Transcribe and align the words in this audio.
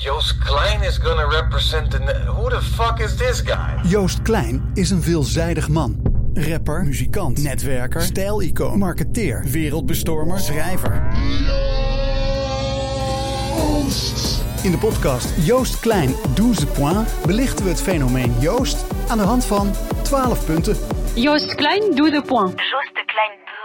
Joost 0.00 0.38
Klein 0.38 0.82
is 0.82 0.98
gonna 0.98 1.26
represent 1.26 1.90
the. 1.90 1.98
Who 2.26 2.48
the 2.48 2.62
fuck 2.62 3.00
is 3.00 3.16
this 3.16 3.42
guy? 3.42 3.80
Joost 3.82 4.22
Klein 4.22 4.70
is 4.74 4.90
een 4.90 5.02
veelzijdig 5.02 5.68
man. 5.68 6.00
Rapper, 6.34 6.84
muzikant, 6.84 7.42
netwerker, 7.42 8.02
stijlicoon, 8.02 8.78
marketeer, 8.78 9.44
wereldbestormer, 9.44 10.38
schrijver. 10.38 11.02
In 14.62 14.70
de 14.70 14.78
podcast 14.80 15.46
Joost 15.46 15.80
Klein 15.80 16.14
12 16.34 16.72
points 16.72 17.10
belichten 17.26 17.64
we 17.64 17.70
het 17.70 17.82
fenomeen 17.82 18.34
Joost 18.38 18.84
aan 19.08 19.18
de 19.18 19.24
hand 19.24 19.44
van 19.44 19.74
12 20.02 20.44
punten. 20.44 20.76
Joost 21.14 21.54
Klein, 21.54 21.94
doe 21.94 22.10
de 22.10 22.22
point. 22.22 22.60
Joost 22.60 22.94
de 22.94 23.04
Klein 23.06 23.38
12 23.44 23.60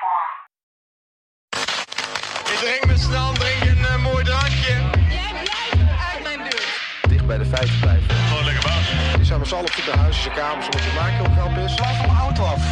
points. 0.00 0.44
Ik 2.52 2.58
drink 2.58 2.86
me 2.86 2.98
snel, 2.98 3.32
drink 3.32 3.78
een 3.78 3.84
eh, 3.84 4.02
mooi 4.02 4.24
drankje. 4.24 4.45
Dicht 7.26 7.38
bij 7.38 7.38
de 7.38 7.56
feiten 7.56 7.78
blijven. 7.80 8.08
Gewoon 8.28 8.44
lekker 8.44 8.64
baas. 8.68 8.86
Die 9.16 9.24
zijn 9.24 9.38
met 9.38 9.48
z'n 9.48 9.54
allen 9.54 9.66
op 9.66 9.74
zoek 9.76 9.86
naar 9.86 10.02
huis, 10.04 10.22
zijn 10.22 10.34
kamers, 10.34 10.66
omdat 10.66 10.82
je 10.88 10.92
maken 11.00 11.16
heel 11.20 11.32
grap 11.36 11.54
is. 11.66 11.72
Laat 11.82 11.96
van 12.00 12.06
mijn 12.10 12.20
auto 12.26 12.42
af. 12.54 12.62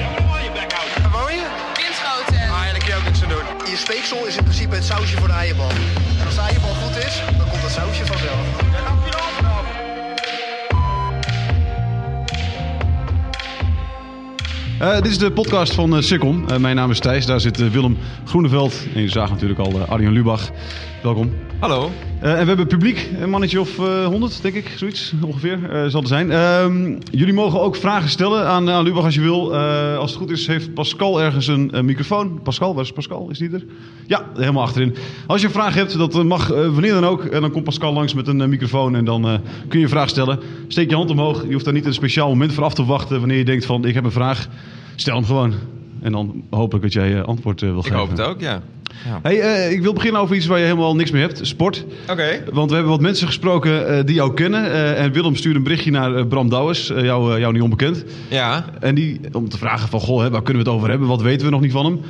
Ja, 0.00 0.08
maar 0.14 0.26
waar 0.30 0.44
je 0.46 0.52
bek 0.58 0.72
houdt. 0.76 0.92
Waar 1.02 1.14
woon 1.18 1.32
je? 1.40 1.46
Winschoten. 1.80 2.42
Ah, 2.54 2.60
ja, 2.66 2.70
daar 2.74 2.82
kun 2.84 2.92
je 2.94 2.98
ook 3.00 3.08
niks 3.10 3.22
aan 3.24 3.32
doen. 3.36 3.46
Je 3.72 3.78
speeksel 3.86 4.20
is 4.28 4.36
in 4.40 4.44
principe 4.48 4.74
het 4.74 4.84
sausje 4.92 5.16
voor 5.20 5.30
de 5.32 5.38
eierbal. 5.44 5.72
En 6.20 6.24
als 6.28 6.36
de 6.40 6.44
eierbal 6.50 6.74
goed 6.82 6.96
is, 7.06 7.14
dan 7.38 7.46
komt 7.50 7.62
dat 7.66 7.74
sausje 7.80 8.04
vanzelf. 8.12 8.44
Ja, 8.74 8.80
dan 8.88 8.96
finaal 9.06 9.30
vanaf. 9.38 9.66
Eh, 14.78 14.94
dit 15.02 15.10
is 15.14 15.18
de 15.18 15.30
podcast 15.32 15.74
van 15.74 15.94
uh, 15.96 16.00
Sikkom. 16.00 16.48
Eh, 16.48 16.56
mijn 16.56 16.76
naam 16.76 16.90
is 16.90 17.00
Thijs, 17.00 17.26
daar 17.26 17.40
zit 17.40 17.70
Willem 17.70 17.98
Groeneveld. 18.24 18.74
En 18.94 19.00
je 19.02 19.08
zag 19.08 19.30
natuurlijk 19.30 19.60
al 19.60 19.72
uh, 19.72 19.88
Arjen 19.88 20.12
Lubach. 20.12 20.50
Welkom. 21.02 21.47
Hallo. 21.58 21.90
Eh, 22.20 22.32
en 22.32 22.40
we 22.40 22.46
hebben 22.46 22.66
publiek, 22.66 23.08
een 23.20 23.30
mannetje 23.30 23.60
of 23.60 23.76
honderd, 24.06 24.42
denk 24.42 24.54
ik, 24.54 24.74
zoiets 24.76 25.12
ongeveer 25.22 25.70
eh, 25.70 25.86
zal 25.86 26.00
er 26.00 26.06
zijn. 26.06 26.30
Ehm, 26.30 26.98
jullie 27.10 27.34
mogen 27.34 27.60
ook 27.60 27.76
vragen 27.76 28.08
stellen 28.08 28.46
aan, 28.46 28.70
aan 28.70 28.84
Lubach 28.84 29.04
als 29.04 29.14
je 29.14 29.20
wil. 29.20 29.54
Eh, 29.54 29.98
als 29.98 30.10
het 30.10 30.20
goed 30.20 30.30
is, 30.30 30.46
heeft 30.46 30.74
Pascal 30.74 31.20
ergens 31.22 31.46
een, 31.46 31.70
microfoon. 31.84 32.40
Pascal, 32.42 32.74
waar 32.74 32.84
is 32.84 32.92
Pascal? 32.92 33.30
Is 33.30 33.38
die 33.38 33.50
er? 33.50 33.64
Ja, 34.06 34.26
helemaal 34.34 34.62
achterin. 34.62 34.94
Als 35.26 35.40
je 35.40 35.46
een 35.46 35.52
vraag 35.52 35.74
hebt, 35.74 35.98
dat 35.98 36.24
mag 36.24 36.50
eh, 36.52 36.68
wanneer 36.68 36.92
dan 36.92 37.06
ook. 37.06 37.24
En 37.24 37.40
dan 37.40 37.50
komt 37.50 37.64
Pascal 37.64 37.92
langs 37.92 38.14
met 38.14 38.28
een 38.28 38.40
eh, 38.40 38.48
microfoon 38.48 38.96
en 38.96 39.04
dan 39.04 39.28
eh, 39.28 39.34
kun 39.68 39.78
je 39.78 39.84
een 39.84 39.90
vraag 39.90 40.08
stellen. 40.08 40.38
Steek 40.68 40.90
je 40.90 40.96
hand 40.96 41.10
omhoog. 41.10 41.44
Je 41.46 41.52
hoeft 41.52 41.64
daar 41.64 41.74
niet 41.74 41.86
een 41.86 41.94
speciaal 41.94 42.28
moment 42.28 42.52
voor 42.52 42.64
af 42.64 42.74
te 42.74 42.84
wachten 42.84 43.18
wanneer 43.18 43.38
je 43.38 43.44
denkt 43.44 43.64
van 43.64 43.84
ik 43.84 43.94
heb 43.94 44.04
een 44.04 44.10
vraag. 44.10 44.48
Stel 44.94 45.14
hem 45.14 45.24
gewoon. 45.24 45.54
En 46.00 46.12
dan 46.12 46.42
hopelijk 46.50 46.82
dat 46.84 46.92
jij 46.92 47.14
eh, 47.16 47.22
antwoord 47.24 47.62
eh, 47.62 47.68
wil 47.68 47.78
Ik 47.78 47.84
geven. 47.84 47.98
hoop 47.98 48.10
het 48.10 48.20
ook, 48.20 48.40
ja. 48.40 48.62
Hey, 49.22 49.40
eh, 49.40 49.70
ik 49.72 49.82
wil 49.82 49.92
beginnen 49.92 50.20
over 50.20 50.36
iets 50.36 50.46
waar 50.46 50.58
je 50.58 50.64
helemaal 50.64 50.96
niks 50.96 51.10
mee 51.10 51.22
hebt. 51.22 51.40
Sport. 51.46 51.84
Oké. 52.10 52.42
Want 52.52 52.68
we 52.68 52.74
hebben 52.74 52.92
wat 52.92 53.00
mensen 53.02 53.26
gesproken 53.26 53.88
eh, 53.98 54.04
die 54.04 54.14
jou 54.14 54.34
kennen. 54.34 54.72
Eh, 54.72 55.02
en 55.04 55.12
Willem 55.12 55.36
stuurde 55.36 55.58
een 55.58 55.64
berichtje 55.64 55.90
naar 55.90 56.26
Bram 56.26 56.48
Douwes, 56.48 56.90
eh, 56.90 57.04
jou, 57.04 57.38
jou 57.40 57.52
niet 57.52 57.62
onbekend. 57.62 58.04
Ja. 58.28 58.64
En 58.80 58.94
die, 58.94 59.20
om 59.32 59.48
te 59.48 59.58
vragen 59.58 59.88
van, 59.88 60.00
goh, 60.00 60.22
hè, 60.22 60.30
waar 60.30 60.42
kunnen 60.42 60.62
we 60.64 60.68
het 60.68 60.78
over 60.78 60.90
hebben? 60.90 61.08
Wat 61.08 61.22
weten 61.22 61.46
we 61.46 61.52
nog 61.52 61.60
niet 61.60 61.72
van 61.72 61.84
hem? 61.84 62.00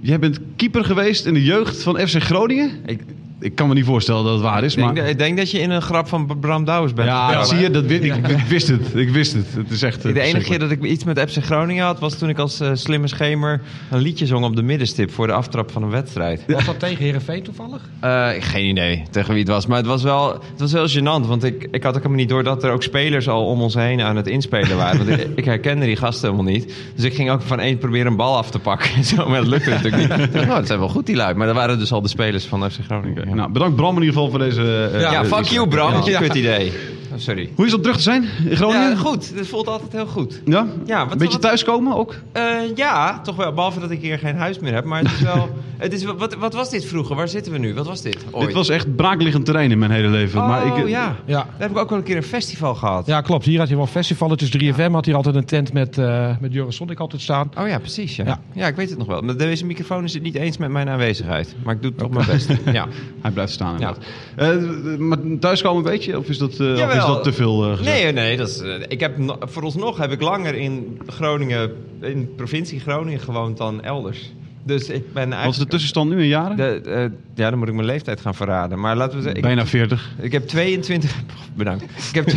Jij 0.00 0.18
bent 0.18 0.38
keeper 0.56 0.84
geweest 0.84 1.26
in 1.26 1.34
de 1.34 1.44
jeugd 1.44 1.82
van 1.82 1.98
FC 1.98 2.22
Groningen? 2.22 2.70
Ik 2.86 3.00
Ik 3.42 3.54
kan 3.54 3.68
me 3.68 3.74
niet 3.74 3.84
voorstellen 3.84 4.24
dat 4.24 4.32
het 4.32 4.42
waar 4.42 4.64
is, 4.64 4.74
denk, 4.74 4.94
maar... 4.94 5.08
ik 5.08 5.18
denk 5.18 5.36
dat 5.36 5.50
je 5.50 5.58
in 5.58 5.70
een 5.70 5.82
grap 5.82 6.08
van 6.08 6.38
Bram 6.40 6.64
Douwes 6.64 6.92
bent. 6.92 7.08
Ja, 7.08 7.44
zie 7.44 7.58
je, 7.58 7.70
dat, 7.70 7.84
weet- 7.84 8.04
ik, 8.04 8.28
ik 8.28 8.38
wist 8.48 8.68
het. 8.68 8.94
Ik 8.94 9.08
wist 9.10 9.32
het. 9.32 9.46
Het 9.54 9.70
is 9.70 9.82
echt... 9.82 10.02
De 10.02 10.20
enige 10.20 10.48
keer 10.48 10.58
dat 10.58 10.70
ik 10.70 10.82
iets 10.82 11.04
met 11.04 11.20
FC 11.30 11.44
Groningen 11.44 11.84
had, 11.84 11.98
was 12.00 12.18
toen 12.18 12.28
ik 12.28 12.38
als 12.38 12.60
eh, 12.60 12.70
slimme 12.74 13.08
schemer 13.08 13.60
een 13.90 14.00
liedje 14.00 14.26
zong 14.26 14.44
op 14.44 14.56
de 14.56 14.62
middenstip 14.62 15.10
voor 15.12 15.26
de 15.26 15.32
aftrap 15.32 15.70
van 15.70 15.82
een 15.82 15.90
wedstrijd. 15.90 16.44
Was 16.46 16.64
dat 16.64 16.78
tegen 16.78 17.04
Herenveen 17.04 17.42
toevallig? 17.42 17.80
Eh, 18.00 18.28
geen 18.38 18.64
idee 18.68 19.02
tegen 19.10 19.30
wie 19.30 19.38
het 19.42 19.48
was. 19.52 19.66
Maar 19.66 19.78
het 19.78 19.86
was 19.86 20.02
wel, 20.02 20.32
het 20.32 20.60
was 20.60 20.72
wel 20.72 20.88
gênant. 20.88 21.26
Want 21.26 21.44
ik, 21.44 21.68
ik 21.70 21.82
had 21.82 21.92
ook 21.92 22.02
helemaal 22.02 22.18
niet 22.18 22.28
door 22.28 22.42
dat 22.44 22.64
er 22.64 22.70
ook 22.70 22.82
spelers 22.82 23.28
al 23.28 23.46
om 23.46 23.60
ons 23.60 23.74
heen 23.74 24.00
aan 24.00 24.16
het 24.16 24.26
inspelen 24.26 24.76
waren. 24.76 25.06
Want 25.06 25.20
ik, 25.20 25.28
ik 25.34 25.44
herkende 25.44 25.86
die 25.86 25.96
gasten 25.96 26.30
helemaal 26.30 26.52
niet. 26.52 26.74
Dus 26.94 27.04
ik 27.04 27.14
ging 27.14 27.30
ook 27.30 27.42
van 27.42 27.60
één 27.60 27.78
proberen 27.78 28.06
een 28.06 28.16
bal 28.16 28.36
af 28.36 28.50
te 28.50 28.58
pakken. 28.58 28.90
en 28.94 29.04
Zo, 29.12 29.28
maar 29.28 29.38
dat 29.38 29.48
lukte 29.48 29.70
natuurlijk 29.70 29.96
niet. 29.96 30.10
Ik 30.18 30.32
dacht, 30.32 30.46
nou, 30.46 30.58
dat 30.58 30.66
zijn 30.66 30.78
wel 30.78 30.88
goed 30.88 31.06
die 31.06 31.16
lui. 31.16 31.34
Maar 31.34 31.46
dat 31.46 31.56
waren 31.56 31.78
dus 31.78 31.92
al 31.92 32.02
de 32.02 32.08
spelers 32.08 32.44
van 32.44 32.70
FC 32.70 32.78
Groningen. 32.84 33.31
Nou, 33.34 33.50
bedankt 33.52 33.76
Bram 33.76 33.96
in 33.96 34.02
ieder 34.02 34.14
geval 34.14 34.30
voor 34.30 34.38
deze... 34.38 34.90
eh, 34.92 35.00
ja 35.00 35.22
eh, 35.22 35.32
fuck 35.32 35.44
you 35.44 35.68
Bram. 35.68 36.02
Ja. 36.04 36.18
Kut 36.18 36.34
idee. 36.34 36.72
Oh, 37.12 37.18
sorry. 37.18 37.50
Hoe 37.54 37.64
is 37.64 37.70
het 37.70 37.74
om 37.80 37.82
terug 37.82 37.96
te 37.96 38.02
zijn 38.02 38.22
in 38.48 38.56
Groningen? 38.56 38.88
Ja, 38.90 38.96
goed. 38.96 39.32
Het 39.34 39.46
voelt 39.48 39.68
altijd 39.68 39.92
heel 39.92 40.06
goed. 40.06 40.40
Ja? 40.44 40.66
Ja, 40.86 41.02
wat- 41.02 41.12
een 41.12 41.18
beetje 41.18 41.32
wat- 41.32 41.42
thuiskomen 41.42 41.96
ook? 41.96 42.14
Eh, 42.32 42.42
ja, 42.74 43.20
toch 43.20 43.36
wel. 43.36 43.52
Behalve 43.52 43.80
dat 43.80 43.90
ik 43.90 44.00
hier 44.00 44.18
geen 44.18 44.36
huis 44.36 44.58
meer 44.58 44.74
heb. 44.74 44.84
Maar 44.84 44.98
het 45.02 45.12
is 45.12 45.20
wel... 45.34 45.48
het 45.78 45.92
is, 45.92 46.04
wel- 46.04 46.16
wat, 46.16 46.34
wat 46.34 46.54
was 46.54 46.70
dit 46.70 46.84
vroeger? 46.84 47.16
Waar 47.16 47.28
zitten 47.28 47.52
we 47.52 47.58
nu? 47.58 47.74
Wat 47.74 47.86
was 47.86 48.02
dit? 48.02 48.16
Ooit? 48.30 48.46
Dit 48.46 48.54
was 48.54 48.68
echt 48.68 48.96
braakliggend 48.96 49.44
terrein 49.44 49.70
in 49.70 49.78
mijn 49.78 49.90
hele 49.90 50.08
leven. 50.08 50.40
Oh, 50.40 50.48
maar 50.48 50.66
ik, 50.66 50.88
ja. 50.88 51.16
Ja. 51.24 51.36
Daar 51.36 51.46
heb 51.58 51.70
ik 51.70 51.76
ook 51.78 51.88
wel 51.88 51.98
een 51.98 52.04
keer 52.04 52.16
een 52.16 52.22
festival 52.22 52.74
gehad. 52.74 53.06
Ja, 53.06 53.20
klopt. 53.20 53.44
Hier 53.44 53.58
had 53.58 53.68
je 53.68 53.76
wel 53.76 53.86
festivaletjes. 53.86 54.50
3FM 54.56 54.90
had 54.92 55.04
hier 55.04 55.14
altijd 55.14 55.34
een 55.34 55.44
tent 55.44 55.72
met, 55.72 55.98
eh 55.98 56.30
met 56.40 56.52
Joris 56.52 56.76
Sonnik 56.76 56.98
altijd 57.00 57.22
staan. 57.22 57.50
Oh 57.58 57.68
ja, 57.68 57.78
precies. 57.78 58.16
Ja. 58.16 58.24
Ja. 58.24 58.40
Ja. 58.52 58.66
ik 58.66 58.76
weet 58.76 58.88
het 58.88 58.98
nog 58.98 59.06
wel. 59.06 59.20
Met 59.22 59.38
deze 59.38 59.66
microfoon 59.66 60.04
is 60.04 60.12
het 60.14 60.22
niet 60.22 60.34
eens 60.34 60.56
met 60.56 60.70
mijn 60.70 60.88
aanwezigheid. 60.88 61.54
Maar 61.64 61.74
ik 61.74 61.82
doe 61.82 61.94
toch 61.94 62.10
mijn 62.10 62.26
best. 62.26 62.50
Ja. 62.72 62.86
Hij 63.20 63.30
blijft 63.30 63.52
staan 63.52 63.78
Ja. 63.78 63.94
inderdaad. 64.36 64.92
Eh, 64.94 64.98
maar 64.98 65.18
thuiskomen 65.40 65.84
een 65.84 65.90
beetje? 65.90 66.18
Of 66.18 66.28
is 66.28 66.38
dat, 66.38 66.52
eh, 66.60 66.66
of 66.72 67.01
is 67.08 67.14
dat 67.14 67.24
te 67.24 67.32
veel 67.32 67.76
gezegd? 67.76 68.02
Nee, 68.02 68.12
nee. 68.12 68.36
Dat 68.36 68.48
is, 68.48 68.60
eh, 68.60 68.74
ik 68.88 69.00
heb, 69.00 69.18
no- 69.18 69.38
vooralsnog 69.40 69.98
heb 69.98 70.10
ik 70.12 70.20
langer 70.20 70.54
in 70.54 71.00
Groningen, 71.06 71.70
in 72.00 72.32
provincie 72.36 72.80
Groningen 72.80 73.20
gewoond 73.20 73.56
dan 73.56 73.82
elders. 73.82 74.32
Dus 74.64 74.88
ik 74.88 75.12
ben 75.12 75.22
eigenlijk... 75.22 75.44
Wat 75.44 75.52
is 75.52 75.58
de 75.58 75.66
tussenstand 75.66 76.10
nu 76.10 76.20
in 76.20 76.28
jaren? 76.28 76.56
De, 76.56 76.80
eh, 76.84 77.04
ja, 77.34 77.50
dan 77.50 77.58
moet 77.58 77.68
ik 77.68 77.74
mijn 77.74 77.86
leeftijd 77.86 78.20
gaan 78.20 78.34
verraden. 78.34 78.80
Maar 78.80 78.96
laten 78.96 79.16
we 79.16 79.22
zeggen... 79.22 79.40
Bijna 79.40 79.66
40. 79.66 80.10
Ik 80.20 80.32
heb 80.32 80.46
22... 80.46 81.22
Bedankt. 81.56 81.82
Ik 81.82 82.14
heb, 82.14 82.28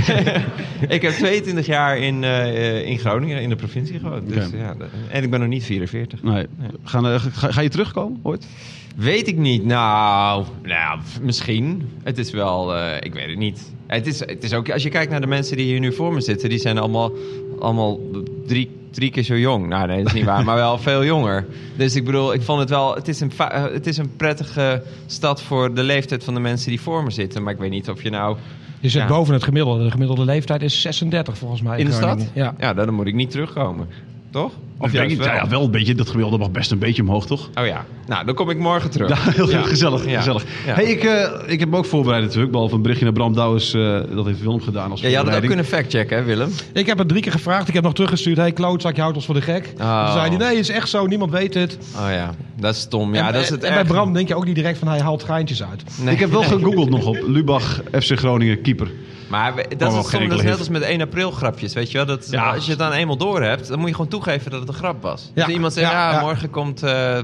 ik 0.95 1.01
heb 1.01 1.11
22 1.11 1.65
jaar 1.65 1.97
in, 1.97 2.23
eh, 2.23 2.87
in 2.87 2.97
Groningen, 2.99 3.41
in 3.41 3.49
de 3.49 3.55
provincie 3.55 3.99
gewoond. 3.99 4.33
Dus, 4.33 4.49
ja, 4.49 4.75
en 5.09 5.23
ik 5.23 5.29
ben 5.29 5.39
nog 5.39 5.49
niet 5.49 5.63
44. 5.63 6.23
Nee. 6.23 6.47
Gaan, 6.83 7.07
eh, 7.07 7.15
ga, 7.31 7.51
ga 7.51 7.61
je 7.61 7.69
terugkomen 7.69 8.19
ooit? 8.21 8.47
Weet 8.95 9.27
ik 9.27 9.37
niet. 9.37 9.65
Nou, 9.65 10.45
nou 10.63 10.99
misschien. 11.21 11.89
Het 12.03 12.17
is 12.17 12.31
wel... 12.31 12.77
ik 12.99 13.13
weet 13.13 13.27
het 13.27 13.37
niet. 13.37 13.73
Het 13.87 14.07
is, 14.07 14.19
het 14.19 14.43
is 14.43 14.53
ook... 14.53 14.69
Als 14.71 14.83
je 14.83 14.89
kijkt 14.89 15.11
naar 15.11 15.21
de 15.21 15.27
mensen 15.27 15.57
die 15.57 15.65
hier 15.65 15.79
nu 15.79 15.93
voor 15.93 16.13
me 16.13 16.21
zitten... 16.21 16.49
die 16.49 16.59
zijn 16.59 16.77
allemaal, 16.77 17.11
allemaal 17.59 17.99
drie, 18.47 18.69
drie 18.95 19.11
keer 19.11 19.23
zo 19.23 19.37
jong. 19.37 19.67
Nou, 19.67 19.87
nee, 19.87 19.97
dat 19.97 20.07
is 20.07 20.13
niet 20.13 20.23
waar. 20.25 20.43
maar 20.43 20.55
wel 20.55 20.77
veel 20.77 21.05
jonger. 21.05 21.45
Dus 21.75 21.95
ik 21.95 22.05
bedoel, 22.05 22.33
ik 22.33 22.41
vond 22.41 22.59
het 22.59 22.69
wel... 22.69 22.95
Het 22.95 23.07
is, 23.07 23.19
een, 23.19 23.31
eh, 23.37 23.63
het 23.63 23.87
is 23.87 23.97
een 23.97 24.15
prettige 24.15 24.83
stad 25.05 25.41
voor 25.41 25.73
de 25.73 25.83
leeftijd 25.83 26.23
van 26.23 26.33
de 26.33 26.39
mensen 26.39 26.69
die 26.69 26.81
voor 26.81 27.03
me 27.03 27.11
zitten. 27.11 27.43
Maar 27.43 27.53
ik 27.53 27.59
weet 27.59 27.69
niet 27.69 27.89
of 27.89 28.03
je 28.03 28.09
nou... 28.09 28.37
Je 28.79 28.89
zit 28.89 29.01
Ja. 29.01 29.07
boven 29.07 29.33
het 29.33 29.43
gemiddelde. 29.43 29.83
De 29.83 29.91
gemiddelde 29.91 30.25
leeftijd 30.25 30.61
is 30.61 30.81
36 30.81 31.37
volgens 31.37 31.61
mij. 31.61 31.79
In 31.79 31.85
de 31.85 31.91
stad? 31.91 32.29
Ja. 32.33 32.55
Ja, 32.59 32.73
dan 32.73 32.93
moet 32.93 33.07
ik 33.07 33.13
niet 33.13 33.31
terugkomen. 33.31 33.87
Toch? 34.29 34.51
Of 34.85 34.93
ik, 34.93 35.23
ja, 35.23 35.47
wel 35.47 35.63
een 35.63 35.71
beetje, 35.71 35.95
dat 35.95 36.07
gemiddelde 36.09 36.37
mag 36.37 36.51
best 36.51 36.71
een 36.71 36.79
beetje 36.79 37.01
omhoog, 37.01 37.25
toch? 37.25 37.49
Oh 37.55 37.65
ja. 37.65 37.85
Nou, 38.07 38.25
dan 38.25 38.35
kom 38.35 38.49
ik 38.49 38.57
morgen 38.59 38.89
terug. 38.89 39.09
Ja, 39.09 39.31
heel 39.31 39.49
Ja. 39.49 39.61
gezellig. 39.61 40.05
Ja. 40.09 40.17
gezellig. 40.17 40.43
Ja. 40.65 40.73
Hey, 40.73 40.83
ik, 40.85 41.03
eh, 41.03 41.29
ik 41.45 41.59
heb 41.59 41.69
me 41.69 41.77
ook 41.77 41.85
voorbereid 41.85 42.23
natuurlijk, 42.23 42.51
behalve 42.51 42.75
een 42.75 42.81
berichtje 42.81 43.05
naar 43.05 43.13
Bram 43.13 43.33
Douwes. 43.33 43.73
eh, 43.73 43.99
dat 44.15 44.25
heeft 44.25 44.41
Willem 44.41 44.61
gedaan 44.61 44.91
als 44.91 45.01
Ja, 45.01 45.07
je 45.07 45.15
had 45.15 45.25
het 45.25 45.35
ook 45.35 45.45
kunnen 45.45 45.65
factchecken, 45.65 46.17
hè, 46.17 46.23
Willem? 46.23 46.49
Ik 46.73 46.85
heb 46.85 46.97
het 46.97 47.07
drie 47.07 47.21
keer 47.21 47.31
gevraagd. 47.31 47.67
Ik 47.67 47.73
heb 47.73 47.83
nog 47.83 47.93
teruggestuurd. 47.93 48.37
Hey, 48.37 48.51
klootzak, 48.51 48.95
je 48.95 49.01
houdt 49.01 49.15
ons 49.15 49.25
voor 49.25 49.35
de 49.35 49.41
gek. 49.41 49.73
Oh. 49.81 50.03
Toen 50.03 50.13
zei 50.13 50.27
hij, 50.29 50.37
nee, 50.37 50.47
het 50.47 50.57
is 50.57 50.69
echt 50.69 50.89
zo. 50.89 51.05
Niemand 51.05 51.31
weet 51.31 51.53
het. 51.53 51.77
Oh 51.97 52.07
ja, 52.11 52.33
dat 52.59 52.73
is 52.75 52.79
stom. 52.81 53.13
Ja, 53.15 53.27
en, 53.27 53.33
dat 53.33 53.41
is 53.43 53.49
het 53.49 53.63
en 53.63 53.73
bij. 53.73 53.83
Bram 53.83 54.13
denk 54.13 54.27
je 54.27 54.35
ook 54.35 54.45
niet 54.45 54.55
direct 54.55 54.77
van 54.77 54.87
hij 54.87 54.99
haalt 54.99 55.23
geintjes 55.23 55.63
uit. 55.63 55.83
Nee. 56.01 56.13
Ik 56.13 56.19
heb 56.19 56.31
wel 56.31 56.43
gegoogeld 56.43 56.89
nog 56.89 57.05
op 57.05 57.17
Lubach, 57.27 57.81
FC 57.91 58.17
Groningen, 58.17 58.61
keeper. 58.61 58.91
Maar 59.27 59.55
we- 59.55 59.65
wel 59.69 59.77
dat 59.77 60.03
is, 60.05 60.09
soms, 60.09 60.41
net 60.43 60.57
als 60.59 60.69
met 60.69 60.81
1 60.81 61.01
april 61.01 61.31
grapjes, 61.31 61.73
weet 61.73 61.91
je 61.91 61.97
wel? 61.97 62.05
Dat, 62.05 62.27
Ja. 62.31 62.53
Als 62.53 62.63
je 62.63 62.69
het 62.69 62.79
dan 62.79 62.91
eenmaal 62.91 63.17
door 63.17 63.41
hebt, 63.41 63.67
dan 63.67 63.79
moet 63.79 63.87
je 63.87 63.95
gewoon 63.95 64.09
toegeven 64.09 64.51
dat 64.51 64.59
het 64.59 64.69
een 64.69 64.75
grap 64.75 65.01
was. 65.01 65.31
Ja. 65.33 65.45
Dus 65.45 65.53
iemand 65.53 65.73
zegt, 65.73 65.91
Ja, 65.91 66.19
morgen 66.21 66.49
komt 66.49 66.79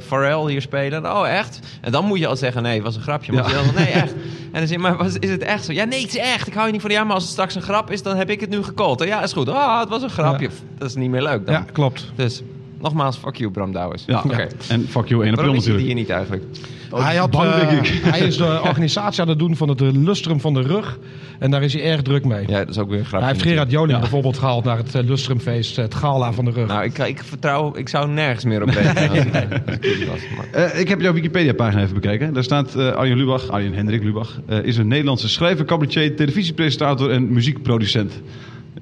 Pharrell 0.06 0.50
hier 0.52 0.62
spelen. 0.62 1.06
Oh, 1.16 1.28
echt? 1.30 1.60
En 1.82 1.92
dan 1.92 2.06
moet 2.06 2.20
je 2.20 2.28
al 2.28 2.36
zeggen, 2.36 2.64
nee, 2.64 2.74
het 2.76 2.84
was 2.84 2.96
een 2.96 3.02
grapje. 3.02 3.32
Maar 3.34 3.52
dan, 3.54 3.66
nee, 3.76 3.86
echt. 4.04 4.12
En 4.14 4.60
dan 4.60 4.68
zeg 4.68 4.70
je, 4.70 4.80
maar 4.80 4.98
was, 4.98 5.16
is 5.20 5.30
het 5.30 5.42
echt 5.42 5.66
zo? 5.66 5.72
Ja, 5.74 5.84
nee, 5.84 6.02
het 6.02 6.10
is 6.16 6.22
echt. 6.22 6.48
Ik 6.48 6.54
hou 6.54 6.66
je 6.66 6.72
niet 6.72 6.82
van, 6.82 6.92
ja, 6.92 7.04
maar 7.04 7.14
als 7.14 7.24
het 7.24 7.32
straks 7.32 7.56
een 7.56 7.62
grap 7.62 7.92
is, 7.92 8.02
dan 8.04 8.16
heb 8.18 8.30
ik 8.30 8.40
het 8.40 8.50
nu 8.50 8.64
gecallt. 8.64 9.04
Ja, 9.04 9.24
is 9.24 9.34
goed. 9.34 9.50
Ah, 9.50 9.80
het 9.80 9.90
was 9.90 10.02
een 10.02 10.10
grapje. 10.10 10.50
Dat 10.78 10.88
is 10.90 10.96
niet 10.96 11.10
meer 11.10 11.22
leuk 11.24 11.46
dan. 11.46 11.56
Ja, 11.56 11.66
klopt. 11.72 12.12
Dus, 12.16 12.42
nogmaals, 12.80 13.18
fuck 13.18 13.36
you, 13.36 13.52
Bram 13.52 13.72
Douwes. 13.72 14.04
Ja. 14.08 14.22
Oké. 14.26 14.48
En 14.68 14.88
fuck 14.90 15.08
you, 15.08 15.22
1 15.24 15.30
april 15.30 15.36
Waarom 15.36 15.54
is 15.56 15.60
natuurlijk. 15.60 15.86
hier 15.86 15.96
niet 15.96 16.10
eigenlijk? 16.10 16.44
Hij, 16.96 17.16
had, 17.16 17.32
bang, 17.32 17.52
eh, 17.52 17.70
denk 17.70 17.88
ik. 17.88 18.02
hij 18.14 18.20
is 18.20 18.38
de 18.38 18.62
organisatie 18.64 19.22
aan 19.22 19.28
het 19.30 19.40
doen 19.40 19.56
van 19.56 19.70
het 19.70 19.80
lustrum 19.80 20.40
van 20.40 20.54
de 20.54 20.62
rug. 20.62 21.00
En 21.40 21.52
daar 21.52 21.64
is 21.64 21.74
hij 21.74 21.84
erg 21.84 22.02
druk 22.02 22.26
mee. 22.26 22.48
Ja, 22.48 22.60
dat 22.60 22.70
is 22.70 22.78
ook 22.78 22.90
weer 22.90 23.06
grapje. 23.06 23.26
hij 23.26 23.28
heeft 23.36 23.42
Gerard 23.48 23.72
Joling 23.72 24.00
bijvoorbeeld 24.00 24.38
gehaald 24.38 24.64
naar 24.64 24.78
het 24.78 24.96
eh, 24.96 25.04
lustrumfeest, 25.04 25.76
het 25.76 25.96
gala 25.96 26.34
van 26.34 26.46
de 26.46 26.52
rug. 26.52 26.68
Nou, 26.68 26.84
ik, 26.84 26.98
ik 26.98 27.24
vertrouw... 27.24 27.76
Ik 27.76 27.90
zou 27.90 28.10
nergens 28.10 28.46
meer 28.46 28.62
op 28.62 28.68
als 28.76 28.78
ik, 28.78 28.86
als 28.98 29.18
ik 29.76 29.84
jullie 29.86 30.08
was. 30.08 30.20
Maar- 30.38 30.70
Eh, 30.74 30.80
ik 30.80 30.88
heb 30.88 31.02
jouw 31.02 31.14
Wikipedia-pagina 31.14 31.82
even 31.82 31.94
bekeken. 31.94 32.34
Daar 32.34 32.44
staat 32.44 32.76
eh, 32.76 32.88
Arjen 32.92 33.18
Lubach, 33.18 33.50
Arjen 33.50 33.74
Hendrik 33.74 34.04
Lubach, 34.04 34.40
eh, 34.48 34.64
is 34.64 34.78
een 34.78 34.88
Nederlandse 34.88 35.30
schrijver, 35.30 35.66
cabaretier, 35.66 36.16
televisiepresentator 36.16 37.12
en 37.12 37.34
muziekproducent. 37.34 38.22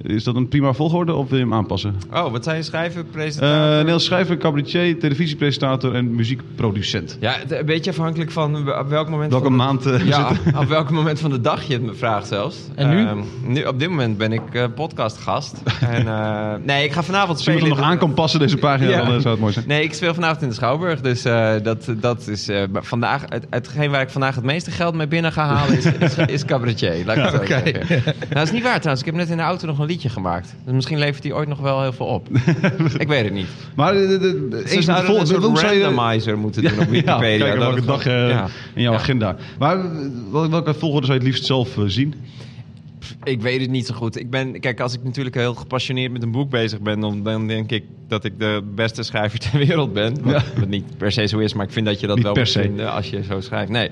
Is 0.02 0.24
dat 0.24 0.36
een 0.36 0.48
prima 0.48 0.74
volgorde 0.74 1.14
of 1.14 1.30
wil 1.30 1.38
je 1.38 1.44
hem 1.44 1.54
aanpassen? 1.54 1.96
Oh, 2.14 2.32
wat 2.32 2.44
zei 2.44 2.58
je 2.58 2.64
schrijven? 2.64 3.02
Eh 3.06 3.12
Presentator? 3.12 3.70
Nederlands 3.70 4.06
schrijver, 4.06 4.38
cabaretier, 4.38 5.00
televisiepresentator 5.00 5.96
en 5.96 6.16
muziekproducent. 6.16 7.18
Ja, 7.20 7.32
het- 7.32 7.52
een 7.52 7.66
beetje 7.66 7.90
afhankelijk 7.92 8.32
van 8.32 8.70
op 8.80 8.90
welk 8.90 9.10
moment... 9.10 9.32
Welke 9.32 9.46
van 9.48 9.56
maand 9.56 9.86
eh, 9.86 10.06
Ja, 10.08 10.28
zit 10.44 10.56
op 10.62 10.66
welk 10.68 10.90
moment 10.90 11.20
van 11.20 11.30
de 11.30 11.42
dag 11.42 11.64
je 11.64 11.74
het 11.74 11.82
me 11.84 11.94
vraagt 11.94 12.28
zelfs. 12.28 12.58
En 12.76 12.90
nu? 12.90 13.06
Ehm, 13.06 13.18
nu 13.44 13.64
op 13.64 13.80
dit 13.80 13.90
moment 13.90 14.18
ben 14.18 14.32
ik 14.32 14.42
eh, 14.52 14.66
podcastgast. 14.76 15.62
en, 15.92 16.08
eh, 16.08 16.54
nee, 16.64 16.84
ik 16.84 16.92
ga 16.92 17.04
vanavond 17.04 17.38
Als 17.38 17.46
je 17.46 17.52
spelen. 17.52 17.70
nog 17.70 17.80
aan 17.82 17.98
kan 17.98 18.14
passen, 18.14 18.40
deze 18.40 18.58
pagina, 18.58 18.90
Ja. 18.90 19.06
dan 19.06 19.22
zou 19.22 19.30
het 19.34 19.40
mooi 19.40 19.54
zijn. 19.54 19.66
Nee, 19.68 19.84
ik 19.84 19.94
speel 19.94 20.14
vanavond 20.14 20.42
in 20.42 20.48
de 20.50 20.54
Schouwburg. 20.56 21.02
Dus 21.02 21.26
eh, 21.26 21.52
dat, 21.64 21.86
dat 22.00 22.28
is 22.28 22.48
eh, 22.48 22.64
vandaag... 22.74 23.24
Het, 23.30 23.46
hetgeen 23.50 23.92
waar 23.92 24.02
ik 24.02 24.10
vandaag 24.10 24.36
het 24.36 24.44
meeste 24.44 24.72
geld 24.72 24.96
mee 24.96 25.08
binnen 25.08 25.32
ga 25.32 25.46
halen 25.46 25.78
is, 25.78 25.86
is, 25.86 26.16
is 26.18 26.46
cabaretier. 26.46 27.06
Laat 27.06 27.18
ik 27.18 27.24
het 27.24 27.32
zo 27.36 27.38
Oké. 27.38 27.48
zeggen. 27.48 28.04
Nou, 28.06 28.16
dat 28.30 28.44
is 28.44 28.52
niet 28.52 28.64
waar 28.64 28.78
trouwens. 28.80 29.00
Ik 29.00 29.06
heb 29.06 29.16
net 29.16 29.30
in 29.30 29.38
de 29.38 29.44
auto 29.44 29.68
nog 29.68 29.78
een 29.80 29.88
liedje 29.88 30.10
gemaakt. 30.10 30.56
Dus 30.66 30.74
misschien 30.74 31.00
levert 31.00 31.24
hij 31.24 31.34
ooit 31.34 31.48
nog 31.48 31.60
wel 31.60 31.82
heel 31.82 31.94
veel 31.94 32.06
op. 32.06 32.28
ik 32.98 33.08
weet 33.08 33.24
het 33.24 33.34
niet. 33.34 33.48
Maar 33.76 33.94
de, 33.94 34.08
de, 34.08 34.20
de, 34.20 34.48
de- 34.50 35.04
vol- 35.06 35.20
een 35.20 35.28
soort 35.28 35.60
randomizer 35.62 36.38
moeten 36.38 36.62
doen 36.70 36.80
op 36.80 36.90
Wikipedia. 36.90 37.46
Ja, 37.46 37.58
welke 37.58 37.86
dag 37.86 38.06
eh, 38.06 38.30
ja. 38.30 38.48
in 38.76 38.82
jouw 38.82 38.94
Ja. 38.94 39.00
agenda. 39.00 39.36
Maar 39.60 39.80
eh, 39.80 39.86
wel- 40.32 40.50
welke 40.50 40.74
volgorde 40.74 41.06
zou 41.08 41.18
je 41.20 41.24
het 41.26 41.34
liefst 41.34 41.48
zelf 41.48 41.78
eh, 41.78 41.84
zien? 41.88 42.14
Ik 43.24 43.42
weet 43.42 43.62
het 43.62 43.70
niet 43.70 43.86
zo 43.86 43.94
goed. 43.94 44.20
Ik 44.20 44.30
ben, 44.30 44.60
kijk, 44.60 44.80
als 44.80 44.94
ik 44.94 45.04
natuurlijk 45.04 45.36
heel 45.36 45.54
gepassioneerd 45.54 46.12
met 46.12 46.24
een 46.24 46.32
boek 46.32 46.50
bezig 46.50 46.80
ben, 46.82 47.00
dan, 47.00 47.24
dan 47.24 47.48
denk 47.48 47.72
ik 47.72 47.84
dat 48.08 48.24
ik 48.26 48.40
de 48.40 48.64
beste 48.76 49.04
schrijver 49.04 49.40
ter 49.50 49.58
wereld 49.58 49.94
ben. 49.94 50.24
Wat, 50.24 50.44
wat 50.58 50.68
niet 50.68 50.98
per 50.98 51.12
se 51.12 51.26
zo 51.28 51.38
is, 51.38 51.54
maar 51.54 51.66
ik 51.66 51.72
vind 51.72 51.86
dat 51.86 52.00
je 52.00 52.08
dat 52.08 52.16
Niet 52.16 52.26
wel 52.26 52.34
per 52.34 52.42
moet 52.42 52.78
se. 52.80 52.88
als 52.90 53.10
je 53.10 53.24
zo 53.24 53.42
schrijft. 53.42 53.72
Nee. 53.72 53.90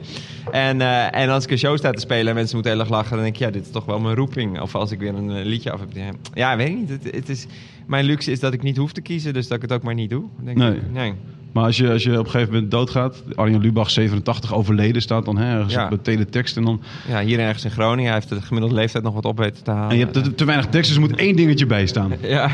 En, 0.51 0.81
eh, 0.81 1.21
en 1.21 1.29
als 1.29 1.43
ik 1.43 1.51
een 1.51 1.57
show 1.57 1.77
sta 1.77 1.91
te 1.91 1.99
spelen 1.99 2.27
en 2.27 2.35
mensen 2.35 2.53
moeten 2.55 2.71
heel 2.73 2.81
erg 2.81 2.89
lachen, 2.89 3.11
dan 3.11 3.21
denk 3.23 3.35
ik, 3.35 3.41
ja, 3.41 3.49
dit 3.51 3.65
is 3.65 3.71
toch 3.71 3.85
wel 3.85 3.99
mijn 3.99 4.15
roeping. 4.15 4.61
Of 4.61 4.75
als 4.75 4.91
ik 4.91 4.99
weer 4.99 5.15
een 5.15 5.31
eh, 5.31 5.45
liedje 5.45 5.71
af 5.71 5.79
heb. 5.79 5.89
Ja, 6.33 6.57
weet 6.57 6.67
ik 6.67 6.75
niet. 6.75 6.89
Het, 6.89 7.03
het 7.15 7.29
is, 7.29 7.45
mijn 7.87 8.05
luxe 8.05 8.31
is 8.31 8.39
dat 8.39 8.53
ik 8.53 8.63
niet 8.63 8.77
hoef 8.77 8.91
te 8.91 9.01
kiezen, 9.01 9.33
dus 9.33 9.47
dat 9.47 9.55
ik 9.57 9.61
het 9.63 9.71
ook 9.73 9.83
maar 9.83 9.93
niet 9.93 10.09
doe. 10.09 10.23
Denk 10.43 10.57
Nee. 10.57 10.75
Ik. 10.75 10.91
nee. 10.91 11.13
Maar 11.57 11.65
als 11.65 11.77
je, 11.77 11.91
als 11.91 12.03
je 12.03 12.19
op 12.19 12.25
een 12.25 12.31
gegeven 12.31 12.53
moment 12.53 12.71
doodgaat, 12.71 13.23
Arjen 13.35 13.59
Lubach 13.61 13.89
87 13.89 14.53
overleden 14.53 15.01
staat 15.01 15.25
dan 15.25 15.37
hè, 15.37 15.55
ergens 15.55 15.73
Ja. 15.73 15.83
op 15.83 15.89
de 15.89 16.01
teletext 16.01 16.57
en 16.57 16.63
dan 16.63 16.81
Ja, 17.07 17.21
hier 17.21 17.39
ergens 17.39 17.63
in 17.65 17.71
Groningen. 17.71 18.03
Hij 18.11 18.13
heeft 18.13 18.29
de 18.29 18.41
gemiddelde 18.41 18.75
leeftijd 18.75 19.03
nog 19.03 19.13
wat 19.13 19.25
op 19.25 19.37
weten 19.37 19.63
te 19.63 19.71
halen. 19.71 19.89
en 19.89 19.97
je 19.97 20.03
hebt 20.03 20.13
te, 20.23 20.35
te 20.35 20.45
weinig 20.45 20.65
tekst, 20.67 20.87
dus 20.93 20.95
er 21.03 21.07
moet 21.09 21.19
één 21.19 21.35
dingetje 21.35 21.65
bij 21.65 21.85
staan. 21.87 22.13
Ja. 22.21 22.49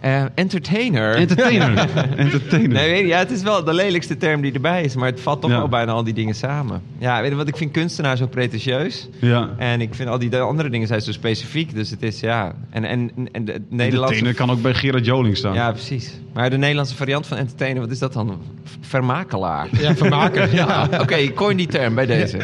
Eh, 0.00 0.24
entertainer. 0.34 1.14
Entertainer. 1.14 1.78
Entertainer. 2.16 2.68
Nee, 2.68 2.90
weet 2.90 3.00
je, 3.00 3.06
ja, 3.06 3.18
het 3.18 3.30
is 3.30 3.42
wel 3.42 3.64
de 3.64 3.74
lelijkste 3.74 4.16
term 4.16 4.40
die 4.40 4.52
erbij 4.52 4.82
is, 4.82 4.94
maar 4.94 5.08
het 5.08 5.20
vat 5.20 5.40
toch 5.40 5.50
Ja. 5.50 5.56
wel 5.58 5.68
bijna 5.68 5.92
al 5.92 6.04
die 6.04 6.14
dingen 6.14 6.34
samen. 6.34 6.82
Ja, 6.98 7.20
weet 7.20 7.30
je 7.30 7.36
wat, 7.36 7.48
ik 7.48 7.56
vind 7.56 7.70
kunstenaar 7.70 8.16
zo 8.16 8.26
pretentieus. 8.26 9.08
Ja. 9.20 9.50
En 9.58 9.80
ik 9.80 9.94
vind 9.94 10.08
al 10.08 10.18
die 10.18 10.30
de 10.30 10.38
andere 10.38 10.68
dingen 10.68 10.86
zijn 10.86 11.00
zo 11.00 11.12
specifiek. 11.12 11.74
Dus 11.74 11.90
het 11.90 12.02
is, 12.02 12.20
ja... 12.20 12.54
En, 12.70 12.84
en, 12.84 13.10
en 13.32 13.44
de 13.44 13.52
Nederlandse... 13.68 14.14
Entertainer 14.14 14.34
kan 14.34 14.50
ook 14.50 14.62
bij 14.62 14.74
Gerard 14.74 15.04
Joling 15.06 15.36
staan. 15.36 15.54
Ja, 15.54 15.70
precies. 15.70 16.12
Maar 16.34 16.50
de 16.50 16.56
Nederlandse 16.56 16.96
variant 16.96 17.26
van 17.26 17.36
entertainer, 17.36 17.80
wat 17.82 17.90
is 17.90 17.98
dat 17.98 18.12
dan? 18.12 18.40
Vermakelaar. 18.80 19.68
Ja, 19.80 19.94
vermaken. 19.96 20.52
ja. 20.52 20.88
Oké, 21.02 21.14
ik 21.14 21.34
coin 21.34 21.56
die 21.56 21.66
term 21.66 21.94
bij 21.94 22.06
deze. 22.06 22.38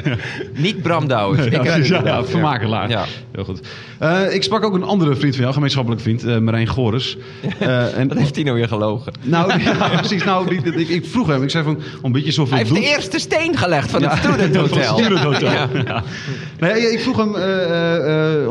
Niet 0.55 0.82
Bram 0.82 1.08
Douwens. 1.08 1.46
Ik 1.46 1.64
Ja, 2.05 2.25
vermakelaar. 2.25 2.88
Ja. 2.90 3.05
Heel 3.32 3.44
goed. 3.44 3.61
Eh, 3.99 4.35
ik 4.35 4.43
sprak 4.43 4.64
ook 4.64 4.75
een 4.75 4.82
andere 4.82 5.14
vriend 5.14 5.32
van 5.32 5.40
jou, 5.43 5.52
gemeenschappelijk 5.55 6.02
vriend, 6.02 6.25
eh 6.25 6.38
Marijn 6.38 6.67
Gores. 6.67 7.17
Eh, 7.58 7.99
en, 7.99 8.08
Wat 8.08 8.19
heeft 8.19 8.35
hij 8.35 8.44
nou 8.44 8.56
weer 8.56 8.69
gelogen? 8.69 9.12
nou, 9.23 9.52
precies. 9.99 10.25
Nou, 10.25 10.49
die- 10.49 10.75
ik, 10.75 10.88
ik 10.88 11.06
vroeg 11.06 11.26
hem, 11.26 11.43
ik 11.43 11.50
zei 11.50 11.64
van, 11.64 11.79
een 12.02 12.12
beetje 12.12 12.32
zoveel 12.32 12.56
Hij 12.56 12.62
heeft 12.67 12.75
de 12.81 12.88
eerste 12.88 13.19
steen 13.19 13.56
gelegd 13.56 13.91
van 13.91 14.02
het 14.02 14.19
Student 14.19 14.56
Hotel. 14.56 14.99
Student 14.99 15.20
Hotel. 15.20 15.50
Nou 16.58 16.76
ja, 16.76 16.88
ik 16.91 17.00
vroeg 17.00 17.17
hem, 17.17 17.32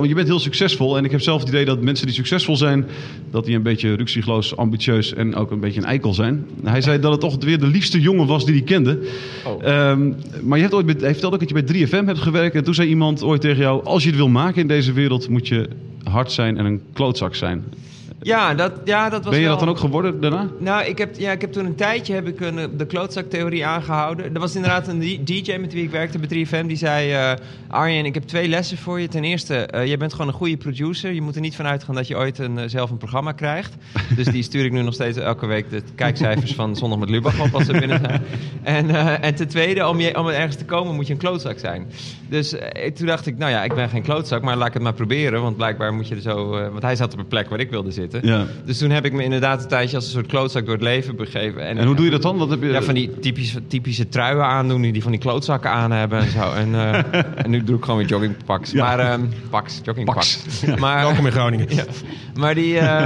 je 0.07 0.13
bent 0.16 0.28
heel 0.28 0.40
succesvol. 0.40 0.98
En 0.98 1.06
ik 1.06 1.12
heb 1.12 1.22
zelf 1.22 1.40
het 1.40 1.50
idee 1.50 1.66
dat 1.66 1.81
mensen 1.81 2.06
die 2.06 2.16
succesvol 2.16 2.56
zijn, 2.57 2.86
dat 3.31 3.45
die 3.45 3.56
een 3.56 3.63
beetje 3.63 3.94
ruksigloos, 3.95 4.57
ambitieus 4.57 5.13
en 5.13 5.26
ook 5.35 5.51
een 5.51 5.59
beetje 5.59 5.79
een 5.79 5.85
eikel 5.88 6.13
zijn. 6.13 6.45
Hij 6.63 6.81
zei 6.81 7.00
dat 7.00 7.12
het 7.12 7.19
toch 7.21 7.35
weer 7.39 7.59
de 7.59 7.68
liefste 7.68 8.01
jongen 8.01 8.27
was 8.27 8.45
die 8.45 8.53
hij 8.53 8.63
kende. 8.63 9.00
Oh. 9.45 9.63
Ehm, 9.63 10.12
maar 10.44 10.57
je 10.57 10.63
hebt 10.63 10.74
ooit, 10.75 10.85
bij- 10.85 10.95
hij 11.00 11.12
vertelde 11.12 11.35
ook 11.35 11.47
dat 11.47 11.50
je 11.50 11.63
bij 11.63 11.88
3FM 11.88 12.06
hebt 12.06 12.19
gewerkt. 12.19 12.56
En 12.56 12.63
toen 12.63 12.74
zei 12.74 12.89
iemand 12.89 13.24
ooit 13.24 13.41
tegen 13.41 13.62
jou, 13.62 13.83
als 13.85 14.03
je 14.03 14.09
het 14.09 14.18
wil 14.18 14.29
maken 14.29 14.62
in 14.62 14.68
deze 14.68 14.94
wereld, 14.94 15.29
moet 15.29 15.47
je 15.47 15.68
hard 16.03 16.31
zijn 16.31 16.57
en 16.57 16.65
een 16.65 16.81
klootzak 16.94 17.35
zijn. 17.35 17.63
Ja, 18.22 18.54
dat, 18.54 18.72
ja, 18.84 19.10
dat 19.10 19.24
was 19.24 19.30
Ben 19.30 19.40
je 19.40 19.48
wel... 19.48 19.58
dat 19.58 19.66
dan 19.66 19.75
ook 19.75 19.80
geworden 19.80 20.22
daarna? 20.22 20.48
Nou, 20.60 20.86
ik 20.86 20.98
heb, 20.98 21.16
ja, 21.18 21.31
ik 21.31 21.42
heb 21.42 21.52
toen 21.52 21.66
een 21.66 21.75
tijdje 21.75 22.14
heb 22.14 22.28
ik 22.28 22.40
een, 22.40 22.60
eh, 22.60 22.66
de 22.78 22.86
klootzaktheorie 22.86 23.66
aangehouden. 23.66 24.34
Er 24.34 24.40
was 24.40 24.56
inderdaad 24.56 24.88
een 24.88 25.00
DJ 25.25 25.58
met 25.58 25.74
wie 25.74 25.84
ik 25.84 25.90
werkte 25.90 26.19
bij 26.19 26.28
3FM. 26.28 26.68
Die 26.68 26.78
zei, 26.78 27.12
eh, 27.12 27.31
Arjen, 27.68 28.06
ik 28.06 28.14
heb 28.14 28.24
twee 28.24 28.48
lessen 28.48 28.78
voor 28.78 29.00
je. 29.00 29.08
Ten 29.08 29.24
eerste, 29.24 29.56
eh 29.56 29.86
jij 29.86 29.98
bent 29.98 30.12
gewoon 30.12 30.28
een 30.28 30.34
goede 30.34 30.58
producer. 30.58 31.14
Je 31.14 31.22
moet 31.22 31.36
er 31.36 31.42
niet 31.42 31.56
van 31.56 31.66
uitgaan 31.66 31.96
dat 31.96 32.08
je 32.08 32.18
ooit 32.18 32.38
een, 32.38 32.69
zelf 32.69 32.90
een 32.90 32.98
programma 32.98 33.31
krijgt. 33.31 33.75
Dus 34.16 34.25
die 34.25 34.44
stuur 34.44 34.66
ik 34.66 34.72
nu 34.72 34.81
nog 34.81 34.94
steeds 34.94 35.18
elke 35.18 35.46
week 35.46 35.69
de 35.69 35.81
kijkcijfers 35.96 36.54
van 36.54 36.75
Zondag 36.75 37.00
met 37.00 37.10
Lubach 37.10 37.40
op 37.40 37.54
als 37.54 37.66
ze 37.66 37.72
binnen 37.72 38.00
zijn. 38.00 38.22
En, 38.64 38.90
en 39.22 39.36
ten 39.36 39.48
tweede, 39.48 39.88
om, 39.88 40.00
je, 40.00 40.18
om 40.18 40.28
ergens 40.28 40.56
te 40.56 40.66
komen 40.66 40.96
moet 40.96 41.08
je 41.08 41.14
een 41.14 41.19
klootzak 41.19 41.60
zijn. 41.60 41.88
Dus 42.30 42.56
toen 42.96 43.08
dacht 43.08 43.25
ik, 43.25 43.38
nou 43.38 43.52
ja, 43.52 43.64
ik 43.64 43.74
ben 43.74 43.90
geen 43.90 44.02
klootzak, 44.02 44.42
maar 44.42 44.58
laat 44.58 44.68
ik 44.68 44.74
het 44.74 44.81
maar 44.84 44.94
proberen. 44.94 45.42
Want 45.42 45.58
blijkbaar 45.58 45.94
moet 45.94 46.08
je 46.08 46.16
er 46.16 46.22
zo... 46.22 46.50
want 46.50 46.81
hij 46.81 46.96
zat 46.96 47.14
op 47.14 47.19
een 47.19 47.28
plek 47.28 47.50
waar 47.50 47.60
ik 47.60 47.69
wilde 47.69 47.92
zitten. 47.92 48.06
Ja. 48.21 48.45
Dus 48.65 48.77
toen 48.77 48.89
heb 48.89 49.06
ik 49.06 49.13
me 49.13 49.24
inderdaad 49.24 49.62
een 49.62 49.68
tijdje 49.68 49.95
als 49.95 50.06
een 50.06 50.12
soort 50.12 50.25
klootzak 50.25 50.65
door 50.65 50.74
het 50.74 50.83
leven 50.83 51.15
begeven. 51.15 51.62
En 51.62 51.86
hoe 51.86 51.95
doe 51.95 52.06
je 52.06 52.12
dat 52.12 52.21
dan? 52.21 52.38
Wat 52.38 52.50
heb 52.50 52.62
je... 52.62 52.68
Ja, 52.68 52.81
van 52.81 52.94
die 52.94 53.19
typische, 53.19 53.68
typische 53.68 54.09
truien 54.09 54.45
aandoen, 54.45 54.81
die 54.81 55.01
van 55.01 55.12
die 55.12 55.19
klootzakken 55.19 55.71
aan 55.71 55.92
hebben 55.92 56.19
en 56.19 56.31
zo. 56.31 56.51
En, 56.57 56.75
eh, 56.75 57.04
en 57.36 57.50
nu 57.50 57.63
doe 57.63 57.77
ik 57.77 57.83
gewoon 57.83 58.00
weer 58.00 58.07
joggingpaks. 58.07 58.71
Ja. 58.71 58.83
Maar, 58.83 59.00
ehm 59.00 59.21
paks, 59.50 59.80
joggingpaks. 59.83 60.39
Maar, 60.80 61.01
Welkom 61.01 61.25
in 61.25 61.31
Groningen. 61.31 61.68
ja, 61.75 61.83
maar 62.36 62.56
die 62.56 62.80
eh 62.80 63.06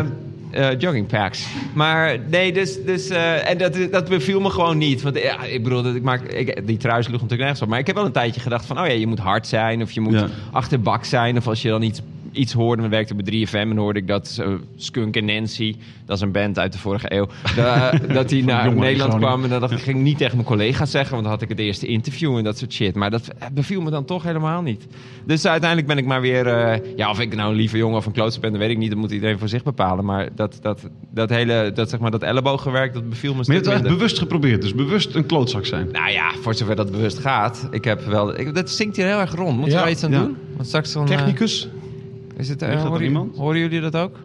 eh, 0.52 0.80
joggingpacks. 0.80 1.48
Maar 1.74 2.18
nee, 2.30 2.54
dus, 2.54 2.84
dus 2.84 3.10
eh, 3.10 3.50
en 3.50 3.58
dat, 3.58 3.78
dat 3.92 4.10
beviel 4.10 4.40
me 4.40 4.50
gewoon 4.50 4.78
niet. 4.78 5.02
Want 5.02 5.18
ja, 5.18 5.44
ik 5.44 5.64
bedoel, 5.64 5.84
dat 5.84 5.96
ik 5.96 6.04
maak, 6.04 6.22
ik, 6.22 6.68
die 6.68 6.78
trui 6.78 7.02
sloeg 7.02 7.14
natuurlijk 7.14 7.42
nergens 7.42 7.62
op. 7.62 7.68
Maar 7.68 7.80
ik 7.80 7.88
heb 7.88 7.96
wel 7.96 8.06
een 8.06 8.12
tijdje 8.12 8.42
gedacht 8.42 8.66
van, 8.66 8.80
oh 8.80 8.86
ja, 8.86 8.94
je 8.94 9.08
moet 9.08 9.20
hard 9.20 9.48
zijn 9.48 9.82
of 9.82 9.92
je 9.92 10.02
moet 10.02 10.14
Ja. 10.14 10.28
achterbak 10.52 11.06
zijn. 11.06 11.38
Of 11.38 11.48
als 11.48 11.62
je 11.62 11.70
dan 11.70 11.82
iets, 11.82 12.02
iets 12.32 12.54
hoorde, 12.54 12.82
we 12.82 12.88
werkten 12.88 13.18
bij 13.18 13.48
3FM 13.48 13.54
en 13.54 13.78
hoorde 13.78 14.00
ik 14.00 14.08
dat 14.08 14.38
eh, 14.42 14.48
Skunk 14.76 15.16
en 15.16 15.26
Nancy, 15.26 15.76
dat 16.06 16.16
is 16.16 16.24
een 16.24 16.32
band 16.32 16.60
uit 16.60 16.72
de 16.72 16.78
vorige 16.78 17.14
eeuw, 17.16 17.28
da- 17.56 17.92
dat 18.14 18.30
die 18.30 18.44
naar 18.44 18.66
jongen 18.66 18.80
Nederland 18.80 19.10
Groningen. 19.12 19.30
kwam. 19.34 19.44
En 19.44 19.50
dat 19.50 19.60
dacht 19.60 19.72
ik, 19.72 19.78
ik 19.78 19.84
ging 19.84 20.02
niet 20.02 20.18
tegen 20.18 20.36
mijn 20.36 20.48
collega's 20.48 20.92
zeggen, 20.92 21.12
want 21.12 21.24
dan 21.24 21.32
had 21.34 21.42
ik 21.42 21.50
het 21.50 21.60
eerste 21.60 21.88
interview 21.88 22.38
en 22.38 22.44
dat 22.44 22.58
soort 22.58 22.74
shit. 22.74 22.96
Maar 22.96 23.12
dat 23.12 23.28
beviel 23.54 23.82
me 23.82 23.90
dan 23.90 24.06
toch 24.06 24.24
helemaal 24.24 24.62
niet. 24.62 24.88
Dus 25.26 25.46
uiteindelijk 25.46 25.88
ben 25.90 25.98
ik 25.98 26.06
maar 26.06 26.22
weer, 26.22 26.48
eh, 26.48 26.80
ja, 26.96 27.10
of 27.10 27.20
ik 27.20 27.36
nou 27.36 27.50
een 27.50 27.56
lieve 27.56 27.78
jongen 27.78 27.98
of 27.98 28.06
een 28.06 28.12
klootzak 28.12 28.42
ben, 28.42 28.52
dat 28.52 28.60
weet 28.60 28.70
ik 28.70 28.78
niet. 28.78 28.90
Dat 28.90 29.00
moet 29.00 29.12
iedereen 29.12 29.40
voor 29.40 29.48
zich 29.50 29.64
bepalen. 29.64 30.06
Maar 30.06 30.30
dat, 30.36 30.60
dat, 30.62 30.90
dat 31.14 31.30
hele, 31.30 31.72
dat 31.74 31.90
zeg 31.90 32.00
maar, 32.00 32.12
dat 32.12 32.22
ellebooggewerk, 32.24 32.94
dat 32.94 33.10
beviel 33.10 33.32
me 33.36 33.44
Maar 33.48 33.56
je 33.56 33.62
hebt 33.70 33.74
het 33.84 33.88
bewust 33.98 34.18
geprobeerd, 34.20 34.62
dus 34.62 34.76
bewust 34.76 35.16
een 35.16 35.26
klootzak 35.26 35.66
zijn. 35.66 35.90
Nou 35.92 36.12
ja, 36.12 36.32
voor 36.42 36.54
zover 36.54 36.76
dat 36.76 36.92
bewust 36.92 37.20
gaat. 37.20 37.68
Ik 37.72 37.84
heb 37.84 38.06
wel, 38.06 38.40
ik, 38.40 38.56
dat 38.56 38.70
zinkt 38.70 38.96
hier 38.96 39.06
heel 39.06 39.20
erg 39.20 39.36
rond. 39.36 39.50
Moeten 39.58 39.66
we 39.66 39.72
Ja. 39.72 39.82
daar 39.82 39.92
iets 39.92 40.04
aan 40.04 40.12
Ja. 40.12 40.20
doen? 40.20 40.38
Want 40.56 40.68
straks 40.68 40.94
dan, 40.94 41.02
eh, 41.04 41.18
Technicus. 41.18 41.68
Is 42.38 42.50
het, 42.50 42.60
dat 42.60 42.70
horen, 42.80 43.04
iemand? 43.04 43.38
horen 43.38 43.60
jullie 43.60 43.82
dat 43.82 43.96
ook? 43.96 44.18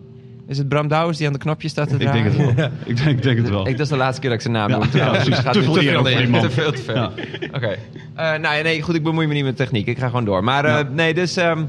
Is 0.48 0.58
het 0.58 0.68
Bram 0.68 0.88
Douwens 0.88 1.18
die 1.18 1.26
aan 1.26 1.32
de 1.32 1.38
knopjes 1.38 1.70
staat 1.70 1.88
te 1.88 1.94
Ik 1.94 2.00
denk 2.00 2.12
draaien? 2.32 2.46
het 2.46 2.54
wel. 2.56 2.70
Ik, 2.84 2.96
denk, 2.96 3.16
ik 3.16 3.22
denk 3.22 3.38
het 3.38 3.48
wel. 3.48 3.66
Ik, 3.68 3.72
dat 3.76 3.80
is 3.86 3.88
de 3.88 3.96
laatste 3.96 4.20
keer 4.20 4.30
dat 4.30 4.38
ik 4.38 4.44
zijn 4.44 4.54
naam 4.54 4.70
Ja, 4.70 4.76
noem. 4.78 4.88
ja, 4.92 5.14
gaat 5.14 5.52
Te 5.52 5.62
veel 5.62 5.72
die 6.02 6.28
man. 6.28 6.40
Te 6.40 6.50
veel, 6.50 6.72
te 6.72 6.82
veel. 6.82 6.94
Ja. 6.94 7.10
Oké. 7.52 7.66
Eh, 8.14 8.25
nou 8.38 8.56
ja, 8.56 8.62
nee, 8.62 8.82
goed, 8.82 8.94
ik 8.94 9.02
bemoei 9.02 9.26
me 9.26 9.34
niet 9.34 9.44
met 9.44 9.56
techniek. 9.56 9.86
Ik 9.86 9.98
ga 9.98 10.06
gewoon 10.06 10.25
door. 10.25 10.44
Maar 10.44 10.64
eh, 10.64 10.70
Ja. 10.72 10.88
nee, 10.92 11.14
dus... 11.14 11.36
ehm, 11.36 11.64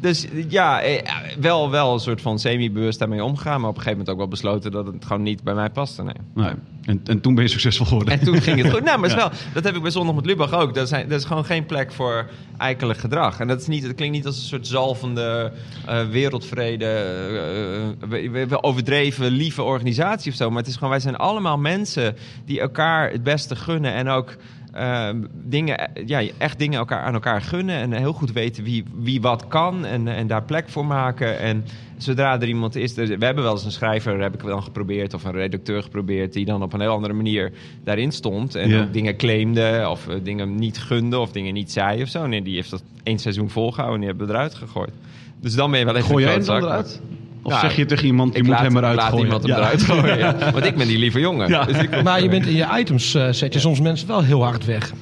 dus 0.00 0.26
ja, 0.48 0.80
eh, 0.82 1.02
wel, 1.40 1.70
wel 1.70 1.92
een 1.92 2.00
soort 2.00 2.20
van 2.20 2.38
semi-bewust 2.38 2.98
daarmee 2.98 3.24
omgaan. 3.24 3.60
Maar 3.60 3.70
op 3.70 3.76
een 3.76 3.82
gegeven 3.82 3.90
moment 3.98 4.10
ook 4.10 4.16
wel 4.16 4.28
besloten 4.28 4.70
dat 4.70 4.86
het 4.86 5.04
gewoon 5.06 5.22
niet 5.22 5.42
bij 5.42 5.54
mij 5.54 5.70
paste. 5.70 6.02
Nee. 6.02 6.14
Nee. 6.34 6.52
En, 6.84 7.00
en 7.04 7.20
toen 7.20 7.34
ben 7.34 7.44
je 7.44 7.50
succesvol 7.50 7.86
geworden. 7.86 8.12
En 8.18 8.24
toen 8.24 8.40
ging 8.42 8.62
het 8.62 8.72
goed. 8.72 8.84
Nou, 8.84 8.98
maar 8.98 9.08
Ja. 9.16 9.16
wel, 9.16 9.30
dat 9.54 9.64
heb 9.64 9.76
ik 9.76 9.82
bij 9.82 9.90
Zondag 9.90 10.14
met 10.14 10.26
Lubach 10.26 10.52
ook. 10.52 10.74
Dat 10.74 10.84
is, 10.84 10.90
dat 10.90 11.10
is 11.20 11.24
gewoon 11.24 11.44
geen 11.44 11.66
plek 11.66 11.92
voor 11.92 12.26
eikelig 12.58 13.00
gedrag. 13.00 13.40
En 13.40 13.48
dat, 13.48 13.60
is 13.60 13.66
niet, 13.66 13.82
dat 13.86 13.94
klinkt 13.94 14.16
niet 14.16 14.26
als 14.26 14.36
een 14.36 14.42
soort 14.42 14.66
zalvende 14.66 15.52
eh, 15.86 16.06
wereldvrede, 16.06 16.84
eh, 16.84 17.76
eh, 17.82 17.88
we- 18.08 18.30
we- 18.30 18.46
we 18.46 18.62
overdreven, 18.62 19.26
lieve 19.30 19.62
organisatie 19.62 20.30
of 20.30 20.36
zo. 20.36 20.48
Maar 20.48 20.58
het 20.58 20.66
is 20.66 20.74
gewoon, 20.74 20.90
wij 20.90 21.00
zijn 21.00 21.16
allemaal 21.16 21.58
mensen 21.58 22.16
die 22.44 22.60
elkaar 22.60 23.10
het 23.10 23.22
beste 23.22 23.56
gunnen 23.56 23.92
en 23.92 24.08
ook... 24.08 24.36
eh, 24.78 25.08
dingen, 25.32 25.90
ja, 26.06 26.22
echt 26.38 26.58
dingen 26.58 26.78
elkaar, 26.78 27.02
aan 27.02 27.14
elkaar 27.14 27.42
gunnen. 27.42 27.76
En 27.76 27.92
heel 27.92 28.12
goed 28.12 28.32
weten 28.32 28.64
wie, 28.64 28.84
wie 28.98 29.20
wat 29.20 29.48
kan. 29.48 29.84
En, 29.84 30.08
en 30.08 30.26
daar 30.26 30.42
plek 30.42 30.68
voor 30.68 30.86
maken. 30.86 31.38
En 31.38 31.64
zodra 31.96 32.40
er 32.40 32.48
iemand 32.48 32.76
is. 32.76 32.96
er- 32.96 33.18
we 33.18 33.24
hebben 33.24 33.44
wel 33.44 33.52
eens 33.52 33.64
een 33.64 33.70
schrijver, 33.72 34.20
heb 34.20 34.34
ik 34.34 34.40
wel 34.40 34.60
geprobeerd. 34.60 35.14
Of 35.14 35.24
een 35.24 35.32
redacteur 35.32 35.82
geprobeerd. 35.82 36.32
Die 36.32 36.44
dan 36.44 36.62
op 36.62 36.72
een 36.72 36.80
heel 36.80 36.92
andere 36.92 37.14
manier 37.14 37.52
daarin 37.84 38.12
stond. 38.12 38.54
En 38.54 38.68
Ja. 38.68 38.80
ook 38.82 38.92
dingen 38.92 39.16
claimde. 39.16 39.86
Of 39.90 40.08
eh, 40.08 40.14
dingen 40.22 40.54
niet 40.54 40.78
gunde. 40.78 41.18
Of 41.18 41.32
dingen 41.32 41.54
niet 41.54 41.72
zei 41.72 42.02
of 42.02 42.08
zo. 42.08 42.26
Nee, 42.26 42.42
die 42.42 42.54
heeft 42.54 42.70
dat 42.70 42.82
één 43.02 43.18
seizoen 43.18 43.50
volgehouden. 43.50 43.94
En 43.94 44.00
die 44.00 44.08
hebben 44.08 44.26
we 44.26 44.32
eruit 44.32 44.54
gegooid. 44.54 44.92
Dus 45.40 45.54
dan 45.54 45.70
ben 45.70 45.78
je 45.78 45.84
wel 45.84 45.94
even 45.96 46.08
Gooi 46.08 46.24
een 46.24 46.30
jij 46.30 46.38
hem 46.38 46.46
dan 46.46 46.58
klootzak. 46.58 46.80
eruit? 46.86 47.00
Of 47.48 47.54
Ja, 47.54 47.60
zeg 47.60 47.76
je 47.76 47.84
tegen 47.84 48.06
iemand, 48.06 48.32
je 48.32 48.38
ik 48.38 48.44
moet 48.44 48.52
laat, 48.54 48.62
hem 48.62 48.76
eruit 48.76 48.96
laat 48.96 49.08
gooien? 49.08 49.24
iemand 49.24 49.42
hem 49.42 49.52
Ja. 49.52 49.58
eruit 49.58 49.82
gooien. 49.90 50.18
ja. 50.18 50.52
Want 50.52 50.64
ik 50.64 50.76
ben 50.76 50.86
die 50.86 50.98
lieve 50.98 51.20
jongen. 51.20 51.48
Ja. 51.48 51.64
Dus 51.64 51.76
ik- 51.78 52.02
Maar 52.02 52.22
je 52.22 52.28
bent 52.28 52.46
in 52.46 52.54
je 52.54 52.66
items 52.78 53.14
eh, 53.14 53.28
zet 53.30 53.52
je 53.52 53.58
soms 53.60 53.80
mensen 53.80 54.06
wel 54.08 54.22
heel 54.24 54.42
hard 54.44 54.64
weg. 54.64 54.92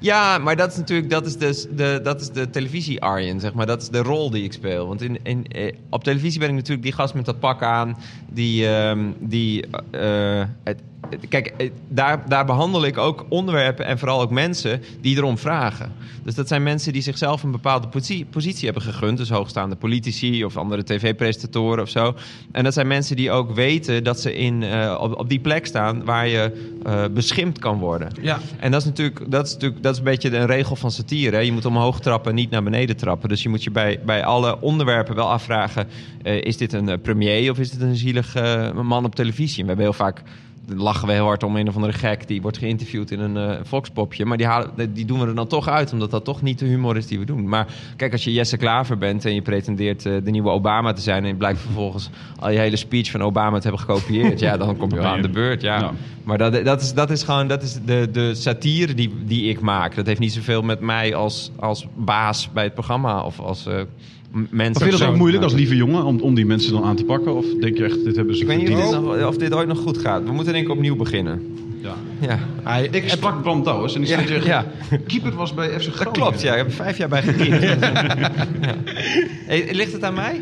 Ja, 0.00 0.38
maar 0.38 0.56
dat 0.56 0.70
is 0.70 0.76
natuurlijk 0.76 1.10
dat 1.10 1.26
is 1.26 1.36
de, 1.36 1.68
de, 1.76 2.00
dat 2.02 2.20
is 2.20 2.30
de 2.30 2.50
televisie-Arjen, 2.50 3.40
zeg 3.40 3.52
maar. 3.52 3.66
Dat 3.66 3.82
is 3.82 3.88
de 3.88 4.02
rol 4.02 4.30
die 4.30 4.44
ik 4.44 4.52
speel. 4.52 4.86
Want 4.86 5.02
in, 5.02 5.18
in, 5.22 5.46
eh, 5.48 5.72
op 5.90 6.04
televisie 6.04 6.40
ben 6.40 6.48
ik 6.48 6.54
natuurlijk 6.54 6.82
die 6.82 6.92
gast 6.92 7.14
met 7.14 7.24
dat 7.24 7.38
pak 7.40 7.62
aan. 7.62 7.96
Die, 8.32 8.68
ehm, 8.68 8.98
die 9.20 9.64
eh, 9.90 10.42
het- 10.64 10.82
kijk, 11.28 11.46
eh, 11.46 11.70
daar, 11.88 12.28
daar 12.28 12.44
behandel 12.44 12.84
ik 12.84 12.98
ook 12.98 13.26
onderwerpen 13.28 13.86
en 13.86 13.98
vooral 13.98 14.20
ook 14.20 14.30
mensen 14.30 14.82
die 15.00 15.16
erom 15.16 15.38
vragen. 15.38 15.92
Dus 16.24 16.34
dat 16.34 16.48
zijn 16.48 16.62
mensen 16.62 16.92
die 16.92 17.02
zichzelf 17.02 17.42
een 17.42 17.50
bepaalde 17.50 17.88
positie, 17.88 18.24
positie 18.24 18.64
hebben 18.64 18.82
gegund. 18.82 19.18
Dus 19.18 19.30
hoogstaande 19.30 19.76
politici 19.76 20.44
of 20.44 20.56
andere 20.56 20.84
tv-presentatoren 20.84 21.82
of 21.82 21.88
zo. 21.88 22.14
En 22.52 22.64
dat 22.64 22.74
zijn 22.74 22.86
mensen 22.86 23.16
die 23.16 23.30
ook 23.30 23.54
weten 23.54 24.04
dat 24.04 24.20
ze 24.20 24.34
in, 24.34 24.62
eh, 24.62 24.98
op, 25.00 25.18
op 25.18 25.28
die 25.28 25.40
plek 25.40 25.66
staan 25.66 26.04
waar 26.04 26.28
je 26.28 26.74
eh, 26.82 27.04
beschimpt 27.10 27.58
kan 27.58 27.78
worden. 27.78 28.08
Ja. 28.20 28.38
En 28.58 28.70
dat 28.70 28.80
is 28.80 28.86
natuurlijk, 28.86 29.30
dat 29.30 29.46
is 29.46 29.52
natuurlijk 29.52 29.82
dat 29.82 29.92
is 29.92 29.98
een 29.98 30.04
beetje 30.04 30.36
een 30.36 30.46
regel 30.46 30.76
van 30.76 30.90
satire. 30.90 31.36
Hè? 31.36 31.42
Je 31.42 31.52
moet 31.52 31.64
omhoog 31.64 32.00
trappen, 32.00 32.34
niet 32.34 32.50
naar 32.50 32.62
beneden 32.62 32.96
trappen. 32.96 33.28
Dus 33.28 33.42
je 33.42 33.48
moet 33.48 33.64
je 33.64 33.70
bij, 33.70 34.00
bij 34.04 34.24
alle 34.24 34.60
onderwerpen 34.60 35.14
wel 35.14 35.30
afvragen: 35.30 35.88
is 36.22 36.56
dit 36.56 36.72
een 36.72 37.00
premier 37.00 37.50
of 37.50 37.58
is 37.58 37.70
dit 37.70 37.80
een 37.80 37.96
zielige 37.96 38.40
eh, 38.40 38.80
man 38.80 39.04
op 39.04 39.14
televisie? 39.14 39.58
En 39.58 39.62
we 39.62 39.66
hebben 39.68 39.84
heel 39.84 40.04
vaak. 40.04 40.22
Lachen 40.66 41.08
we 41.08 41.14
heel 41.14 41.24
hard 41.24 41.42
om 41.42 41.56
een 41.56 41.68
of 41.68 41.74
andere 41.74 41.92
gek 41.92 42.28
die 42.28 42.42
wordt 42.42 42.58
geïnterviewd 42.58 43.10
in 43.10 43.20
een 43.20 43.36
eh 43.36 43.60
volkspopje. 43.62 44.24
Maar 44.24 44.36
die, 44.36 44.46
halen, 44.46 44.92
die 44.92 45.04
doen 45.04 45.20
we 45.20 45.26
er 45.26 45.34
dan 45.34 45.46
toch 45.46 45.68
uit, 45.68 45.92
omdat 45.92 46.10
dat 46.10 46.24
toch 46.24 46.42
niet 46.42 46.58
de 46.58 46.66
humor 46.66 46.96
is 46.96 47.06
die 47.06 47.18
we 47.18 47.24
doen. 47.24 47.48
Maar 47.48 47.66
kijk, 47.96 48.12
als 48.12 48.24
je 48.24 48.32
Jesse 48.32 48.56
Klaver 48.56 48.98
bent 48.98 49.24
en 49.24 49.34
je 49.34 49.42
pretendeert 49.42 50.06
eh, 50.06 50.14
de 50.24 50.30
nieuwe 50.30 50.50
Obama 50.50 50.92
te 50.92 51.00
zijn. 51.00 51.22
en 51.22 51.28
je 51.28 51.34
blijkt 51.34 51.60
vervolgens 51.60 52.10
al 52.38 52.50
je 52.50 52.58
hele 52.58 52.76
speech 52.76 53.10
van 53.10 53.22
Obama 53.22 53.58
te 53.58 53.68
hebben 53.68 53.86
gekopieerd. 53.86 54.40
ja, 54.40 54.56
dan 54.56 54.76
kom 54.76 54.90
je 54.90 54.96
wel 54.96 55.04
aan 55.04 55.22
de 55.22 55.28
beurt. 55.28 55.62
Ja. 55.62 55.78
Ja. 55.78 55.92
Maar 56.24 56.38
dat, 56.38 56.64
dat, 56.64 56.80
is, 56.80 56.94
dat 56.94 57.10
is 57.10 57.22
gewoon 57.22 57.48
dat 57.48 57.62
is 57.62 57.78
de, 57.84 58.08
de 58.12 58.34
satire 58.34 58.94
die, 58.94 59.12
die 59.24 59.50
ik 59.50 59.60
maak. 59.60 59.94
Dat 59.94 60.06
heeft 60.06 60.20
niet 60.20 60.32
zoveel 60.32 60.62
met 60.62 60.80
mij 60.80 61.14
als, 61.14 61.50
als 61.56 61.86
baas 61.94 62.50
bij 62.52 62.64
het 62.64 62.74
programma 62.74 63.22
of 63.22 63.40
als 63.40 63.66
eh, 63.66 63.80
Maar 64.36 64.46
mensen. 64.50 64.74
vind 64.82 64.84
je 64.84 64.98
dat 64.98 65.06
zo 65.06 65.12
ook 65.12 65.16
moeilijk 65.18 65.42
als 65.42 65.52
lieve 65.52 65.76
jongen 65.76 66.04
om, 66.04 66.20
om 66.20 66.34
die 66.34 66.46
mensen 66.46 66.72
dan 66.72 66.84
aan 66.84 66.96
te 66.96 67.04
pakken? 67.04 67.34
Of 67.36 67.44
denk 67.60 67.76
je 67.76 67.84
echt, 67.84 68.04
dit 68.04 68.16
hebben 68.16 68.34
ze 68.36 68.40
Ik 68.42 68.46
weet 68.46 68.56
niet 68.58 68.68
of 68.70 68.74
dit, 68.90 69.00
nog- 69.00 69.26
of 69.26 69.36
dit 69.36 69.54
ooit 69.54 69.68
nog 69.68 69.78
goed 69.78 69.98
gaat. 69.98 70.22
We 70.24 70.32
moeten 70.32 70.52
denk 70.52 70.64
ik 70.66 70.72
opnieuw 70.72 70.96
beginnen. 70.96 71.54
Ja. 71.82 71.94
Ja, 72.20 72.38
Hij, 72.62 72.88
Ik 72.90 73.08
sprak 73.08 73.42
Bram 73.42 73.62
Douwens 73.62 73.94
en 73.94 74.00
die 74.00 74.10
Ja, 74.10 74.26
zei 74.26 74.44
ja. 74.44 74.66
keeper 75.06 75.34
was 75.34 75.54
bij 75.54 75.66
FC 75.68 75.74
Groningen. 75.74 75.98
dat 76.04 76.12
klopt. 76.12 76.42
Ja, 76.42 76.50
ik 76.52 76.56
heb 76.58 76.66
er 76.66 76.72
vijf 76.72 76.98
jaar 76.98 77.08
bij 77.08 77.22
gekiept. 77.22 77.62
ja. 77.62 77.76
Hey, 79.46 79.68
ligt 79.74 79.92
het 79.92 80.02
aan 80.04 80.14
mij? 80.14 80.40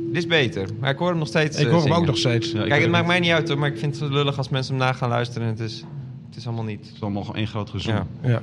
Dit 0.00 0.16
is 0.22 0.26
beter. 0.26 0.68
Maar 0.80 0.90
ik 0.90 0.98
hoor 0.98 1.08
hem 1.08 1.18
nog 1.18 1.28
steeds 1.28 1.56
ik 1.58 1.62
eh, 1.64 1.64
hoor 1.64 1.72
hem 1.72 1.82
zingen. 1.82 1.98
ook 1.98 2.06
nog 2.06 2.16
steeds. 2.18 2.52
Ja, 2.52 2.64
Kijk, 2.66 2.82
het 2.82 2.90
maakt 2.90 3.06
mij 3.06 3.20
niet 3.20 3.30
uit 3.30 3.48
hoor. 3.48 3.58
Maar 3.58 3.68
ik 3.68 3.78
vind 3.78 4.00
het 4.00 4.10
lullig 4.10 4.38
als 4.38 4.48
mensen 4.48 4.74
hem 4.74 4.82
na 4.84 4.92
gaan 4.92 5.08
luisteren. 5.08 5.42
En 5.48 5.54
het 5.54 5.60
is, 5.62 5.84
het 6.28 6.36
is 6.36 6.46
allemaal 6.46 6.64
niet. 6.64 6.86
Het 6.86 6.94
is 6.94 7.00
allemaal 7.02 7.34
één 7.34 7.46
groot 7.46 7.70
gezoem. 7.70 7.94
Ja. 8.22 8.42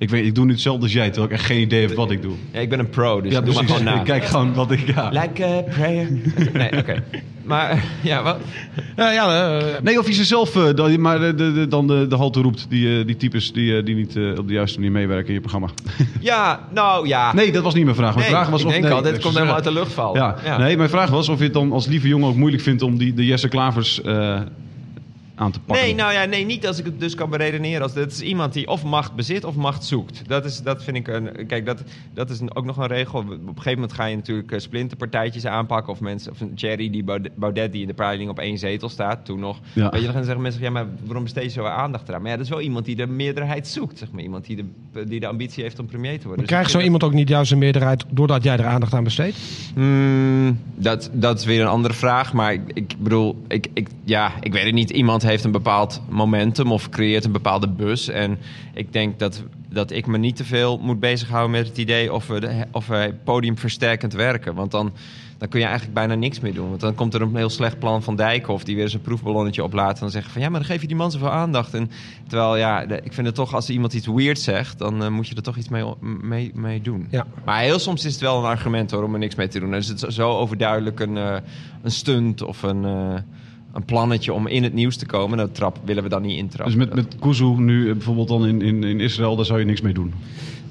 Ik, 0.00 0.10
weet, 0.10 0.26
ik 0.26 0.34
doe 0.34 0.44
nu 0.44 0.52
hetzelfde 0.52 0.82
als 0.82 0.92
jij, 0.92 1.06
terwijl 1.06 1.26
ik 1.26 1.32
echt 1.32 1.44
geen 1.44 1.60
idee 1.60 1.86
heb 1.86 1.96
wat 1.96 2.10
ik 2.10 2.22
doe. 2.22 2.34
ja, 2.52 2.60
ik 2.60 2.68
ben 2.68 2.78
een 2.78 2.88
pro. 2.90 3.20
Dus 3.20 3.32
Ja, 3.32 3.40
doe 3.40 3.54
maar 3.54 3.64
gewoon 3.64 3.84
na. 3.94 3.94
Ik 3.98 4.04
kijk 4.04 4.24
gewoon 4.24 4.54
wat 4.54 4.70
ik... 4.70 4.94
Ja. 4.94 5.08
Like 5.08 5.44
a 5.44 5.62
prayer. 5.62 6.08
Nee, 6.52 6.76
oké. 6.78 7.02
Maar 7.44 7.84
ja, 8.02 8.22
wat? 8.22 8.36
Ja, 8.96 9.10
ja, 9.12 9.58
eh, 9.58 9.64
Nee, 9.82 9.98
of 9.98 10.06
je 10.06 10.12
ze 10.12 10.24
zelf, 10.24 10.56
eh, 10.56 10.74
dan, 10.74 11.00
maar 11.00 11.18
de, 11.20 11.34
de, 11.34 11.52
de- 11.52 11.68
dan 11.68 11.86
de, 11.86 12.06
de 12.06 12.16
halte 12.16 12.40
roept. 12.40 12.66
Die, 12.68 12.98
eh, 13.00 13.06
die 13.06 13.16
types 13.16 13.52
die, 13.52 13.76
eh, 13.76 13.84
die 13.84 13.94
niet 13.94 14.16
eh, 14.16 14.38
op 14.38 14.46
de 14.48 14.52
juiste 14.54 14.78
manier 14.78 14.92
meewerken 14.92 15.28
in 15.28 15.34
je 15.34 15.40
programma. 15.40 15.68
Ja, 16.20 16.60
nou 16.74 17.08
ja. 17.08 17.34
Nee, 17.34 17.52
dat 17.52 17.62
was 17.62 17.74
niet 17.74 17.84
mijn 17.84 17.96
vraag. 17.96 18.14
Mijn 18.14 18.26
Nee, 18.26 18.34
vraag 18.34 18.48
was 18.50 18.60
ik 18.60 18.66
of, 18.66 18.72
denk 18.72 18.84
nee, 18.84 18.92
al, 18.92 19.02
dit 19.02 19.18
komt 19.18 19.34
helemaal 19.34 19.54
uit 19.54 19.64
de 19.64 19.72
luchtval. 19.72 20.14
Ja. 20.16 20.36
Ja. 20.44 20.58
nee, 20.58 20.76
mijn 20.76 20.88
vraag 20.90 21.10
was 21.10 21.28
of 21.28 21.38
je 21.38 21.44
het 21.44 21.52
dan 21.52 21.72
als 21.72 21.86
lieve 21.86 22.08
jongen 22.08 22.28
ook 22.28 22.36
moeilijk 22.36 22.62
vindt 22.62 22.82
om 22.82 22.98
die, 22.98 23.14
de 23.14 23.26
Jesse 23.26 23.48
Klavers 23.48 24.02
eh, 24.02 24.40
aan 25.40 25.50
te 25.52 25.60
pakken. 25.60 25.84
Nee, 25.86 25.94
nou 25.94 26.12
ja, 26.12 26.24
nee, 26.24 26.44
niet 26.44 26.66
als 26.66 26.78
ik 26.78 26.84
het 26.84 27.00
dus 27.00 27.14
kan 27.14 27.30
beredeneren. 27.30 27.82
Als 27.82 27.94
het 27.94 28.12
is 28.12 28.20
iemand 28.20 28.52
die 28.52 28.68
of 28.68 28.84
macht 28.84 29.14
bezit 29.14 29.44
of 29.44 29.54
macht 29.54 29.84
zoekt. 29.84 30.22
Dat, 30.26 30.44
is, 30.44 30.62
dat 30.62 30.84
vind 30.84 30.96
ik 30.96 31.08
een. 31.08 31.46
Kijk, 31.46 31.66
dat, 31.66 31.82
dat 32.14 32.30
is 32.30 32.40
een- 32.40 32.56
ook 32.56 32.64
nog 32.64 32.76
een 32.76 32.86
regel. 32.86 33.18
Op 33.18 33.28
een 33.30 33.40
gegeven 33.46 33.72
moment 33.72 33.92
ga 33.92 34.04
je 34.04 34.16
natuurlijk 34.16 34.52
eh, 34.52 34.58
splinterpartijtjes 34.58 35.46
aanpakken. 35.46 35.92
Of 35.92 36.00
mensen, 36.00 36.32
of 36.32 36.40
een 36.40 36.54
Thierry 36.54 36.90
die 36.90 37.04
Baudet, 37.34 37.72
die 37.72 37.80
in 37.80 37.86
de 37.86 37.94
peiling 37.94 38.30
op 38.30 38.38
één 38.38 38.58
zetel 38.58 38.88
staat, 38.88 39.24
toen 39.24 39.40
nog. 39.40 39.58
Ja. 39.72 39.90
Weet 39.90 40.00
je, 40.00 40.06
dan 40.06 40.14
gaan 40.14 40.24
zeggen 40.24 40.42
mensen: 40.42 40.62
ja, 40.62 40.70
maar 40.70 40.86
waarom 41.04 41.22
besteed 41.22 41.44
je 41.44 41.50
zo 41.50 41.64
aandacht 41.64 42.08
eraan? 42.08 42.20
Maar 42.22 42.30
ja, 42.30 42.36
dat 42.36 42.44
is 42.46 42.50
wel 42.52 42.60
iemand 42.60 42.84
die 42.84 42.96
de 42.96 43.06
meerderheid 43.06 43.68
zoekt. 43.68 43.98
Zeg 43.98 44.10
maar. 44.10 44.22
Iemand 44.22 44.46
die 44.46 44.56
de, 44.92 45.04
die 45.04 45.20
de 45.20 45.26
ambitie 45.26 45.62
heeft 45.62 45.78
om 45.78 45.86
premier 45.86 46.18
te 46.18 46.26
worden. 46.26 46.28
maar 46.30 46.46
Dus 46.46 46.46
krijgt 46.56 46.70
zo 46.70 46.80
iemand 46.80 47.04
ook 47.04 47.12
niet 47.12 47.28
juist 47.28 47.52
een 47.52 47.58
meerderheid 47.58 48.04
doordat 48.10 48.42
jij 48.44 48.56
er 48.58 48.66
aandacht 48.66 48.94
aan 48.94 49.04
besteedt? 49.04 49.36
Hmm, 49.74 50.58
dat, 50.74 51.10
dat 51.12 51.38
is 51.38 51.44
weer 51.44 51.60
een 51.60 51.66
andere 51.66 51.94
vraag. 51.94 52.32
Maar 52.32 52.52
ik, 52.52 52.60
ik 52.74 52.94
bedoel, 52.98 53.42
ik, 53.48 53.66
ik, 53.74 53.88
ja, 54.04 54.32
ik 54.40 54.52
weet 54.52 54.64
het 54.64 54.74
niet. 54.74 54.90
Iemand 54.90 55.22
heeft 55.30 55.44
een 55.44 55.50
bepaald 55.50 56.02
momentum 56.08 56.72
of 56.72 56.88
creëert 56.88 57.24
een 57.24 57.32
bepaalde 57.32 57.68
bus. 57.68 58.08
En 58.08 58.38
ik 58.74 58.92
denk 58.92 59.18
dat, 59.18 59.42
dat 59.68 59.90
ik 59.90 60.06
me 60.06 60.18
niet 60.18 60.36
te 60.36 60.44
veel 60.44 60.78
moet 60.78 61.00
bezighouden 61.00 61.50
met 61.50 61.66
het 61.66 61.78
idee 61.78 62.12
of 62.12 62.26
we, 62.26 62.40
de, 62.40 62.64
of 62.72 62.86
we 62.86 63.14
podiumversterkend 63.24 64.12
werken. 64.12 64.54
Want 64.54 64.70
dan, 64.70 64.92
dan 65.38 65.48
kun 65.48 65.60
je 65.60 65.66
eigenlijk 65.66 65.94
bijna 65.94 66.14
niks 66.14 66.40
meer 66.40 66.54
doen. 66.54 66.68
Want 66.68 66.80
dan 66.80 66.94
komt 66.94 67.14
er 67.14 67.22
een 67.22 67.36
heel 67.36 67.50
slecht 67.50 67.78
plan 67.78 68.02
van 68.02 68.16
Dijkhoff 68.16 68.64
die 68.64 68.76
weer 68.76 68.94
een 68.94 69.00
proefballonnetje 69.00 69.64
oplaat. 69.64 69.94
En 69.94 70.00
dan 70.00 70.10
zeggen 70.10 70.32
van 70.32 70.42
ja, 70.42 70.48
maar 70.48 70.60
dan 70.60 70.68
geef 70.68 70.80
je 70.80 70.86
die 70.86 70.96
man 70.96 71.10
zoveel 71.10 71.30
aandacht. 71.30 71.74
En, 71.74 71.90
terwijl 72.28 72.56
ja, 72.56 72.82
ik 72.82 73.12
vind 73.12 73.26
het 73.26 73.34
toch 73.34 73.54
als 73.54 73.70
iemand 73.70 73.92
iets 73.92 74.06
weird 74.06 74.38
zegt, 74.38 74.78
dan 74.78 75.02
eh, 75.02 75.08
moet 75.08 75.28
je 75.28 75.34
er 75.34 75.42
toch 75.42 75.56
iets 75.56 75.68
mee, 75.68 75.84
mee, 76.00 76.50
mee 76.54 76.80
doen. 76.80 77.06
Ja. 77.10 77.26
Maar 77.44 77.60
heel 77.60 77.78
soms 77.78 78.04
is 78.04 78.12
het 78.12 78.20
wel 78.20 78.38
een 78.38 78.44
argument 78.44 78.90
hoor, 78.90 79.02
om 79.02 79.12
er 79.12 79.18
niks 79.18 79.34
mee 79.34 79.48
te 79.48 79.58
doen. 79.60 79.70
Dan 79.70 79.78
is 79.78 79.88
het 79.88 80.04
zo 80.08 80.30
overduidelijk 80.30 81.00
een, 81.00 81.16
eh, 81.16 81.36
een 81.82 81.90
stunt 81.90 82.42
of 82.42 82.62
een, 82.62 82.84
eh, 82.84 83.14
een 83.72 83.84
plannetje 83.84 84.32
om 84.32 84.46
in 84.46 84.62
het 84.62 84.72
nieuws 84.72 84.96
te 84.96 85.06
komen. 85.06 85.38
Dat 85.38 85.54
trap, 85.54 85.78
willen 85.84 86.02
we 86.02 86.08
dan 86.08 86.22
niet 86.22 86.36
intrappen. 86.36 86.78
Dus 86.78 86.86
met, 86.86 86.94
met 86.94 87.16
Kuzu 87.20 87.44
nu 87.44 87.88
eh, 87.88 87.92
bijvoorbeeld 87.92 88.28
dan 88.28 88.46
in, 88.46 88.62
in, 88.62 88.84
in 88.84 89.00
Israël, 89.00 89.36
daar 89.36 89.44
zou 89.44 89.58
je 89.58 89.64
niks 89.64 89.80
mee 89.80 89.92
doen. 89.92 90.12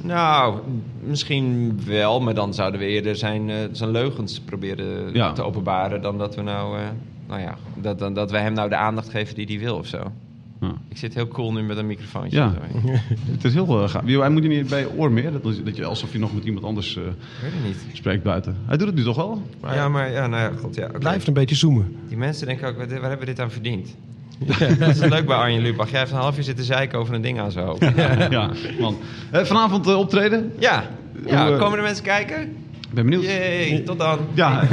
Nou, 0.04 0.60
misschien 1.04 1.80
wel, 1.86 2.22
maar 2.22 2.34
dan 2.34 2.54
zouden 2.54 2.80
we 2.80 2.86
eerder 2.86 3.16
zijn, 3.16 3.50
eh, 3.50 3.58
zijn 3.72 3.90
leugens 3.92 4.40
proberen 4.40 5.14
Ja. 5.14 5.32
te 5.32 5.44
openbaren... 5.44 6.02
dan 6.02 6.18
dat 6.18 6.36
we 6.36 6.42
nou, 6.42 6.78
eh, 6.78 6.88
nou 7.28 7.42
ja, 7.42 7.58
dat, 7.76 8.00
dan, 8.00 8.14
dat 8.14 8.32
we 8.32 8.38
hem 8.38 8.54
nou 8.54 8.70
de 8.70 8.76
aandacht 8.76 9.10
geven 9.10 9.36
die 9.36 9.46
hij 9.46 9.60
wil 9.60 9.78
of 9.78 9.88
zo. 9.88 10.12
Ik 10.90 10.98
zit 10.98 11.14
heel 11.14 11.28
cool 11.28 11.54
nu 11.54 11.62
met 11.64 11.78
een 11.78 11.88
microfoontje. 11.88 12.38
Ja. 12.38 12.54
Zo. 12.84 12.90
Het 13.32 13.44
is 13.44 13.54
heel 13.54 13.84
uh, 13.84 13.90
gaaf. 13.90 14.04
Hij 14.06 14.30
moet 14.30 14.44
je 14.44 14.50
niet 14.50 14.68
bij 14.70 14.80
je 14.80 14.90
oor 14.98 15.12
meer. 15.12 15.32
Dat, 15.32 15.46
is- 15.46 15.64
dat 15.64 15.76
je 15.76 15.86
alsof 15.86 16.12
je 16.12 16.20
nog 16.20 16.34
met 16.34 16.44
iemand 16.44 16.66
anders 16.66 16.98
eh, 16.98 17.04
weet 17.04 17.52
niet. 17.66 17.78
spreekt 17.94 18.24
buiten. 18.24 18.58
Hij 18.66 18.78
doet 18.78 18.88
het 18.88 18.96
nu 18.96 19.04
toch 19.04 19.16
wel? 19.16 19.42
ja, 19.74 19.90
maar 19.90 20.12
ja, 20.12 20.28
nou 20.28 20.42
ja, 20.54 20.60
god, 20.60 20.76
ja. 20.76 20.86
oké. 20.86 20.98
Blijft 21.00 21.28
een 21.28 21.34
beetje 21.34 21.56
zoomen. 21.56 21.96
Die 22.08 22.18
mensen 22.18 22.48
denken 22.48 22.68
ook, 22.68 22.78
waar, 22.78 22.88
waar 22.88 23.00
hebben 23.02 23.20
we 23.20 23.26
dit 23.26 23.40
aan 23.40 23.52
verdiend? 23.52 23.96
Dat 24.80 24.90
is 24.90 25.00
leuk 25.00 25.26
bij 25.26 25.36
Arjen 25.36 25.62
Lubach. 25.62 25.90
Jij 25.90 26.00
heeft 26.00 26.12
een 26.12 26.18
half 26.18 26.38
uur 26.38 26.44
zitten 26.44 26.66
zeiken 26.66 27.00
over 27.00 27.14
een 27.14 27.22
ding 27.22 27.40
aan 27.40 27.52
zijn 27.52 27.66
hoofd. 27.66 27.82
ja, 28.30 28.52
man. 28.80 28.98
Eh, 29.32 29.44
vanavond 29.44 29.96
optreden. 29.96 30.52
Ja, 30.60 30.84
ja 31.26 31.48
Hoe, 31.50 31.58
komen 31.58 31.78
er 31.78 31.84
mensen 31.84 32.04
kijken? 32.04 32.56
Ik 32.90 32.96
ben 32.96 33.04
benieuwd. 33.06 33.24
Jee, 33.24 33.84
tot 33.84 34.00
dan. 34.00 34.20
Ja, 34.34 34.64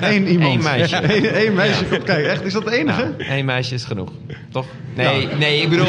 één 0.00 0.26
iemand. 0.26 0.54
Eén 0.54 0.62
meisje. 0.62 0.96
Eén 1.16 1.46
Eén 1.46 1.54
meisje 1.54 1.84
komt 1.84 2.02
kijken. 2.02 2.30
Echt, 2.30 2.44
is 2.44 2.52
dat 2.52 2.64
de 2.64 2.70
enige? 2.78 3.02
Nou, 3.02 3.30
één 3.30 3.44
meisje 3.44 3.74
is 3.74 3.84
genoeg. 3.84 4.10
Toch? 4.52 4.66
Nee, 4.94 5.28
nee, 5.38 5.60
ik 5.62 5.68
bedoel... 5.68 5.86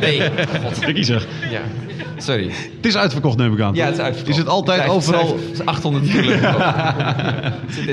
Nee, 0.00 0.20
god. 0.62 0.84
Dikkie 0.86 1.04
zeg. 1.04 1.26
Ja, 1.50 1.60
sorry. 2.16 2.50
Het 2.76 2.86
is 2.86 2.96
uitverkocht, 2.96 3.36
neem 3.36 3.52
ik 3.52 3.60
aan. 3.60 3.74
Ja, 3.74 3.84
het 3.84 3.94
is 3.94 4.00
uitverkocht. 4.00 4.32
Is 4.36 4.36
het 4.42 4.48
altijd 4.48 4.78
Het 4.82 4.88
is- 4.90 4.96
overal... 4.96 5.26
Het 5.48 5.52
is 5.60 5.64
800 5.64 6.10
kilo. 6.10 6.30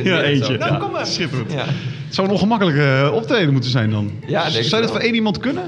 Ja, 0.04 0.22
eentje. 0.22 0.46
zo. 0.46 0.58
Nou, 0.58 0.72
Ja, 0.74 0.78
kom 0.78 0.92
maar. 0.92 1.06
schitterend. 1.06 1.52
Ja. 1.52 1.66
Het 2.06 2.16
zou 2.16 2.28
een 2.28 2.34
ongemakkelijke 2.34 3.02
eh, 3.06 3.14
optreden 3.14 3.52
moeten 3.54 3.70
zijn 3.72 3.90
dan. 3.90 4.12
Ja, 4.28 4.44
denk 4.44 4.56
ik 4.56 4.64
Zou 4.64 4.82
dat 4.82 4.92
voor 4.92 5.00
één 5.00 5.16
iemand 5.16 5.40
kunnen? 5.40 5.64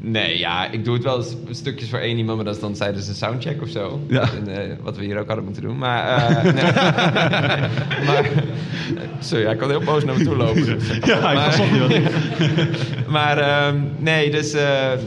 Nee, 0.00 0.38
ja, 0.38 0.70
ik 0.70 0.84
doe 0.84 0.94
het 0.94 1.04
wel 1.04 1.16
eens 1.16 1.36
stukjes 1.50 1.88
voor 1.90 1.98
één 1.98 2.16
iemand, 2.18 2.36
maar 2.36 2.44
dat 2.44 2.54
is 2.54 2.60
dan 2.60 2.72
tijdens 2.72 3.08
een 3.08 3.14
soundcheck 3.14 3.62
of 3.62 3.68
zo. 3.68 4.00
Ja. 4.08 4.20
En, 4.32 4.48
eh, 4.70 4.76
wat 4.82 4.96
we 4.96 5.04
hier 5.04 5.18
ook 5.18 5.26
hadden 5.26 5.44
moeten 5.44 5.62
doen. 5.62 5.78
Maar, 5.78 6.08
eh, 6.28 6.42
nee. 6.54 6.72
maar 8.06 8.24
eh, 8.24 9.02
sorry, 9.20 9.44
hij 9.44 9.56
kan 9.56 9.68
heel 9.70 9.80
boos 9.84 10.04
naar 10.04 10.18
me 10.18 10.24
toe 10.24 10.36
lopen. 10.36 10.64
Ja, 11.04 11.30
ik 11.32 11.44
pas 11.44 11.58
op 11.60 11.66
je 11.72 11.78
wat. 11.80 13.08
Maar 13.10 13.38
ehm, 13.38 13.76
nee, 13.98 14.30
dus 14.30 14.54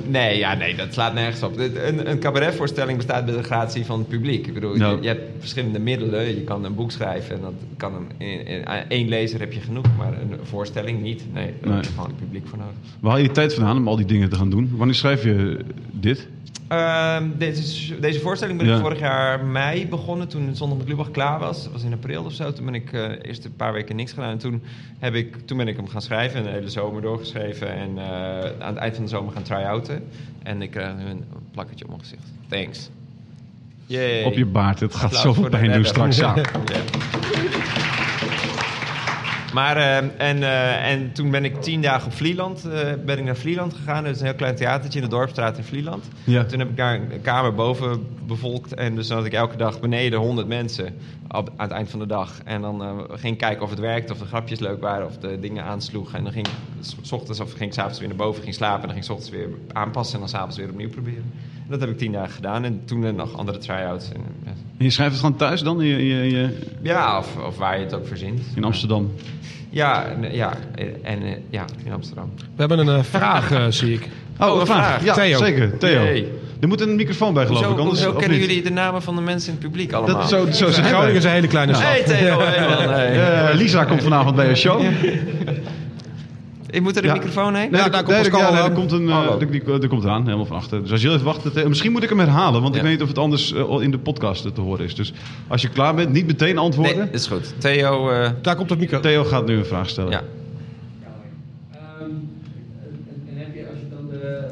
nee, 0.07 0.37
ja, 0.37 0.53
nee, 0.53 0.75
dat 0.75 0.93
slaat 0.93 1.13
nergens 1.13 1.43
op. 1.43 1.57
Een, 1.57 2.09
een 2.09 2.19
cabaretvoorstelling 2.19 2.97
bestaat 2.97 3.25
bij 3.25 3.35
de 3.35 3.43
gratie 3.43 3.85
van 3.85 3.99
het 3.99 4.07
publiek. 4.07 4.47
Ik 4.47 4.53
bedoel, 4.53 4.75
je, 4.75 4.97
je 5.01 5.07
hebt 5.07 5.21
verschillende 5.39 5.79
middelen. 5.79 6.27
Je 6.27 6.41
kan 6.41 6.65
een 6.65 6.75
boek 6.75 6.91
schrijven 6.91 7.35
en 7.35 7.41
dat 7.41 7.53
kan 7.77 7.93
een, 7.95 8.27
in, 8.27 8.45
in- 8.45 8.63
één 8.87 9.09
lezer 9.09 9.39
heb 9.39 9.53
je 9.53 9.59
genoeg, 9.59 9.85
maar 9.97 10.07
een 10.21 10.39
voorstelling 10.43 11.01
niet. 11.01 11.23
Nee, 11.33 11.45
daar 11.45 11.53
Nee. 11.63 11.73
heb 11.75 11.83
je 11.83 11.89
gewoon 11.91 12.07
het 12.07 12.17
publiek 12.17 12.47
voor 12.47 12.57
nodig. 12.57 12.73
Waar 12.99 13.11
haal 13.11 13.19
je 13.19 13.25
die 13.25 13.35
tijd 13.35 13.53
vandaan 13.53 13.77
om 13.77 13.87
al 13.87 13.95
die 13.95 14.05
dingen 14.05 14.29
te 14.29 14.35
gaan 14.35 14.49
doen? 14.49 14.71
Wanneer 14.81 14.99
schrijf 14.99 15.23
je 15.23 15.59
dit? 15.91 16.27
Ehm, 16.67 17.23
deze, 17.37 17.99
deze 17.99 18.19
voorstelling 18.19 18.57
ben 18.57 18.67
Ja. 18.67 18.75
ik 18.75 18.81
vorig 18.81 18.99
jaar 18.99 19.45
mei 19.45 19.87
begonnen, 19.87 20.27
toen 20.27 20.55
Zondag 20.55 20.77
met 20.77 20.87
Lubach 20.87 21.11
klaar 21.11 21.39
was. 21.39 21.63
Dat 21.63 21.71
was 21.71 21.83
in 21.83 21.93
april 21.93 22.23
of 22.23 22.33
zo. 22.33 22.53
Toen 22.53 22.65
ben 22.65 22.73
ik 22.73 22.93
eh, 22.93 23.09
eerst 23.21 23.45
een 23.45 23.55
paar 23.55 23.73
weken 23.73 23.95
niks 23.95 24.11
gedaan. 24.13 24.31
En 24.31 24.37
toen, 24.37 24.63
heb 24.99 25.13
ik, 25.13 25.37
toen 25.45 25.57
ben 25.57 25.67
ik 25.67 25.75
hem 25.75 25.87
gaan 25.87 26.01
schrijven 26.01 26.37
en 26.39 26.43
de 26.43 26.49
hele 26.49 26.69
zomer 26.69 27.01
doorgeschreven. 27.01 27.67
En 27.73 27.97
eh, 27.97 28.05
aan 28.59 28.73
het 28.73 28.77
eind 28.77 28.95
van 28.95 29.03
de 29.03 29.09
zomer 29.09 29.33
gaan 29.33 29.43
try-outen. 29.43 30.03
En 30.43 30.61
ik 30.61 30.71
krijg 30.71 30.95
nu 30.95 31.05
een 31.05 31.23
plakketje 31.51 31.83
op 31.83 31.89
mijn 31.89 32.01
gezicht. 32.01 32.31
Thanks. 32.47 32.89
Yay. 33.85 34.23
Op 34.23 34.33
je 34.33 34.45
baard. 34.45 34.79
Het 34.79 34.95
gaat 34.95 35.03
Applaus 35.03 35.21
zoveel 35.21 35.49
pijn 35.49 35.71
doen 35.71 35.85
straks. 35.85 36.17
Ja. 36.17 36.35
Ja. 36.65 37.10
Maar 39.53 39.77
eh, 39.77 39.97
en, 39.97 40.43
eh, 40.43 40.91
en 40.91 41.11
toen 41.13 41.31
ben 41.31 41.45
ik 41.45 41.61
tien 41.61 41.81
dagen 41.81 42.05
op 42.07 42.13
Vlieland, 42.13 42.65
eh, 42.65 42.79
ben 43.05 43.17
ik 43.17 43.23
naar 43.23 43.35
Vlieland 43.35 43.73
gegaan. 43.73 44.03
Dat 44.03 44.13
is 44.15 44.19
een 44.19 44.25
heel 44.25 44.35
klein 44.35 44.55
theatertje 44.55 44.99
in 44.99 45.05
de 45.05 45.11
Dorpstraat 45.11 45.57
in 45.57 45.63
Vlieland. 45.63 46.07
Ja. 46.23 46.43
Toen 46.45 46.59
heb 46.59 46.69
ik 46.69 46.77
daar 46.77 46.93
een 46.95 47.21
kamer 47.21 47.53
boven 47.53 48.05
bevolkt. 48.27 48.73
En 48.73 48.95
dus 48.95 49.07
dan 49.07 49.17
had 49.17 49.25
ik 49.25 49.33
elke 49.33 49.57
dag 49.57 49.79
beneden 49.79 50.19
100 50.19 50.47
mensen 50.47 50.85
op, 51.31 51.51
aan 51.55 51.67
het 51.67 51.71
eind 51.75 51.89
van 51.89 51.99
de 51.99 52.05
dag. 52.05 52.33
En 52.45 52.61
dan 52.61 53.05
ging 53.11 53.33
ik 53.33 53.39
kijken 53.39 53.63
of 53.63 53.69
het 53.69 53.79
werkte, 53.79 54.13
of 54.13 54.19
de 54.19 54.25
grapjes 54.25 54.59
leuk 54.59 54.81
waren, 54.81 55.05
of 55.07 55.17
de 55.17 55.39
dingen 55.39 55.63
aansloegen. 55.63 56.17
En 56.17 56.23
dan 56.23 56.33
ging 56.33 56.47
ik 56.47 56.53
s- 56.81 56.95
s 57.01 57.11
ochtends 57.11 57.39
of 57.39 57.49
ging 57.51 57.63
ik 57.69 57.73
s'avonds 57.73 57.99
weer 57.99 58.07
naar 58.07 58.17
boven, 58.17 58.43
ging 58.43 58.55
slapen. 58.55 58.81
En 58.81 58.87
dan 58.87 59.03
ging 59.03 59.05
ik 59.05 59.11
's 59.11 59.13
ochtends 59.13 59.31
weer 59.37 59.49
aanpassen 59.73 60.13
en 60.13 60.19
dan 60.19 60.29
s'avonds 60.29 60.57
weer 60.57 60.69
opnieuw 60.69 60.89
proberen. 60.89 61.31
Dat 61.71 61.79
heb 61.79 61.89
ik 61.89 61.97
tien 61.97 62.11
dagen 62.11 62.31
gedaan. 62.33 62.63
En 62.63 62.81
toen 62.85 63.15
nog 63.15 63.37
andere 63.37 63.57
try-outs. 63.57 64.09
En, 64.09 64.21
En 64.77 64.85
je 64.85 64.89
schrijft 64.89 65.11
het 65.11 65.21
gewoon 65.21 65.37
thuis 65.37 65.61
dan? 65.61 65.81
In, 65.81 65.87
je- 65.87 66.07
je- 66.07 66.29
je- 66.29 66.57
ja, 66.81 67.17
of, 67.17 67.37
of 67.47 67.57
waar 67.57 67.77
je 67.77 67.83
het 67.83 67.93
ook 67.93 68.07
verzint. 68.07 68.41
in 68.55 68.63
Amsterdam? 68.63 69.11
Ja, 69.69 70.05
en, 70.05 70.33
ja, 70.33 70.53
en 71.03 71.23
eh, 71.23 71.31
ja, 71.49 71.65
in 71.85 71.93
Amsterdam. 71.93 72.31
We 72.35 72.43
hebben 72.55 72.79
een 72.79 72.97
eh, 72.97 73.03
vraag, 73.03 73.51
eh, 73.51 73.65
zie 73.79 73.93
ik. 73.93 74.07
Oh, 74.39 74.53
een 74.53 74.59
een 74.59 74.65
vraag. 74.65 74.85
vraag. 74.85 75.03
Ja, 75.03 75.13
Theo. 75.13 75.37
zeker. 75.37 75.77
Theo. 75.77 76.05
Er 76.59 76.67
moet 76.67 76.81
een 76.81 76.95
microfoon 76.95 77.33
bij, 77.33 77.45
geloof 77.45 77.71
ik. 77.71 77.77
Anders, 77.77 78.01
kennen 78.01 78.29
niet? 78.29 78.39
jullie 78.39 78.61
de 78.63 78.71
namen 78.71 79.01
van 79.01 79.15
de 79.15 79.21
mensen 79.21 79.47
in 79.53 79.57
het 79.59 79.63
publiek 79.67 79.91
allemaal? 79.93 80.15
Dat, 80.19 80.29
zo, 80.29 80.51
zo 80.51 80.71
zijn 80.71 80.85
Groningen 80.85 81.15
is 81.15 81.23
een 81.23 81.29
hele 81.31 81.47
kleine 81.47 81.73
stad. 81.73 81.87
Hey 81.87 82.03
Theo, 82.03 82.39
hey 82.39 82.67
man. 82.85 82.93
Hey. 82.93 83.49
Eh, 83.49 83.55
Lisa 83.55 83.83
komt 83.83 84.03
vanavond 84.03 84.35
bij 84.35 84.49
een 84.49 84.57
show. 84.57 84.81
Ik 86.71 86.81
moet 86.81 86.95
er 86.97 87.03
een 87.03 87.09
Ja. 87.09 87.13
microfoon 87.15 87.55
heen? 87.55 87.71
Nee, 87.71 87.79
Ja, 87.79 87.85
er- 87.85 87.91
daar 87.91 88.03
komt 88.03 88.15
nee, 88.15 88.29
Pascal 88.29 88.53
ja, 88.53 88.59
nee, 88.59 88.63
er 88.69 88.71
komt 88.71 88.91
een, 88.91 89.09
eh, 89.09 89.79
die 89.79 89.87
komt 89.87 90.03
eraan, 90.03 90.23
helemaal 90.23 90.45
van 90.45 90.57
achter. 90.57 90.81
Dus 90.81 90.91
als 90.91 91.01
je 91.01 91.09
even 91.09 91.23
wacht, 91.23 91.53
Theo- 91.53 91.67
misschien 91.69 91.91
moet 91.91 92.03
ik 92.03 92.09
hem 92.09 92.19
herhalen, 92.19 92.61
want 92.61 92.75
ik 92.75 92.81
weet 92.81 92.91
niet 92.91 93.01
of 93.01 93.07
het 93.07 93.17
anders 93.17 93.53
eh, 93.53 93.75
in 93.81 93.91
de 93.91 93.97
podcast 93.99 94.55
te 94.55 94.61
horen 94.61 94.85
is. 94.85 94.95
Dus 94.95 95.13
als 95.47 95.61
je 95.61 95.69
klaar 95.69 95.95
bent, 95.95 96.11
niet 96.11 96.25
meteen 96.27 96.55
Nee, 96.55 96.63
antwoorden. 96.63 96.97
dat 96.97 97.13
is 97.13 97.27
goed. 97.27 97.53
Theo, 97.57 98.09
eh, 98.09 98.29
Daar 98.41 98.55
komt 98.55 98.69
het 98.69 98.79
micro. 98.79 98.99
Theo 98.99 99.23
gaat 99.23 99.45
nu 99.47 99.57
een 99.57 99.65
vraag 99.65 99.89
stellen. 99.89 100.11
ja. 100.11 100.21
en 103.29 103.37
heb 103.37 103.55
je, 103.55 103.65
als 103.69 103.79
je 103.79 103.85
dan 103.95 104.07
de, 104.09 104.47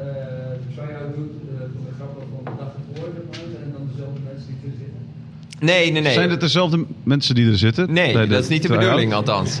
try-out 0.74 1.14
doet 1.16 1.30
eh, 1.30 1.60
van 1.60 1.84
de 1.86 1.92
grappen 1.96 2.22
van 2.44 2.52
de 2.52 2.58
dag 2.58 2.72
ervoor, 2.94 3.08
zeg 3.14 3.24
maar, 3.30 3.62
en 3.62 3.72
dan 3.72 3.88
dezelfde 3.92 4.20
mensen 4.32 4.46
die 4.60 4.70
er 4.70 4.76
zitten? 4.78 5.66
Nee, 5.66 5.92
nee, 5.92 6.02
nee. 6.02 6.12
Zijn 6.12 6.30
het 6.30 6.40
dezelfde 6.40 6.84
mensen 7.02 7.34
die 7.34 7.46
er 7.50 7.58
zitten? 7.58 7.92
Nee, 7.92 8.26
dat 8.26 8.42
is 8.42 8.48
niet 8.48 8.62
de 8.62 8.68
bedoeling 8.68 9.12
althans. 9.14 9.60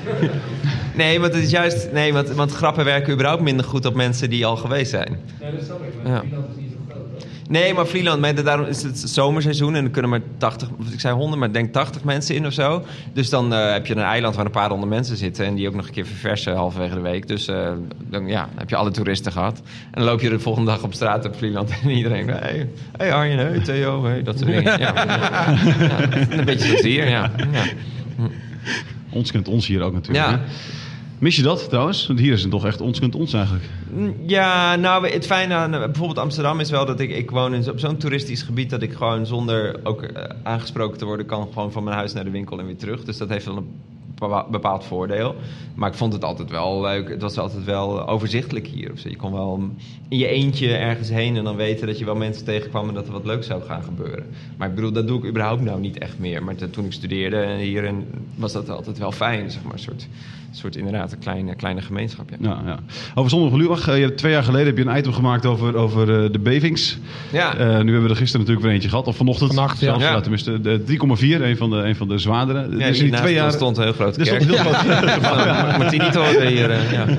Nee, 0.94 1.20
want 1.20 1.34
het 1.34 1.42
is 1.42 1.50
juist... 1.50 1.92
Nee, 1.92 2.12
want, 2.12 2.28
want 2.30 2.52
grappen 2.52 2.84
werken 2.84 3.12
überhaupt 3.12 3.42
minder 3.42 3.64
goed 3.64 3.86
op 3.86 3.94
mensen 3.94 4.30
die 4.30 4.46
al 4.46 4.56
geweest 4.56 4.90
zijn. 4.90 5.18
Nee, 5.40 5.50
dat 5.52 5.64
snap 5.64 5.82
ik, 5.82 5.92
maar 6.02 6.12
Ja. 6.12 6.20
Vlieland 6.20 6.46
is 6.50 6.62
niet 6.62 6.70
zo 6.70 6.76
groot, 6.88 7.04
hoor. 7.10 7.28
Nee, 7.48 7.74
maar 7.74 7.86
Vlieland, 7.86 8.20
maar 8.20 8.44
daarom 8.44 8.66
is 8.66 8.82
het 8.82 8.98
zomerseizoen 8.98 9.74
en 9.74 9.84
er 9.84 9.90
kunnen 9.90 10.10
maar 10.10 10.20
80, 10.38 10.68
of 10.78 10.92
ik 10.92 11.00
zei 11.00 11.14
100, 11.14 11.38
maar 11.38 11.48
ik 11.48 11.54
denk 11.54 11.72
80 11.72 12.04
mensen 12.04 12.34
in 12.34 12.46
of 12.46 12.52
zo. 12.52 12.84
Dus 13.12 13.30
dan 13.30 13.54
eh, 13.54 13.72
heb 13.72 13.86
je 13.86 13.94
een 13.94 14.02
eiland 14.02 14.36
waar 14.36 14.44
een 14.44 14.50
paar 14.50 14.68
honderd 14.68 14.90
mensen 14.90 15.16
zitten 15.16 15.46
en 15.46 15.54
die 15.54 15.68
ook 15.68 15.74
nog 15.74 15.86
een 15.86 15.92
keer 15.92 16.06
verversen 16.06 16.54
halverwege 16.54 16.94
de 16.94 17.00
week. 17.00 17.28
Dus 17.28 17.48
eh, 17.48 17.72
dan, 18.08 18.26
ja, 18.26 18.40
dan 18.40 18.58
heb 18.58 18.70
je 18.70 18.76
alle 18.76 18.90
toeristen 18.90 19.32
gehad. 19.32 19.58
En 19.64 19.90
dan 19.92 20.04
loop 20.04 20.20
je 20.20 20.28
de 20.28 20.38
volgende 20.38 20.70
dag 20.70 20.82
op 20.82 20.94
straat 20.94 21.24
op 21.24 21.36
Vlieland 21.36 21.70
en 21.82 21.90
iedereen, 21.90 22.28
hey, 22.28 22.68
hey 22.96 23.12
Arjen, 23.12 23.38
hey 23.38 23.60
Theo, 23.60 24.04
hey, 24.04 24.22
dat 24.22 24.38
soort 24.38 24.50
dingen. 24.50 24.78
Ja, 24.78 25.06
een 26.38 26.44
beetje 26.44 26.88
hier, 26.88 27.08
ja. 27.08 27.30
ja. 27.52 27.62
Ons 29.12 29.30
kent 29.30 29.48
ons 29.48 29.66
hier 29.66 29.82
ook 29.82 29.92
natuurlijk. 29.92 30.26
Ja. 30.26 30.38
hè? 30.38 30.44
Mis 31.18 31.36
je 31.36 31.42
dat 31.42 31.68
trouwens? 31.68 32.06
Want 32.06 32.18
hier 32.18 32.32
is 32.32 32.42
het 32.42 32.50
toch 32.50 32.66
echt 32.66 32.80
ons 32.80 32.98
kent 32.98 33.14
ons 33.14 33.32
eigenlijk. 33.32 33.64
Ja, 34.26 34.76
nou, 34.76 35.08
het 35.08 35.26
fijne 35.26 35.54
aan 35.54 35.70
bijvoorbeeld 35.70 36.18
Amsterdam 36.18 36.60
is 36.60 36.70
wel 36.70 36.86
dat 36.86 37.00
ik, 37.00 37.10
ik 37.10 37.30
woon 37.30 37.54
in, 37.54 37.70
op 37.70 37.78
zo'n 37.78 37.96
toeristisch 37.96 38.42
gebied 38.42 38.70
dat 38.70 38.82
ik 38.82 38.92
gewoon 38.92 39.26
zonder 39.26 39.80
ook 39.82 40.02
eh, 40.02 40.24
aangesproken 40.42 40.98
te 40.98 41.04
worden 41.04 41.26
kan 41.26 41.48
gewoon 41.52 41.72
van 41.72 41.84
mijn 41.84 41.96
huis 41.96 42.12
naar 42.12 42.24
de 42.24 42.30
winkel 42.30 42.58
en 42.58 42.66
weer 42.66 42.76
terug. 42.76 43.04
Dus 43.04 43.18
dat 43.18 43.28
heeft 43.28 43.44
wel 43.44 43.56
een 43.56 43.68
bepaald 44.50 44.84
voordeel. 44.84 45.34
Maar 45.74 45.90
ik 45.90 45.96
vond 45.96 46.12
het 46.12 46.24
altijd 46.24 46.50
wel 46.50 46.80
leuk. 46.80 47.08
Het 47.08 47.22
was 47.22 47.38
altijd 47.38 47.64
wel 47.64 48.08
overzichtelijk 48.08 48.66
hier. 48.66 48.92
Je 48.94 49.16
kon 49.16 49.32
wel 49.32 49.70
in 50.08 50.18
je 50.18 50.26
eentje 50.26 50.76
ergens 50.76 51.08
heen 51.08 51.36
en 51.36 51.44
dan 51.44 51.56
weten 51.56 51.86
dat 51.86 51.98
je 51.98 52.04
wel 52.04 52.16
mensen 52.16 52.44
tegenkwam 52.44 52.88
en 52.88 52.94
dat 52.94 53.06
er 53.06 53.12
wat 53.12 53.26
leuks 53.26 53.46
zou 53.46 53.62
gaan 53.62 53.82
gebeuren. 53.82 54.26
Maar 54.56 54.68
ik 54.68 54.74
bedoel, 54.74 54.92
dat 54.92 55.06
doe 55.06 55.18
ik 55.18 55.24
überhaupt 55.28 55.62
nou 55.62 55.80
niet 55.80 55.98
echt 55.98 56.18
meer. 56.18 56.44
Maar 56.44 56.54
toen 56.70 56.84
ik 56.84 56.92
studeerde 56.92 57.56
hier 57.56 57.94
was 58.34 58.52
dat 58.52 58.70
altijd 58.70 58.98
wel 58.98 59.12
fijn, 59.12 59.50
zeg 59.50 59.62
maar. 59.62 59.78
Soort, 59.78 60.08
soort 60.50 60.76
inderdaad 60.76 61.12
een 61.12 61.18
kleine, 61.18 61.54
kleine 61.54 61.80
gemeenschap. 61.82 62.30
Ja. 62.30 62.36
Ja, 62.40 62.62
ja. 62.66 62.78
Over 63.14 63.30
Zondag 63.30 63.50
eh, 63.88 63.96
je 63.96 64.02
hebt 64.02 64.18
twee 64.18 64.32
jaar 64.32 64.42
geleden 64.42 64.66
heb 64.66 64.76
je 64.76 64.84
een 64.90 64.96
item 64.96 65.12
gemaakt 65.12 65.46
over, 65.46 65.76
over 65.76 66.24
eh, 66.24 66.32
de 66.32 66.38
bevings. 66.38 66.98
Ja. 67.32 67.54
Eh, 67.56 67.66
nu 67.66 67.72
hebben 67.74 68.02
we 68.02 68.08
er 68.08 68.16
gisteren 68.16 68.40
natuurlijk 68.40 68.66
weer 68.66 68.74
eentje 68.74 68.88
gehad, 68.88 69.06
of 69.06 69.16
vanochtend. 69.16 69.54
Vannacht, 69.54 69.80
ja. 69.80 69.86
zelfs, 69.86 70.04
Ja. 70.04 70.10
ja. 70.10 70.20
tenminste, 70.20 70.60
de 70.60 70.80
3,4, 70.86 71.42
een 71.42 71.56
van 71.56 71.70
de, 71.70 71.76
een 71.76 71.96
van 71.96 72.08
de 72.08 72.18
zwaardere. 72.18 72.60
Ja, 72.78 72.86
Dus 72.86 72.98
die 72.98 73.10
twee 73.12 73.34
jaar 73.34 73.52
stond 73.52 73.76
een 73.76 73.82
heel 73.82 73.92
grote 73.92 74.20
Er 74.20 74.26
kerk. 74.26 74.42
stond 74.42 74.60
heel 74.60 75.78
niet 75.98 76.14
horen 76.14 76.46
hier. 76.46 76.70
eh, 76.70 76.92
ja. 76.92 77.04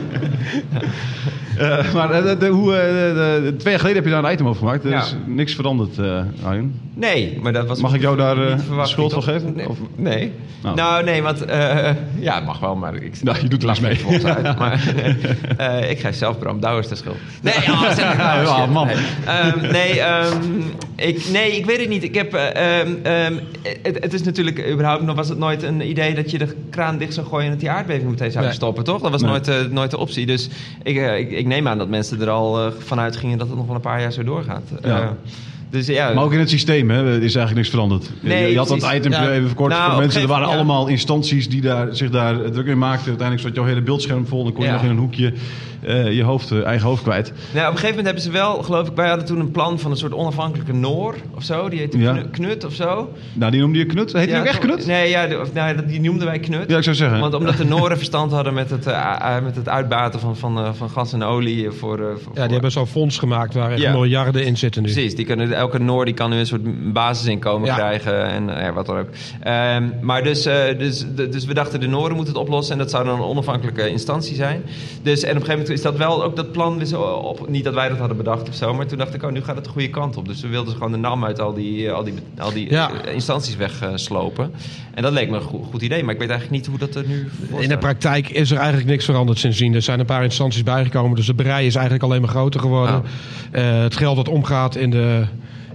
Eh, 1.61 1.93
maar 1.93 2.11
eh, 2.11 2.23
de, 2.23 2.37
de- 2.37 2.47
hoe, 2.47 2.73
eh, 2.75 2.79
de- 3.43 3.55
twee 3.57 3.71
jaar 3.71 3.79
geleden 3.81 4.03
heb 4.03 4.05
je 4.11 4.11
daar 4.21 4.23
een 4.23 4.31
item 4.33 4.47
over 4.47 4.59
gemaakt. 4.59 4.83
Er 4.83 4.89
Ja. 4.89 5.01
is 5.01 5.15
niks 5.25 5.55
veranderd, 5.55 5.97
Arjen. 6.43 6.79
Nee, 6.93 7.39
maar 7.41 7.53
dat 7.53 7.67
was... 7.67 7.81
Mag 7.81 7.93
ik 7.93 8.01
jou 8.01 8.17
daar 8.17 8.59
schuld 8.83 9.13
van 9.13 9.23
geven? 9.23 9.53
Nee. 9.55 9.69
Of- 9.69 9.77
nee. 9.95 10.31
Nou. 10.63 10.75
Nou. 10.75 11.03
nee, 11.03 11.21
want... 11.21 11.45
ja, 12.19 12.39
mag 12.39 12.59
wel, 12.59 12.75
maar 12.75 12.95
ik... 12.95 13.23
Nou, 13.23 13.37
je 13.41 13.47
doet 13.47 13.63
er 13.63 13.69
eens 13.69 13.79
mee. 13.79 13.99
uit. 14.23 14.57
Maar 14.57 14.83
ik 15.93 15.99
geef 15.99 16.15
zelf 16.15 16.39
Bram 16.39 16.59
Douwers 16.59 16.87
de 16.87 16.95
schuld. 16.95 17.15
Nee, 17.41 17.53
oh, 17.53 17.89
zeg 17.91 18.11
ik 18.11 18.17
nou, 18.17 18.45
Ja, 18.45 18.61
shit. 18.61 18.71
man. 18.73 18.87
Nee, 18.87 18.95
Ehm, 19.25 19.71
nee, 19.71 19.99
ehm, 19.99 20.37
ik, 20.95 21.29
nee, 21.31 21.51
ik 21.57 21.65
weet 21.65 21.79
het 21.79 21.89
niet. 21.89 22.03
Ik 22.03 22.15
heb, 22.15 22.33
eh, 22.33 22.81
ehm, 23.25 23.33
het, 23.81 23.97
het 24.03 24.13
is 24.13 24.23
natuurlijk 24.23 24.69
überhaupt 24.71 25.03
nog 25.03 25.15
was 25.15 25.29
het 25.29 25.37
nooit 25.37 25.63
een 25.63 25.89
idee 25.89 26.13
dat 26.13 26.31
je 26.31 26.37
de 26.37 26.55
kraan 26.69 26.97
dicht 26.97 27.13
zou 27.13 27.27
gooien 27.27 27.45
en 27.45 27.51
dat 27.51 27.59
die 27.59 27.69
aardbeving 27.69 28.09
meteen 28.09 28.31
zou 28.31 28.45
Nee. 28.45 28.53
stoppen, 28.53 28.83
toch? 28.83 29.01
Dat 29.01 29.11
was 29.11 29.21
Nee. 29.21 29.29
nooit, 29.31 29.71
nooit 29.71 29.91
de 29.91 29.97
optie. 29.97 30.25
Dus 30.25 30.49
ik, 30.83 30.95
ik, 31.17 31.31
ik 31.31 31.45
neem 31.51 31.67
aan 31.67 31.77
dat 31.77 31.89
mensen 31.89 32.21
er 32.21 32.29
al 32.29 32.65
eh, 32.65 32.71
vanuit 32.77 33.15
gingen 33.15 33.37
dat 33.37 33.47
het 33.47 33.57
nog 33.57 33.65
wel 33.65 33.75
een 33.75 33.81
paar 33.81 34.01
jaar 34.01 34.11
zo 34.11 34.23
doorgaat. 34.23 34.63
Ja. 34.83 35.01
Eh, 35.01 35.07
dus 35.69 35.87
ja, 35.87 36.13
Maar 36.13 36.23
ook 36.23 36.33
in 36.33 36.39
het 36.39 36.49
systeem 36.49 36.89
hè, 36.89 37.03
is 37.03 37.19
eigenlijk 37.21 37.55
niks 37.55 37.69
veranderd. 37.69 38.09
Nee, 38.21 38.43
je, 38.43 38.51
je 38.51 38.57
had 38.57 38.67
dat 38.67 38.93
item 38.93 39.11
Ja. 39.11 39.31
even 39.31 39.47
verkort 39.47 39.71
Nou, 39.71 39.91
voor 39.91 39.99
mensen. 39.99 40.21
Er 40.21 40.27
waren 40.27 40.47
ja. 40.47 40.53
allemaal 40.53 40.87
instanties 40.87 41.49
die 41.49 41.61
daar, 41.61 41.95
zich 41.95 42.09
daar 42.09 42.51
druk 42.51 42.65
in 42.65 42.77
maakten. 42.77 43.07
Uiteindelijk 43.07 43.47
zat 43.47 43.55
jouw 43.55 43.65
hele 43.65 43.81
beeldscherm 43.81 44.27
vol. 44.27 44.43
Dan 44.43 44.53
kon 44.53 44.65
je 44.65 44.71
nog 44.71 44.83
in 44.83 44.89
een 44.89 44.97
hoekje 44.97 45.33
eh, 45.81 46.11
je 46.11 46.23
hoofd, 46.23 46.51
eh, 46.51 46.63
eigen 46.65 46.87
hoofd 46.87 47.03
kwijt. 47.03 47.27
Nou, 47.27 47.37
op 47.67 47.71
een 47.71 47.79
gegeven 47.79 47.87
moment 47.89 48.05
hebben 48.05 48.23
ze 48.23 48.31
wel, 48.31 48.63
geloof 48.63 48.87
ik, 48.87 48.95
wij 48.95 49.07
hadden 49.07 49.25
toen 49.25 49.39
een 49.39 49.51
plan 49.51 49.79
van 49.79 49.91
een 49.91 49.97
soort 49.97 50.13
onafhankelijke 50.13 50.73
Noor 50.73 51.15
of 51.35 51.43
zo. 51.43 51.69
Die 51.69 51.79
heette 51.79 51.97
Ja. 51.99 52.11
Knu- 52.13 52.29
Knut 52.31 52.65
of 52.65 52.73
zo. 52.73 53.13
Nou, 53.33 53.51
die 53.51 53.59
noemde 53.61 53.77
je 53.79 53.85
Knut. 53.85 54.13
Heet 54.13 54.27
die 54.27 54.37
ook 54.39 54.45
echt? 54.45 54.59
Knut? 54.59 54.85
Nee, 54.85 55.09
ja, 55.09 55.27
de- 55.27 55.39
of, 55.39 55.53
nou, 55.53 55.75
dat- 55.75 55.87
die 55.87 56.01
noemden 56.01 56.27
wij 56.27 56.39
Knut. 56.39 56.69
Ja, 56.69 56.77
ik 56.77 56.83
zou 56.83 56.95
zeggen. 56.95 57.19
Want 57.19 57.33
omdat 57.33 57.57
de 57.57 57.65
Noren 57.65 57.97
verstand 57.97 58.31
hadden 58.31 58.53
met 58.53 58.69
het, 58.69 58.87
eh, 58.87 59.41
met 59.43 59.55
het 59.55 59.69
uitbaten 59.69 60.19
van, 60.19 60.37
van, 60.37 60.57
eh, 60.57 60.69
van 60.73 60.89
gas 60.89 61.13
en 61.13 61.23
olie 61.23 61.71
voor... 61.71 61.99
eh, 61.99 62.05
voor 62.23 62.31
Ja, 62.35 62.43
die 62.43 62.51
hebben 62.53 62.71
zo'n 62.71 62.87
fonds 62.87 63.17
gemaakt 63.17 63.53
waar 63.53 63.71
echt 63.71 63.81
Ja. 63.81 63.91
miljarden 63.91 64.45
in 64.45 64.57
zitten 64.57 64.81
nu. 64.83 64.91
Precies, 64.91 65.15
die 65.15 65.25
kunnen, 65.25 65.53
elke 65.53 65.79
Noor 65.79 66.05
die 66.05 66.13
kan 66.13 66.29
nu 66.29 66.35
een 66.37 66.45
soort 66.45 66.93
basisinkomen 66.93 67.67
Ja. 67.67 67.75
krijgen 67.75 68.25
en 68.25 68.47
ja, 68.47 68.73
wat 68.73 68.85
dan 68.85 68.97
ook. 68.97 69.07
Ehm, 69.41 69.89
maar 70.01 70.23
dus, 70.23 70.45
eh, 70.45 70.77
dus, 70.77 71.05
dus 71.29 71.45
we 71.45 71.53
dachten 71.53 71.79
de 71.79 71.87
Noren 71.87 72.15
moeten 72.15 72.33
het 72.33 72.43
oplossen 72.43 72.73
en 72.73 72.79
dat 72.79 72.89
zou 72.89 73.05
dan 73.05 73.15
een 73.15 73.25
onafhankelijke 73.25 73.89
instantie 73.89 74.35
zijn. 74.35 74.61
Dus, 75.01 75.23
en 75.23 75.29
op 75.29 75.35
een 75.35 75.41
gegeven 75.41 75.51
moment 75.51 75.69
is 75.71 75.81
dat 75.81 75.97
wel 75.97 76.23
ook 76.23 76.35
dat 76.35 76.51
plan 76.51 76.85
zo 76.85 77.01
op, 77.01 77.49
niet 77.49 77.63
dat 77.63 77.73
wij 77.73 77.89
dat 77.89 77.97
hadden 77.97 78.17
bedacht 78.17 78.49
of 78.49 78.55
zo, 78.55 78.73
maar 78.73 78.85
toen 78.85 78.97
dacht 78.97 79.13
ik, 79.13 79.23
oh 79.23 79.31
nu 79.31 79.41
gaat 79.41 79.55
het 79.55 79.63
de 79.63 79.69
goede 79.71 79.89
kant 79.89 80.17
op. 80.17 80.27
Dus 80.27 80.41
we 80.41 80.47
wilden 80.47 80.73
gewoon 80.73 80.91
de 80.91 80.97
naam 80.97 81.25
uit 81.25 81.39
al 81.39 81.53
die, 81.53 81.87
eh, 81.87 81.93
al 81.93 82.03
die, 82.03 82.13
al 82.37 82.53
die 82.53 82.69
Ja. 82.69 82.91
eh, 82.91 83.13
instanties 83.13 83.55
wegslopen. 83.55 84.51
en 84.93 85.03
dat 85.03 85.11
leek 85.11 85.29
me 85.29 85.35
een 85.35 85.41
goed, 85.41 85.65
goed 85.71 85.81
idee, 85.81 86.03
maar 86.03 86.13
ik 86.13 86.19
weet 86.19 86.29
eigenlijk 86.29 86.61
niet 86.61 86.69
hoe 86.69 86.79
dat 86.87 86.95
er 86.95 87.07
nu 87.07 87.29
In 87.57 87.69
de 87.69 87.77
praktijk 87.77 88.29
is 88.29 88.51
er 88.51 88.57
eigenlijk 88.57 88.87
niks 88.87 89.05
veranderd 89.05 89.39
sindsdien. 89.39 89.73
Er 89.73 89.81
zijn 89.81 89.99
een 89.99 90.05
paar 90.05 90.23
instanties 90.23 90.63
bijgekomen, 90.63 91.15
dus 91.15 91.25
de 91.25 91.35
brei 91.35 91.65
is 91.65 91.75
eigenlijk 91.75 92.03
alleen 92.03 92.21
maar 92.21 92.29
groter 92.29 92.59
geworden. 92.59 92.95
Oh. 92.95 93.03
Eh, 93.51 93.81
het 93.81 93.95
geld 93.97 94.15
dat 94.15 94.27
omgaat 94.29 94.75
in, 94.75 94.89
de, 94.89 95.25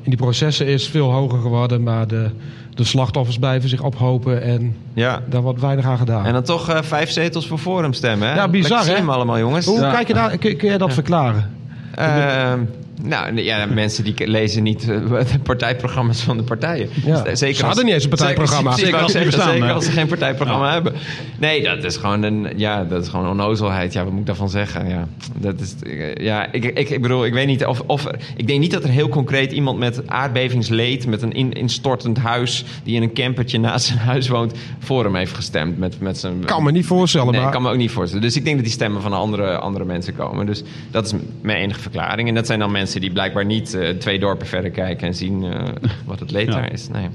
in 0.06 0.12
die 0.12 0.20
processen 0.20 0.66
is 0.66 0.88
veel 0.88 1.12
hoger 1.12 1.38
geworden, 1.38 1.82
maar 1.82 2.06
de, 2.06 2.30
de 2.74 2.84
slachtoffers 2.84 3.38
blijven 3.38 3.68
zich 3.68 3.82
ophopen 3.82 4.42
en 4.42 4.76
Ja. 4.94 5.20
daar 5.28 5.42
wordt 5.42 5.60
weinig 5.60 5.84
aan 5.84 5.98
gedaan. 5.98 6.24
En 6.24 6.32
dan 6.32 6.42
toch 6.42 6.68
eh, 6.68 6.82
vijf 6.82 7.10
zetels 7.10 7.46
voor 7.46 7.58
Forum 7.58 7.92
stemmen, 7.92 8.28
hè? 8.28 8.34
Ja, 8.34 8.48
bizar, 8.48 8.84
Lekker 8.84 9.04
hè? 9.04 9.10
allemaal, 9.12 9.38
jongens. 9.38 9.66
Hoe 9.66 9.80
Ja. 9.80 9.90
kijk 9.92 10.06
je 10.06 10.14
daar, 10.14 10.38
kun, 10.38 10.56
kun 10.56 10.68
jij 10.68 10.78
dat 10.78 10.92
verklaren? 10.92 11.50
Ehm, 11.94 12.60
Nou, 13.02 13.42
ja, 13.42 13.66
mensen 13.66 14.04
die 14.04 14.28
lezen 14.28 14.62
niet 14.62 14.88
eh, 14.88 15.08
de 15.32 15.38
partijprogramma's 15.42 16.20
van 16.20 16.36
de 16.36 16.42
partijen. 16.42 16.88
Ja. 17.04 17.34
Zeker 17.34 17.56
Ze 17.56 17.64
hadden 17.64 17.84
niet 17.84 17.94
eens 17.94 18.02
een 18.02 18.08
partijprogramma. 18.08 18.70
Zeker, 18.76 18.86
Zeker 18.86 19.02
als 19.02 19.12
zeker, 19.12 19.26
bestaan, 19.26 19.52
zeker 19.52 19.72
als 19.72 19.84
ze 19.84 19.90
geen 19.90 20.06
partijprogramma 20.06 20.72
hebben. 20.72 20.92
Nee, 21.38 21.62
dat 21.62 21.84
is 21.84 21.96
gewoon 21.96 22.22
een, 22.22 22.48
ja, 22.56 22.84
dat 22.84 23.02
is 23.02 23.08
gewoon 23.08 23.28
onnozelheid. 23.28 23.92
Ja, 23.92 24.02
wat 24.02 24.10
moet 24.10 24.20
ik 24.20 24.26
daarvan 24.26 24.48
zeggen? 24.48 24.88
Ja, 24.88 25.08
dat 25.38 25.60
is, 25.60 25.74
eh, 25.82 26.14
ja 26.14 26.52
ik, 26.52 26.64
ik, 26.64 26.90
ik 26.90 27.02
bedoel, 27.02 27.24
ik 27.24 27.32
weet 27.32 27.46
niet 27.46 27.64
of, 27.66 27.80
of 27.86 28.06
ik 28.36 28.46
denk 28.46 28.60
niet 28.60 28.70
dat 28.70 28.84
er 28.84 28.90
heel 28.90 29.08
concreet 29.08 29.52
iemand 29.52 29.78
met 29.78 30.08
aardbevingsleed, 30.08 31.06
met 31.06 31.22
een 31.22 31.32
in, 31.32 31.52
instortend 31.52 32.18
huis, 32.18 32.64
die 32.82 32.96
in 32.96 33.02
een 33.02 33.12
campertje 33.12 33.58
naast 33.58 33.86
zijn 33.86 33.98
huis 33.98 34.28
woont, 34.28 34.54
voor 34.78 35.04
hem 35.04 35.14
heeft 35.14 35.34
gestemd 35.34 35.78
met, 35.78 36.00
met 36.00 36.18
zijn. 36.18 36.44
Kan 36.44 36.62
me 36.62 36.72
niet 36.72 36.86
voorstellen, 36.86 37.32
Nee, 37.32 37.40
maar... 37.40 37.52
kan 37.52 37.62
me 37.62 37.70
ook 37.70 37.76
niet 37.76 37.90
voorstellen. 37.90 38.24
Dus 38.24 38.36
ik 38.36 38.44
denk 38.44 38.56
dat 38.56 38.64
die 38.64 38.74
stemmen 38.74 39.02
van 39.02 39.12
andere, 39.12 39.58
andere 39.58 39.84
mensen 39.84 40.16
komen. 40.16 40.46
Dus 40.46 40.62
dat 40.90 41.06
is 41.06 41.12
mijn 41.40 41.58
enige 41.58 41.80
verklaring. 41.80 42.28
En 42.28 42.34
dat 42.34 42.46
zijn 42.46 42.58
dan 42.58 42.70
mensen 42.70 42.85
die 42.92 43.12
blijkbaar 43.12 43.44
niet 43.44 43.74
eh, 43.74 43.88
twee 43.88 44.18
dorpen 44.18 44.46
verder 44.46 44.70
kijken 44.70 45.06
en 45.06 45.14
zien 45.14 45.44
eh, 45.44 45.68
wat 46.06 46.20
het 46.20 46.30
leed 46.30 46.46
Ja. 46.46 46.52
daar 46.52 46.72
is. 46.72 46.88
Nee. 46.88 47.08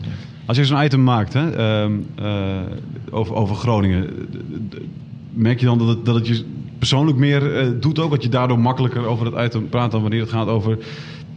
Als 0.46 0.58
je 0.58 0.66
zo'n 0.66 0.84
item 0.84 1.04
maakt 1.04 1.34
hè, 1.34 1.52
ehm, 1.52 1.92
eh, 2.16 2.60
over, 3.12 3.36
over 3.36 3.56
Groningen, 3.56 4.10
merk 5.34 5.60
je 5.60 5.66
dan 5.66 5.78
dat 5.78 5.88
het, 5.88 6.06
dat 6.06 6.16
het 6.16 6.28
je 6.28 6.46
persoonlijk 6.78 7.18
meer 7.18 7.74
doet 7.80 8.00
ook? 8.00 8.12
Dat 8.12 8.24
je 8.24 8.30
daardoor 8.30 8.60
makkelijker 8.60 9.06
over 9.06 9.26
het 9.26 9.46
item 9.46 9.70
praat 9.70 9.92
dan 9.92 10.02
wanneer 10.02 10.20
het 10.20 10.30
gaat 10.30 10.48
over 10.48 10.78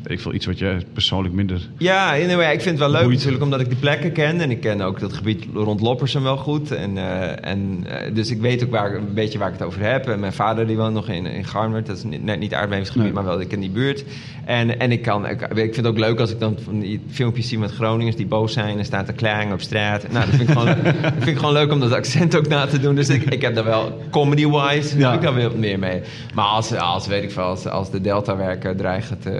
ik 0.06 0.20
veel, 0.20 0.34
iets 0.34 0.46
wat 0.46 0.58
je 0.58 0.76
persoonlijk 0.92 1.34
minder... 1.34 1.60
Ja, 1.78 2.10
anyway, 2.12 2.52
ik 2.52 2.60
vind 2.60 2.64
het 2.64 2.78
wel 2.78 2.90
leuk 2.90 3.02
Boeit. 3.02 3.14
natuurlijk 3.16 3.42
omdat 3.44 3.60
ik 3.60 3.68
die 3.68 3.76
plekken 3.78 4.12
ken. 4.12 4.40
En 4.40 4.50
ik 4.50 4.60
ken 4.60 4.80
ook 4.80 5.00
dat 5.00 5.12
gebied 5.12 5.44
rond 5.54 5.80
Loppersum 5.80 6.22
wel 6.22 6.36
goed. 6.36 6.72
En, 6.72 6.96
eh, 6.96 7.50
en, 7.50 7.84
eh, 7.86 8.14
dus 8.14 8.30
ik 8.30 8.40
weet 8.40 8.64
ook 8.64 8.70
waar, 8.70 8.94
een 8.94 9.14
beetje 9.14 9.38
waar 9.38 9.48
ik 9.48 9.58
het 9.58 9.66
over 9.66 9.80
heb. 9.80 10.08
En 10.08 10.20
mijn 10.20 10.32
vader 10.32 10.66
die 10.66 10.76
woont 10.76 10.94
nog 10.94 11.08
in, 11.08 11.26
in 11.26 11.44
Garnwerd. 11.44 11.86
Dat 11.86 11.96
is 11.96 12.02
niet- 12.04 12.24
net 12.24 12.38
niet 12.38 12.54
aardbevingsgebied, 12.54 13.04
Nee. 13.04 13.12
maar 13.14 13.24
wel 13.24 13.40
ik 13.40 13.48
ken 13.48 13.60
die 13.60 13.70
buurt. 13.70 14.04
En, 14.44 14.78
en 14.78 14.92
ik, 14.92 15.02
kan, 15.02 15.28
ik, 15.28 15.40
ik 15.40 15.56
vind 15.56 15.76
het 15.76 15.86
ook 15.86 15.98
leuk 15.98 16.20
als 16.20 16.30
ik 16.30 16.40
dan 16.40 16.56
van 16.64 16.80
die 16.80 17.00
filmpjes 17.10 17.48
zie 17.48 17.58
met 17.58 17.70
Groningers 17.70 18.16
die 18.16 18.26
boos 18.26 18.52
zijn 18.52 18.78
en 18.78 18.84
staan 18.84 19.04
te 19.04 19.12
klagen 19.12 19.52
op 19.52 19.60
straat. 19.60 20.02
Nou, 20.12 20.26
dat 20.26 20.34
vind 20.34 20.48
ik 20.48 20.58
gewoon, 20.58 20.66
dat 21.02 21.12
vind 21.16 21.26
ik 21.26 21.36
gewoon 21.38 21.52
leuk 21.52 21.72
om 21.72 21.80
dat 21.80 21.92
accent 21.92 22.36
ook 22.36 22.48
na 22.48 22.66
te 22.66 22.80
doen. 22.80 22.94
Dus 22.94 23.08
ik, 23.08 23.22
ik 23.22 23.42
heb 23.42 23.54
daar 23.54 23.64
wel 23.64 23.98
comedy-wise 24.10 24.98
Ja. 24.98 25.10
heb 25.10 25.18
ik 25.20 25.24
daar 25.26 25.34
wel 25.34 25.50
meer 25.56 25.78
mee. 25.78 26.00
Maar 26.34 26.44
als, 26.44 26.74
als 26.74 27.06
weet 27.06 27.22
ik 27.22 27.30
veel, 27.30 27.42
als, 27.42 27.66
als 27.66 27.90
de 27.90 28.00
Delta-werken 28.00 28.76
dreigen 28.76 29.18
te, 29.18 29.30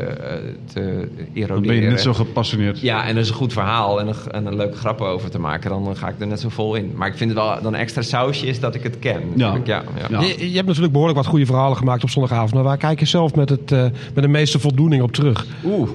te 0.73 1.09
eroderen. 1.33 1.49
Dan 1.49 1.63
ben 1.63 1.75
je 1.75 1.89
net 1.89 2.01
zo 2.01 2.15
gepassioneerd. 2.15 2.81
Ja, 2.81 3.07
en 3.07 3.15
er 3.15 3.21
is 3.21 3.29
een 3.29 3.35
goed 3.35 3.53
verhaal 3.53 4.01
en 4.01 4.09
een, 4.09 4.15
en 4.31 4.47
een 4.47 4.57
leuke 4.57 4.77
grap 4.77 5.01
over 5.01 5.31
te 5.31 5.39
maken. 5.39 5.71
Dan 5.71 5.97
ga 5.97 6.09
ik 6.09 6.15
er 6.19 6.27
net 6.27 6.41
zo 6.41 6.49
vol 6.49 6.75
in. 6.75 6.93
Maar 6.95 7.09
ik 7.09 7.17
vind 7.17 7.31
het 7.31 7.39
wel 7.39 7.63
dan 7.63 7.75
een 7.75 7.81
extra 7.81 8.03
sausje 8.03 8.47
is 8.47 8.61
dat 8.61 8.75
ik 8.75 8.83
het 8.83 8.99
ken. 8.99 9.23
Ja. 9.37 9.55
ja, 9.65 9.83
ja. 9.99 10.07
Ja. 10.11 10.21
Je, 10.21 10.51
je 10.51 10.55
hebt 10.55 10.67
natuurlijk 10.67 10.93
behoorlijk 10.93 11.19
wat 11.19 11.29
goede 11.29 11.47
verhalen 11.47 11.77
gemaakt 11.77 12.03
op 12.03 12.11
zondagavond. 12.11 12.55
Maar 12.55 12.63
waar 12.63 12.77
kijk 12.77 12.99
je 12.99 13.07
zelf 13.07 13.35
met, 13.35 13.49
het, 13.49 13.73
eh, 13.73 13.83
met 14.15 14.25
de 14.25 14.29
meeste 14.29 14.59
voldoening 14.59 15.03
op 15.03 15.13
terug? 15.13 15.47
Oeh, 15.65 15.89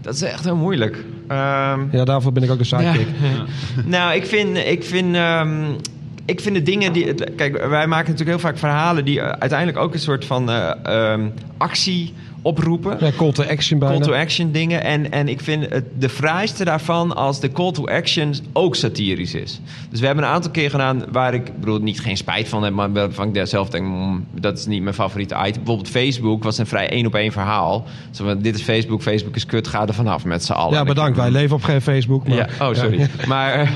dat 0.00 0.14
is 0.14 0.22
echt 0.22 0.44
heel 0.44 0.56
moeilijk. 0.56 1.04
Ehm, 1.28 1.80
Ja, 1.92 2.04
daarvoor 2.04 2.32
ben 2.32 2.42
ik 2.42 2.50
ook 2.50 2.58
de 2.58 2.64
sidekick. 2.64 3.06
nou, 3.84 4.14
ik 4.14 4.26
vind, 4.26 4.56
ik 4.56 4.84
vind, 4.84 5.14
ehm, 5.14 5.64
ik 6.24 6.40
vind 6.40 6.54
de 6.54 6.62
dingen 6.62 6.92
die. 6.92 7.14
Kijk, 7.14 7.66
wij 7.68 7.86
maken 7.86 8.10
natuurlijk 8.10 8.38
heel 8.38 8.48
vaak 8.48 8.58
verhalen 8.58 9.04
die 9.04 9.22
uiteindelijk 9.22 9.78
ook 9.78 9.94
een 9.94 10.00
soort 10.00 10.24
van 10.24 10.50
eh, 10.50 10.70
ehm, 10.82 11.28
actie 11.56 12.14
oproepen. 12.42 12.96
Ja, 13.00 13.10
call 13.16 13.32
to 13.32 13.42
action 13.42 13.78
bijna. 13.78 13.94
Call 13.94 14.06
to 14.06 14.14
action 14.14 14.52
dingen. 14.52 14.84
En, 14.84 15.12
en 15.12 15.28
ik 15.28 15.40
vind 15.40 15.68
het 15.68 15.84
de 15.98 16.08
fraaiste 16.08 16.64
daarvan 16.64 17.16
als 17.16 17.40
de 17.40 17.52
call 17.52 17.72
to 17.72 17.86
action 17.86 18.34
ook 18.52 18.76
satirisch 18.76 19.34
is. 19.34 19.60
Dus 19.90 20.00
we 20.00 20.06
hebben 20.06 20.24
een 20.24 20.30
aantal 20.30 20.50
keer 20.50 20.70
gedaan 20.70 21.04
waar 21.12 21.34
ik, 21.34 21.48
ik 21.48 21.60
bedoel, 21.60 21.78
niet 21.78 22.00
geen 22.00 22.16
spijt 22.16 22.48
van 22.48 22.62
heb, 22.62 22.72
maar 22.72 22.92
waarvan 22.92 23.28
ik 23.28 23.34
daar 23.34 23.46
zelf 23.46 23.68
denk, 23.70 23.86
mm, 23.86 24.26
dat 24.30 24.58
is 24.58 24.66
niet 24.66 24.82
mijn 24.82 24.94
favoriete 24.94 25.34
item. 25.34 25.52
Bijvoorbeeld 25.52 25.88
Facebook 25.88 26.42
was 26.42 26.58
een 26.58 26.66
vrij 26.66 26.90
één 26.90 27.06
op 27.06 27.14
één 27.14 27.32
verhaal. 27.32 27.84
Zo 28.10 28.24
van, 28.24 28.38
dit 28.38 28.54
is 28.54 28.62
Facebook, 28.62 29.02
Facebook 29.02 29.36
is 29.36 29.46
kut, 29.46 29.68
ga 29.68 29.86
er 29.86 29.94
vanaf 29.94 30.24
met 30.24 30.44
z'n 30.44 30.52
allen. 30.52 30.74
Ja, 30.74 30.84
bedankt. 30.84 31.16
Wij 31.16 31.30
leven 31.30 31.56
op 31.56 31.62
geen 31.62 31.80
Facebook. 31.80 32.28
Maar, 32.28 32.36
ja, 32.36 32.68
oh, 32.68 32.74
sorry. 32.74 33.08
Maar, 33.26 33.72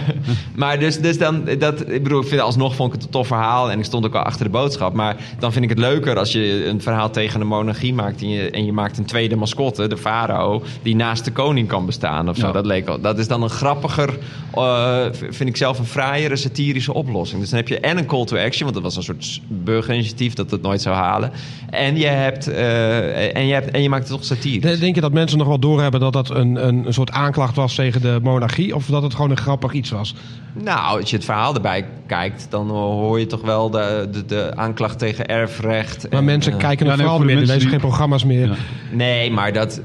maar 0.55 0.79
dus, 0.79 1.01
dus 1.01 1.19
dan, 1.19 1.45
dat, 1.59 1.91
ik 1.91 2.03
bedoel, 2.03 2.21
ik 2.21 2.29
vind 2.29 2.41
alsnog 2.41 2.75
vond 2.75 2.89
ik 2.89 2.95
het 2.95 3.05
een 3.05 3.11
tof 3.11 3.27
verhaal 3.27 3.71
en 3.71 3.79
ik 3.79 3.85
stond 3.85 4.05
ook 4.05 4.13
wel 4.13 4.23
achter 4.23 4.45
de 4.45 4.51
boodschap. 4.51 4.93
Maar 4.93 5.17
dan 5.39 5.53
vind 5.53 5.65
ik 5.65 5.71
het 5.71 5.79
leuker 5.79 6.19
als 6.19 6.33
je 6.33 6.67
een 6.67 6.81
verhaal 6.81 7.11
tegen 7.11 7.41
de 7.41 7.47
monarchie 7.47 7.95
maakt 7.95 8.21
en 8.21 8.29
je, 8.29 8.51
en 8.53 8.65
je 8.65 8.73
maakt 8.73 8.99
een 8.99 9.05
tweede 9.05 9.37
mascotte, 9.37 9.87
de 9.89 9.97
farao, 9.97 10.63
die 10.83 10.97
naast 10.97 11.25
de 11.25 11.33
koning 11.33 11.69
kan 11.69 11.87
bestaan 11.87 12.29
of 12.29 12.37
zo. 12.37 12.47
Ja. 12.47 12.53
Dat, 12.53 12.67
leek 12.67 12.89
al, 12.89 13.01
dat 13.01 13.19
is 13.19 13.29
dan 13.29 13.43
een 13.43 13.51
grappiger, 13.51 14.19
eh, 14.55 15.05
vind 15.13 15.49
ik 15.49 15.57
zelf 15.57 15.79
een 15.79 15.85
fraaiere 15.85 16.37
satirische 16.37 16.95
oplossing. 16.95 17.41
Dus 17.41 17.51
dan 17.51 17.59
heb 17.59 17.69
je 17.69 17.81
en 17.81 17.99
een 17.99 18.07
call 18.07 18.25
to 18.25 18.37
action, 18.37 18.63
want 18.63 18.75
dat 18.75 18.83
was 18.83 18.97
een 18.97 19.03
soort 19.03 19.41
burgerinitiatief 19.49 20.35
dat 20.35 20.51
het 20.51 20.63
nooit 20.63 20.83
zou 20.83 20.97
halen. 20.97 21.31
En 21.71 21.97
je, 21.97 22.07
hebt, 22.07 22.49
eh, 22.49 23.37
en 23.37 23.47
je, 23.47 23.53
hebt, 23.53 23.71
en 23.71 23.83
je 23.83 23.89
maakt 23.89 24.09
het 24.09 24.13
toch 24.13 24.25
satirisch. 24.25 24.81
Denk 24.81 24.95
je 24.95 25.01
dat 25.01 25.13
mensen 25.13 25.39
nog 25.39 25.47
wel 25.47 25.59
doorhebben 25.59 26.01
dat 26.01 26.13
dat 26.13 26.31
een, 26.31 26.67
een, 26.69 26.87
een 26.87 26.95
soort 26.95 27.11
aanklacht 27.11 27.57
was 27.57 27.75
tegen 27.75 28.01
de 28.01 28.19
monarchie? 28.23 28.75
Of 28.75 28.87
dat 28.87 29.03
het 29.03 29.15
gewoon 29.15 29.31
een 29.31 29.37
grappig 29.37 29.73
iets 29.73 29.91
was? 29.91 30.15
Nou, 30.55 30.99
als 31.01 31.11
je 31.11 31.17
het 31.17 31.25
verhaal 31.25 31.55
erbij 31.55 31.85
kijkt, 32.07 32.47
dan 32.51 32.71
hoor 32.71 33.19
je 33.19 33.27
toch 33.27 33.41
wel 33.41 33.71
de, 33.71 34.09
de, 34.13 34.25
de 34.25 34.53
aanklacht 34.57 34.99
tegen 34.99 35.27
erfrecht. 35.27 36.11
Maar 36.11 36.19
en, 36.19 36.25
mensen 36.25 36.53
eh, 36.53 36.59
kijken 36.59 36.85
ja, 36.85 36.91
het 36.91 37.01
nee, 37.01 37.11
vooral 37.11 37.27
meer. 37.27 37.37
Lezen 37.37 37.59
die- 37.59 37.69
geen 37.69 37.79
programma's 37.79 38.25
meer. 38.25 38.42
Ja. 38.49 38.57
Nee, 38.97 39.31
maar 39.31 39.53
dat, 39.53 39.81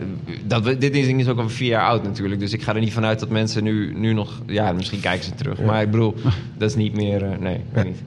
dat, 0.46 0.64
we- 0.64 0.78
dit 0.78 0.94
ding 0.94 1.20
is 1.20 1.28
ook 1.28 1.40
al 1.40 1.50
vier 1.50 1.68
jaar 1.70 1.88
oud 1.88 2.04
natuurlijk. 2.04 2.40
Dus 2.40 2.54
ik 2.54 2.62
ga 2.62 2.74
er 2.74 2.80
niet 2.80 2.94
vanuit 2.94 3.20
dat 3.20 3.30
mensen 3.30 3.64
nu, 3.64 3.94
nu 3.96 4.14
nog... 4.14 4.42
Ja, 4.48 4.72
misschien 4.72 5.00
kijken 5.00 5.24
ze 5.26 5.36
terug. 5.36 5.62
Maar 5.62 5.82
ik 5.82 5.92
bedoel, 5.92 6.16
dat 6.58 6.70
is 6.70 6.76
niet 6.76 6.96
meer... 6.96 7.24
eh, 7.24 7.38
nee, 7.40 7.56
ik 7.56 7.62
weet 7.72 7.86
niet. 7.86 8.02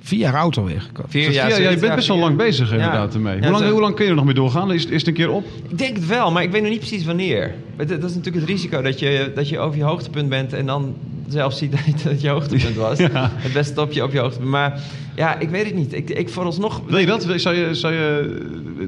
Vier 0.00 0.18
jaar 0.18 0.36
oud 0.36 0.56
alweer. 0.56 0.86
Vier 1.08 1.32
Ja, 1.32 1.48
ja, 1.48 1.70
je 1.70 1.76
bent 1.76 1.94
best 1.94 2.08
wel 2.08 2.16
lang 2.18 2.36
jaar. 2.36 2.46
bezig 2.46 2.68
Ja. 2.68 2.74
inderdaad 2.74 3.14
ermee. 3.14 3.38
Hoe, 3.40 3.50
lang, 3.50 3.70
hoe 3.70 3.80
lang 3.80 3.94
kun 3.94 4.04
je 4.04 4.10
er 4.10 4.16
nog 4.16 4.24
mee 4.24 4.34
doorgaan? 4.34 4.72
Is, 4.72 4.84
is 4.86 4.98
het 4.98 5.06
een 5.06 5.14
keer 5.14 5.30
op? 5.30 5.44
Ik 5.68 5.78
denk 5.78 5.96
het 5.96 6.06
wel, 6.06 6.30
maar 6.32 6.42
ik 6.42 6.50
weet 6.50 6.60
nog 6.62 6.70
niet 6.70 6.78
precies 6.78 7.04
wanneer. 7.04 7.54
Dat 7.76 7.88
dat 7.88 8.04
is 8.04 8.14
natuurlijk 8.14 8.36
het 8.36 8.44
risico 8.54 8.82
dat 8.82 8.98
je, 8.98 9.32
dat 9.34 9.48
je 9.48 9.58
over 9.58 9.78
je 9.78 9.84
hoogtepunt 9.84 10.28
bent 10.28 10.52
en 10.52 10.66
dan 10.66 10.94
zelf 11.28 11.52
ziet 11.54 11.72
dat 12.04 12.20
je 12.20 12.28
hoogtepunt 12.28 12.76
was. 12.76 12.98
Ja. 12.98 13.30
Het 13.34 13.52
beste 13.52 13.80
op 13.80 13.92
je, 13.92 14.02
op 14.04 14.12
je 14.12 14.18
hoogtepunt. 14.18 14.50
Maar 14.50 14.80
ja, 15.18 15.38
ik 15.38 15.50
weet 15.50 15.64
het 15.64 15.74
niet. 15.74 15.92
Ik, 15.94 16.10
ik 16.10 16.28
vooralsnog... 16.28 16.82
Wil 16.86 16.98
je 16.98 17.06
dat? 17.06 17.26
Zou 17.36 17.56
je, 17.56 17.74
zou 17.74 17.94
je, 17.94 18.38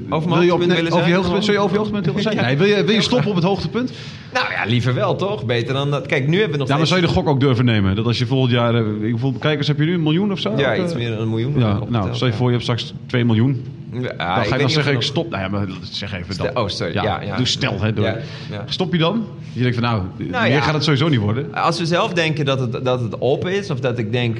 Over 0.09 0.29
wil 0.29 0.41
je 0.41 0.53
op, 0.53 0.59
hoogtepunt 0.59 0.67
nee, 0.67 0.75
willen 0.77 0.91
over 0.91 1.07
je 1.07 1.13
hoogtepunt, 1.15 1.43
zou 1.45 1.57
je 1.57 1.63
over 1.63 1.75
je 1.75 1.77
hoogtepunt 1.83 2.05
willen 2.05 2.21
zijn? 2.21 2.35
Ja. 2.39 2.41
Nee, 2.45 2.57
wil 2.57 2.67
je, 2.67 2.83
wil 2.83 2.95
je 2.95 3.01
stoppen 3.01 3.29
op 3.29 3.35
het 3.35 3.43
hoogtepunt? 3.43 3.91
Nou 4.33 4.45
ja, 4.51 4.63
liever 4.65 4.93
wel 4.93 5.15
toch? 5.15 5.45
Beter 5.45 5.73
dan 5.73 5.91
dat. 5.91 6.05
Kijk, 6.05 6.27
nu 6.27 6.33
hebben 6.33 6.51
we 6.51 6.57
nog 6.57 6.67
Ja, 6.67 6.77
maar 6.77 6.85
steeds... 6.87 7.01
zou 7.01 7.01
je 7.01 7.07
de 7.07 7.13
gok 7.13 7.27
ook 7.27 7.39
durven 7.39 7.65
nemen? 7.65 7.95
Dat 7.95 8.05
als 8.05 8.17
je 8.17 8.25
volgend 8.25 8.51
jaar... 8.51 8.75
eh, 8.75 8.83
Hoeveel 9.11 9.33
kijkers 9.39 9.67
heb 9.67 9.77
je 9.79 9.85
nu? 9.85 9.93
Een 9.93 10.03
miljoen 10.03 10.31
of 10.31 10.39
zo? 10.39 10.49
Ja, 10.57 10.71
Of, 10.71 10.77
eh, 10.77 10.83
iets 10.83 10.93
meer 10.93 11.09
dan 11.09 11.19
een 11.21 11.29
miljoen. 11.29 11.53
Ja, 11.59 11.79
nou, 11.89 12.15
stel 12.15 12.27
je 12.27 12.33
voor 12.33 12.45
je 12.45 12.51
hebt 12.51 12.63
straks 12.63 12.93
2 13.05 13.25
miljoen. 13.25 13.65
Ja, 13.91 14.35
Dan 14.35 14.45
ga 14.45 14.55
je 14.55 14.61
dan 14.61 14.69
zeggen, 14.69 14.93
ik 14.93 15.01
stop. 15.01 15.29
Nou 15.29 15.41
ja, 15.41 15.49
maar 15.49 15.67
zeg 15.81 16.13
even 16.13 16.37
dan. 16.37 16.57
Oh, 16.57 16.67
sorry. 16.67 16.93
Ja, 16.93 17.21
ja. 17.21 17.35
Doe 17.35 17.45
stel, 17.45 17.81
hè. 17.81 17.93
Door. 17.93 18.17
Stop 18.65 18.91
je 18.91 18.97
dan? 18.97 19.25
Je 19.53 19.61
denkt 19.61 19.77
van, 19.77 19.85
nou, 19.85 20.03
Nou 20.17 20.49
meer 20.49 20.61
gaat 20.61 20.73
het 20.73 20.83
sowieso 20.83 21.07
niet 21.09 21.19
worden. 21.19 21.53
Als 21.53 21.79
we 21.79 21.85
zelf 21.85 22.13
denken 22.13 22.45
dat 22.45 22.59
het, 22.59 22.85
dat 22.85 23.01
het 23.01 23.17
op 23.17 23.47
is, 23.47 23.69
of 23.69 23.79
dat 23.79 23.97
ik 23.97 24.11
denk, 24.11 24.37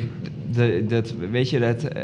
de, 0.51 0.85
dat, 0.87 1.13
weet 1.31 1.49
je, 1.49 1.59
dat, 1.59 1.83
eh, 1.83 2.03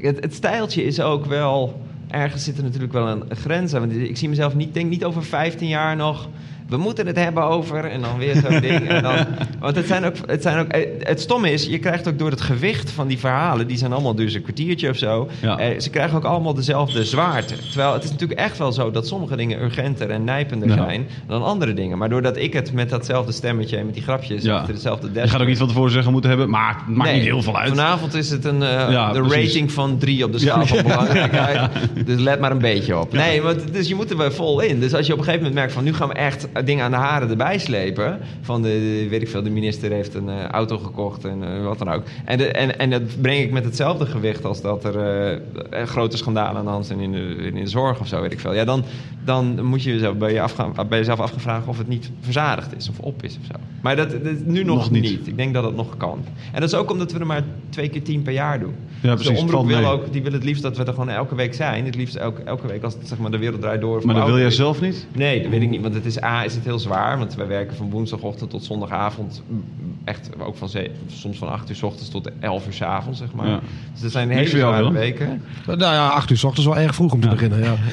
het, 0.00 0.20
het 0.20 0.34
stijltje 0.34 0.84
is 0.84 1.00
ook 1.00 1.26
wel, 1.26 1.80
ergens 2.08 2.44
zit 2.44 2.56
er 2.56 2.62
natuurlijk 2.62 2.92
wel 2.92 3.08
een 3.08 3.24
grens 3.36 3.74
aan. 3.74 3.80
Want 3.80 3.92
ik 3.92 4.16
zie 4.16 4.28
mezelf 4.28 4.54
niet, 4.54 4.74
denk 4.74 4.90
niet 4.90 5.04
over 5.04 5.24
15 5.24 5.68
jaar 5.68 5.96
nog, 5.96 6.28
we 6.72 6.78
moeten 6.78 7.06
het 7.06 7.16
hebben 7.16 7.42
over, 7.42 7.84
en 7.84 8.00
dan 8.00 8.18
weer 8.18 8.36
zo'n 8.36 8.60
ding. 8.60 8.88
En 8.88 9.02
dan, 9.02 9.14
want 9.60 9.76
het 9.76 9.86
zijn 9.86 10.04
ook, 10.04 10.14
het 10.26 10.42
zijn 10.42 10.58
ook, 10.58 10.66
het 10.98 11.20
stomme 11.20 11.52
is, 11.52 11.66
je 11.66 11.78
krijgt 11.78 12.08
ook 12.08 12.18
door 12.18 12.30
het 12.30 12.40
gewicht 12.40 12.90
van 12.90 13.06
die 13.06 13.18
verhalen, 13.18 13.66
die 13.66 13.76
zijn 13.76 13.92
allemaal 13.92 14.14
dus 14.14 14.34
een 14.34 14.42
kwartiertje 14.42 14.88
of 14.88 14.96
zo, 14.96 15.28
Ja. 15.40 15.58
eh, 15.58 15.80
ze 15.80 15.90
krijgen 15.90 16.16
ook 16.16 16.24
allemaal 16.24 16.54
dezelfde 16.54 17.04
zwaarte. 17.04 17.54
Terwijl 17.68 17.92
het 17.92 18.04
is 18.04 18.10
natuurlijk 18.10 18.40
echt 18.40 18.58
wel 18.58 18.72
zo 18.72 18.90
dat 18.90 19.06
sommige 19.06 19.36
dingen 19.36 19.62
urgenter 19.62 20.10
en 20.10 20.24
nijpender 20.24 20.68
Ja. 20.68 20.74
zijn 20.74 21.06
dan 21.26 21.42
andere 21.42 21.74
dingen. 21.74 21.98
Maar 21.98 22.08
doordat 22.08 22.36
ik 22.36 22.52
het 22.52 22.72
met 22.72 22.90
datzelfde 22.90 23.32
stemmetje 23.32 23.76
en 23.76 23.84
met 23.84 23.94
die 23.94 24.02
grapjes 24.02 24.42
Ja. 24.42 24.56
achter 24.58 24.74
dezelfde 24.74 25.06
Je 25.06 25.12
desk... 25.12 25.30
gaat 25.32 25.40
ook 25.40 25.46
niet 25.46 25.58
van 25.58 25.68
tevoren 25.68 25.90
zeggen 25.90 26.12
moeten 26.12 26.30
hebben, 26.30 26.50
maar 26.50 26.68
het 26.76 26.86
maakt 26.96 27.10
Nee, 27.10 27.18
niet 27.18 27.28
heel 27.28 27.42
veel 27.42 27.58
uit. 27.58 27.68
Vanavond 27.68 28.14
is 28.14 28.30
het 28.30 28.44
een, 28.44 28.62
eh, 28.62 29.12
de 29.12 29.20
precies. 29.20 29.46
rating 29.52 29.72
van 29.72 29.98
drie 29.98 30.24
op 30.24 30.32
de 30.32 30.38
schaal 30.38 30.66
van 30.66 30.82
belangrijkheid. 30.88 31.70
Dus 32.06 32.20
let 32.20 32.40
maar 32.40 32.50
een 32.50 32.58
beetje 32.58 32.98
op. 32.98 33.12
Nee, 33.12 33.42
want, 33.42 33.72
dus 33.72 33.88
je 33.88 33.94
moet 33.94 34.10
er 34.10 34.16
wel 34.16 34.30
vol 34.30 34.60
in. 34.60 34.80
Dus 34.80 34.94
als 34.94 35.06
je 35.06 35.12
op 35.12 35.18
een 35.18 35.24
gegeven 35.24 35.44
moment 35.46 35.60
merkt 35.60 35.72
van 35.74 35.84
nu 35.84 35.94
gaan 35.94 36.08
we 36.08 36.14
echt 36.14 36.48
dingen 36.64 36.84
aan 36.84 36.90
de 36.90 36.96
haren 36.96 37.30
erbij 37.30 37.58
slepen. 37.58 38.18
Van 38.40 38.62
de, 38.62 39.06
weet 39.10 39.22
ik 39.22 39.28
veel, 39.28 39.42
de 39.42 39.50
minister 39.50 39.90
heeft 39.90 40.14
een 40.14 40.28
eh, 40.28 40.44
auto 40.44 40.78
gekocht 40.78 41.24
en 41.24 41.44
eh, 41.44 41.64
wat 41.64 41.78
dan 41.78 41.90
ook. 41.90 42.02
En, 42.24 42.54
en, 42.54 42.78
en 42.78 42.90
dat 42.90 43.20
breng 43.20 43.42
ik 43.42 43.52
met 43.52 43.64
hetzelfde 43.64 44.06
gewicht 44.06 44.44
als 44.44 44.60
dat 44.60 44.84
er 44.84 44.98
eh, 45.70 45.86
grote 45.86 46.16
schandalen 46.16 46.56
aan 46.56 46.64
de 46.64 46.70
hand 46.70 46.86
zijn 46.86 47.00
in 47.00 47.12
de, 47.12 47.34
in 47.36 47.54
de 47.54 47.66
zorg 47.66 48.00
of 48.00 48.06
zo, 48.06 48.20
weet 48.20 48.32
ik 48.32 48.40
veel. 48.40 48.54
Ja, 48.54 48.64
dan, 48.64 48.84
dan 49.24 49.64
moet 49.64 49.82
je 49.82 49.90
jezelf 49.92 50.16
bij, 50.16 50.32
je 50.32 50.40
afgaan, 50.40 50.72
bij 50.88 50.98
jezelf 50.98 51.20
afgevraagd 51.20 51.66
of 51.66 51.78
het 51.78 51.88
niet 51.88 52.10
verzadigd 52.20 52.76
is 52.76 52.88
of 52.88 52.98
op 52.98 53.22
is 53.22 53.38
of 53.40 53.46
zo. 53.46 53.60
Maar 53.80 53.96
dat, 53.96 54.10
dat 54.10 54.20
is 54.24 54.38
nu 54.44 54.64
nog, 54.64 54.76
Nog 54.76 54.90
niet. 54.90 55.02
niet. 55.02 55.26
Ik 55.26 55.36
denk 55.36 55.54
dat 55.54 55.64
het 55.64 55.76
nog 55.76 55.96
kan. 55.96 56.24
En 56.52 56.60
dat 56.60 56.68
is 56.72 56.74
ook 56.74 56.90
omdat 56.90 57.12
we 57.12 57.18
er 57.18 57.26
maar 57.26 57.42
twee 57.68 57.88
keer 57.88 58.02
tien 58.02 58.22
per 58.22 58.32
jaar 58.32 58.60
doen. 58.60 58.74
Ja, 59.00 59.14
Dus 59.14 59.24
precies, 59.24 59.26
de 59.26 59.32
het 59.32 59.42
omroep 59.42 59.66
wil 59.66 59.80
mee. 59.80 59.90
ook, 59.90 60.12
die 60.12 60.22
wil 60.22 60.32
het 60.32 60.44
liefst 60.44 60.62
dat 60.62 60.76
we 60.76 60.84
er 60.84 60.92
gewoon 60.92 61.08
elke 61.08 61.34
week 61.34 61.54
zijn. 61.54 61.84
Het 61.84 61.94
liefst 61.94 62.14
elke, 62.14 62.42
elke 62.42 62.66
week 62.66 62.82
als 62.82 62.94
het, 62.94 63.08
zeg 63.08 63.18
maar, 63.18 63.30
de 63.30 63.38
wereld 63.38 63.60
draait 63.60 63.80
door. 63.80 64.00
Maar 64.06 64.14
dat 64.14 64.24
wil 64.24 64.34
jij 64.34 64.44
week. 64.44 64.52
zelf 64.54 64.80
niet? 64.80 65.06
Nee, 65.12 65.42
dat 65.42 65.50
weet 65.50 65.62
ik 65.62 65.70
niet. 65.70 65.80
Want 65.82 65.94
het 65.94 66.04
is 66.06 66.22
A, 66.22 66.44
is 66.44 66.54
het 66.54 66.64
heel 66.64 66.78
zwaar. 66.78 67.18
Want 67.18 67.34
wij 67.34 67.46
werken 67.46 67.76
van 67.76 67.90
woensdagochtend 67.90 68.50
tot 68.50 68.64
zondagavond. 68.64 69.42
mm, 69.48 69.64
Echt 70.04 70.30
ook 70.38 70.56
van 70.56 70.68
ze- 70.68 70.90
soms 71.06 71.38
van 71.38 71.48
8 71.48 71.70
uur 71.70 71.76
s 71.76 71.82
ochtends 71.82 72.08
tot 72.10 72.30
11 72.40 72.66
uur 72.66 72.72
s 72.72 72.82
avonds, 72.82 73.18
zeg 73.18 73.32
maar. 73.32 73.48
Ja. 73.48 73.60
Dus 73.92 74.00
dat 74.02 74.10
zijn 74.10 74.30
hele 74.30 74.48
zware 74.48 74.92
weken. 74.92 75.42
Nou 75.66 75.78
ja, 75.80 76.08
acht 76.08 76.30
uur 76.30 76.36
s 76.36 76.44
ochtends 76.44 76.66
wel 76.68 76.78
erg 76.78 76.94
vroeg 76.94 77.12
om 77.12 77.20
te 77.20 77.28
beginnen. 77.28 77.62
Ja. 77.62 77.74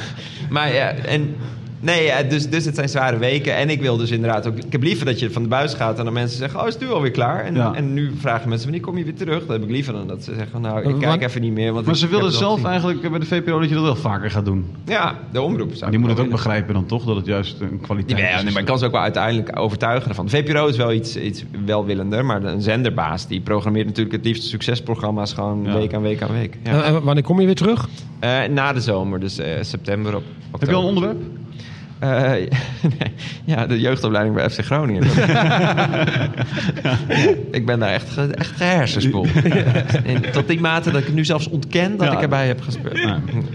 Maar 0.50 0.74
ja, 0.74 0.90
en 0.92 1.19
and 1.20 1.69
Nee, 1.82 2.04
ja, 2.06 2.24
dus, 2.24 2.50
dus 2.50 2.66
het 2.66 2.76
zijn 2.76 2.90
zware 2.90 3.18
weken. 3.18 3.56
En 3.56 3.70
ik 3.70 3.82
wil 3.82 3.98
dus 3.98 4.12
inderdaad 4.12 4.48
ook... 4.48 4.56
Ik 4.58 4.72
heb 4.72 4.84
liever 4.84 5.06
dat 5.06 5.20
je 5.20 5.32
van 5.32 5.42
de 5.44 5.48
buis 5.48 5.74
gaat 5.74 5.98
en 6.00 6.04
dan 6.06 6.14
mensen 6.14 6.38
zeggen... 6.38 6.60
Oh, 6.62 6.68
is 6.68 6.74
het 6.74 6.84
nu 6.84 6.90
alweer 6.90 7.12
klaar? 7.12 7.44
En, 7.46 7.56
Ja. 7.56 7.74
en 7.74 7.94
nu 7.94 8.12
vragen 8.18 8.50
mensen, 8.50 8.68
wanneer 8.70 8.86
kom 8.88 8.98
je 8.98 9.04
weer 9.04 9.16
terug? 9.16 9.40
Dat 9.40 9.50
heb 9.50 9.64
ik 9.64 9.70
liever 9.70 9.94
dan 9.94 10.08
dat 10.08 10.24
ze 10.24 10.34
zeggen... 10.38 10.62
Nou, 10.62 10.90
ik 10.90 11.00
kijk 11.00 11.22
even 11.24 11.42
niet 11.42 11.54
meer. 11.54 11.74
Want 11.74 11.86
Maar 11.86 11.94
ik- 11.94 12.00
ze 12.00 12.08
willen 12.08 12.32
zelf 12.32 12.54
gezien. 12.54 12.70
eigenlijk 12.70 13.10
bij 13.10 13.20
de 13.20 13.26
VPRO 13.26 13.60
dat 13.60 13.70
je 13.70 13.76
dat 13.76 13.84
wel 13.84 13.96
vaker 13.96 14.32
gaat 14.32 14.46
doen. 14.46 14.66
Ja, 14.86 15.16
de 15.32 15.42
omroep. 15.42 15.74
zou 15.74 15.92
die 15.92 16.00
moet 16.00 16.10
het 16.10 16.20
ook 16.20 16.26
willen. 16.26 16.42
begrijpen 16.44 16.74
dan 16.74 16.86
toch, 16.86 17.06
dat 17.06 17.16
het 17.16 17.26
juist 17.26 17.60
een 17.60 17.80
kwaliteit 17.82 18.20
Ja, 18.20 18.38
is. 18.38 18.44
nee, 18.44 18.52
maar 18.52 18.62
ik 18.62 18.68
kan 18.68 18.80
ze 18.80 18.86
ook 18.86 18.92
wel 18.92 19.02
uiteindelijk 19.02 19.60
overtuigen 19.60 20.10
ervan. 20.10 20.26
De 20.26 20.32
VPRO 20.32 20.68
is 20.68 20.78
wel 20.78 20.94
iets, 20.94 21.16
iets 21.18 21.44
welwillender, 21.66 22.26
maar 22.26 22.44
een 22.44 22.62
zenderbaas 22.62 23.28
die 23.28 23.42
programmeert 23.42 23.86
natuurlijk 23.86 24.16
het 24.16 24.26
liefst 24.26 24.44
succesprogramma's 24.44 25.34
gewoon 25.34 25.64
Ja. 25.64 25.74
week 25.74 25.94
aan 25.94 26.02
week 26.02 26.22
aan 26.22 26.32
week. 26.34 26.58
Ja. 26.64 26.72
En- 26.72 26.84
en 26.84 27.04
wanneer 27.04 27.24
kom 27.24 27.40
je 27.40 27.46
weer 27.46 27.56
terug? 27.56 27.88
Eh, 28.20 28.44
na 28.50 28.74
de 28.74 28.82
zomer, 28.82 29.20
dus 29.20 29.38
eh, 29.38 29.52
september 29.62 30.16
op. 30.16 30.24
Heb 30.60 30.70
je 30.70 30.76
al 30.76 30.82
een 30.82 30.88
onderwerp? 30.88 31.18
Eh, 32.00 32.10
nee, 33.00 33.12
ja, 33.46 33.66
de 33.68 33.80
jeugdopleiding 33.80 34.36
bij 34.36 34.50
FC 34.50 34.60
Groningen. 34.66 35.04
ik 37.52 37.66
ben 37.66 37.80
daar 37.80 37.94
echt, 37.94 38.18
echt 38.36 38.52
gehersenspoeld. 38.56 39.28
En 40.04 40.32
tot 40.32 40.48
die 40.48 40.60
mate 40.60 40.92
dat 40.92 41.00
ik 41.00 41.06
het 41.06 41.16
nu 41.16 41.26
zelfs 41.26 41.50
ontken 41.50 41.98
dat 41.98 42.14
ik 42.14 42.22
erbij 42.22 42.48
heb 42.48 42.62
gespeeld. 42.62 43.00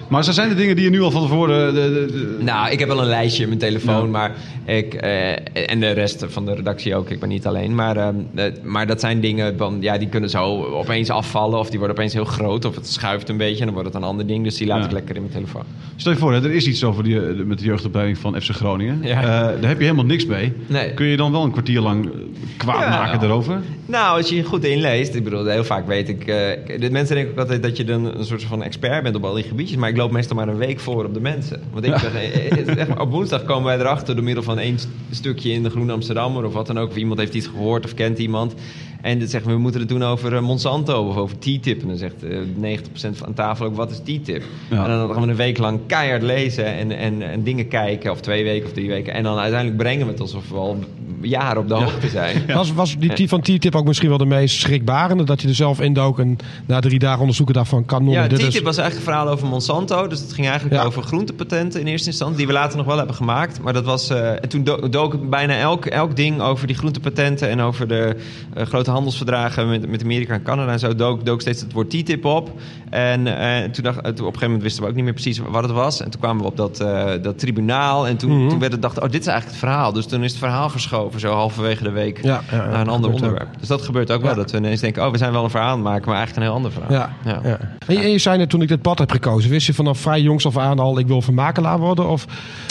Maar 0.08 0.24
zijn 0.24 0.48
de 0.48 0.54
dingen 0.54 0.76
die 0.76 0.84
je 0.84 0.90
nu 0.90 1.02
al 1.02 1.10
van 1.10 1.22
tevoren... 1.22 1.74
De, 1.74 1.80
de, 1.80 2.36
Nou, 2.40 2.70
ik 2.70 2.78
heb 2.78 2.88
wel 2.88 3.00
een 3.00 3.06
lijstje 3.06 3.42
in 3.42 3.48
mijn 3.48 3.60
telefoon, 3.60 4.10
maar 4.10 4.32
ik, 4.64 4.94
eh, 4.94 5.70
en 5.70 5.80
de 5.80 5.90
rest 5.90 6.24
van 6.28 6.44
de 6.44 6.54
redactie 6.54 6.94
ook, 6.96 7.10
ik 7.10 7.20
ben 7.20 7.28
niet 7.28 7.46
alleen. 7.46 7.74
Maar, 7.74 7.96
ehm, 7.96 8.14
eh, 8.34 8.44
maar 8.62 8.86
dat 8.86 9.00
zijn 9.00 9.20
dingen, 9.20 9.58
van, 9.58 9.76
ja, 9.80 9.98
die 9.98 10.08
kunnen 10.08 10.30
zo 10.30 10.64
opeens 10.64 11.10
afvallen 11.10 11.58
of 11.58 11.70
die 11.70 11.78
worden 11.78 11.96
opeens 11.96 12.12
heel 12.12 12.24
groot 12.24 12.64
of 12.64 12.74
het 12.74 12.88
schuift 12.88 13.28
een 13.28 13.36
beetje 13.36 13.58
en 13.58 13.64
dan 13.64 13.74
wordt 13.74 13.88
het 13.88 13.96
een 14.02 14.08
ander 14.08 14.26
ding. 14.26 14.44
Dus 14.44 14.56
die 14.56 14.66
laat 14.66 14.78
Ja. 14.78 14.84
ik 14.84 14.92
lekker 14.92 15.14
in 15.14 15.20
mijn 15.20 15.34
telefoon. 15.34 15.64
Stel 15.96 16.12
je 16.12 16.18
voor, 16.18 16.32
hè, 16.32 16.44
er 16.44 16.54
is 16.54 16.66
iets 16.66 16.84
over 16.84 17.04
die, 17.04 17.20
eh, 17.20 17.44
met 17.44 17.58
de 17.58 17.64
jeugdopleiding 17.64 18.18
van 18.18 18.33
FC 18.42 18.50
Groningen. 18.50 18.98
Ja. 19.02 19.16
Eh, 19.22 19.24
daar 19.60 19.68
heb 19.68 19.78
je 19.78 19.84
helemaal 19.84 20.04
niks 20.04 20.26
mee. 20.26 20.52
Nee. 20.66 20.94
Kun 20.94 21.06
je 21.06 21.16
dan 21.16 21.32
wel 21.32 21.44
een 21.44 21.50
kwartier 21.50 21.80
lang 21.80 22.10
kwaad 22.56 22.80
Ja. 22.80 22.88
maken 22.88 23.20
daarover? 23.20 23.60
Nou, 23.86 24.16
als 24.16 24.28
je 24.28 24.36
je 24.36 24.44
goed 24.44 24.64
inleest, 24.64 25.14
ik 25.14 25.24
bedoel, 25.24 25.44
heel 25.46 25.64
vaak 25.64 25.86
weet 25.86 26.08
ik... 26.08 26.20
eh, 26.26 26.80
de 26.80 26.90
mensen 26.90 27.14
denken 27.14 27.32
ook 27.32 27.38
altijd 27.38 27.62
dat 27.62 27.76
je 27.76 27.84
dan 27.84 28.04
een 28.18 28.24
soort 28.24 28.42
van 28.44 28.62
expert 28.62 29.02
bent 29.02 29.16
op 29.16 29.24
al 29.24 29.34
die 29.34 29.44
gebiedjes. 29.44 29.76
Maar 29.78 29.88
ik 29.88 29.96
loop 29.96 30.10
meestal 30.10 30.36
maar 30.36 30.48
een 30.48 30.56
week 30.56 30.80
voor 30.80 31.04
op 31.04 31.14
de 31.14 31.20
mensen. 31.20 31.62
Want 31.72 31.84
ik 31.84 31.96
zeg, 31.98 32.14
eh, 32.14 32.74
zeg 32.76 33.00
op 33.00 33.10
woensdag 33.10 33.44
komen 33.44 33.64
wij 33.64 33.78
erachter 33.78 34.14
door 34.14 34.24
middel 34.24 34.42
van 34.42 34.58
één 34.58 34.78
st- 34.78 34.88
stukje 35.10 35.52
in 35.52 35.62
de 35.62 35.70
Groene 35.70 35.92
Amsterdammer 35.92 36.44
of 36.44 36.52
wat 36.52 36.66
dan 36.66 36.78
ook. 36.78 36.88
Of 36.88 36.96
iemand 36.96 37.18
heeft 37.18 37.34
iets 37.34 37.46
gehoord 37.46 37.84
of 37.84 37.94
kent 37.94 38.18
iemand. 38.18 38.54
En 39.04 39.28
zeggen 39.28 39.50
we, 39.50 39.56
we 39.56 39.60
moeten 39.62 39.80
het 39.80 39.88
doen 39.88 40.02
over 40.02 40.34
eh, 40.34 40.40
Monsanto 40.42 41.08
of 41.08 41.16
over 41.16 41.38
TTIP. 41.38 41.82
En 41.82 41.88
dan 41.88 41.96
zegt 41.96 42.24
eh, 42.24 42.38
90% 42.78 42.80
van 42.92 43.26
aan 43.26 43.34
tafel 43.34 43.66
ook, 43.66 43.76
wat 43.76 43.90
is 43.90 43.98
TTIP? 43.98 44.42
Ja. 44.70 44.84
En 44.84 44.90
dan 44.90 45.12
gaan 45.12 45.22
we 45.22 45.28
een 45.28 45.36
week 45.36 45.58
lang 45.58 45.80
keihard 45.86 46.22
lezen 46.22 46.64
en, 46.66 46.90
en, 46.98 47.22
en 47.30 47.42
dingen 47.42 47.68
kijken. 47.68 48.10
Of 48.10 48.20
twee 48.20 48.44
weken 48.44 48.66
of 48.66 48.72
drie 48.72 48.88
weken. 48.88 49.14
En 49.14 49.22
dan 49.22 49.38
uiteindelijk 49.38 49.82
brengen 49.82 50.06
we 50.06 50.12
het 50.12 50.20
alsof 50.20 50.48
we 50.48 50.56
al 50.56 50.78
jaren 51.20 51.62
op 51.62 51.68
de 51.68 51.74
hoogte 51.74 52.08
zijn. 52.08 52.42
Was, 52.54 52.72
was 52.72 52.96
die 52.98 53.28
van 53.28 53.40
T-tip 53.40 53.74
ook 53.76 53.86
misschien 53.86 54.08
wel 54.08 54.18
de 54.18 54.24
meest 54.26 54.60
schrikbarende? 54.60 55.24
Dat 55.24 55.42
je 55.42 55.48
er 55.48 55.54
zelf 55.54 55.80
indook 55.80 56.18
en 56.18 56.36
na 56.66 56.80
drie 56.80 56.98
dagen 56.98 57.20
onderzoeken 57.20 57.54
daarvan 57.54 57.84
kan 57.84 58.08
Ja, 58.08 58.28
dit 58.28 58.38
TTIP 58.38 58.52
is- 58.52 58.60
was 58.60 58.76
eigenlijk 58.76 59.06
een 59.06 59.12
verhaal 59.12 59.32
over 59.32 59.46
Monsanto. 59.48 60.06
Dus 60.06 60.20
het 60.20 60.32
ging 60.32 60.46
eigenlijk 60.46 60.80
Ja. 60.80 60.86
over 60.86 61.02
groentepatenten 61.02 61.80
in 61.80 61.86
eerste 61.86 62.08
instantie. 62.08 62.36
Die 62.36 62.46
we 62.46 62.52
later 62.52 62.76
nog 62.76 62.86
wel 62.86 62.96
hebben 62.96 63.14
gemaakt. 63.14 63.60
Maar 63.62 63.72
dat 63.72 63.84
was, 63.84 64.10
eh, 64.10 64.30
en 64.30 64.48
toen 64.48 64.64
do- 64.64 64.88
dook 64.88 65.28
bijna 65.30 65.56
elk, 65.58 65.86
elk 65.86 66.16
ding 66.16 66.40
over 66.40 66.66
die 66.66 66.76
groentepatenten... 66.76 67.48
en 67.48 67.60
over 67.60 67.88
de 67.88 68.16
eh, 68.54 68.66
grote 68.66 68.90
handelsverdragen 68.94 69.68
met, 69.68 69.88
met 69.90 70.02
Amerika 70.02 70.34
en 70.34 70.42
Canada 70.42 70.72
en 70.72 70.78
zo... 70.78 70.94
Dook, 70.94 71.24
dook 71.24 71.40
steeds 71.40 71.60
het 71.60 71.72
woord 71.72 71.90
TTIP 71.90 72.24
op. 72.24 72.50
En 72.90 73.38
eh, 73.40 73.70
toen, 73.70 73.84
dacht, 73.84 73.96
toen 74.02 74.08
op 74.08 74.18
een 74.18 74.24
gegeven 74.24 74.42
moment 74.46 74.62
wisten 74.62 74.82
we 74.82 74.88
ook 74.88 74.94
niet 74.94 75.04
meer 75.04 75.12
precies 75.12 75.38
wat 75.38 75.62
het 75.62 75.72
was. 75.72 76.00
En 76.02 76.10
toen 76.10 76.20
kwamen 76.20 76.42
we 76.42 76.48
op 76.48 76.56
dat, 76.56 76.80
eh, 76.80 77.10
dat 77.22 77.38
tribunaal. 77.38 78.06
En 78.06 78.16
toen, 78.16 78.38
Mhm. 78.40 78.48
toen 78.48 78.58
werd 78.58 78.72
het 78.72 78.82
dacht, 78.82 78.96
oh, 79.00 79.10
dit 79.10 79.20
is 79.20 79.26
eigenlijk 79.26 79.60
het 79.60 79.68
verhaal. 79.70 79.92
Dus 79.92 80.06
toen 80.06 80.22
is 80.24 80.30
het 80.30 80.38
verhaal 80.40 80.68
verschoven, 80.70 81.20
zo 81.20 81.32
halverwege 81.32 81.82
de 81.82 81.90
week... 81.90 82.22
Ja, 82.22 82.40
ja, 82.50 82.56
ja, 82.56 82.66
naar 82.70 82.80
een 82.80 82.88
ander 82.88 83.10
ook. 83.10 83.16
onderwerp. 83.16 83.48
Dus 83.58 83.68
dat 83.68 83.82
gebeurt 83.82 84.10
ook 84.12 84.22
wel. 84.22 84.34
Dat 84.34 84.50
we 84.50 84.56
ineens 84.56 84.80
denken, 84.80 85.04
oh, 85.06 85.10
we 85.10 85.18
zijn 85.18 85.32
wel 85.32 85.44
een 85.44 85.50
verhaal 85.50 85.68
aan 85.70 85.74
het 85.74 85.84
maken... 85.84 86.08
maar 86.08 86.16
eigenlijk 86.16 86.46
een 86.46 86.52
heel 86.52 86.62
ander 86.64 86.72
verhaal. 86.72 86.92
Ja, 87.24 87.40
ja. 87.42 87.58
En, 87.86 87.94
je, 87.94 88.00
en 88.00 88.10
je 88.10 88.18
zei 88.18 88.38
net 88.38 88.50
toen 88.50 88.62
ik 88.62 88.68
dit 88.68 88.82
pad 88.82 88.98
heb 88.98 89.10
gekozen, 89.10 89.50
wist 89.50 89.66
je 89.66 89.74
vanaf 89.74 89.98
vrij 89.98 90.20
jongs 90.20 90.46
af 90.46 90.56
aan 90.58 90.78
al, 90.78 90.98
ik 90.98 91.06
wil 91.06 91.22
vermakelaar 91.22 91.78
worden? 91.78 92.08
Of 92.08 92.26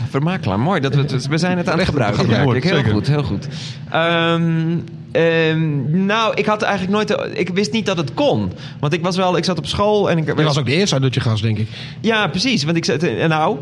Vermakelaar, 0.09 0.59
mooi. 0.59 0.79
Dat 0.79 0.95
we, 0.95 1.25
we 1.29 1.37
zijn 1.37 1.57
het 1.57 1.69
aan 1.69 1.77
het 1.77 1.87
gebruiken. 1.87 2.29
Ja. 2.29 2.35
Heel 2.51 2.83
goed, 2.91 3.07
heel 3.07 3.23
goed. 3.23 3.47
Ehm, 3.91 4.77
ehm, 5.13 6.05
nou, 6.05 6.33
ik 6.35 6.45
had 6.45 6.61
eigenlijk 6.61 6.93
nooit... 6.93 7.37
Ik 7.37 7.49
wist 7.49 7.71
niet 7.71 7.85
dat 7.85 7.97
het 7.97 8.13
kon. 8.13 8.51
Want 8.79 8.93
ik 8.93 9.01
was 9.01 9.15
wel... 9.15 9.37
Ik 9.37 9.43
zat 9.43 9.57
op 9.57 9.65
school 9.65 10.09
en 10.09 10.17
ik... 10.17 10.25
je 10.25 10.43
was 10.43 10.57
ook 10.57 10.65
de 10.65 10.73
eerste 10.73 10.93
uit 10.93 11.03
dat 11.03 11.13
je 11.13 11.19
gast, 11.19 11.43
denk 11.43 11.57
ik. 11.57 11.67
Ja, 12.01 12.27
precies. 12.27 12.63
Want 12.63 12.77
ik 12.77 12.85
zat... 12.85 13.03
en 13.03 13.29
Nou... 13.29 13.57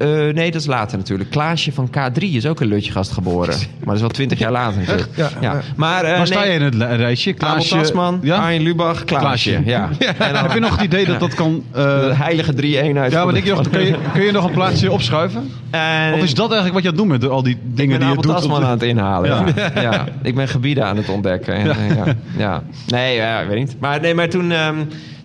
eh, 0.00 0.34
nee, 0.34 0.50
dat 0.50 0.60
is 0.60 0.66
later 0.66 0.98
natuurlijk. 0.98 1.30
Klaasje 1.30 1.72
van 1.72 1.88
K3 1.90 2.18
is 2.22 2.46
ook 2.46 2.60
een 2.60 2.66
Lutjegast 2.68 3.12
geboren. 3.12 3.48
Maar 3.58 3.84
dat 3.84 3.94
is 3.94 4.00
wel 4.00 4.08
twintig 4.10 4.38
jaar 4.38 4.50
later 4.52 4.78
natuurlijk. 4.78 5.08
Ja, 5.16 5.28
Ja. 5.40 5.52
ja. 5.52 5.60
Maar, 5.76 6.04
eh, 6.04 6.16
Waar 6.16 6.26
sta 6.26 6.40
nee, 6.40 6.48
je 6.52 6.58
in 6.58 6.62
het 6.62 6.74
rijtje? 6.74 7.30
Abel 7.38 7.48
Klaasje- 7.48 7.76
Tasman, 7.76 8.18
Ja? 8.22 8.36
Arjen 8.36 8.62
Lubach, 8.62 9.04
Klaasje. 9.04 9.60
Ja. 9.64 9.88
En 10.18 10.32
dan 10.32 10.42
Heb 10.42 10.52
je 10.52 10.60
nog 10.60 10.70
het 10.70 10.80
idee 10.84 11.04
dat 11.06 11.20
dat 11.20 11.34
kan... 11.34 11.62
eh, 11.72 11.82
de 12.08 12.14
heilige 12.14 12.54
drie-eenheid. 12.54 13.12
ja, 13.12 13.24
maar 13.24 13.26
de- 13.26 13.32
denk 13.32 13.44
je 13.44 13.54
nog, 13.62 13.70
kun, 13.70 13.86
je, 13.86 13.94
kun 14.14 14.22
je 14.22 14.32
nog 14.32 14.44
een 14.44 14.50
plaatsje 14.52 14.90
opschuiven? 14.92 15.50
En- 15.70 16.12
Of 16.14 16.22
is 16.22 16.34
dat 16.34 16.52
eigenlijk 16.52 16.72
wat 16.74 16.82
je 16.82 16.88
aan 16.88 16.94
het 16.94 16.96
doen 17.08 17.18
bent, 17.18 17.28
al 17.32 17.42
die 17.42 17.54
Ik 17.54 17.60
dingen 17.76 17.76
ben 17.76 17.86
die 17.98 17.98
je 17.98 18.04
Abel 18.04 18.22
doet? 18.22 18.32
Tasman 18.34 18.56
op 18.56 18.62
de- 18.62 18.66
aan 18.68 18.72
het 18.78 18.82
inhalen. 18.82 19.30
Ja. 19.56 19.70
Ja. 19.74 19.80
Ja. 19.82 20.04
ik 20.22 20.34
ben 20.34 20.48
gebieden 20.48 20.84
aan 20.86 20.96
het 20.96 21.08
ontdekken. 21.08 21.54
En, 21.54 21.70
eh, 21.70 21.96
ja. 21.96 22.04
Ja. 22.36 22.62
Nee, 22.86 23.16
ja, 23.16 23.40
ik 23.40 23.48
weet 23.48 23.58
niet. 23.58 23.76
Maar, 23.80 24.00
nee, 24.00 24.14
maar 24.14 24.28
toen, 24.28 24.52
ehm, 24.52 24.76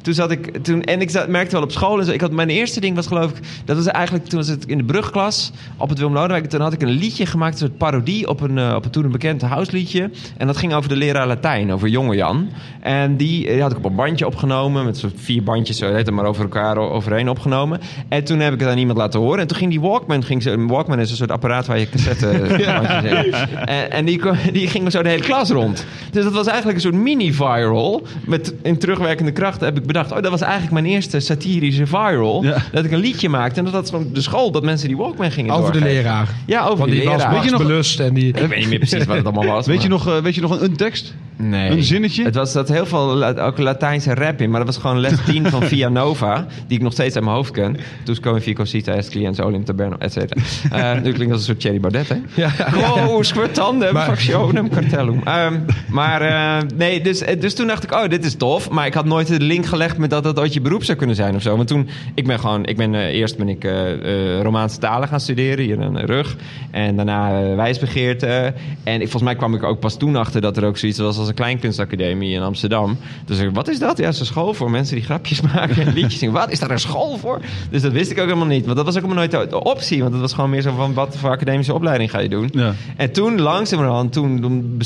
toen 0.05 0.13
zat 0.13 0.31
ik... 0.31 0.57
Toen, 0.63 0.83
en 0.83 1.01
ik 1.01 1.09
zat, 1.09 1.27
merkte 1.27 1.55
wel 1.55 1.63
op 1.63 1.71
school... 1.71 1.99
En 1.99 2.05
zo, 2.05 2.11
ik 2.11 2.21
had, 2.21 2.31
mijn 2.31 2.49
eerste 2.49 2.79
ding 2.79 2.95
was 2.95 3.07
geloof 3.07 3.31
ik... 3.31 3.37
Dat 3.65 3.75
was 3.75 3.85
eigenlijk... 3.85 4.25
Toen 4.25 4.39
was 4.39 4.47
het 4.47 4.65
in 4.65 4.77
de 4.77 4.83
brugklas 4.83 5.51
op 5.77 5.89
het 5.89 5.97
Willem 5.97 6.13
Lodewijk. 6.13 6.45
Toen 6.45 6.61
had 6.61 6.73
ik 6.73 6.81
een 6.81 6.89
liedje 6.89 7.25
gemaakt. 7.25 7.53
Een 7.53 7.59
soort 7.59 7.77
parodie 7.77 8.27
op 8.27 8.41
een, 8.41 8.57
eh, 8.57 8.73
op 8.75 8.85
een 8.85 8.91
toen 8.91 9.03
een 9.03 9.11
bekend 9.11 9.41
huisliedje. 9.41 10.09
En 10.37 10.47
dat 10.47 10.57
ging 10.57 10.73
over 10.73 10.89
de 10.89 10.95
leraar 10.95 11.27
Latijn. 11.27 11.71
Over 11.71 11.87
jonge 11.87 12.15
Jan. 12.15 12.49
En 12.81 13.17
die, 13.17 13.47
eh, 13.47 13.61
had 13.61 13.71
ik 13.71 13.77
op 13.77 13.85
een 13.85 13.95
bandje 13.95 14.25
opgenomen. 14.25 14.85
Met 14.85 14.97
soort 14.97 15.13
vier 15.15 15.43
bandjes. 15.43 15.77
Zo 15.77 15.93
heet 15.93 16.05
het 16.05 16.15
maar 16.15 16.25
over 16.25 16.43
elkaar 16.43 16.77
overheen 16.77 17.29
opgenomen. 17.29 17.79
En 18.09 18.23
toen 18.23 18.39
heb 18.39 18.53
ik 18.53 18.59
het 18.59 18.69
aan 18.69 18.77
iemand 18.77 18.97
laten 18.97 19.19
horen. 19.19 19.39
En 19.39 19.47
toen 19.47 19.57
ging 19.57 19.69
die 19.71 19.81
Walkman... 19.81 20.23
Ging 20.23 20.43
zo, 20.43 20.51
een 20.51 20.67
Walkman 20.67 20.99
is 20.99 21.09
een 21.09 21.17
soort 21.17 21.31
apparaat 21.31 21.65
waar 21.65 21.79
je 21.79 21.89
cassette... 21.89 22.27
in- 22.29 23.33
en, 23.65 23.91
en 23.91 24.05
die, 24.05 24.21
die 24.51 24.67
ging 24.67 24.91
zo 24.91 25.03
de 25.03 25.09
hele 25.09 25.23
klas 25.23 25.49
rond. 25.49 25.85
Dus 26.11 26.23
dat 26.23 26.33
was 26.33 26.47
eigenlijk 26.47 26.77
een 26.77 26.83
soort 26.83 27.03
mini-viral. 27.03 28.07
Met 28.25 28.53
in 28.61 28.77
terugwerkende 28.77 29.31
kracht 29.31 29.61
heb 29.61 29.77
ik 29.77 29.85
bedacht... 29.95 30.11
oh, 30.11 30.21
dat 30.21 30.31
was 30.31 30.41
eigenlijk 30.41 30.71
mijn 30.71 30.85
eerste 30.85 31.19
satirische 31.19 31.87
viral. 31.87 32.43
Ja. 32.43 32.57
Dat 32.71 32.85
ik 32.85 32.91
een 32.91 32.99
liedje 32.99 33.29
maakte. 33.29 33.59
En 33.59 33.65
dat 33.65 33.73
was 33.73 33.89
gewoon 33.89 34.09
de 34.13 34.21
school 34.21 34.51
dat 34.51 34.63
mensen 34.63 34.87
die 34.87 34.97
Walkman 34.97 35.31
gingen 35.31 35.53
Over 35.55 35.71
de 35.73 35.79
leraar. 35.79 36.27
Ja, 36.45 36.63
over 36.63 36.77
Want 36.77 36.89
die 36.91 36.99
die 36.99 37.09
was 37.09 37.17
leraar. 37.17 37.33
Max 37.33 37.49
nog- 37.51 37.61
belust 37.61 37.99
en 37.99 38.13
die... 38.13 38.27
Ik 38.27 38.35
weet 38.47 38.59
niet 38.59 38.69
meer 38.69 38.77
precies 38.77 39.05
wat 39.05 39.15
het 39.17 39.25
allemaal 39.25 39.45
was. 39.53 39.65
Weet 39.65 39.81
je, 39.81 39.87
nog, 39.87 40.07
eh, 40.07 40.17
weet 40.17 40.35
je 40.35 40.41
nog 40.41 40.51
een, 40.51 40.63
een 40.63 40.75
tekst? 40.75 41.13
Nee. 41.37 41.69
Een 41.69 41.83
zinnetje? 41.83 42.23
Het 42.23 42.35
was 42.35 42.53
dat 42.53 42.67
heel 42.69 42.85
veel 42.85 43.25
ook 43.25 43.57
Latijnse 43.57 44.13
rap 44.13 44.41
in, 44.41 44.49
maar 44.49 44.65
dat 44.65 44.73
was 44.73 44.81
gewoon 44.83 44.99
les 44.99 45.13
10 45.25 45.49
van 45.49 45.63
Via 45.71 45.89
Nova, 45.89 46.45
die 46.67 46.77
ik 46.77 46.83
nog 46.83 46.91
steeds 46.93 47.15
uit 47.15 47.23
mijn 47.23 47.35
hoofd 47.35 47.51
ken. 47.51 47.77
Dus 48.03 48.19
komen 48.19 48.41
Fico 48.41 48.65
Cita, 48.65 48.93
est 48.93 49.09
clients 49.09 49.39
olim 49.39 49.63
taberno, 49.65 49.95
et 49.99 50.13
cetera. 50.13 50.41
Eh, 50.71 51.01
nu 51.01 51.11
klinkt 51.11 51.31
als 51.33 51.39
een 51.41 51.45
soort 51.47 51.59
Thierry 51.59 51.79
Baudet, 51.79 52.09
hè? 52.09 52.15
Ja. 52.33 52.51
Wow, 52.73 53.23
squirtandem, 53.23 53.93
Maar- 53.93 54.05
factionem, 54.05 54.69
cartellum. 54.69 55.21
Ehm, 55.23 55.53
maar 55.87 56.21
eh, 56.21 56.67
nee, 56.75 57.01
dus, 57.01 57.23
dus 57.39 57.53
toen 57.53 57.67
dacht 57.67 57.83
ik, 57.83 57.93
oh, 57.93 58.07
dit 58.09 58.25
is 58.25 58.35
tof. 58.35 58.69
Maar 58.69 58.85
ik 58.85 58.93
had 58.93 59.05
nooit 59.05 59.27
de 59.27 59.39
link 59.39 59.65
gelegd 59.65 59.84
met 59.97 60.09
dat 60.09 60.23
dat 60.23 60.39
ooit 60.39 60.53
je 60.53 60.61
beroep 60.61 60.83
zou 60.83 60.97
kunnen 60.97 61.15
zijn 61.15 61.35
of 61.35 61.41
zo. 61.41 61.55
Want 61.55 61.67
toen, 61.67 61.87
ik 62.13 62.27
ben 62.27 62.39
gewoon, 62.39 62.65
ik 62.65 62.77
ben, 62.77 62.95
eh, 62.95 63.01
eerst 63.01 63.37
ben 63.37 63.49
ik 63.49 63.63
eh, 63.63 64.41
Romaanse 64.41 64.79
talen 64.79 65.07
gaan 65.07 65.19
studeren 65.19 65.65
hier 65.65 65.79
in 65.79 65.93
de 65.93 66.05
rug. 66.05 66.35
En 66.71 66.95
daarna 66.95 67.55
wijsbegeerte. 67.55 68.53
En 68.83 68.93
ik, 68.93 69.01
volgens 69.01 69.23
mij 69.23 69.35
kwam 69.35 69.55
ik 69.55 69.63
ook 69.63 69.79
pas 69.79 69.97
toen 69.97 70.15
achter 70.15 70.41
dat 70.41 70.57
er 70.57 70.65
ook 70.65 70.77
zoiets 70.77 70.99
was 70.99 71.17
als 71.17 71.27
een 71.27 71.33
kleinkunstacademie 71.33 72.35
in 72.35 72.41
Amsterdam. 72.41 72.97
Dus 73.25 73.39
ik, 73.39 73.49
wat 73.53 73.67
is 73.67 73.79
dat? 73.79 73.97
Ja, 73.97 74.07
is 74.07 74.19
een 74.19 74.25
school 74.25 74.53
voor 74.53 74.71
mensen 74.71 74.95
die 74.95 75.05
grapjes 75.05 75.41
maken 75.53 75.85
en 75.85 75.93
liedjes 75.93 76.19
zingen. 76.19 76.33
Wat, 76.33 76.51
is 76.51 76.59
daar 76.59 76.71
een 76.71 76.79
school 76.79 77.17
voor? 77.17 77.41
Dus 77.69 77.81
dat 77.81 77.91
wist 77.91 78.11
ik 78.11 78.19
ook 78.19 78.25
helemaal 78.25 78.47
niet. 78.47 78.65
Want 78.65 78.77
dat 78.77 78.85
was 78.85 78.95
ook 78.95 79.01
helemaal 79.01 79.27
nooit 79.27 79.49
de, 79.49 79.63
optie. 79.63 79.99
Want 79.99 80.11
dat 80.11 80.21
was 80.21 80.33
gewoon 80.33 80.49
meer 80.49 80.61
zo 80.61 80.75
van, 80.75 80.93
wat 80.93 81.17
voor 81.17 81.29
academische 81.29 81.73
opleiding 81.73 82.11
ga 82.11 82.19
je 82.19 82.29
doen? 82.29 82.49
Ja. 82.53 82.73
En 82.95 83.11
toen, 83.11 83.41
langzamerhand, 83.41 84.13
toen, 84.13 84.41
toen 84.41 84.81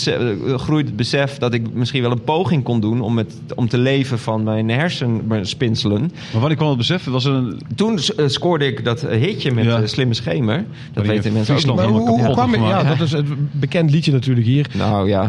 groeide 0.60 0.88
het 0.88 0.98
besef 0.98 1.38
dat 1.38 1.54
ik 1.54 1.74
misschien 1.74 2.02
wel 2.02 2.12
een 2.12 2.24
poging 2.24 2.64
kon 2.64 2.80
doen 2.80 3.02
om, 3.02 3.18
het, 3.18 3.34
om 3.56 3.68
te 3.68 3.78
leven 3.78 4.20
van 4.20 4.44
mijn 4.44 4.70
hersenspinselen. 4.90 6.02
Maar 6.02 6.40
wanneer 6.40 6.58
kwam 6.58 6.70
het 6.70 6.78
besef? 6.78 7.04
Was 7.06 7.26
er 7.26 7.34
een... 7.34 7.62
Toen 7.76 8.00
eh, 8.18 8.28
scoorde 8.28 8.66
ik 8.68 8.84
dat 8.86 9.04
eh, 9.04 9.20
hitje 9.22 9.52
met 9.52 9.66
Ja. 9.66 9.82
eh, 9.82 9.88
Slimme 9.88 10.14
Schemer. 10.14 10.66
Dat 10.94 11.06
weten 11.06 11.34
mensen 11.34 11.56
ook 11.56 11.64
nog. 11.66 11.80
Helemaal 11.80 12.08
hoe, 12.08 12.32
kwam. 12.32 12.56
Ja, 12.56 12.84
dat 12.84 13.00
is 13.00 13.12
het 13.12 13.26
bekend 13.60 13.92
liedje 13.92 14.12
natuurlijk 14.12 14.46
hier. 14.48 14.66
Nou 14.74 15.08
ja, 15.10 15.22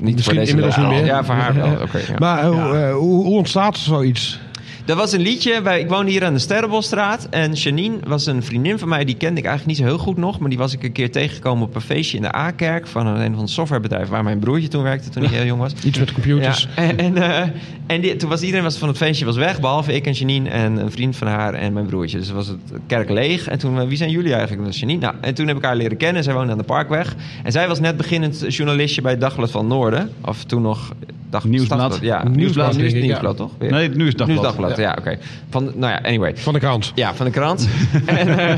niet 0.00 0.14
Misschien 0.14 0.22
voor 0.22 0.32
deze 0.34 0.48
inmiddels 0.50 0.76
niet 0.76 0.86
wel. 0.86 0.94
meer. 0.94 1.04
Ja, 1.04 1.24
voor 1.24 1.34
haar 1.34 1.54
wel. 1.54 1.72
Oké, 1.84 1.98
ja. 1.98 2.14
Maar 2.18 2.46
hoe, 2.46 2.76
eh, 2.76 2.92
hoe, 2.94 3.24
hoe 3.24 3.36
ontstaat 3.36 3.78
zoiets? 3.78 4.40
Dat 4.88 4.96
was 4.96 5.12
een 5.12 5.20
liedje. 5.20 5.62
Bij, 5.62 5.80
ik 5.80 5.88
woonde 5.88 6.10
hier 6.10 6.24
aan 6.24 6.32
de 6.32 6.38
Sterrenbosstraat. 6.38 7.26
En 7.30 7.52
Janine 7.52 7.96
was 8.06 8.26
een 8.26 8.42
vriendin 8.42 8.78
van 8.78 8.88
mij. 8.88 9.04
Die 9.04 9.14
kende 9.16 9.40
ik 9.40 9.46
eigenlijk 9.46 9.66
niet 9.66 9.86
zo 9.86 9.94
heel 9.94 10.04
goed 10.04 10.16
nog. 10.16 10.38
Maar 10.38 10.48
die 10.48 10.58
was 10.58 10.72
ik 10.72 10.82
een 10.82 10.92
keer 10.92 11.10
tegengekomen 11.12 11.66
op 11.66 11.74
een 11.74 11.80
feestje 11.80 12.16
in 12.16 12.22
de 12.22 12.34
A-kerk. 12.36 12.86
Van 12.86 13.06
een, 13.06 13.20
een 13.20 13.32
van 13.32 13.42
een 13.42 13.48
softwarebedrijf 13.48 14.08
waar 14.08 14.24
mijn 14.24 14.38
broertje 14.38 14.68
toen 14.68 14.82
werkte. 14.82 15.08
Toen 15.08 15.22
hij 15.24 15.36
heel 15.36 15.46
jong 15.46 15.60
was. 15.60 15.72
Iets 15.84 15.98
met 15.98 16.12
computers. 16.12 16.68
Ja, 16.76 16.82
en, 16.82 16.98
en, 16.98 17.16
eh, 17.16 17.48
en 17.86 18.00
die- 18.00 18.16
toen 18.16 18.28
was 18.28 18.40
iedereen 18.40 18.64
was 18.64 18.76
van 18.76 18.88
het 18.88 18.96
feestje 18.96 19.24
was 19.24 19.36
weg. 19.36 19.60
Behalve 19.60 19.92
ik 19.94 20.06
en 20.06 20.12
Janine 20.12 20.48
en 20.48 20.76
een 20.76 20.90
vriend 20.90 21.16
van 21.16 21.26
haar 21.26 21.54
en 21.54 21.72
mijn 21.72 21.86
broertje. 21.86 22.18
Dus 22.18 22.30
was 22.30 22.46
het 22.46 22.58
kerk 22.86 23.10
leeg. 23.10 23.48
En 23.48 23.58
toen, 23.58 23.80
eh, 23.80 23.86
wie 23.88 23.96
zijn 23.96 24.10
jullie 24.10 24.32
eigenlijk? 24.32 24.58
Dat 24.62 24.66
was 24.70 24.80
Janine. 24.80 25.00
Nou, 25.00 25.14
en 25.20 25.34
toen 25.34 25.46
heb 25.46 25.56
ik 25.56 25.64
haar 25.64 25.76
leren 25.76 25.96
kennen. 25.96 26.22
Zij 26.24 26.34
woonde 26.34 26.52
aan 26.52 26.58
de 26.58 26.64
Parkweg. 26.64 27.14
En 27.44 27.52
zij 27.52 27.68
was 27.68 27.80
net 27.80 27.96
beginnend 27.96 28.44
journalistje 28.54 29.02
bij 29.02 29.10
het 29.10 29.20
Dagblad 29.20 29.50
van 29.50 29.66
Noorden. 29.66 30.10
Of 30.24 30.44
toen 30.44 30.62
nog... 30.62 30.92
Dag, 31.30 31.44
Nieuwsblad. 31.44 31.78
Stadsblad, 31.78 32.08
Ja, 32.08 32.16
Nieuwsblad, 32.28 32.36
Nieuwsblad. 32.36 32.76
Nu 32.76 32.84
is 32.84 32.92
het 32.92 33.02
Nieuwsblad, 33.02 33.38
ja. 33.38 33.44
toch? 33.44 33.50
Weer? 33.58 33.70
Nee, 33.70 33.88
nu 33.88 34.06
is 34.06 34.08
het 34.08 34.18
Dagblad. 34.18 34.28
Nu 34.58 34.64
is 34.64 34.68
het 34.68 34.77
Ja, 34.78 34.96
oké. 34.98 35.18
Van, 35.50 35.64
nou 35.64 35.92
ja, 35.92 36.00
anyway. 36.02 36.36
Van 36.36 36.52
de 36.52 36.58
krant. 36.58 36.92
Ja, 36.94 37.14
van 37.14 37.26
de 37.26 37.32
krant. 37.32 37.68
en, 38.06 38.38
eh, 38.38 38.50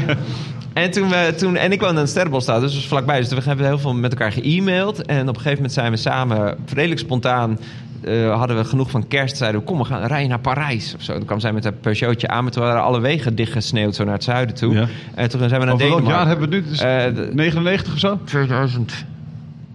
en, 0.72 0.90
toen 0.90 1.08
we, 1.08 1.34
toen, 1.36 1.56
en 1.56 1.72
ik 1.72 1.80
woonde 1.80 2.00
aan 2.00 2.06
de 2.06 2.60
dus 2.60 2.74
was 2.74 2.86
vlakbij. 2.86 3.18
Dus 3.20 3.28
we 3.28 3.40
hebben 3.44 3.66
heel 3.66 3.78
veel 3.78 3.94
met 3.94 4.10
elkaar 4.10 4.32
ge-mailed. 4.32 5.06
En 5.06 5.20
op 5.20 5.28
een 5.28 5.34
gegeven 5.34 5.54
moment 5.54 5.72
zijn 5.72 5.90
we 5.90 5.96
samen, 5.96 6.56
redelijk 6.74 7.00
spontaan... 7.00 7.58
eh, 8.00 8.36
hadden 8.38 8.56
we 8.56 8.64
genoeg 8.64 8.90
van 8.90 9.08
kerst. 9.08 9.36
Zeiden 9.36 9.60
we, 9.60 9.66
kom, 9.66 9.78
we 9.78 9.84
gaan 9.84 10.06
rijden 10.06 10.28
naar 10.28 10.40
Parijs. 10.40 10.94
Of 10.96 11.02
zo. 11.02 11.12
Toen 11.14 11.24
kwam 11.24 11.40
zij 11.40 11.52
met 11.52 11.64
een 11.64 11.80
Peugeotje 11.80 12.28
aan. 12.28 12.42
Maar 12.42 12.52
toen 12.52 12.62
waren 12.62 12.82
alle 12.82 13.00
wegen 13.00 13.34
dichtgesneeuwd 13.34 13.94
zo 13.94 14.04
naar 14.04 14.14
het 14.14 14.24
zuiden 14.24 14.54
toe. 14.54 14.74
Ja. 14.74 14.86
En 15.14 15.28
toen 15.28 15.48
zijn 15.48 15.60
we 15.60 15.66
naar 15.66 15.74
Over 15.74 15.88
welk 15.88 15.98
Denemarken. 15.98 16.18
jaar 16.18 16.26
hebben 16.26 16.48
we 16.48 16.54
nu? 16.56 16.64
Dus 16.68 16.80
Eh, 16.80 17.14
de- 17.14 17.30
99 17.34 17.92
of 17.92 17.98
zo? 17.98 18.18
2000. 18.24 19.04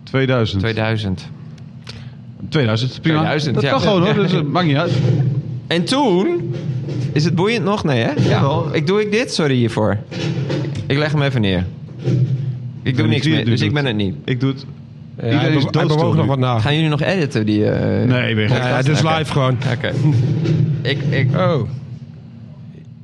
2000. 0.03 0.59
2000. 0.61 1.29
2000, 2.49 3.01
prima. 3.01 3.17
2000, 3.17 3.53
dat 3.55 3.63
ja. 3.63 3.69
kan 3.69 3.79
gewoon 3.81 4.03
hoor, 4.03 4.13
dus, 4.23 4.31
het 4.31 4.47
maakt 4.47 4.67
niet 4.67 4.77
uit. 4.77 4.91
En 5.67 5.83
toen... 5.83 6.53
Is 7.13 7.23
het 7.25 7.35
boeiend 7.35 7.65
nog? 7.65 7.83
Nee, 7.83 8.03
hè? 8.03 8.11
Ja. 8.29 8.61
Ik 8.71 8.87
doe 8.87 9.01
ik 9.01 9.11
dit? 9.11 9.33
Sorry 9.33 9.55
hiervoor. 9.55 9.97
Ik 10.87 10.97
leg 10.97 11.11
hem 11.11 11.21
even 11.21 11.41
neer. 11.41 11.65
Ik 12.83 12.97
doe 12.97 13.07
niks 13.07 13.27
meer, 13.27 13.37
het 13.37 13.45
dus 13.45 13.61
ik 13.61 13.73
ben 13.73 13.85
het 13.85 13.95
niet. 13.95 14.15
Ik 14.25 14.39
doe 14.39 14.49
het. 14.51 14.65
Ja, 15.17 15.23
Iedereen 15.23 15.47
hij 15.47 15.55
is 15.57 15.63
hij 15.71 15.85
bewoog 15.85 16.01
nog 16.15 16.15
nu. 16.23 16.29
wat 16.29 16.39
na. 16.39 16.59
Gaan 16.59 16.73
jullie 16.75 16.89
nog 16.89 17.01
editen? 17.01 17.45
Die, 17.45 17.69
eh, 17.69 18.07
Nee, 18.07 18.35
gek. 18.35 18.57
Ja, 18.57 18.67
ja, 18.67 18.81
dus 18.81 19.01
Oké. 19.03 19.17
live 19.17 19.31
gewoon. 19.31 19.57
Oké. 19.75 19.91
ik, 20.81 20.97
ik, 21.09 21.29
Oh. 21.35 21.61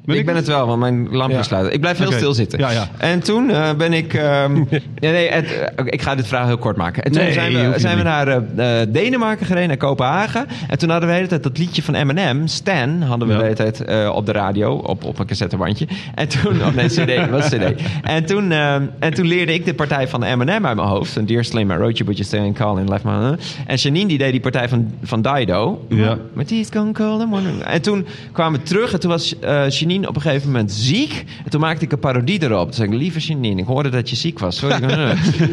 Ben 0.05 0.15
ik 0.15 0.21
ik 0.21 0.27
ben 0.27 0.35
het 0.35 0.47
wel, 0.47 0.67
want 0.67 0.79
mijn 0.79 1.07
lampje 1.11 1.37
Ja. 1.37 1.43
sluit. 1.43 1.73
Ik 1.73 1.79
blijf 1.79 1.97
heel 1.97 2.07
Oké. 2.07 2.15
stil 2.15 2.33
zitten. 2.33 2.59
Ja, 2.59 2.71
ja. 2.71 2.87
En 2.97 3.19
toen 3.19 3.49
eh, 3.49 3.73
ben 3.73 3.93
ik... 3.93 4.13
ehm, 4.13 4.55
ja, 4.99 5.11
nee, 5.11 5.29
het, 5.29 5.53
eh, 5.75 5.85
ik 5.85 6.01
ga 6.01 6.15
dit 6.15 6.27
verhaal 6.27 6.47
heel 6.47 6.57
kort 6.57 6.77
maken. 6.77 7.03
En 7.03 7.11
toen 7.11 7.21
Nee, 7.21 7.33
zijn 7.33 7.71
we, 7.71 7.79
zijn 7.79 7.97
we 7.97 8.03
naar 8.03 8.27
eh, 8.27 8.87
Denemarken 8.89 9.45
gereden, 9.45 9.67
naar 9.67 9.77
Kopenhagen. 9.77 10.45
En 10.67 10.77
toen 10.77 10.89
hadden 10.89 11.07
we 11.07 11.13
de 11.13 11.19
hele 11.19 11.27
tijd 11.29 11.43
dat 11.43 11.57
liedje 11.57 11.83
van 11.83 11.93
Eminem, 11.95 12.47
Stan, 12.47 13.01
hadden 13.01 13.27
we 13.27 13.33
de 13.37 13.41
hele 13.43 13.55
tijd 13.55 13.79
op 14.09 14.25
de 14.25 14.31
radio, 14.31 14.73
op, 14.73 15.03
op 15.03 15.19
een 15.19 15.25
cassettebandje. 15.25 15.87
En 16.15 16.27
toen... 16.27 16.65
Of 16.65 16.75
nee, 16.75 16.87
cd, 16.87 17.29
was 17.29 17.49
cd. 17.49 17.73
En 18.03 18.25
toen, 18.25 18.51
ehm, 18.51 18.83
en 18.99 19.13
toen 19.13 19.25
leerde 19.27 19.53
ik 19.53 19.65
de 19.65 19.73
partij 19.73 20.07
van 20.07 20.23
Eminem 20.23 20.65
uit 20.65 20.75
mijn 20.75 20.87
hoofd. 20.87 21.15
Een 21.15 21.25
Dear 21.25 21.43
Slim, 21.43 21.71
I 21.71 21.75
wrote 21.75 21.93
you, 21.93 22.03
but 22.05 22.17
you 22.17 22.23
still 22.23 22.39
ain't 22.39 22.57
calling. 22.57 22.89
Left 22.89 23.03
my... 23.03 23.35
En 23.65 23.75
Janine 23.75 24.07
die 24.07 24.17
deed 24.17 24.31
die 24.31 24.39
partij 24.41 24.69
van, 24.69 24.91
van 25.03 25.21
Dido. 25.21 25.85
Ja. 25.89 26.17
Met 26.33 26.47
die 26.47 26.59
is 26.59 26.67
gone 26.73 26.91
cold 26.91 27.21
and 27.21 27.29
wondering. 27.29 27.61
En 27.63 27.81
toen 27.81 28.05
kwamen 28.31 28.59
we 28.59 28.65
terug 28.65 28.93
en 28.93 28.99
toen 28.99 29.09
was 29.09 29.39
eh 29.39 29.69
Janine 29.91 30.07
op 30.07 30.15
een 30.15 30.21
gegeven 30.21 30.47
moment 30.47 30.71
ziek. 30.71 31.23
En 31.43 31.49
toen 31.49 31.59
maakte 31.61 31.85
ik 31.85 31.91
een 31.91 31.99
parodie 31.99 32.43
erop. 32.43 32.65
Toen 32.65 32.73
zei 32.73 32.91
ik, 32.91 32.97
lieve 32.97 33.19
Janine, 33.19 33.61
ik 33.61 33.67
hoorde 33.67 33.89
dat 33.89 34.09
je 34.09 34.15
ziek 34.15 34.39
was. 34.39 34.57
Sorry. 34.57 34.81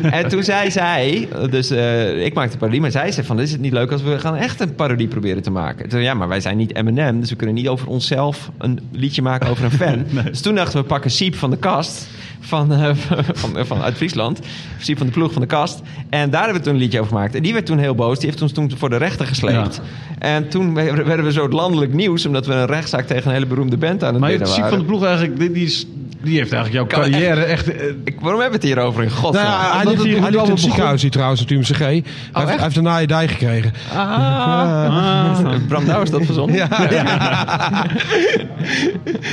en 0.03 0.29
toen 0.29 0.42
zei 0.42 0.70
zij, 0.70 1.29
dus 1.51 1.70
eh, 1.70 2.24
ik 2.24 2.35
maakte 2.35 2.53
een 2.53 2.59
parodie, 2.59 2.81
maar 2.81 2.90
zij 2.90 3.12
zei 3.12 3.27
van, 3.27 3.40
is 3.40 3.53
het 3.53 3.61
niet 3.61 3.72
leuk 3.72 3.92
als 3.92 4.03
we 4.03 4.18
gaan 4.18 4.37
echt 4.37 4.61
een 4.61 4.74
parodie 4.74 5.09
proberen 5.09 5.42
te 5.42 5.51
maken? 5.51 5.88
Toen, 5.88 6.01
ja, 6.01 6.14
maar 6.14 6.29
wij 6.29 6.40
zijn 6.40 6.57
niet 6.57 6.74
Eminem, 6.74 7.20
dus 7.20 7.31
we 7.31 7.37
kunnen 7.37 7.55
niet 7.55 7.68
over 7.68 7.88
onszelf 7.88 8.51
een 8.59 8.81
liedje 8.92 9.22
maken 9.22 9.48
over 9.51 9.64
een 9.64 9.70
fan. 9.70 10.05
Dus 10.31 10.40
toen 10.40 10.55
dachten 10.55 10.77
we, 10.77 10.83
we 10.83 10.88
pakken 10.88 11.11
Siep 11.11 11.35
van 11.35 11.51
de 11.51 11.57
kast. 11.57 12.09
Van, 12.40 12.72
eh, 12.72 12.90
van, 13.33 13.66
van, 13.66 13.83
uit 13.83 13.96
Friesland. 13.96 14.40
Siep 14.79 14.96
van 14.98 15.07
de 15.07 15.12
ploeg 15.12 15.33
van 15.33 15.42
de 15.42 15.48
kast. 15.48 15.81
En 16.11 16.31
daar 16.31 16.42
hebben 16.42 16.59
we 16.59 16.64
toen 16.66 16.74
een 16.74 16.81
liedje 16.81 16.98
over 17.01 17.12
gemaakt. 17.12 17.35
En 17.35 17.42
die 17.42 17.53
werd 17.53 17.66
toen 17.66 17.79
heel 17.79 17.94
boos. 17.94 18.18
Die 18.18 18.29
heeft 18.29 18.42
ons 18.42 18.53
toen 18.53 18.72
voor 18.77 18.90
de 18.90 18.96
rechter 18.96 19.27
gesleept. 19.27 19.81
En 20.18 20.48
toen 20.48 20.74
werden 20.74 21.24
we 21.24 21.33
zo 21.33 21.42
het 21.42 21.53
landelijk 21.53 21.92
nieuws... 21.92 22.27
omdat 22.27 22.46
we 22.46 22.53
een 22.55 22.66
rechtszaak 22.66 23.07
tegen 23.07 23.27
een 23.27 23.33
hele 23.33 23.46
beroemde 23.46 23.77
band 23.77 24.05
aan 24.05 24.12
het 24.12 24.20
Maar 24.20 24.31
Siep 24.31 24.46
waren. 24.46 24.68
van 24.68 24.79
de 24.79 24.85
Ploeg 24.85 25.05
eigenlijk, 25.05 25.38
die, 25.38 25.53
die, 25.53 25.64
is, 25.64 25.87
die 26.22 26.38
heeft 26.38 26.53
eigenlijk 26.53 26.72
jouw 26.72 27.03
Kan 27.03 27.11
carrière 27.11 27.40
echt... 27.40 27.70
eh, 27.74 27.87
Ik, 28.05 28.20
waarom 28.20 28.40
hebben 28.40 28.61
we 28.61 28.66
het 28.66 28.74
hier 28.77 28.85
over 28.85 29.03
in 29.03 29.09
Nou 29.09 29.20
godsnaam? 29.20 29.44
ja, 29.44 29.77
hij 29.77 29.85
ligt 29.85 29.96
het 29.96 30.07
hier 30.07 30.51
het 30.51 30.61
ziekenhuis 30.61 31.03
hier 31.03 31.11
trouwens, 31.11 31.42
op 31.42 31.51
UMCG. 31.51 31.79
Hij, 31.79 31.92
heeft, 32.33 32.48
hij 32.48 32.59
heeft 32.59 32.77
een 32.77 32.83
naaie 32.83 33.07
dij 33.07 33.29
gekregen. 33.29 33.72
Ah. 33.94 35.46
Bram 35.68 35.85
Douw 35.85 36.03
is 36.03 36.11
dat 36.11 36.24
verzonnen? 36.24 36.68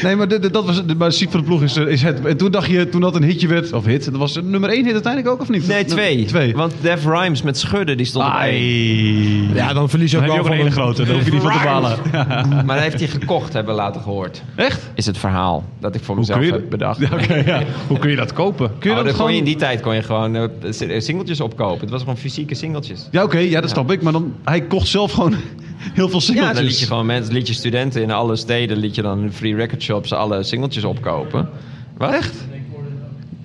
Nee, 0.04 0.16
maar, 0.16 0.28
dat 0.28 0.66
was, 0.66 0.82
maar 0.98 1.12
Siep 1.12 1.32
van 1.32 1.40
de 1.40 1.46
Ploeg 1.46 1.62
is, 1.64 1.78
is 1.78 2.02
het. 2.02 2.26
En 2.26 2.38
toen 2.38 2.52
dacht 2.52 2.70
je, 2.70 2.90
toen 2.96 3.04
dat 3.12 3.16
een 3.16 3.28
hitje 3.28 3.48
werd, 3.48 3.74
of 3.74 3.86
hit, 3.86 4.06
dat 4.06 4.16
was 4.16 4.40
nummer 4.44 4.70
één 4.70 4.84
hit 4.84 4.94
uiteindelijk 4.94 5.34
ook, 5.34 5.42
of 5.42 5.50
niet? 5.50 5.68
Nee, 5.68 5.86
twee. 5.86 6.26
Twee. 6.26 6.56
Want 6.56 6.74
Def 6.82 7.06
Rhymes 7.06 7.42
met 7.42 7.58
Schudden, 7.58 7.98
die 7.98 8.06
stond 8.06 8.26
op 8.26 8.34
één. 8.34 8.42
Ai. 8.42 9.54
Ja, 9.54 9.74
dan 9.74 9.90
verlies 9.90 10.12
je 10.12 10.18
Dan 10.18 10.26
ook 10.26 10.32
wel 10.32 10.40
ook 10.40 10.46
een 10.46 10.56
van 10.56 10.64
hele 10.66 10.72
grote, 10.76 11.04
daar 11.04 11.16
hoef 11.16 11.26
je 11.26 11.32
niet 11.32 11.42
van 11.42 11.52
te 11.52 11.64
balen. 11.64 11.98
Maar 12.66 12.76
dat 12.76 12.80
heeft 12.80 13.00
hij 13.00 13.08
gekocht, 13.08 13.54
hebben 13.54 13.76
we 13.76 13.82
later 13.82 14.02
gehoord. 14.02 14.44
Echt? 14.56 14.90
Is 14.94 15.06
het 15.06 15.18
verhaal 15.18 15.64
dat 15.80 15.96
ik 15.96 16.04
voor 16.04 16.16
mezelf 16.16 16.44
je, 16.46 16.52
heb 16.52 16.70
bedacht. 16.70 17.00
Ja, 17.06 17.10
oké, 17.14 17.34
ja. 17.36 17.64
Hoe 17.88 18.00
kun 18.00 18.10
je 18.10 18.16
dat 18.16 18.34
kopen? 18.34 18.72
Kun 18.80 18.90
je 18.90 18.98
Oh, 18.98 19.04
dat 19.04 19.06
dan 19.06 19.26
kon 19.26 19.26
je 19.26 19.32
gewoon... 19.34 19.34
in 19.34 19.44
die 19.44 19.56
tijd 19.56 19.82
kon 19.82 19.96
je 19.96 20.04
gewoon 20.04 20.36
eh, 20.36 21.00
singeltjes 21.00 21.42
opkopen. 21.42 21.80
Het 21.82 21.90
was 21.90 22.00
gewoon 22.00 22.18
fysieke 22.18 22.56
singeltjes. 22.56 23.08
Ja, 23.12 23.24
oké, 23.24 23.38
ja, 23.38 23.62
dat 23.62 23.70
snap 23.70 23.92
ik. 23.92 24.02
Maar 24.02 24.14
dan, 24.14 24.34
hij 24.44 24.62
kocht 24.62 24.88
zelf 24.88 25.12
gewoon 25.12 25.34
heel 25.94 26.10
veel 26.10 26.20
Ja, 26.20 26.26
singeltjes. 26.26 26.56
dan 26.56 26.64
liet 26.66 26.80
je 26.80 26.86
gewoon 26.86 27.06
mensen, 27.06 27.34
liet 27.34 27.48
je 27.48 27.54
studenten 27.54 28.02
in 28.02 28.12
alle 28.12 28.36
steden, 28.36 28.78
liet 28.78 28.96
je 28.96 29.02
dan 29.02 29.22
in 29.22 29.32
free 29.32 29.56
record 29.56 29.82
shops 29.82 30.14
alle 30.14 30.44
singeltjes 30.44 30.84
opkopen. 30.84 31.50
Wat? 31.98 32.14
Echt? 32.14 32.34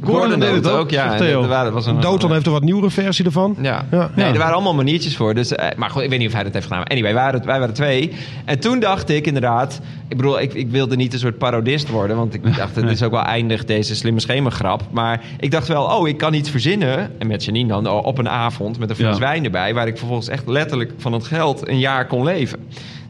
Gordon, 0.02 0.20
Gordon 0.20 0.40
deed 0.40 0.54
het 0.54 0.68
ook, 0.68 0.90
ja. 0.90 1.18
er 1.20 1.48
waren- 1.48 1.72
was 1.72 1.86
een, 1.86 2.00
Doton 2.00 2.32
heeft 2.32 2.46
een 2.46 2.52
wat 2.52 2.62
nieuwere 2.62 2.90
versie 2.90 3.24
ervan. 3.24 3.56
Ja. 3.62 3.84
Ja. 3.90 4.10
Nee, 4.14 4.26
er 4.26 4.38
waren 4.38 4.54
allemaal 4.54 4.74
maniertjes 4.74 5.16
voor. 5.16 5.34
Dus, 5.34 5.52
eh, 5.54 5.76
maar 5.76 5.90
goed, 5.90 6.02
ik 6.02 6.10
weet 6.10 6.18
niet 6.18 6.28
of 6.28 6.34
hij 6.34 6.42
dat 6.44 6.52
heeft 6.52 6.66
gedaan. 6.66 6.84
Anyway, 6.84 7.14
wij 7.14 7.22
waren, 7.22 7.46
wij 7.46 7.58
waren 7.58 7.74
twee. 7.74 8.12
En 8.44 8.58
toen 8.60 8.80
dacht 8.80 9.08
ik 9.10 9.26
inderdaad... 9.26 9.80
Ik 10.08 10.16
bedoel, 10.16 10.40
ik, 10.40 10.54
ik 10.54 10.70
wilde 10.70 10.96
niet 10.96 11.12
een 11.12 11.18
soort 11.18 11.38
parodist 11.38 11.88
worden. 11.88 12.16
Want 12.16 12.34
ik 12.34 12.56
dacht, 12.56 12.76
het 12.76 12.90
is 12.90 13.02
ook 13.02 13.10
wel 13.10 13.22
eindig 13.22 13.64
deze 13.64 13.94
slimme 13.94 14.20
schemergrap. 14.20 14.82
Maar 14.90 15.20
ik 15.38 15.50
dacht 15.50 15.68
wel, 15.68 15.84
oh, 15.84 16.08
ik 16.08 16.16
kan 16.18 16.34
iets 16.34 16.50
verzinnen. 16.50 17.10
En 17.18 17.26
met 17.26 17.44
Janine 17.44 17.68
dan, 17.68 17.86
op 17.88 18.18
een 18.18 18.28
avond 18.28 18.78
met 18.78 18.90
een 18.90 18.96
fles 18.96 19.14
Ja. 19.14 19.20
wijn 19.20 19.44
erbij. 19.44 19.74
Waar 19.74 19.86
ik 19.86 19.98
vervolgens 19.98 20.28
echt 20.28 20.48
letterlijk 20.48 20.92
van 20.98 21.12
het 21.12 21.24
geld 21.24 21.68
een 21.68 21.78
jaar 21.78 22.06
kon 22.06 22.24
leven. 22.24 22.58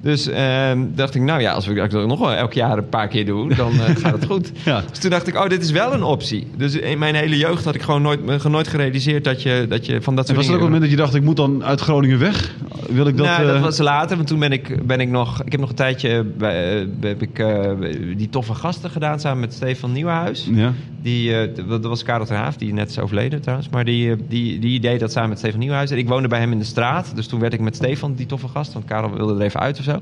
Dus 0.02 0.26
ehm, 0.26 0.78
dacht 0.94 1.14
ik, 1.14 1.22
nou 1.22 1.40
ja, 1.40 1.52
als, 1.52 1.66
we, 1.66 1.74
als 1.74 1.84
ik 1.84 1.90
dat 1.90 2.06
nog 2.06 2.18
wel 2.18 2.32
elk 2.32 2.52
jaar 2.52 2.78
een 2.78 2.88
paar 2.88 3.08
keer 3.08 3.26
doe, 3.26 3.54
dan 3.54 3.72
eh, 3.72 3.96
gaat 3.96 4.12
het 4.12 4.24
goed. 4.24 4.52
Ja. 4.64 4.82
Dus 4.90 4.98
toen 4.98 5.10
dacht 5.10 5.26
ik, 5.26 5.36
oh, 5.36 5.48
dit 5.48 5.62
is 5.62 5.70
wel 5.70 5.92
een 5.92 6.02
optie. 6.02 6.46
Dus 6.56 6.74
in 6.74 6.98
mijn 6.98 7.14
hele 7.14 7.36
jeugd 7.36 7.64
had 7.64 7.74
ik 7.74 7.82
gewoon 7.82 8.02
nooit, 8.02 8.48
nooit 8.48 8.68
gerealiseerd 8.68 9.24
dat 9.24 9.42
je, 9.42 9.66
dat 9.68 9.86
je 9.86 10.02
van 10.02 10.14
dat 10.14 10.28
En 10.28 10.34
soort 10.34 10.36
was 10.36 10.46
dat 10.46 10.54
ook 10.54 10.60
een 10.60 10.72
moment 10.72 10.82
dat 10.82 10.90
je 10.90 10.96
dacht, 10.96 11.14
ik 11.14 11.22
moet 11.22 11.36
dan 11.36 11.64
uit 11.64 11.80
Groningen 11.80 12.18
weg? 12.18 12.54
Wil 12.88 13.06
ik 13.06 13.16
dat... 13.16 13.26
nou, 13.26 13.46
dat 13.46 13.54
eh, 13.54 13.62
was 13.62 13.78
later, 13.78 14.16
want 14.16 14.28
toen 14.28 14.38
ben 14.38 14.52
ik, 14.52 14.86
ben 14.86 15.00
ik 15.00 15.08
nog... 15.08 15.42
Ik 15.44 15.52
heb 15.52 15.60
nog 15.60 15.68
een 15.68 15.74
tijdje 15.74 16.24
bij, 16.24 16.80
eh, 16.80 16.86
heb 17.00 17.22
ik, 17.22 17.44
die 18.16 18.28
toffe 18.28 18.54
gasten 18.54 18.90
gedaan 18.90 19.20
samen 19.20 19.40
met 19.40 19.54
Stefan 19.54 19.92
Nieuwenhuis. 19.92 20.48
Ja. 20.52 20.72
Die, 21.02 21.52
dat 21.68 21.84
was 21.84 22.02
Karel 22.02 22.26
ten 22.26 22.36
Haaf, 22.36 22.56
die 22.56 22.72
net 22.72 22.90
is 22.90 22.98
overleden 22.98 23.40
trouwens. 23.40 23.68
Maar 23.68 23.84
die, 23.84 24.16
die, 24.28 24.58
die 24.58 24.80
deed 24.80 25.00
dat 25.00 25.12
samen 25.12 25.28
met 25.28 25.38
Stefan 25.38 25.58
Nieuwenhuis. 25.58 25.90
En 25.90 25.98
ik 25.98 26.08
woonde 26.08 26.28
bij 26.28 26.40
hem 26.40 26.52
in 26.52 26.58
de 26.58 26.64
straat. 26.64 27.12
Dus 27.14 27.26
toen 27.26 27.40
werd 27.40 27.52
ik 27.52 27.60
met 27.60 27.76
Stefan 27.76 28.14
die 28.14 28.26
toffe 28.26 28.48
gast. 28.48 28.72
Want 28.72 28.84
Karel 28.84 29.12
wilde 29.12 29.34
er 29.34 29.40
even 29.40 29.60
uit 29.60 29.78
of 29.78 29.84
zo. 29.94 30.00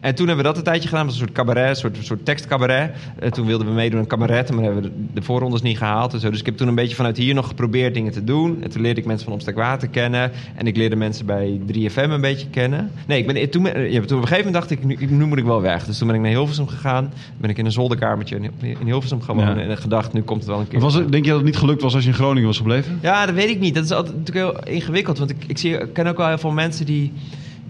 En 0.00 0.14
toen 0.14 0.26
hebben 0.26 0.44
we 0.44 0.50
dat 0.50 0.58
een 0.58 0.64
tijdje 0.64 0.88
gedaan. 0.88 1.04
Was 1.04 1.14
een 1.14 1.20
soort 1.20 1.32
cabaret, 1.32 1.68
een 1.68 1.76
soort, 1.76 1.96
een 1.96 2.04
soort 2.04 2.24
tekstcabaret. 2.24 2.94
Eh, 3.18 3.30
toen 3.30 3.46
wilden 3.46 3.66
we 3.66 3.72
meedoen 3.72 3.98
aan 3.98 4.06
cabaret. 4.06 4.50
Maar 4.52 4.64
hebben 4.64 4.82
we 4.82 4.88
de, 4.88 4.94
de 5.14 5.22
voorrondes 5.22 5.62
niet 5.62 5.78
gehaald 5.78 6.12
en 6.12 6.20
zo. 6.20 6.30
Dus 6.30 6.40
ik 6.40 6.46
heb 6.46 6.56
toen 6.56 6.68
een 6.68 6.74
beetje 6.74 6.96
vanuit 6.96 7.16
hier 7.16 7.34
nog 7.34 7.46
geprobeerd 7.48 7.94
dingen 7.94 8.12
te 8.12 8.24
doen. 8.24 8.62
En 8.62 8.70
toen 8.70 8.82
leerde 8.82 9.00
ik 9.00 9.06
mensen 9.06 9.24
van 9.24 9.34
Omstek 9.34 9.54
Water 9.54 9.88
kennen. 9.88 10.30
En 10.54 10.66
ik 10.66 10.76
leerde 10.76 10.96
mensen 10.96 11.26
bij 11.26 11.60
3FM 11.72 12.10
een 12.10 12.20
beetje 12.20 12.46
kennen. 12.48 12.90
Nee, 13.06 13.18
ik 13.18 13.26
ben, 13.26 13.50
toen, 13.50 13.62
ben- 13.62 13.92
ja, 13.92 14.00
toen 14.00 14.02
op 14.02 14.10
een 14.10 14.28
gegeven 14.28 14.36
moment 14.36 14.54
dacht 14.54 14.70
ik, 14.70 14.84
nu, 14.84 14.96
nu 15.16 15.26
moet 15.26 15.38
ik 15.38 15.44
wel 15.44 15.60
weg. 15.60 15.84
Dus 15.84 15.98
toen 15.98 16.06
ben 16.06 16.16
ik 16.16 16.22
naar 16.22 16.30
Hilversum 16.30 16.68
gegaan. 16.68 17.12
Ben 17.36 17.50
ik 17.50 17.58
in 17.58 17.64
een 17.64 17.72
zolderkamertje 17.72 18.36
in, 18.36 18.50
in 18.60 18.86
Hilversum 18.86 19.22
gaan 19.22 19.36
wonen. 19.36 19.58
Ja. 19.58 19.68
En 19.70 19.78
gedacht, 19.78 20.12
nu 20.12 20.22
komt 20.22 20.40
het 20.40 20.48
wel 20.48 20.60
een 20.60 20.68
keer. 20.68 20.80
Was 20.80 20.94
het, 20.94 21.12
denk 21.12 21.24
je 21.24 21.30
dat 21.30 21.38
het 21.38 21.48
niet 21.48 21.58
gelukt 21.58 21.82
was 21.82 21.94
als 21.94 22.02
je 22.02 22.08
in 22.08 22.14
Groningen 22.16 22.48
was 22.48 22.56
gebleven? 22.56 22.98
Ja, 23.02 23.26
dat 23.26 23.34
weet 23.34 23.48
ik 23.48 23.60
niet. 23.60 23.74
Dat 23.74 23.84
is 23.84 23.90
altijd 23.90 24.16
natuurlijk 24.16 24.64
heel 24.64 24.74
ingewikkeld. 24.74 25.18
Want 25.18 25.30
ik, 25.30 25.36
ik, 25.46 25.58
zie, 25.58 25.78
ik 25.78 25.92
ken 25.92 26.06
ook 26.06 26.16
wel 26.16 26.26
heel 26.28 26.38
veel 26.38 26.50
mensen 26.50 26.86
die, 26.86 27.12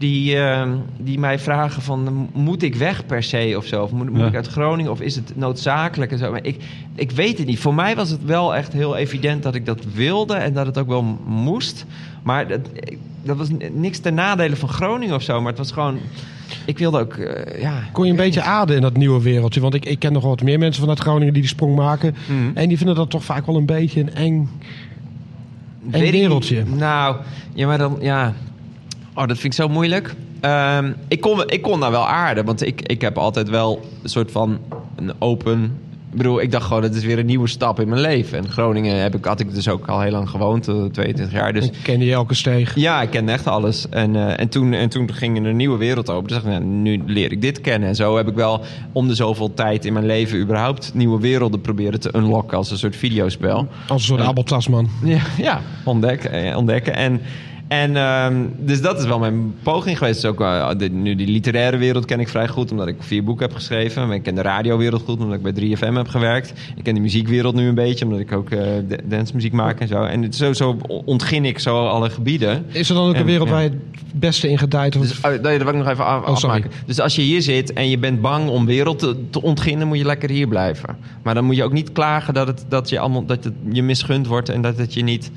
die, 0.01 0.37
ehm, 0.37 0.71
die 0.99 1.19
mij 1.19 1.39
vragen 1.39 1.83
van... 1.83 2.29
moet 2.33 2.63
ik 2.63 2.75
weg 2.75 3.07
per 3.07 3.23
se 3.23 3.55
of 3.57 3.65
zo? 3.67 3.83
Of 3.83 3.91
moet, 3.91 4.11
moet 4.11 4.21
Ja. 4.21 4.27
ik 4.27 4.35
uit 4.35 4.47
Groningen? 4.47 4.91
Of 4.91 5.01
is 5.01 5.15
het 5.15 5.33
noodzakelijk? 5.37 6.13
En 6.13 6.19
zo. 6.19 6.31
Maar 6.31 6.45
ik, 6.45 6.63
ik 6.95 7.11
weet 7.11 7.39
het 7.39 7.47
niet. 7.47 7.59
Voor 7.59 7.75
mij 7.75 7.97
was 7.97 8.11
het 8.11 8.25
wel 8.25 8.57
echt 8.57 8.73
heel 8.73 8.97
evident 8.97 9.43
dat 9.43 9.55
ik 9.55 9.67
dat 9.67 9.85
wilde... 9.95 10.35
en 10.35 10.53
dat 10.53 10.67
het 10.67 10.79
ook 10.79 10.89
wel 10.89 11.19
moest. 11.27 11.87
Maar 12.23 12.49
dat, 12.49 12.61
dat 13.23 13.37
was 13.37 13.49
niks 13.73 13.99
ten 13.99 14.15
nadele 14.15 14.57
van 14.57 14.69
Groningen 14.69 15.15
of 15.15 15.23
zo. 15.23 15.39
Maar 15.41 15.49
het 15.49 15.59
was 15.59 15.73
gewoon... 15.73 15.99
Ik 16.65 16.79
wilde 16.79 16.99
ook... 16.99 17.15
eh, 17.15 17.61
ja, 17.61 17.83
Kon 17.93 18.05
je 18.05 18.11
een 18.11 18.17
beetje 18.17 18.43
aarden 18.43 18.77
in 18.77 18.83
dat 18.83 18.97
nieuwe 18.97 19.23
wereldje? 19.23 19.61
Want 19.61 19.75
ik, 19.75 19.85
ik 19.85 19.99
ken 19.99 20.13
nog 20.13 20.23
wat 20.25 20.43
meer 20.43 20.59
mensen 20.59 20.81
vanuit 20.81 20.99
Groningen 21.01 21.33
die 21.33 21.43
die 21.43 21.51
sprong 21.51 21.77
maken. 21.77 22.15
Mhm. 22.29 22.51
En 22.57 22.69
die 22.69 22.77
vinden 22.77 22.95
dat 22.97 23.11
toch 23.11 23.25
vaak 23.25 23.47
wel 23.47 23.57
een 23.57 23.67
beetje 23.67 24.01
een 24.01 24.15
eng... 24.15 24.49
Wereldje. 25.91 26.65
Nou, 26.65 27.17
ja, 27.55 27.67
maar 27.67 27.79
dan, 27.79 27.97
ja. 28.01 28.35
Oh, 29.21 29.27
dat 29.27 29.39
vind 29.39 29.53
ik 29.53 29.61
zo 29.61 29.69
moeilijk. 29.69 30.15
Ehm, 30.41 30.93
ik, 31.09 31.21
kon, 31.21 31.43
ik 31.47 31.63
kon 31.63 31.81
daar 31.81 31.91
wel 31.91 32.07
aarden, 32.07 32.45
want 32.45 32.67
ik, 32.67 32.81
ik 32.83 33.01
heb 33.01 33.19
altijd 33.19 33.49
wel 33.49 33.81
een 34.03 34.09
soort 34.09 34.31
van 34.31 34.59
een 34.97 35.13
open... 35.19 35.65
Ik 36.11 36.17
bedoel, 36.17 36.41
ik 36.41 36.51
dacht 36.51 36.67
gewoon, 36.67 36.83
het 36.83 36.95
is 36.95 37.05
weer 37.05 37.19
een 37.19 37.27
nieuwe 37.27 37.49
stap 37.49 37.81
in 37.81 37.89
mijn 37.89 38.01
leven. 38.01 38.39
En 38.39 38.49
Groningen 38.49 38.97
heb 38.97 39.15
ik, 39.15 39.25
had 39.25 39.41
ik 39.41 39.55
dus 39.55 39.69
ook 39.69 39.87
al 39.87 40.01
heel 40.01 40.11
lang 40.11 40.29
gewoond, 40.29 40.69
eh, 40.69 40.75
22 40.75 41.33
jaar. 41.33 41.53
Dus 41.53 41.65
Ik 41.65 41.79
kende 41.83 42.05
je 42.05 42.13
elke 42.13 42.35
steeg. 42.35 42.75
ja, 42.75 43.03
ik 43.03 43.11
kende 43.11 43.33
echt 43.33 43.47
alles. 43.47 43.89
En, 43.89 44.17
eh, 44.17 44.41
en, 44.41 44.49
toen, 44.49 44.73
en 44.73 44.89
toen 44.89 45.13
ging 45.13 45.39
er 45.39 45.47
een 45.47 45.57
nieuwe 45.57 45.79
wereld 45.79 46.11
open. 46.11 46.29
Dus 46.29 46.37
dacht 46.43 46.47
ik, 46.47 46.53
nou, 46.53 46.65
nu 46.65 47.03
leer 47.07 47.33
ik 47.33 47.43
dit 47.43 47.61
kennen. 47.61 47.89
En 47.89 47.95
zo 47.95 48.17
heb 48.17 48.29
ik 48.29 48.35
wel 48.35 48.61
om 48.93 49.09
de 49.09 49.15
zoveel 49.15 49.55
tijd 49.55 49.85
in 49.85 49.93
mijn 49.93 50.07
leven... 50.07 50.41
überhaupt 50.41 50.91
nieuwe 50.95 51.21
werelden 51.21 51.61
proberen 51.61 52.01
te 52.01 52.17
unlocken 52.17 52.57
als 52.57 52.71
een 52.71 52.79
soort 52.79 52.97
videospel. 52.97 53.69
Als 53.89 54.01
een 54.01 54.17
soort 54.17 54.29
Abel 54.29 54.43
Tasman. 54.43 54.89
Ja, 55.05 55.21
ja 55.39 55.61
ontdekken, 55.85 56.33
eh, 56.33 56.57
ontdekken. 56.57 56.95
En, 56.95 57.21
en 57.71 57.97
ehm, 57.97 58.35
dus 58.59 58.81
dat 58.83 58.99
is 58.99 59.05
wel 59.07 59.19
mijn 59.19 59.55
poging 59.63 59.99
geweest. 59.99 60.21
Dus 60.21 60.31
ook, 60.31 60.41
eh, 60.41 60.69
de, 60.77 60.89
nu 60.89 61.15
die 61.15 61.27
literaire 61.27 61.77
wereld 61.77 62.05
ken 62.05 62.21
ik 62.21 62.29
vrij 62.29 62.49
goed, 62.49 62.71
omdat 62.71 62.87
ik 62.89 62.97
vier 62.99 63.25
boeken 63.25 63.47
heb 63.47 63.55
geschreven. 63.55 64.11
Ik 64.11 64.23
ken 64.23 64.35
de 64.35 64.43
radiowereld 64.43 65.03
goed, 65.03 65.21
omdat 65.21 65.37
ik 65.37 65.43
bij 65.43 65.53
3FM 65.53 65.95
heb 65.97 66.09
gewerkt. 66.09 66.53
Ik 66.77 66.83
ken 66.85 66.95
de 66.95 67.01
muziekwereld 67.01 67.55
nu 67.55 67.69
een 67.69 67.75
beetje, 67.75 68.05
omdat 68.05 68.21
ik 68.21 68.33
ook 68.33 68.51
eh 68.51 68.61
da- 68.89 68.97
dancemuziek 69.05 69.53
maak 69.53 69.81
en 69.81 69.89
zo. 69.89 70.03
En 70.03 70.33
zo, 70.33 70.53
zo 70.53 70.77
ontgin 71.05 71.45
ik 71.45 71.59
zo 71.59 71.87
alle 71.87 72.11
gebieden. 72.11 72.65
Is 72.69 72.89
er 72.89 72.95
dan 72.95 73.09
ook 73.09 73.15
En, 73.15 73.21
een 73.21 73.27
wereld 73.27 73.49
ja. 73.49 73.55
waar 73.55 73.63
je 73.63 73.69
het 73.71 74.21
beste 74.21 74.49
in 74.51 74.59
gedijt? 74.59 74.97
Of- 74.97 75.03
Dus, 75.03 75.17
oh, 75.21 75.23
dat 75.23 75.41
wil 75.63 75.69
ik 75.69 75.75
nog 75.75 75.89
even 75.89 76.05
af- 76.05 76.23
Oh, 76.23 76.29
afmaken. 76.29 76.71
Dus 76.87 77.01
als 77.01 77.15
je 77.17 77.23
hier 77.23 77.43
zit 77.43 77.73
en 77.73 77.89
je 77.91 77.99
bent 77.99 78.21
bang 78.21 78.49
om 78.49 78.67
wereld 78.67 78.99
te, 78.99 79.17
te 79.31 79.43
ontginnen, 79.43 79.89
moet 79.89 79.99
je 79.99 80.05
lekker 80.05 80.31
hier 80.31 80.49
blijven. 80.49 80.97
Maar 81.23 81.35
dan 81.35 81.45
moet 81.45 81.57
je 81.57 81.65
ook 81.65 81.73
niet 81.73 81.93
klagen 81.93 82.35
dat 82.35 82.47
het, 82.47 82.65
dat 82.69 82.89
je, 82.89 82.99
allemaal, 82.99 83.25
dat 83.25 83.45
het 83.45 83.55
je 83.73 83.83
misgund 83.83 84.27
wordt 84.27 84.49
en 84.49 84.63
dat 84.63 84.77
het 84.79 84.95
je 84.95 85.03
niet 85.03 85.31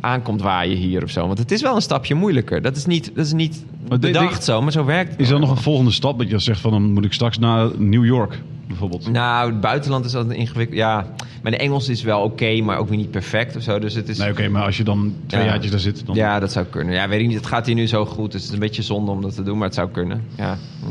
aankomt 0.00 0.42
waaien 0.42 0.76
hier 0.76 1.02
of 1.02 1.10
zo. 1.10 1.26
Want 1.26 1.38
het 1.38 1.50
is 1.50 1.62
wel 1.62 1.74
een 1.74 1.82
stapje 1.82 2.14
moeilijker. 2.14 2.62
Dat 2.62 2.76
is 2.76 2.86
niet, 2.86 3.10
dat 3.14 3.24
is 3.26 3.32
niet 3.32 3.64
Maar 3.88 3.98
bedacht 3.98 4.28
denk- 4.30 4.42
zo, 4.42 4.62
maar 4.62 4.72
zo 4.72 4.84
werkt 4.84 5.10
het. 5.10 5.20
Is 5.20 5.30
er 5.30 5.40
nog 5.40 5.50
een 5.50 5.56
volgende 5.56 5.90
stap 5.90 6.18
dat 6.18 6.30
je 6.30 6.38
zegt 6.38 6.60
van 6.60 6.70
dan 6.70 6.92
moet 6.92 7.04
ik 7.04 7.12
straks 7.12 7.38
naar 7.38 7.70
New 7.76 8.04
York 8.04 8.40
bijvoorbeeld? 8.66 9.10
Nou, 9.10 9.50
het 9.50 9.60
buitenland 9.60 10.04
is 10.04 10.14
altijd 10.14 10.38
ingewikkeld. 10.38 10.78
Ja, 10.78 11.06
maar 11.42 11.52
de 11.52 11.58
Engels 11.58 11.88
is 11.88 12.02
wel 12.02 12.20
oké, 12.20 12.60
maar 12.60 12.78
ook 12.78 12.88
weer 12.88 12.98
niet 12.98 13.10
perfect 13.10 13.56
of 13.56 13.62
zo. 13.62 13.78
Dus 13.78 13.94
het 13.94 14.08
is... 14.08 14.18
Nee, 14.18 14.30
oké, 14.30 14.48
maar 14.48 14.64
als 14.64 14.76
je 14.76 14.84
dan 14.84 15.14
twee 15.26 15.40
Ja. 15.42 15.46
jaartjes 15.46 15.70
daar 15.70 15.80
zit, 15.80 16.06
dan... 16.06 16.14
Ja, 16.14 16.40
dat 16.40 16.52
zou 16.52 16.66
kunnen. 16.66 16.94
Ja, 16.94 17.08
weet 17.08 17.20
ik 17.20 17.26
niet. 17.26 17.36
Het 17.36 17.46
gaat 17.46 17.66
hier 17.66 17.74
nu 17.74 17.86
zo 17.86 18.04
goed. 18.06 18.32
Dus 18.32 18.40
het 18.40 18.48
is 18.50 18.54
een 18.54 18.60
beetje 18.62 18.82
zonde 18.82 19.10
om 19.10 19.22
dat 19.22 19.34
te 19.34 19.42
doen, 19.42 19.56
maar 19.58 19.66
het 19.66 19.74
zou 19.76 19.88
kunnen. 19.90 20.24
Ja. 20.36 20.58
hm. 20.80 20.86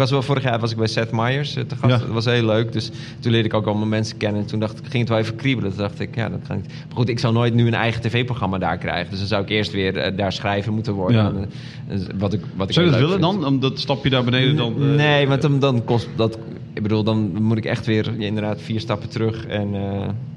Was 0.00 0.10
wel 0.10 0.22
vorig 0.22 0.42
jaar 0.42 0.58
was 0.58 0.70
ik 0.70 0.76
bij 0.76 0.86
Seth 0.86 1.10
Meyers 1.12 1.56
eh, 1.56 1.64
te 1.64 1.76
gast. 1.76 1.92
Ja. 1.92 1.98
Dat 1.98 2.08
was 2.08 2.24
heel 2.24 2.44
leuk. 2.44 2.72
Dus 2.72 2.90
toen 3.20 3.32
leerde 3.32 3.48
ik 3.48 3.54
ook 3.54 3.66
allemaal 3.66 3.86
mensen 3.86 4.16
kennen. 4.16 4.40
En 4.40 4.46
toen 4.46 4.60
dacht 4.60 4.78
ik, 4.78 4.84
ging 4.86 4.98
het 4.98 5.08
wel 5.08 5.18
even 5.18 5.36
kriebelen. 5.36 5.70
Toen 5.70 5.80
dacht 5.80 6.00
ik, 6.00 6.14
ja, 6.14 6.28
dat 6.28 6.40
kan 6.46 6.56
niet. 6.56 6.66
Maar 6.66 6.96
goed, 6.96 7.08
ik 7.08 7.18
zou 7.18 7.32
nooit 7.32 7.54
nu 7.54 7.66
een 7.66 7.74
eigen 7.74 8.00
tv-programma 8.02 8.58
daar 8.58 8.78
krijgen. 8.78 9.10
Dus 9.10 9.18
dan 9.18 9.28
zou 9.28 9.42
ik 9.42 9.48
eerst 9.48 9.72
weer 9.72 9.96
eh, 9.96 10.16
daar 10.16 10.32
schrijven 10.32 10.72
moeten 10.74 10.92
worden. 10.92 11.22
Ja. 11.22 11.32
En, 11.88 12.00
eh, 12.00 12.06
wat 12.18 12.32
ik, 12.32 12.40
wat 12.56 12.68
ik 12.68 12.74
Zou 12.74 12.86
je 12.86 12.92
dat 12.92 13.00
willen 13.00 13.18
vind. 13.20 13.32
dan? 13.40 13.46
Om 13.46 13.60
dat 13.60 13.78
stapje 13.78 14.10
daar 14.10 14.24
beneden 14.24 14.56
dan... 14.56 14.94
Nee, 14.96 15.28
want 15.28 15.42
dan, 15.42 15.58
dan 15.58 15.84
kost 15.84 16.08
dat. 16.16 16.38
Ik 16.74 16.82
bedoel, 16.82 17.02
dan 17.04 17.42
moet 17.42 17.56
ik 17.56 17.64
echt 17.64 17.86
weer 17.86 18.10
ja, 18.18 18.26
inderdaad 18.26 18.60
vier 18.62 18.80
stappen 18.80 19.08
terug. 19.08 19.46
En, 19.46 19.74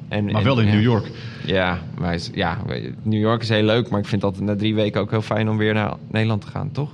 en, 0.09 0.25
Maar 0.25 0.35
en- 0.35 0.43
wel 0.43 0.59
in. 0.59 0.65
New 0.67 0.81
York. 0.81 1.11
Ja, 1.45 1.79
maar 1.99 2.13
is- 2.13 2.29
ja, 2.33 2.57
New 3.03 3.19
York 3.21 3.41
is 3.41 3.49
heel 3.49 3.63
leuk, 3.63 3.89
maar 3.89 3.99
ik 3.99 4.05
vind 4.05 4.21
dat 4.21 4.39
na 4.39 4.55
drie 4.55 4.75
weken 4.75 5.01
ook 5.01 5.09
heel 5.11 5.21
fijn 5.21 5.49
om 5.49 5.57
weer 5.57 5.73
naar 5.73 5.93
Nederland 6.11 6.41
te 6.41 6.47
gaan, 6.47 6.71
toch? 6.71 6.91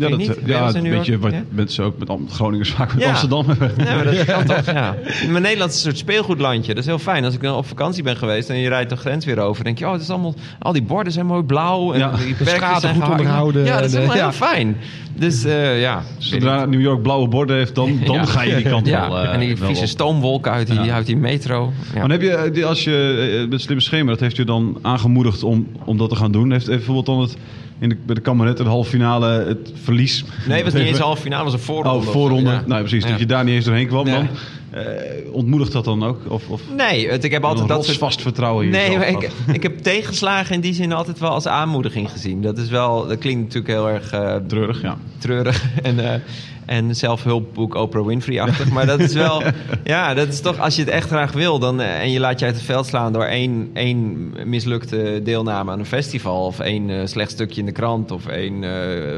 Ja, 0.00 0.06
Vind 0.16 0.26
dat, 0.26 0.36
niet? 0.36 0.46
Je 0.46 0.52
ja 0.52 0.74
een 0.74 0.82
beetje 0.82 1.18
wat 1.18 1.32
Ja? 1.32 1.42
mensen 1.50 1.84
ook 1.84 1.98
met 1.98 2.10
Groningers 2.30 2.70
vaak 2.70 2.94
met 2.94 3.02
Ja. 3.02 3.08
Amsterdam 3.08 3.46
hebben. 3.46 3.72
Nee, 3.76 3.94
maar 3.94 4.04
dat 4.04 4.24
kan 4.24 4.44
toch, 4.56 4.64
ja. 4.66 4.96
Maar 5.30 5.40
Nederland 5.40 5.70
is 5.70 5.76
een 5.76 5.82
soort 5.82 5.98
speelgoedlandje. 5.98 6.74
Dat 6.74 6.82
is 6.82 6.88
heel 6.88 6.98
fijn. 6.98 7.24
Als 7.24 7.34
ik 7.34 7.42
dan 7.42 7.56
op 7.56 7.66
vakantie 7.66 8.02
ben 8.02 8.16
geweest 8.16 8.50
en 8.50 8.56
je 8.58 8.68
rijdt 8.68 8.90
de 8.90 8.96
grens 8.96 9.24
weer 9.24 9.38
over, 9.38 9.64
denk 9.64 9.78
je, 9.78 9.86
oh, 9.86 9.92
het 9.92 10.00
is 10.02 10.10
allemaal, 10.10 10.34
al 10.58 10.72
die 10.72 10.82
borden 10.82 11.12
zijn 11.12 11.26
mooi 11.26 11.42
blauw. 11.42 11.92
En 11.92 11.98
Ja. 11.98 12.10
die 12.16 12.36
De 12.36 12.44
straten 12.46 12.94
goed 12.94 13.08
onderhouden 13.10 13.64
Ja, 13.64 13.76
dat 13.80 13.84
is 13.84 13.94
en, 13.94 14.00
helemaal 14.00 14.16
eh, 14.16 14.22
heel 14.22 14.48
fijn. 14.48 14.76
Dus 15.14 15.44
eh, 15.44 15.80
ja. 15.80 16.02
Zodra 16.18 16.64
New 16.64 16.80
York 16.80 17.02
blauwe 17.02 17.28
borden 17.28 17.56
heeft, 17.56 17.74
dan, 17.74 18.00
dan 18.04 18.26
ga 18.28 18.42
je 18.42 18.54
die 18.56 18.64
kant 18.64 18.86
ja. 18.86 19.08
wel, 19.08 19.18
eh, 19.18 19.32
en 19.34 19.40
die 19.40 19.56
vieze 19.56 19.86
stoomwolken 19.86 20.52
uit 20.52 20.66
die, 20.66 20.92
uit 20.92 21.06
die 21.06 21.16
metro. 21.16 21.72
Ja. 21.94 22.00
Maar 22.00 22.10
heb 22.10 22.22
je, 22.22 22.30
eh, 22.30 22.52
die- 22.52 22.66
als 22.66 22.84
je 22.84 23.28
eh, 23.42 23.48
met 23.50 23.60
slimme 23.60 23.82
schema, 23.82 24.10
dat 24.10 24.20
heeft 24.20 24.36
je 24.36 24.44
dan 24.44 24.78
aangemoedigd 24.82 25.42
om, 25.42 25.66
om 25.84 25.96
dat 25.96 26.08
te 26.08 26.16
gaan 26.16 26.32
doen? 26.32 26.50
Heeft, 26.52 26.66
heeft 26.66 26.76
bijvoorbeeld 26.86 27.06
dan 27.06 27.20
het, 27.20 27.36
in 27.80 27.88
de, 27.88 27.96
bij 28.06 28.14
de 28.14 28.20
kamernet, 28.20 28.56
de 28.56 28.64
halve 28.64 28.90
finale, 28.90 29.26
het 29.26 29.72
verlies? 29.82 30.24
Nee, 30.46 30.56
het 30.56 30.64
was 30.64 30.74
niet 30.74 30.88
eens 30.88 30.98
een 30.98 31.04
halve 31.12 31.22
finale, 31.22 31.42
het 31.42 31.52
was 31.52 31.60
een 31.60 31.66
voorronde. 31.66 32.06
Oh, 32.06 32.12
voorronde. 32.12 32.50
Ja. 32.50 32.62
Nou, 32.66 32.80
precies. 32.80 33.04
Dat 33.04 33.18
je 33.18 33.26
daar 33.26 33.44
niet 33.44 33.54
eens 33.54 33.64
doorheen 33.64 33.86
kwam 33.86 34.04
dan. 34.04 34.28
Eh, 34.70 35.32
ontmoedigt 35.32 35.72
dat 35.72 35.84
dan 35.84 36.04
ook? 36.04 36.20
Of, 36.28 36.48
of 36.48 36.62
Nee, 36.76 37.10
het, 37.10 37.24
ik 37.24 37.30
heb 37.30 37.44
altijd 37.44 37.68
dat 37.68 37.84
soort... 37.84 37.96
vast 37.96 38.22
vertrouwen 38.22 38.64
in 38.64 38.70
Nee, 38.70 38.94
ik, 38.94 39.30
ik 39.52 39.62
heb 39.62 39.78
tegenslagen 39.78 40.54
in 40.54 40.60
die 40.60 40.74
zin 40.74 40.92
altijd 40.92 41.18
wel 41.18 41.30
als 41.30 41.46
aanmoediging 41.46 42.10
gezien. 42.10 42.42
Dat 42.42 42.58
is 42.58 42.68
wel, 42.68 43.06
dat 43.06 43.18
klinkt 43.18 43.42
natuurlijk 43.42 43.72
heel 43.72 43.88
erg 43.88 44.12
eh, 44.12 44.36
Treurig, 44.46 44.82
ja. 44.82 44.96
treurig 45.18 45.64
en, 45.82 46.12
eh, 46.12 46.20
en 46.66 46.96
zelfhulpboek 46.96 47.74
Oprah 47.74 48.06
Winfrey-achtig. 48.06 48.70
Maar 48.70 48.86
dat 48.86 49.00
is 49.00 49.12
wel, 49.12 49.42
ja, 49.84 50.14
dat 50.14 50.28
is 50.28 50.40
toch, 50.40 50.58
als 50.58 50.76
je 50.76 50.82
het 50.82 50.90
echt 50.90 51.08
graag 51.08 51.32
wil 51.32 51.58
dan, 51.58 51.80
en 51.80 52.10
je 52.10 52.20
laat 52.20 52.38
je 52.38 52.46
uit 52.46 52.54
het 52.54 52.64
veld 52.64 52.86
slaan 52.86 53.12
door 53.12 53.24
één, 53.24 53.70
één 53.72 54.32
mislukte 54.44 55.20
deelname 55.24 55.70
aan 55.70 55.78
een 55.78 55.86
festival, 55.86 56.46
of 56.46 56.60
één 56.60 57.08
slecht 57.08 57.30
stukje 57.30 57.60
in 57.60 57.66
de 57.66 57.72
krant, 57.72 58.10
of 58.10 58.26
één 58.26 58.64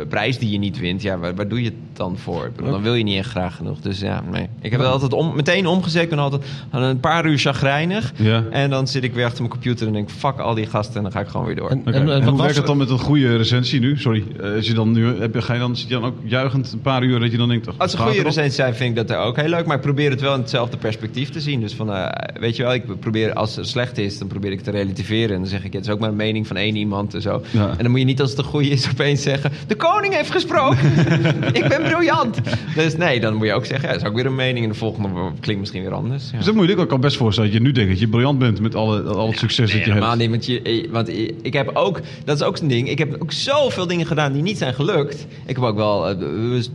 prijs 0.09 0.39
die 0.39 0.51
je 0.51 0.59
niet 0.59 0.79
wint, 0.79 1.03
ja, 1.03 1.19
waar, 1.19 1.35
waar 1.35 1.49
doe 1.49 1.59
je 1.59 1.65
het 1.65 1.75
dan 1.93 2.19
voor? 2.19 2.51
Dan 2.57 2.83
wil 2.83 2.95
je 2.95 3.05
niet 3.05 3.19
echt 3.19 3.31
graag 3.31 3.57
genoeg. 3.57 3.81
Dus 3.81 4.01
ja, 4.01 4.23
nee. 4.31 4.49
Ik 4.61 4.71
heb 4.71 4.81
het 4.81 4.89
altijd 4.89 5.13
om, 5.13 5.42
meteen 5.45 5.67
omgezet. 5.67 6.03
Ik 6.03 6.09
ben 6.09 6.19
altijd 6.19 6.43
aan 6.71 6.83
een 6.83 7.01
paar 7.01 7.27
uur 7.27 7.39
chagrijnig. 7.39 8.13
Ja. 8.17 8.45
En 8.51 8.71
dan 8.71 8.87
zit 8.87 9.05
ik 9.05 9.15
weer 9.15 9.25
achter 9.25 9.39
mijn 9.39 9.51
computer 9.53 9.87
en 9.87 9.93
denk 9.93 10.11
fuck 10.11 10.39
al 10.39 10.55
die 10.55 10.67
gasten 10.67 10.97
en 10.97 11.03
dan 11.03 11.13
ga 11.13 11.21
ik 11.21 11.29
gewoon 11.29 11.47
weer 11.47 11.57
door. 11.57 11.71
En- 11.71 11.85
eh, 12.09 12.25
hoe 12.29 12.39
werkt 12.41 12.57
het 12.57 12.67
dan 12.67 12.77
met 12.77 12.91
een 12.91 12.99
goede 12.99 13.37
recensie 13.37 13.81
nu? 13.81 13.99
Sorry. 13.99 14.25
Eh, 14.41 14.55
als 14.55 14.67
je 14.67 14.75
dan 14.75 14.93
nu, 14.93 15.21
heb 15.21 15.35
je, 15.35 15.43
ga 15.43 15.53
je 15.55 15.59
dan, 15.61 15.77
zit 15.77 15.89
je 15.89 15.95
dan 15.95 16.05
ook 16.05 16.17
juichend 16.25 16.73
een 16.73 16.81
paar 16.81 17.03
uur 17.03 17.21
dat 17.21 17.31
je 17.31 17.37
dan 17.37 17.49
denkt... 17.49 17.69
ach, 17.69 17.75
Als 17.79 17.91
ze 17.91 17.97
gaat 17.97 18.07
goede 18.07 18.21
erop? 18.21 18.33
recensies 18.33 18.57
zijn, 18.57 18.75
vind 18.75 18.99
ik 18.99 19.09
dat 19.09 19.17
ook 19.19 19.37
heel 19.37 19.49
leuk. 19.49 19.67
Maar 19.67 19.77
ik 19.77 19.83
probeer 19.83 20.11
het 20.11 20.21
wel 20.21 20.35
in 20.35 20.41
hetzelfde 20.41 20.77
perspectief 20.77 21.31
te 21.31 21.41
zien. 21.41 21.61
Dus 21.61 21.75
van, 21.75 21.93
eh, 21.95 22.07
weet 22.41 22.57
je 22.57 22.63
wel, 22.63 22.75
ik 22.75 23.01
probeer, 23.01 23.33
als 23.33 23.57
het 23.57 23.69
slecht 23.69 23.99
is, 23.99 24.19
dan 24.19 24.29
probeer 24.29 24.51
ik 24.51 24.57
het 24.57 24.65
te 24.65 24.71
relativeren. 24.71 25.31
En 25.35 25.41
dan 25.41 25.47
zeg 25.51 25.65
ik, 25.65 25.73
het 25.73 25.85
is 25.87 25.91
ook 25.93 25.99
maar 25.99 26.09
een 26.09 26.17
mening 26.17 26.47
van 26.47 26.57
één 26.57 26.77
iemand 26.77 27.15
en 27.15 27.23
zo. 27.23 27.43
Ja. 27.51 27.69
En 27.71 27.77
dan 27.79 27.91
moet 27.91 28.01
je 28.01 28.07
niet 28.07 28.21
als 28.21 28.31
het 28.31 28.39
een 28.39 28.45
goede 28.45 28.69
is 28.69 28.89
opeens 28.91 29.23
zeggen, 29.23 29.51
de 29.67 29.75
koning 29.77 30.15
heeft 30.15 30.31
gesproken. 30.31 30.79
ik 31.63 31.69
ben 31.69 31.83
briljant. 31.83 32.39
Dus 32.75 32.97
nee, 32.97 33.21
dan 33.21 33.35
moet 33.35 33.47
je 33.47 33.53
ook 33.53 33.65
zeggen, 33.67 33.89
ja, 33.89 33.95
dat 33.95 34.03
is 34.03 34.09
ook 34.09 34.15
weer 34.15 34.27
een 34.27 34.35
mening. 34.35 34.65
En 34.65 34.71
de 34.73 34.79
volgende 34.79 35.09
klinkt 35.41 35.61
misschien 35.61 35.83
weer 35.83 35.95
anders. 35.95 36.31
Ja. 36.33 36.39
Is 36.39 36.45
dat 36.45 36.55
moeilijk? 36.55 36.81
Ik 36.81 36.89
kan 36.89 37.01
best 37.01 37.17
voorstellen 37.17 37.51
dat 37.51 37.59
je 37.59 37.65
nu 37.67 37.73
denkt 37.73 37.91
dat 37.91 38.01
je 38.01 38.09
briljant 38.09 38.39
bent 38.39 38.61
met 38.61 38.75
alle, 38.75 39.03
al 39.03 39.29
het 39.29 39.39
succes 39.39 39.69
Nee, 39.69 39.77
dat 39.77 39.87
je 39.87 39.93
helemaal 39.93 40.19
hebt. 40.19 40.21
niet. 40.21 40.31
Want, 40.31 40.47
je, 40.47 40.63
eh, 40.63 40.91
want 40.91 41.09
ik 41.43 41.53
heb 41.53 41.71
ook, 41.75 42.01
dat 42.25 42.37
is 42.37 42.43
ook 42.43 42.57
zo'n 42.57 42.69
ding. 42.69 42.89
Ik 42.89 42.99
heb 42.99 43.17
ook 43.23 43.33
zoveel 43.33 43.87
dingen 43.87 44.07
gedaan 44.07 44.33
die 44.33 44.43
niet 44.43 44.59
zijn 44.59 44.75
gelukt. 44.75 45.27
Ik 45.47 45.57
heb 45.57 45.65
ook 45.65 45.77
wel, 45.77 46.09
eh, 46.09 46.21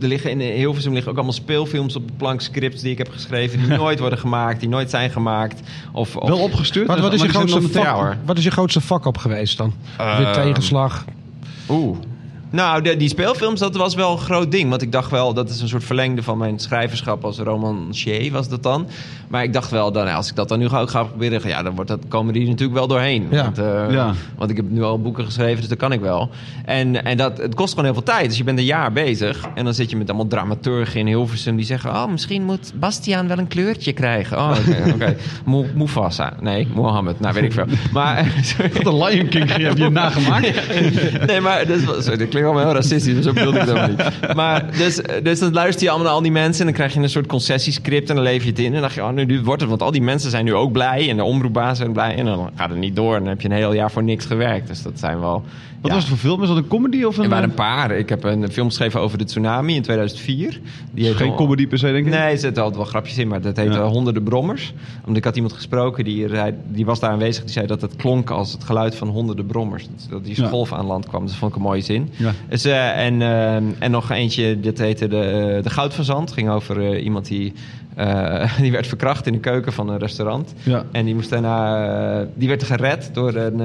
er 0.00 0.08
liggen 0.08 0.30
in 0.30 0.40
Hilversum 0.40 0.92
liggen 0.92 1.10
ook 1.10 1.16
allemaal 1.16 1.36
speelfilms 1.36 1.96
op 1.96 2.06
de 2.06 2.12
plank, 2.16 2.40
scripts 2.40 2.82
die 2.82 2.90
ik 2.90 2.98
heb 2.98 3.10
geschreven, 3.10 3.58
die 3.58 3.76
nooit 3.76 3.98
worden 3.98 4.18
gemaakt, 4.18 4.60
die 4.60 4.68
nooit 4.68 4.90
zijn 4.90 5.10
gemaakt. 5.10 5.60
Of, 5.92 6.16
of 6.16 6.28
Wel 6.28 6.38
opgestuurd? 6.38 6.86
Wat, 6.86 7.00
wat, 7.00 7.12
is 7.12 7.22
je 7.22 7.28
grootste 7.28 7.62
vak, 7.62 8.16
wat 8.24 8.38
is 8.38 8.44
je 8.44 8.50
grootste 8.50 8.80
vak 8.80 9.04
op 9.04 9.16
geweest 9.16 9.56
dan? 9.58 9.72
Weer 9.96 10.32
tegenslag. 10.32 11.04
Oeh. 11.68 11.96
Nou, 12.50 12.82
de- 12.82 12.96
die 12.96 13.08
speelfilms, 13.08 13.60
dat 13.60 13.76
was 13.76 13.94
wel 13.94 14.12
een 14.12 14.18
groot 14.18 14.50
ding. 14.50 14.70
Want 14.70 14.82
ik 14.82 14.92
dacht 14.92 15.10
wel, 15.10 15.34
dat 15.34 15.50
is 15.50 15.60
een 15.60 15.68
soort 15.68 15.84
verlengde 15.84 16.22
van 16.22 16.38
mijn 16.38 16.58
schrijverschap 16.58 17.24
als 17.24 17.38
romancier, 17.38 18.32
was 18.32 18.48
dat 18.48 18.62
dan. 18.62 18.86
Maar 19.28 19.42
ik 19.42 19.52
dacht 19.52 19.70
wel, 19.70 19.92
dan, 19.92 20.04
nou, 20.04 20.16
als 20.16 20.28
ik 20.28 20.36
dat 20.36 20.48
dan 20.48 20.58
nu 20.58 20.68
ga, 20.68 20.80
ook 20.80 20.90
ga 20.90 21.02
proberen, 21.02 21.48
ja, 21.48 21.62
dan 21.62 21.74
wordt 21.74 21.90
dat, 21.90 22.00
komen 22.08 22.32
die 22.34 22.46
natuurlijk 22.48 22.78
wel 22.78 22.86
doorheen. 22.86 23.26
Ja. 23.30 23.42
Want, 23.42 23.58
eh, 23.58 23.84
Ja. 23.90 24.12
want 24.36 24.50
ik 24.50 24.56
heb 24.56 24.70
nu 24.70 24.82
al 24.82 25.00
boeken 25.00 25.24
geschreven, 25.24 25.56
dus 25.60 25.68
dat 25.68 25.78
kan 25.78 25.92
ik 25.92 26.00
wel. 26.00 26.30
En, 26.64 27.04
en 27.04 27.16
dat, 27.16 27.38
het 27.38 27.54
kost 27.54 27.68
gewoon 27.70 27.84
heel 27.84 27.94
veel 27.94 28.02
tijd. 28.02 28.28
Dus 28.28 28.38
je 28.38 28.44
bent 28.44 28.58
een 28.58 28.64
jaar 28.64 28.92
bezig. 28.92 29.44
En 29.54 29.64
dan 29.64 29.74
zit 29.74 29.90
je 29.90 29.96
met 29.96 30.08
allemaal 30.08 30.26
dramaturgen 30.26 31.00
in 31.00 31.06
Hilversum 31.06 31.56
die 31.56 31.64
zeggen... 31.66 31.90
oh, 31.90 32.06
misschien 32.10 32.42
moet 32.44 32.72
Bastiaan 32.74 33.28
wel 33.28 33.38
een 33.38 33.48
kleurtje 33.48 33.92
krijgen. 33.92 34.38
Oh, 34.38 34.56
oké. 34.94 35.16
Mo- 35.44 35.66
Mufasa. 35.74 36.32
Nee, 36.40 36.68
Mohammed. 36.74 37.20
Nou, 37.20 37.34
weet 37.34 37.44
ik 37.44 37.52
veel. 37.52 37.66
Maar... 37.92 38.32
Wat 38.82 38.86
een 38.86 39.02
Lion 39.04 39.28
King 39.28 39.56
heb 39.56 39.76
je 39.78 39.88
nagemaakt? 40.04 40.52
nee, 41.26 41.40
maar 41.40 41.66
dat, 41.66 41.80
was, 41.82 42.04
sorry, 42.04 42.18
klinkt 42.38 42.56
allemaal 42.56 42.72
heel 42.72 42.82
racistisch, 42.82 43.14
maar 43.14 43.22
zo 43.22 43.32
bedoelde 43.32 43.58
ik 43.58 43.66
het 43.66 43.74
helemaal 43.76 44.10
niet. 44.10 44.34
Maar 44.34 44.64
dus, 44.76 45.00
dus 45.22 45.38
dan 45.38 45.52
luister 45.52 45.82
je 45.82 45.88
allemaal 45.88 46.06
naar 46.06 46.16
al 46.16 46.22
die 46.22 46.32
mensen 46.32 46.60
en 46.60 46.66
dan 46.66 46.74
krijg 46.74 46.94
je 46.94 47.00
een 47.00 47.08
soort 47.10 47.26
concessiescript 47.26 48.08
en 48.08 48.14
dan 48.14 48.24
leef 48.24 48.42
je 48.42 48.48
het 48.50 48.58
in. 48.58 48.66
En 48.66 48.72
dan 48.72 48.80
dacht 48.80 48.94
je, 48.94 49.02
oh, 49.02 49.10
nu 49.10 49.24
nu 49.24 49.42
wordt 49.42 49.60
het, 49.60 49.70
want 49.70 49.82
al 49.82 49.90
die 49.90 50.02
mensen 50.02 50.30
zijn 50.30 50.44
nu 50.44 50.54
ook 50.54 50.72
blij 50.72 51.10
en 51.10 51.16
de 51.16 51.24
omroepbazen 51.24 51.76
zijn 51.76 51.92
blij. 51.92 52.14
En 52.16 52.24
dan 52.24 52.50
gaat 52.54 52.70
het 52.70 52.78
niet 52.78 52.96
door 52.96 53.14
en 53.14 53.20
dan 53.20 53.28
heb 53.28 53.40
je 53.40 53.48
een 53.48 53.54
heel 53.54 53.72
jaar 53.72 53.90
voor 53.90 54.02
niks 54.02 54.24
gewerkt. 54.24 54.68
Dus 54.68 54.82
dat 54.82 54.98
zijn 54.98 55.20
wel... 55.20 55.44
Wat 55.80 55.90
ja. 55.90 55.96
was 55.96 56.08
het 56.08 56.18
voor 56.18 56.28
film? 56.30 56.42
Is 56.42 56.48
dat 56.48 56.56
een 56.56 56.68
comedy 56.68 57.02
of 57.02 57.16
een... 57.16 57.22
Er 57.22 57.28
waren 57.28 57.44
eh, 57.44 57.50
een 57.50 57.56
paar. 57.56 57.90
Ik 57.90 58.08
heb 58.08 58.24
een 58.24 58.52
film 58.52 58.66
geschreven 58.68 59.00
over 59.00 59.18
de 59.18 59.24
tsunami 59.24 59.74
in 59.74 59.82
2004. 59.82 60.60
Die 60.92 61.04
heeft 61.04 61.16
Geen 61.16 61.34
comedy 61.34 61.66
per 61.66 61.78
se, 61.78 61.92
denk 61.92 62.06
ik? 62.06 62.12
Nee, 62.12 62.20
er 62.20 62.38
zitten 62.38 62.62
altijd 62.62 62.82
wel 62.82 62.90
grapjes 62.90 63.18
in, 63.18 63.28
maar 63.28 63.40
dat 63.40 63.56
heet 63.56 63.72
Ja. 63.72 63.80
eh, 63.80 63.88
Honderden 63.88 64.22
Brommers. 64.22 64.72
Omdat 65.00 65.16
ik 65.16 65.24
had 65.24 65.34
iemand 65.34 65.54
gesproken, 65.54 66.04
die, 66.04 66.26
die 66.68 66.84
was 66.84 67.00
daar 67.00 67.10
aanwezig, 67.10 67.42
die 67.44 67.52
zei 67.52 67.66
dat 67.66 67.80
het 67.80 67.96
klonk 67.96 68.30
als 68.30 68.52
het 68.52 68.64
geluid 68.64 68.94
van 68.94 69.08
honderden 69.08 69.46
brommers. 69.46 69.88
Dat, 70.10 70.24
die 70.24 70.44
golf 70.44 70.72
aan 70.72 70.86
land 70.86 71.06
kwam, 71.06 71.20
dus 71.20 71.30
dat 71.30 71.38
vond 71.38 71.50
ik 71.52 71.56
een 71.58 71.64
mooie 71.64 71.80
zin. 71.80 72.10
Ja. 72.16 72.27
Dus, 72.48 72.64
eh, 72.64 73.06
en, 73.06 73.22
eh, 73.22 73.56
en 73.56 73.90
nog 73.90 74.10
eentje, 74.10 74.60
dit 74.60 74.78
heette 74.78 75.08
de, 75.08 75.20
eh, 75.20 75.62
de 75.62 75.70
Goudverzand. 75.70 76.32
ging 76.32 76.50
over 76.50 76.98
iemand 76.98 77.26
die, 77.26 77.52
die 78.60 78.72
werd 78.72 78.86
verkracht 78.86 79.26
in 79.26 79.32
de 79.32 79.38
keuken 79.38 79.72
van 79.72 79.88
een 79.88 79.98
restaurant. 79.98 80.54
Ja. 80.62 80.84
En 80.92 81.04
die, 81.04 81.14
moest 81.14 81.30
daarna, 81.30 82.26
die 82.34 82.48
werd 82.48 82.62
gered 82.62 83.10
door 83.12 83.34
een, 83.34 83.62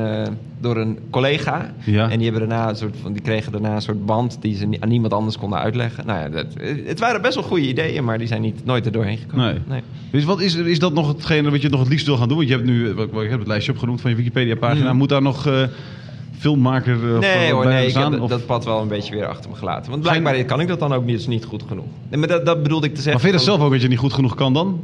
door 0.60 0.78
een 0.78 1.00
collega. 1.10 1.74
Ja. 1.84 2.10
En 2.10 2.20
die, 2.20 2.30
hebben 2.30 2.50
daarna 2.50 2.70
een 2.70 2.76
soort 2.76 2.96
van, 3.02 3.14
die 3.14 3.22
kregen 3.22 3.52
daarna 3.52 3.76
een 3.76 3.82
soort 3.82 4.06
band 4.06 4.38
die 4.42 4.56
ze 4.56 4.78
aan 4.80 4.90
niemand 4.90 5.14
anders 5.14 5.38
konden 5.38 5.60
uitleggen. 5.60 6.06
Nou 6.06 6.20
ja, 6.20 6.30
dat, 6.30 6.46
het 6.86 7.00
waren 7.00 7.22
best 7.22 7.36
wel 7.36 7.44
goede 7.44 7.68
ideeën, 7.68 8.04
maar 8.04 8.18
die 8.18 8.28
zijn 8.28 8.42
niet, 8.42 8.66
nooit 8.66 8.86
er 8.86 8.92
doorheen 8.92 9.18
gekomen. 9.18 9.64
Nee. 9.68 9.82
Dus 10.12 10.24
wat 10.24 10.42
is, 10.42 10.56
is 10.56 10.80
dat 10.80 10.94
nog 10.94 11.08
hetgene 11.08 11.52
wat 11.52 11.62
je 11.62 11.70
nog 11.70 11.80
het 11.80 11.90
liefst 11.90 12.06
wil 12.06 12.18
gaan 12.18 12.28
doen? 12.28 12.38
Want 12.38 12.50
je 12.50 12.56
hebt 12.56 12.68
nu, 12.68 12.90
ik 12.90 13.30
heb 13.30 13.40
het 13.40 13.48
lijstje 13.48 13.72
opgenoemd 13.72 14.02
van 14.02 14.10
je 14.10 14.16
Wikipedia-pagina. 14.16 14.92
Mm. 14.92 14.98
Moet 14.98 15.10
daar 15.10 15.22
nog 15.22 15.48
filmmaker 16.44 16.94
eh, 16.94 17.20
Nee 17.20 17.52
hoor, 17.52 17.72
ik 17.72 17.94
heb 17.94 18.12
dat, 18.12 18.20
Of- 18.20 18.30
dat 18.30 18.46
pad 18.46 18.66
wel 18.66 18.82
een 18.82 18.88
beetje 18.88 19.16
weer 19.16 19.28
achter 19.28 19.50
me 19.50 19.56
gelaten. 19.56 19.92
Want 19.92 20.04
blijkbaar 20.04 20.44
kan 20.44 20.60
ik 20.60 20.68
dat 20.68 20.80
dan 20.80 20.94
ook 20.94 21.06
niet, 21.06 21.20
is 21.20 21.28
niet 21.28 21.46
goed 21.46 21.64
genoeg. 21.68 21.86
Nee, 22.10 22.20
maar 22.20 22.28
dat, 22.28 22.46
dat 22.46 22.64
bedoelde 22.64 22.88
ik 22.88 22.96
te 22.96 23.02
zeggen. 23.02 23.22
maar 23.22 23.22
vind 23.32 23.34
je 23.42 23.46
dat 23.46 23.56
zelf 23.56 23.66
ook 23.68 23.72
dat 23.74 23.82
je 23.82 23.88
niet 23.88 23.98
goed 23.98 24.14
genoeg 24.14 24.36
kan 24.36 24.54
dan? 24.54 24.80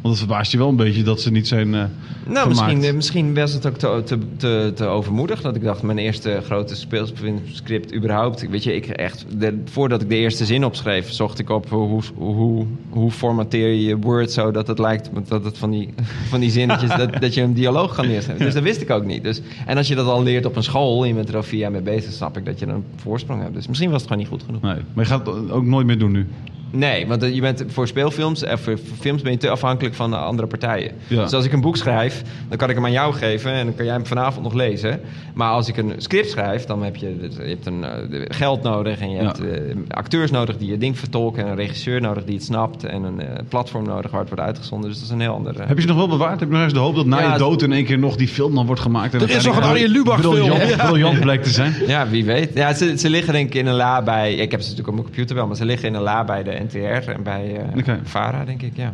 Want 0.00 0.14
het 0.14 0.24
verbaast 0.24 0.52
je 0.52 0.58
wel 0.58 0.68
een 0.68 0.76
beetje 0.76 1.02
dat 1.02 1.20
ze 1.20 1.30
niet 1.30 1.48
zijn 1.48 1.66
eh 1.66 1.80
Nou, 1.80 1.88
gemaakt. 2.26 2.48
misschien, 2.48 2.82
eh, 2.82 2.94
misschien 2.94 3.34
was 3.34 3.52
het 3.52 3.66
ook 3.66 3.76
te, 3.76 4.02
te, 4.04 4.18
te, 4.36 4.72
te 4.74 4.84
overmoedig. 4.84 5.40
Dat 5.40 5.56
ik 5.56 5.62
dacht, 5.62 5.82
mijn 5.82 5.98
eerste 5.98 6.40
grote 6.44 6.74
speelscript 6.76 7.94
überhaupt. 7.94 8.48
Weet 8.48 8.64
je, 8.64 8.74
ik 8.74 8.86
echt, 8.86 9.24
de- 9.38 9.62
voordat 9.64 10.02
ik 10.02 10.08
de 10.08 10.16
eerste 10.16 10.44
zin 10.44 10.64
opschreef, 10.64 11.10
zocht 11.10 11.38
ik 11.38 11.50
op 11.50 11.68
hoe, 11.68 12.00
hoe, 12.16 12.66
hoe 12.88 13.10
formateer 13.10 13.68
je 13.68 13.84
je 13.84 13.96
Word 13.96 14.32
zo 14.32 14.50
dat 14.50 14.66
het 14.66 14.78
lijkt 14.78 15.10
dat 15.28 15.44
het 15.44 15.58
van 15.58 15.70
die, 15.70 15.88
van 16.28 16.40
die 16.40 16.50
zinnetjes, 16.50 16.96
dat, 16.96 17.20
dat 17.20 17.34
je 17.34 17.42
een 17.42 17.54
dialoog 17.54 17.94
kan 17.94 18.06
neerzetten. 18.06 18.44
Dus 18.50 18.54
dat 18.54 18.62
wist 18.62 18.80
ik 18.80 18.90
ook 18.90 19.04
niet. 19.04 19.22
Dus, 19.24 19.40
en 19.66 19.76
als 19.76 19.88
je 19.88 19.94
dat 19.94 20.06
al 20.06 20.22
leert 20.22 20.46
op 20.46 20.56
een 20.56 20.62
school 20.62 21.02
en 21.02 21.08
je 21.08 21.14
bent 21.14 21.28
er 21.28 21.36
al 21.36 21.42
vier 21.42 21.58
jaar 21.60 21.70
mee 21.70 21.80
bezig, 21.82 22.12
snap 22.12 22.36
ik 22.36 22.44
dat 22.44 22.58
je 22.58 22.66
een 22.66 22.84
voorsprong 22.96 23.42
hebt. 23.42 23.54
Dus 23.54 23.66
misschien 23.68 23.90
was 23.90 24.00
het 24.02 24.10
gewoon 24.10 24.22
niet 24.22 24.32
goed 24.32 24.42
genoeg. 24.46 24.62
Nee, 24.62 24.82
maar 24.94 25.04
je 25.04 25.10
gaat 25.10 25.26
het 25.26 25.50
ook 25.50 25.64
nooit 25.64 25.86
meer 25.86 25.98
doen 25.98 26.12
nu. 26.12 26.26
Nee, 26.70 27.06
want 27.06 27.22
eh, 27.22 27.34
je 27.34 27.40
bent 27.40 27.64
voor 27.68 27.86
speelfilms 27.86 28.42
en 28.42 28.58
voor 28.58 28.78
voor 28.78 28.96
films 29.00 29.22
ben 29.22 29.32
je 29.32 29.38
te 29.38 29.48
afhankelijk 29.50 29.94
van 29.94 30.10
de 30.10 30.16
andere 30.16 30.48
partijen. 30.48 30.92
Ja. 31.06 31.22
Dus 31.22 31.32
als 31.32 31.44
ik 31.44 31.52
een 31.52 31.60
boek 31.60 31.76
schrijf, 31.76 32.22
dan 32.48 32.58
kan 32.58 32.68
ik 32.68 32.74
hem 32.74 32.84
aan 32.84 32.92
jou 32.92 33.14
geven 33.14 33.52
en 33.52 33.64
dan 33.64 33.74
kan 33.74 33.84
jij 33.84 33.94
hem 33.94 34.06
vanavond 34.06 34.44
nog 34.44 34.52
lezen. 34.52 35.00
Maar 35.34 35.50
als 35.50 35.68
ik 35.68 35.76
een 35.76 35.92
script 35.96 36.30
schrijf, 36.30 36.64
dan 36.64 36.82
heb 36.82 36.96
je, 36.96 37.28
je 37.38 37.48
hebt 37.48 37.66
een, 37.66 37.84
eh, 37.84 37.90
geld 38.28 38.62
nodig 38.62 39.00
en 39.00 39.10
je 39.10 39.16
Ja. 39.16 39.24
hebt 39.24 39.40
eh, 39.40 39.46
acteurs 39.88 40.30
nodig 40.30 40.56
die 40.56 40.70
je 40.70 40.78
ding 40.78 40.98
vertolken 40.98 41.44
en 41.44 41.50
een 41.50 41.56
regisseur 41.56 42.00
nodig 42.00 42.24
die 42.24 42.34
het 42.34 42.44
snapt 42.44 42.84
en 42.84 43.02
een 43.02 43.20
eh, 43.20 43.28
platform 43.48 43.84
nodig 43.84 44.10
waar 44.10 44.20
het 44.20 44.28
wordt 44.28 44.44
uitgezonden. 44.44 44.88
Dus 44.90 44.98
dat 44.98 45.06
is 45.08 45.14
een 45.14 45.20
heel 45.20 45.34
ander. 45.34 45.60
eh, 45.60 45.66
Heb 45.66 45.76
je 45.76 45.82
ze 45.82 45.88
nog 45.88 45.96
wel 45.96 46.08
bewaard? 46.08 46.40
Heb 46.40 46.48
je 46.48 46.54
nog 46.54 46.64
eens 46.64 46.72
de 46.72 46.78
hoop 46.78 46.94
dat 46.94 47.06
na 47.06 47.20
Ja, 47.20 47.32
je 47.32 47.38
dood 47.38 47.62
in 47.62 47.72
één 47.72 47.84
keer 47.84 47.98
nog 47.98 48.16
die 48.16 48.28
film 48.28 48.54
dan 48.54 48.66
wordt 48.66 48.80
gemaakt? 48.80 49.14
En 49.14 49.20
Er 49.20 49.30
is 49.30 49.44
nog 49.44 49.56
een 49.56 49.62
Arjen 49.62 49.88
Lubach 49.90 50.20
film. 50.20 50.34
briljant, 50.34 50.68
Ja. 50.68 50.86
briljant 50.86 51.20
blijkt 51.20 51.44
te 51.44 51.50
zijn. 51.50 51.74
Ja, 51.86 52.08
wie 52.08 52.24
weet. 52.24 52.50
Ja, 52.54 52.74
ze, 52.74 52.98
ze 52.98 53.10
liggen 53.10 53.32
denk 53.32 53.46
ik 53.46 53.54
in 53.54 53.66
een 53.66 53.74
la 53.74 54.02
bij... 54.02 54.34
Ik 54.34 54.50
heb 54.50 54.60
ze 54.60 54.68
natuurlijk 54.68 54.88
op 54.88 54.94
mijn 54.94 55.06
computer 55.06 55.36
wel, 55.36 55.46
maar 55.46 55.56
ze 55.56 55.64
liggen 55.64 55.88
in 55.88 55.94
een 55.94 56.02
la 56.02 56.24
bij 56.24 56.42
de 56.42 56.50
NTR 56.64 57.10
en 57.10 57.22
bij 57.22 57.56
eh 57.56 57.78
Oké. 57.78 57.98
VARA, 58.04 58.44
denk 58.44 58.62
ik, 58.62 58.72
ja. 58.74 58.92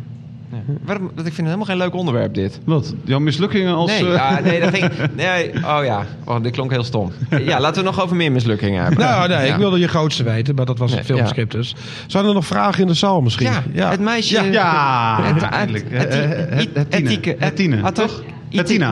ja. 0.51 0.57
Waarom, 0.85 1.03
want 1.15 1.27
ik 1.27 1.33
vind 1.33 1.37
het 1.37 1.45
helemaal 1.45 1.65
geen 1.65 1.77
leuk 1.77 1.93
onderwerp, 1.95 2.33
dit. 2.33 2.59
Wat? 2.65 2.93
Jouw 3.03 3.19
mislukkingen 3.19 3.75
als... 3.75 3.91
Nee, 3.91 4.13
eh, 4.13 4.31
ah, 4.37 4.43
nee, 4.43 4.59
dat 4.59 4.73
ging... 4.75 4.91
Nee, 5.15 5.53
oh 5.55 5.79
ja. 5.83 6.05
Oh, 6.25 6.41
dit 6.43 6.51
klonk 6.51 6.71
heel 6.71 6.83
stom. 6.83 7.11
Ja, 7.29 7.59
laten 7.59 7.83
we 7.83 7.89
nog 7.89 8.01
over 8.03 8.15
meer 8.15 8.31
mislukkingen 8.31 8.81
hebben. 8.83 8.99
Nou, 8.99 9.27
nee, 9.27 9.45
Ja. 9.47 9.53
ik 9.53 9.59
wilde 9.59 9.79
je 9.79 9.87
grootste 9.87 10.23
weten, 10.23 10.55
maar 10.55 10.65
dat 10.65 10.77
was 10.77 10.89
Nee, 10.89 10.99
het 10.99 11.07
filmscript 11.07 11.51
dus. 11.51 11.75
Zijn 12.07 12.25
er 12.25 12.33
nog 12.33 12.45
vragen 12.45 12.81
in 12.81 12.87
de 12.87 12.93
zaal 12.93 13.21
misschien? 13.21 13.49
Ja, 13.73 13.89
het 13.89 13.99
meisje... 13.99 14.51
Ja, 14.51 15.19
het, 15.23 15.41
eindelijk. 15.43 15.85
Het. 15.89 16.85
Etieke. 16.89 17.37
Ah, 17.83 17.87
toch? 17.91 18.23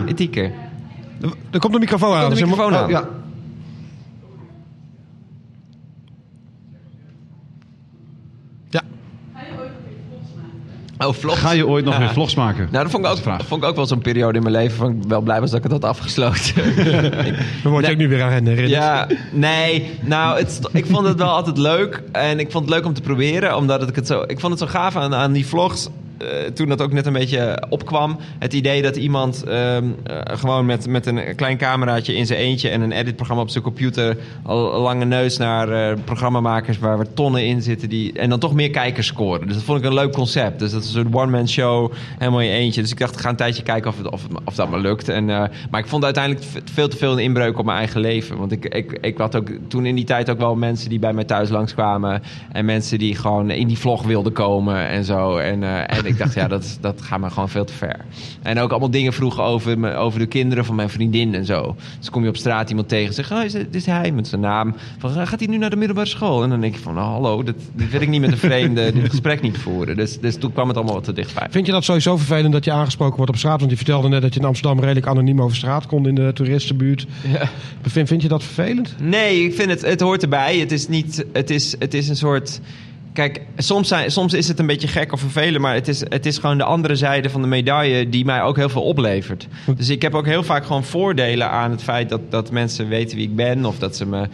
Etieke. 0.05 0.51
Er 1.51 1.59
komt 1.59 1.73
een 1.73 1.80
microfoon 1.80 2.13
aan. 2.13 2.19
Komt 2.19 2.30
dus 2.30 2.39
je 2.39 2.45
moet- 2.45 2.55
microfoon 2.57 2.84
aan. 2.84 2.89
Ja. 2.89 2.99
Ja. 2.99 3.07
Oh. 10.97 11.13
Ga 11.21 11.51
je 11.51 11.67
ooit 11.67 11.85
nog 11.85 11.93
Ja. 11.93 11.99
weer 11.99 12.09
vlogs 12.09 12.35
maken? 12.35 12.67
Nou, 12.71 12.83
dat 12.83 12.91
vond 12.91 13.05
ik, 13.05 13.11
ook, 13.11 13.23
dat 13.23 13.43
vond 13.47 13.63
ik 13.63 13.69
ook 13.69 13.75
wel 13.75 13.85
zo'n 13.85 13.99
periode 14.01 14.37
in 14.37 14.43
mijn 14.43 14.55
leven 14.55 14.77
van 14.77 14.91
ik 14.91 15.07
wel 15.07 15.21
blij 15.21 15.39
was 15.39 15.49
dat 15.49 15.57
ik 15.57 15.71
het 15.71 15.81
had 15.81 15.83
afgesloten. 15.91 16.53
Dan 17.63 17.71
word 17.71 17.75
je 17.75 17.81
Nee. 17.81 17.91
ook 17.91 17.97
nu 17.97 18.07
weer 18.07 18.23
aan 18.23 18.29
herinnerd. 18.31 18.69
Ja, 18.69 19.07
nee. 19.31 19.89
Nou, 20.01 20.37
het, 20.37 20.59
ik 20.71 20.85
vond 20.85 21.07
het 21.07 21.17
wel 21.17 21.29
altijd 21.29 21.57
leuk. 21.57 22.01
En 22.11 22.39
ik 22.39 22.51
vond 22.51 22.65
het 22.65 22.73
leuk 22.73 22.85
om 22.85 22.93
te 22.93 23.01
proberen. 23.01 23.55
Omdat 23.55 23.89
ik 23.89 23.95
het 23.95 24.07
zo... 24.07 24.23
Ik 24.27 24.39
vond 24.39 24.59
het 24.59 24.61
zo 24.69 24.79
gaaf 24.79 24.95
aan, 24.95 25.15
aan 25.15 25.31
die 25.31 25.45
vlogs. 25.47 25.87
Eh, 26.18 26.51
toen 26.53 26.68
dat 26.68 26.82
ook 26.82 26.93
net 26.93 27.05
een 27.05 27.13
beetje 27.13 27.63
opkwam. 27.70 28.18
Het 28.39 28.53
idee 28.53 28.82
dat 28.82 28.95
iemand 28.95 29.43
ehm, 29.43 29.84
eh, 30.03 30.20
gewoon 30.26 30.66
met, 30.66 30.88
met 30.88 31.05
een 31.05 31.36
klein 31.36 31.57
cameraatje 31.57 32.16
in 32.16 32.26
zijn 32.26 32.39
eentje... 32.39 32.70
en 32.70 32.82
een 32.82 32.91
editprogramma 32.91 33.43
op 33.43 33.49
zijn 33.49 33.63
computer... 33.63 34.18
al 34.43 34.82
lange 34.82 35.05
neus 35.05 35.38
naar 35.38 35.70
eh, 35.70 35.97
programmamakers 36.03 36.80
waar 36.80 36.99
er 36.99 37.13
tonnen 37.13 37.45
in 37.45 37.61
zitten... 37.61 37.89
Die, 37.89 38.13
en 38.13 38.30
dan 38.30 38.39
toch 38.39 38.53
meer 38.53 38.70
kijkers 38.70 39.07
scoren. 39.07 39.47
Dus 39.47 39.55
dat 39.55 39.66
vond 39.66 39.80
ik 39.80 39.86
een 39.86 39.93
leuk 39.93 40.11
concept. 40.11 40.59
Dus 40.59 40.72
dat 40.72 40.84
is 40.84 40.93
een 40.93 41.16
one-man 41.16 41.49
show, 41.49 41.91
helemaal 42.18 42.41
in 42.41 42.47
je 42.47 42.53
eentje. 42.53 42.82
Dus 42.82 42.91
ik 42.91 42.99
dacht, 42.99 43.13
ik 43.13 43.20
ga 43.20 43.30
een 43.30 43.36
tijdje 43.36 43.63
kijken 43.63 43.91
of, 43.91 44.03
of, 44.03 44.28
of 44.43 44.55
dat 44.55 44.70
me 44.70 44.80
lukt. 44.80 45.09
En, 45.09 45.26
maar 45.26 45.80
ik 45.80 45.88
vond 45.88 46.03
uiteindelijk 46.03 46.45
veel 46.74 46.88
te 46.88 46.97
veel 46.97 47.11
een 47.11 47.20
inbreuk 47.20 47.57
op 47.59 47.66
mijn 47.66 47.78
eigen 47.78 48.01
leven. 48.01 48.38
Want 48.38 48.51
ik, 48.51 48.66
ik, 48.66 48.97
ik 49.01 49.18
had 49.18 49.36
ook 49.36 49.49
toen 49.68 49.86
in 49.86 49.95
die 49.95 50.05
tijd 50.05 50.30
ook 50.30 50.38
wel 50.38 50.55
mensen 50.55 50.89
die 50.89 50.99
bij 50.99 51.13
mij 51.13 51.24
thuis 51.24 51.49
langskwamen. 51.49 52.22
En 52.51 52.66
mensen 52.66 52.99
die 52.99 53.16
gewoon 53.16 53.49
in 53.51 53.68
die 53.68 53.78
vlog 53.78 54.03
wilden 54.03 54.34
komen 54.34 54.88
en 54.88 55.03
zo. 55.03 55.38
En, 55.38 55.63
en 55.88 56.05
ik 56.06 56.18
dacht, 56.18 56.34
ja, 56.34 56.47
dat, 56.47 56.78
dat 56.82 57.01
gaat 57.01 57.20
me 57.20 57.30
gewoon 57.30 57.49
veel 57.49 57.66
te 57.66 57.74
ver. 57.74 58.06
En 58.41 58.60
ook 58.60 58.72
allemaal 58.72 58.89
dingen 58.89 59.14
vroegen 59.14 59.43
over, 59.43 59.80
me, 59.80 59.93
over 59.93 60.20
de 60.20 60.26
kinderen 60.26 60.66
van 60.66 60.76
mijn 60.76 60.89
vriendin 60.89 61.34
en 61.34 61.45
zo. 61.45 61.76
Dus 61.99 62.10
kom 62.10 62.24
je 62.24 62.30
op 62.30 62.38
straat 62.38 62.70
iemand 62.70 62.89
tegen 62.89 63.08
en 63.08 63.14
zegt, 63.14 63.32
oh, 63.32 63.43
is 63.43 63.51
dit 63.51 63.76
is 63.76 63.86
hij 63.86 64.12
met 64.12 64.28
zijn 64.28 64.41
naam. 64.41 64.76
Van, 64.97 65.28
gaat 65.28 65.39
hij 65.39 65.47
nu 65.47 65.58
naar 65.58 65.70
de 65.70 65.76
middelbare 65.76 66.08
school? 66.08 66.43
En 66.43 66.49
dan 66.49 66.62
denk 66.62 66.76
ik 66.76 66.82
van, 66.82 66.93
nou, 66.93 67.08
hallo, 67.08 67.43
dit, 67.43 67.56
dit 67.74 67.91
wil 67.91 68.01
ik 68.01 68.10
niet 68.10 68.22
met 68.22 68.32
een 68.32 68.38
vreemde 68.38 68.91
dit 68.93 69.10
gesprek 69.10 69.41
niet 69.41 69.58
voeren. 69.58 69.95
Dus, 69.95 70.20
dus 70.20 70.36
toen 70.36 70.53
kwam 70.53 70.68
het 70.68 70.78
allemaal 70.78 70.95
wat 70.95 71.03
te 71.03 71.14
dichtbij. 71.14 71.47
Vind 71.49 71.66
je 71.66 71.72
dat 71.72 71.84
sowieso 71.84 72.18
vervelend 72.18 72.53
dat 72.53 72.66
je 72.66 72.72
aangesproken 72.72 73.16
wordt 73.16 73.32
op 73.32 73.38
straat? 73.38 73.60
Want 73.60 73.72
je 73.72 73.78
vertelde 73.78 74.08
net 74.08 74.22
dat 74.22 74.34
je 74.34 74.39
in 74.39 74.45
Amsterdam 74.45 74.80
redelijk 74.80 75.08
anoniem 75.08 75.41
over 75.41 75.58
straat 75.58 75.86
kon 75.86 76.08
in 76.08 76.16
de 76.16 76.34
toeristenbuurt. 76.34 77.06
Vind, 77.82 78.08
vind 78.08 78.22
je 78.22 78.28
dat 78.28 78.43
vervelend? 78.43 78.95
Nee, 79.01 79.43
ik 79.43 79.53
vind 79.53 79.70
het, 79.70 79.82
het 79.82 80.01
hoort 80.01 80.24
erbij. 80.24 80.58
Het 80.58 80.72
is 80.72 80.88
niet, 80.88 81.26
het 81.34 81.49
is, 81.49 81.76
het 81.80 81.93
is 81.93 82.10
een 82.10 82.16
soort. 82.16 82.60
Kijk, 83.16 83.41
soms, 83.57 83.88
zijn, 83.88 84.11
soms 84.11 84.34
is 84.34 84.47
het 84.47 84.59
een 84.59 84.66
beetje 84.66 84.88
gek 84.88 85.11
of 85.11 85.20
vervelend, 85.20 85.61
maar 85.61 85.74
het 85.74 85.88
is, 85.88 85.99
het 85.99 86.26
is 86.26 86.38
gewoon 86.38 86.57
de 86.57 86.63
andere 86.63 86.95
zijde 86.95 87.30
van 87.30 87.41
de 87.41 87.47
medaille 87.47 88.09
die 88.09 88.26
mij 88.26 88.41
ook 88.41 88.55
heel 88.55 88.70
veel 88.70 88.82
oplevert. 88.82 89.47
Dus 89.78 89.89
ik 89.89 90.01
heb 90.01 90.13
ook 90.13 90.26
heel 90.26 90.43
vaak 90.43 90.66
gewoon 90.66 90.84
voordelen 90.84 91.49
aan 91.49 91.72
het 91.72 91.84
feit 91.84 92.09
dat, 92.09 92.22
dat 92.30 92.51
mensen 92.51 92.88
weten 92.88 93.18
wie 93.18 93.28
ik 93.28 93.36
ben. 93.36 93.66
Of 93.66 93.78
dat 93.80 93.95
ze 93.95 94.05
me. 94.05 94.28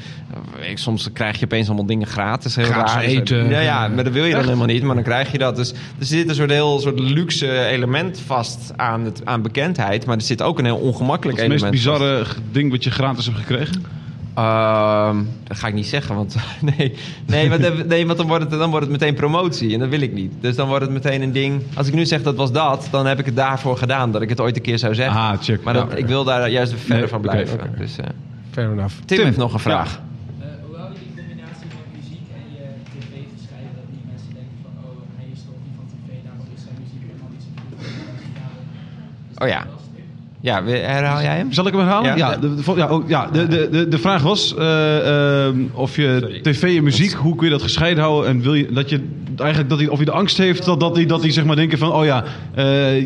Ik, 0.69 0.77
soms 0.77 1.09
krijg 1.13 1.39
je 1.39 1.45
opeens 1.45 1.67
allemaal 1.67 1.85
dingen 1.85 2.07
gratis. 2.07 2.55
Heel 2.55 2.65
Gratis 2.65 2.93
raar. 2.93 3.03
eten. 3.03 3.49
Ja, 3.49 3.59
ja, 3.59 3.87
maar 3.87 4.03
dat 4.03 4.13
wil 4.13 4.25
je 4.25 4.33
dan 4.33 4.43
helemaal 4.43 4.65
niet, 4.65 4.83
maar 4.83 4.95
dan 4.95 5.03
krijg 5.03 5.31
je 5.31 5.37
dat. 5.37 5.55
Dus 5.55 5.71
er 5.71 6.05
zit 6.05 6.29
een 6.29 6.35
soort 6.35 6.49
heel 6.51 6.79
soort 6.79 6.99
luxe 6.99 7.65
element 7.65 8.19
vast 8.25 8.71
aan, 8.75 9.05
het, 9.05 9.21
aan 9.25 9.41
bekendheid, 9.41 10.05
maar 10.05 10.15
er 10.15 10.21
zit 10.21 10.41
ook 10.41 10.59
een 10.59 10.65
heel 10.65 10.77
ongemakkelijk 10.77 11.37
Wat 11.39 11.47
is 11.47 11.53
het 11.53 11.61
element. 11.71 11.85
meest 11.85 11.97
vast. 11.99 11.99
bizarre 12.25 12.41
ding 12.51 12.71
wat 12.71 12.83
je 12.83 12.91
gratis 12.91 13.25
hebt 13.25 13.37
gekregen? 13.37 13.99
Ehm, 14.33 15.17
dat 15.43 15.57
ga 15.57 15.67
ik 15.67 15.73
niet 15.73 15.85
zeggen, 15.87 16.15
want 16.15 16.35
nee, 16.77 16.95
nee, 17.25 17.49
want, 17.49 17.61
dan- 17.61 17.87
nee, 17.87 18.05
want 18.05 18.17
dan, 18.17 18.27
wordt 18.27 18.49
het, 18.49 18.59
dan 18.59 18.69
wordt 18.69 18.85
het 18.85 18.99
meteen 18.99 19.13
promotie 19.15 19.73
en 19.73 19.79
dat 19.79 19.89
wil 19.89 20.01
ik 20.01 20.13
niet. 20.13 20.31
Dus 20.39 20.55
dan 20.55 20.67
wordt 20.67 20.83
het 20.83 20.93
meteen 20.93 21.21
een 21.21 21.31
ding. 21.31 21.61
Als 21.75 21.87
ik 21.87 21.93
nu 21.93 22.05
zeg 22.05 22.21
dat 22.23 22.35
was 22.35 22.51
dat, 22.51 22.87
dan 22.91 23.05
heb 23.05 23.19
ik 23.19 23.25
het 23.25 23.35
daarvoor 23.35 23.77
gedaan 23.77 24.11
dat 24.11 24.21
ik 24.21 24.29
het 24.29 24.39
ooit 24.39 24.55
een 24.55 24.61
keer 24.61 24.77
zou 24.79 24.95
zeggen. 24.95 25.19
Ah, 25.21 25.33
check. 25.41 25.63
maar 25.63 25.73
dat, 25.73 25.87
Ja. 25.91 25.95
ik 25.95 26.05
wil 26.07 26.23
daar 26.23 26.49
juist 26.49 26.73
verder 26.73 26.97
Nee, 26.97 27.07
van 27.07 27.21
blijven. 27.21 27.59
Dus, 27.77 27.97
eh, 27.97 28.05
Fair 28.51 28.71
enough. 28.71 28.95
Tim, 29.05 29.23
heeft 29.23 29.37
nog 29.37 29.53
een 29.53 29.59
vraag. 29.59 30.01
Eh, 30.39 30.45
hoe 30.67 30.77
hou 30.77 30.89
je 30.93 30.99
die 30.99 31.07
combinatie 31.15 31.67
van 31.69 31.83
muziek 31.95 32.25
en 32.35 32.43
je 32.55 32.63
tv 32.93 33.13
gescheiden? 33.35 33.71
Dat 33.75 33.87
niet 33.91 34.05
mensen 34.11 34.33
denken 34.33 34.57
van, 34.63 34.71
oh, 34.83 34.97
hij 35.17 35.27
is 35.33 35.39
toch 35.47 35.59
niet 35.65 35.75
van 35.79 35.85
tv, 35.93 36.09
daarom 36.25 36.45
is 36.55 36.61
zijn 36.65 36.75
muziek 36.83 37.01
helemaal 37.09 37.31
niet 37.35 37.43
zo 37.45 37.49
goed. 39.29 39.41
Oh 39.43 39.47
ja. 39.55 39.61
Ja, 40.41 40.63
herhaal 40.65 41.21
jij 41.21 41.35
hem? 41.35 41.51
Zal 41.53 41.67
ik 41.67 41.71
hem 41.73 41.81
herhalen? 41.81 42.17
Ja. 42.17 42.31
Ja, 42.31 42.37
de, 42.37 42.55
de, 42.55 42.73
ja, 42.75 42.87
oh, 42.87 43.09
ja 43.09 43.29
de, 43.31 43.47
de, 43.47 43.69
de, 43.71 43.87
de 43.87 43.97
vraag 43.97 44.21
was 44.21 44.55
eh, 44.55 45.45
ehm, 45.45 45.55
of 45.73 45.95
je 45.95 46.17
Sorry. 46.21 46.41
tv 46.41 46.77
en 46.77 46.83
muziek, 46.83 47.11
hoe 47.11 47.35
kun 47.35 47.45
je 47.45 47.51
dat 47.51 47.61
gescheiden 47.61 48.03
houden? 48.03 48.29
En 48.29 48.41
wil 48.41 48.53
je 48.53 48.67
dat 48.71 48.89
je 48.89 49.07
eigenlijk 49.37 49.69
dat 49.69 49.79
hij, 49.79 49.87
of 49.87 49.99
je 49.99 50.05
de 50.05 50.11
angst 50.11 50.37
heeft 50.37 50.65
dat, 50.65 50.79
dat 50.79 50.95
hij, 50.95 51.05
dat 51.05 51.21
hij 51.21 51.31
zeg 51.31 51.45
maar 51.45 51.55
denken 51.55 51.77
van, 51.77 51.91
oh 51.93 52.05
ja, 52.05 52.23
eh, 52.55 53.05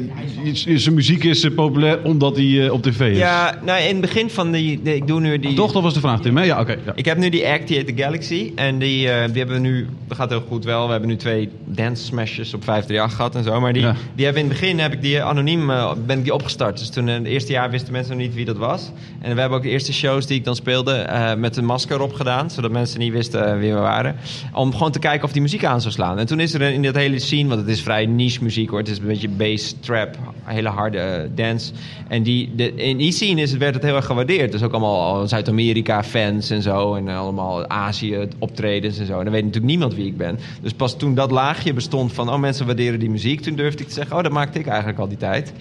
zijn 0.75 0.93
muziek 0.95 1.23
is 1.23 1.43
eh, 1.43 1.51
populair 1.55 1.99
omdat 2.03 2.35
hij 2.35 2.65
eh, 2.65 2.71
op 2.73 2.81
tv 2.83 3.11
is. 3.11 3.17
Ja, 3.17 3.59
nou 3.65 3.79
in 3.81 3.87
het 3.91 4.01
begin 4.01 4.29
van 4.29 4.51
die, 4.51 4.81
de- 4.83 4.95
ik 4.95 5.07
doe 5.07 5.19
nu 5.19 5.39
die... 5.39 5.53
Toch, 5.53 5.71
dat 5.71 5.81
was 5.83 5.93
de 5.93 5.99
vraag, 5.99 6.21
Tim. 6.21 6.37
Hè? 6.37 6.43
Ja, 6.43 6.59
oké. 6.59 6.71
ja. 6.85 6.91
Ik 6.95 7.05
heb 7.05 7.17
nu 7.17 7.29
die 7.29 7.47
act, 7.47 7.67
die 7.67 7.77
heet 7.77 7.87
The 7.87 8.03
Galaxy. 8.03 8.51
En 8.55 8.77
die, 8.79 9.09
eh, 9.09 9.25
die 9.27 9.37
hebben 9.37 9.55
we 9.61 9.67
nu, 9.67 9.87
dat 10.07 10.17
gaat 10.17 10.29
heel 10.29 10.43
goed 10.47 10.65
wel. 10.65 10.85
We 10.85 10.91
hebben 10.91 11.09
nu 11.09 11.15
twee 11.15 11.49
dance 11.65 12.03
smashes 12.03 12.53
op 12.53 12.63
538 12.63 13.15
gehad 13.15 13.35
en 13.35 13.43
zo. 13.43 13.59
Maar 13.61 13.73
die, 13.73 13.81
Ja. 13.81 13.95
die 14.15 14.25
hebben 14.25 14.43
in 14.43 14.49
het 14.49 14.59
begin, 14.59 14.79
heb 14.79 14.93
ik 14.93 15.01
die 15.01 15.21
anoniem, 15.23 15.69
eh, 15.69 15.91
ben 16.05 16.17
ik 16.17 16.23
die 16.23 16.33
opgestart. 16.33 16.77
Dus 16.77 16.89
toen, 16.89 17.24
het 17.25 17.33
eerste 17.33 17.51
jaar 17.51 17.69
wisten 17.69 17.93
mensen 17.93 18.17
nog 18.17 18.25
niet 18.25 18.35
wie 18.35 18.45
dat 18.45 18.57
was. 18.57 18.91
En 19.21 19.33
we 19.33 19.39
hebben 19.39 19.57
ook 19.57 19.63
de 19.63 19.69
eerste 19.69 19.93
shows 19.93 20.27
die 20.27 20.37
ik 20.37 20.43
dan 20.43 20.55
speelde 20.55 20.93
eh, 20.93 21.35
met 21.35 21.57
een 21.57 21.65
masker 21.65 22.01
op 22.01 22.13
gedaan. 22.13 22.49
Zodat 22.49 22.71
mensen 22.71 22.99
niet 22.99 23.11
wisten 23.11 23.51
eh, 23.51 23.59
wie 23.59 23.73
we 23.73 23.79
waren. 23.79 24.15
Om 24.53 24.71
gewoon 24.71 24.91
te 24.91 24.99
kijken 24.99 25.23
of 25.23 25.31
die 25.31 25.41
muziek 25.41 25.65
aan 25.65 25.81
zou 25.81 25.93
slaan. 25.93 26.19
En 26.19 26.25
En 26.25 26.31
toen 26.31 26.39
is 26.39 26.53
er 26.53 26.61
in 26.61 26.81
dat 26.81 26.95
hele 26.95 27.19
scene, 27.19 27.47
want 27.47 27.61
het 27.61 27.69
is 27.69 27.81
vrij 27.81 28.05
niche 28.05 28.43
muziek 28.43 28.69
hoor. 28.69 28.79
Het 28.79 28.87
is 28.87 28.97
een 28.97 29.07
beetje 29.07 29.29
bass, 29.29 29.75
trap, 29.79 30.17
hele 30.43 30.69
harde 30.69 30.97
eh, 30.97 31.29
dance. 31.35 31.71
En 32.07 32.23
die, 32.23 32.55
de, 32.55 32.73
in 32.73 32.97
die 32.97 33.11
scene 33.11 33.41
is, 33.41 33.53
werd 33.53 33.73
het 33.73 33.83
heel 33.83 33.95
erg 33.95 34.05
gewaardeerd. 34.05 34.51
Dus 34.51 34.63
ook 34.63 34.71
allemaal 34.71 35.27
Zuid-Amerika 35.27 36.03
fans 36.03 36.49
en 36.49 36.61
zo. 36.61 36.95
En 36.95 37.07
allemaal 37.07 37.69
Azië 37.69 38.27
optredens 38.39 38.97
en 38.97 39.05
zo. 39.05 39.17
En 39.17 39.23
dan 39.23 39.33
weet 39.33 39.43
natuurlijk 39.43 39.71
niemand 39.71 39.95
wie 39.95 40.05
ik 40.05 40.17
ben. 40.17 40.39
Dus 40.61 40.73
pas 40.73 40.97
toen 40.97 41.15
dat 41.15 41.31
laagje 41.31 41.73
bestond 41.73 42.13
van, 42.13 42.29
oh 42.29 42.39
mensen 42.39 42.65
waarderen 42.65 42.99
die 42.99 43.09
muziek. 43.09 43.41
Toen 43.41 43.55
durfde 43.55 43.83
ik 43.83 43.87
te 43.87 43.93
zeggen, 43.93 44.17
oh 44.17 44.23
dat 44.23 44.31
maakte 44.31 44.59
ik 44.59 44.67
eigenlijk 44.67 44.99
al 44.99 45.07
die 45.07 45.17
tijd. 45.17 45.53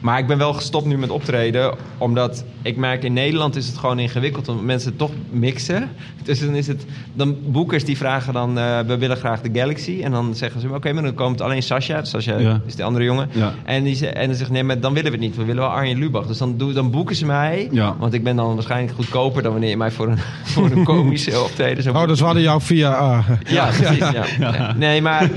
Maar 0.00 0.18
ik 0.18 0.26
ben 0.26 0.38
wel 0.38 0.52
gestopt 0.52 0.86
nu 0.86 0.98
met 0.98 1.10
optreden, 1.10 1.74
omdat 1.98 2.44
ik 2.62 2.76
merk 2.76 3.02
in 3.04 3.12
Nederland 3.12 3.56
is 3.56 3.66
het 3.66 3.76
gewoon 3.78 3.98
ingewikkeld 3.98 4.48
omdat 4.48 4.64
mensen 4.64 4.88
het 4.88 4.98
toch 4.98 5.10
mixen. 5.30 5.90
Dus 6.22 6.40
dan 6.40 6.54
is 6.54 6.66
het, 6.66 6.84
dan 7.14 7.36
boekers 7.46 7.84
die 7.84 7.96
vragen 7.96 8.32
dan, 8.32 8.58
eh, 8.58 8.78
we 8.86 8.98
willen 8.98 9.16
graag 9.16 9.40
de 9.40 9.58
Galaxy. 9.58 10.00
En 10.02 10.10
dan 10.10 10.34
zeggen 10.34 10.60
ze, 10.60 10.68
oké, 10.74 10.92
maar 10.92 11.02
dan 11.02 11.14
komt 11.14 11.40
alleen 11.40 11.62
Sascha. 11.62 12.04
Sascha 12.04 12.38
Ja. 12.38 12.60
is 12.66 12.76
de 12.76 12.82
andere 12.82 13.04
jongen. 13.04 13.28
Ja. 13.32 13.54
En, 13.64 13.82
die, 13.84 13.94
ze- 13.94 14.06
en 14.08 14.26
dan 14.28 14.36
zegt 14.36 14.50
nee, 14.50 14.64
maar 14.64 14.80
dan 14.80 14.92
willen 14.94 15.10
we 15.10 15.16
het 15.16 15.26
niet. 15.26 15.36
We 15.36 15.44
willen 15.44 15.62
wel 15.62 15.70
Arjen 15.72 15.98
Lubach. 15.98 16.26
Dus 16.26 16.38
dan, 16.38 16.56
doen, 16.56 16.72
dan 16.74 16.90
boeken 16.90 17.16
ze 17.16 17.26
mij. 17.26 17.68
Ja. 17.70 17.94
Want 17.98 18.12
ik 18.14 18.24
ben 18.24 18.36
dan 18.36 18.54
waarschijnlijk 18.54 18.94
goedkoper 18.94 19.42
dan 19.42 19.52
wanneer 19.52 19.70
je 19.70 19.76
mij 19.76 19.90
voor 19.90 20.08
een, 20.08 20.18
voor 20.52 20.70
een 20.70 20.84
komische 20.84 21.40
optreden 21.44 21.82
zou 21.82 21.96
Oh, 21.96 22.06
dus 22.06 22.18
we 22.18 22.24
hadden 22.24 22.42
jou 22.42 22.60
via... 22.62 22.92
ah, 22.92 23.28
ja, 23.48 23.66
precies. 23.78 23.98
Ja. 24.10 24.24
Ja. 24.38 24.74
Nee, 24.76 25.02
maar. 25.02 25.30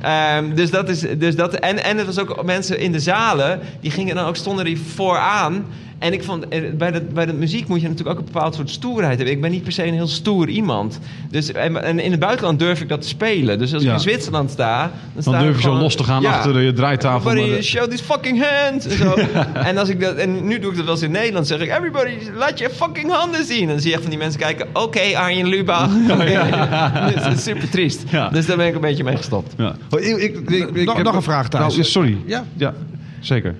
ehm, 0.00 0.54
dus 0.54 0.70
dat 0.70 0.88
is. 0.88 1.00
Dus 1.18 1.36
dat, 1.36 1.54
en, 1.54 1.84
en 1.84 1.96
het 1.96 2.06
was 2.06 2.18
ook 2.18 2.44
mensen 2.44 2.80
in 2.80 2.92
de 2.92 3.00
zalen. 3.00 3.60
Die 3.80 3.90
gingen 3.90 4.07
dan 4.14 4.24
ook 4.26 4.36
stonden 4.36 4.66
er 4.66 4.76
vooraan. 4.94 5.64
En 5.98 6.12
ik 6.12 6.24
vond, 6.24 6.48
eh, 6.48 6.62
bij 6.74 6.90
de, 6.90 7.00
bij 7.00 7.26
de 7.26 7.32
muziek 7.32 7.68
moet 7.68 7.80
je 7.80 7.88
natuurlijk 7.88 8.18
ook 8.18 8.26
een 8.26 8.32
bepaald 8.32 8.54
soort 8.54 8.70
stoerheid 8.70 9.16
hebben. 9.16 9.34
Ik 9.34 9.40
ben 9.40 9.50
niet 9.50 9.62
per 9.62 9.72
se 9.72 9.86
een 9.86 9.94
heel 9.94 10.06
stoer 10.06 10.48
iemand. 10.48 10.98
Dus, 11.30 11.52
en, 11.52 11.82
en 11.82 11.98
in 11.98 12.10
het 12.10 12.20
buitenland 12.20 12.58
durf 12.58 12.80
ik 12.80 12.88
dat 12.88 13.00
te 13.02 13.08
spelen. 13.08 13.58
Dus 13.58 13.74
als 13.74 13.82
Ja. 13.82 13.88
ik 13.88 13.94
in 13.94 14.00
Zwitserland 14.00 14.50
sta... 14.50 14.80
Dan, 14.82 14.90
Dan 15.14 15.22
sta 15.22 15.38
durf 15.42 15.50
ik 15.56 15.56
je 15.56 15.62
zo 15.68 15.74
los 15.74 15.94
te 15.96 16.04
gaan 16.04 16.22
Ja. 16.22 16.30
achter 16.32 16.52
de 16.52 16.72
draaitafel. 16.72 17.30
Everybody 17.30 17.56
de- 17.56 17.62
show 17.62 17.90
these 17.90 18.04
fucking 18.04 18.44
hands. 18.48 18.86
En, 18.86 18.96
zo. 18.96 19.14
en, 19.68 19.78
als 19.78 19.88
ik 19.88 20.00
dat, 20.00 20.16
en 20.16 20.46
nu 20.46 20.58
doe 20.58 20.70
ik 20.70 20.76
dat 20.76 20.84
wel 20.84 20.94
eens 20.94 21.02
in 21.04 21.10
Nederland. 21.10 21.46
zeg 21.46 21.60
ik, 21.60 21.68
everybody, 21.70 22.10
laat 22.36 22.58
je 22.58 22.70
fucking 22.70 23.10
handen 23.12 23.44
zien. 23.44 23.60
En 23.62 23.68
dan 23.68 23.78
zie 23.80 23.86
je 23.88 23.92
echt 23.92 24.02
van 24.02 24.10
die 24.10 24.20
mensen 24.20 24.40
kijken. 24.40 24.66
Oké, 24.72 25.00
Arjen 25.16 25.46
Lubach. 25.48 25.88
Dus 25.92 27.22
dat 27.24 27.32
is 27.32 27.42
super 27.42 27.68
triest. 27.70 28.02
Ja. 28.10 28.28
Dus 28.28 28.46
daar 28.46 28.56
ben 28.56 28.66
ik 28.66 28.74
een 28.74 28.80
beetje 28.80 29.04
mee 29.04 29.16
gestopt. 29.16 29.54
Ja. 29.56 29.74
Oh, 29.90 30.00
ik, 30.00 30.16
ik, 30.16 30.50
ik, 30.50 30.68
ik 30.76 30.84
Nog- 30.84 30.94
heb- 30.96 31.04
nog 31.04 31.14
een 31.14 31.22
vraag. 31.22 31.50
Nou, 31.50 31.82
sorry. 31.84 32.16
Ja. 32.26 32.44
ja, 32.56 32.74
zeker. 33.20 33.54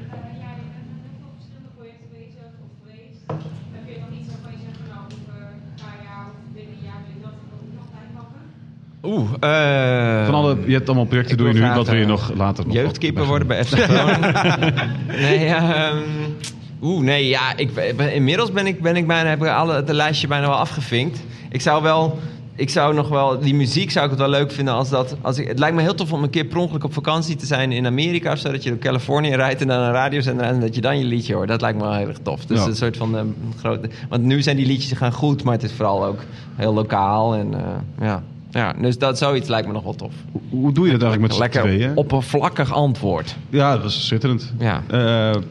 Oeh, 9.09 9.29
eh, 9.41 10.25
Van 10.27 10.35
alle, 10.35 10.57
je 10.67 10.73
hebt 10.73 10.87
allemaal 10.87 11.05
projecten 11.07 11.37
doe 11.37 11.47
je 11.47 11.55
nu. 11.55 11.61
Wat 11.75 11.87
wil 11.87 11.97
je 11.97 12.03
eh, 12.03 12.09
nog 12.09 12.33
later 12.37 12.67
nog 12.67 12.75
jeugdkeeper 12.75 13.25
worden 13.27 13.49
bij 13.49 13.65
FC 13.65 13.75
Groningen. 13.79 14.33
nee, 15.27 15.47
ehm, 15.47 15.97
oeh, 16.83 17.03
nee, 17.05 17.29
ja, 17.29 17.57
ik, 17.57 17.71
inmiddels 18.15 18.53
ben 18.53 18.67
ik, 18.67 18.83
ben 18.83 18.97
ik 18.97 19.07
bijna, 19.07 19.29
heb 19.29 19.43
ik 19.43 19.49
alle, 19.49 19.75
het 19.75 19.89
lijstje 19.93 20.27
bijna 20.27 20.47
wel 20.47 20.57
afgevinkt. 20.57 21.19
Ik 21.51 21.61
zou 21.61 21.83
wel, 21.83 22.19
ik 22.57 22.71
zou 22.71 22.95
nog 22.95 23.09
wel, 23.09 23.39
die 23.39 23.55
muziek 23.55 23.91
zou 23.91 24.05
ik 24.05 24.11
het 24.11 24.21
wel 24.21 24.29
leuk 24.29 24.53
vinden 24.53 24.75
als 24.75 24.89
dat, 24.89 25.17
als 25.21 25.39
ik, 25.39 25.49
het 25.49 25.59
lijkt 25.59 25.77
me 25.77 25.83
heel 25.83 25.95
tof 25.95 26.13
om 26.13 26.23
een 26.23 26.31
keer 26.31 26.45
per 26.45 26.59
ongeluk 26.59 26.85
op 26.85 26.93
vakantie 26.93 27.37
te 27.37 27.47
zijn 27.47 27.73
in 27.73 27.87
Amerika 27.87 28.33
of 28.33 28.39
zo, 28.39 28.51
dat 28.51 28.63
je 28.63 28.71
door 28.71 28.79
Californië 28.79 29.35
rijdt 29.35 29.61
en 29.61 29.67
dan 29.67 29.81
een 29.81 29.93
radiozender 29.93 30.47
en 30.47 30.61
dat 30.61 30.75
je 30.75 30.81
dan 30.81 30.99
je 30.99 31.05
liedje 31.05 31.35
hoort. 31.35 31.49
Dat 31.49 31.61
lijkt 31.61 31.79
me 31.79 31.85
wel 31.85 31.95
heel 31.95 32.09
erg 32.09 32.19
tof. 32.23 32.45
Dus 32.47 32.59
Ja. 32.61 32.67
een 32.67 32.77
soort 32.77 32.97
van 32.97 33.17
ehm, 33.17 33.27
grote, 33.59 33.89
want 34.09 34.23
nu 34.23 34.43
zijn 34.43 34.57
die 34.57 34.67
liedjes 34.67 34.99
gaan 34.99 35.13
goed, 35.13 35.43
maar 35.43 35.55
het 35.55 35.63
is 35.63 35.73
vooral 35.73 36.05
ook 36.05 36.19
heel 36.57 36.75
lokaal 36.75 37.35
en 37.35 37.55
eh, 37.55 38.07
ja. 38.07 38.23
Ja, 38.51 38.73
dus 38.81 38.99
dat 38.99 39.19
zoiets 39.19 39.49
lijkt 39.49 39.67
me 39.67 39.73
nog 39.73 39.83
wel 39.83 39.95
tof. 39.95 40.13
Hoe 40.51 40.73
doe 40.73 40.87
je 40.87 40.93
dat 40.93 41.03
eigenlijk 41.03 41.21
met 41.21 41.33
z'n 41.33 41.41
Lekker 41.41 41.63
tweeën? 41.63 41.97
oppervlakkig 41.97 42.73
antwoord. 42.73 43.37
Ja, 43.51 43.73
dat 43.73 43.83
was 43.83 44.07
schitterend. 44.07 44.53
Ja. 44.59 44.83
Eh, 44.91 44.99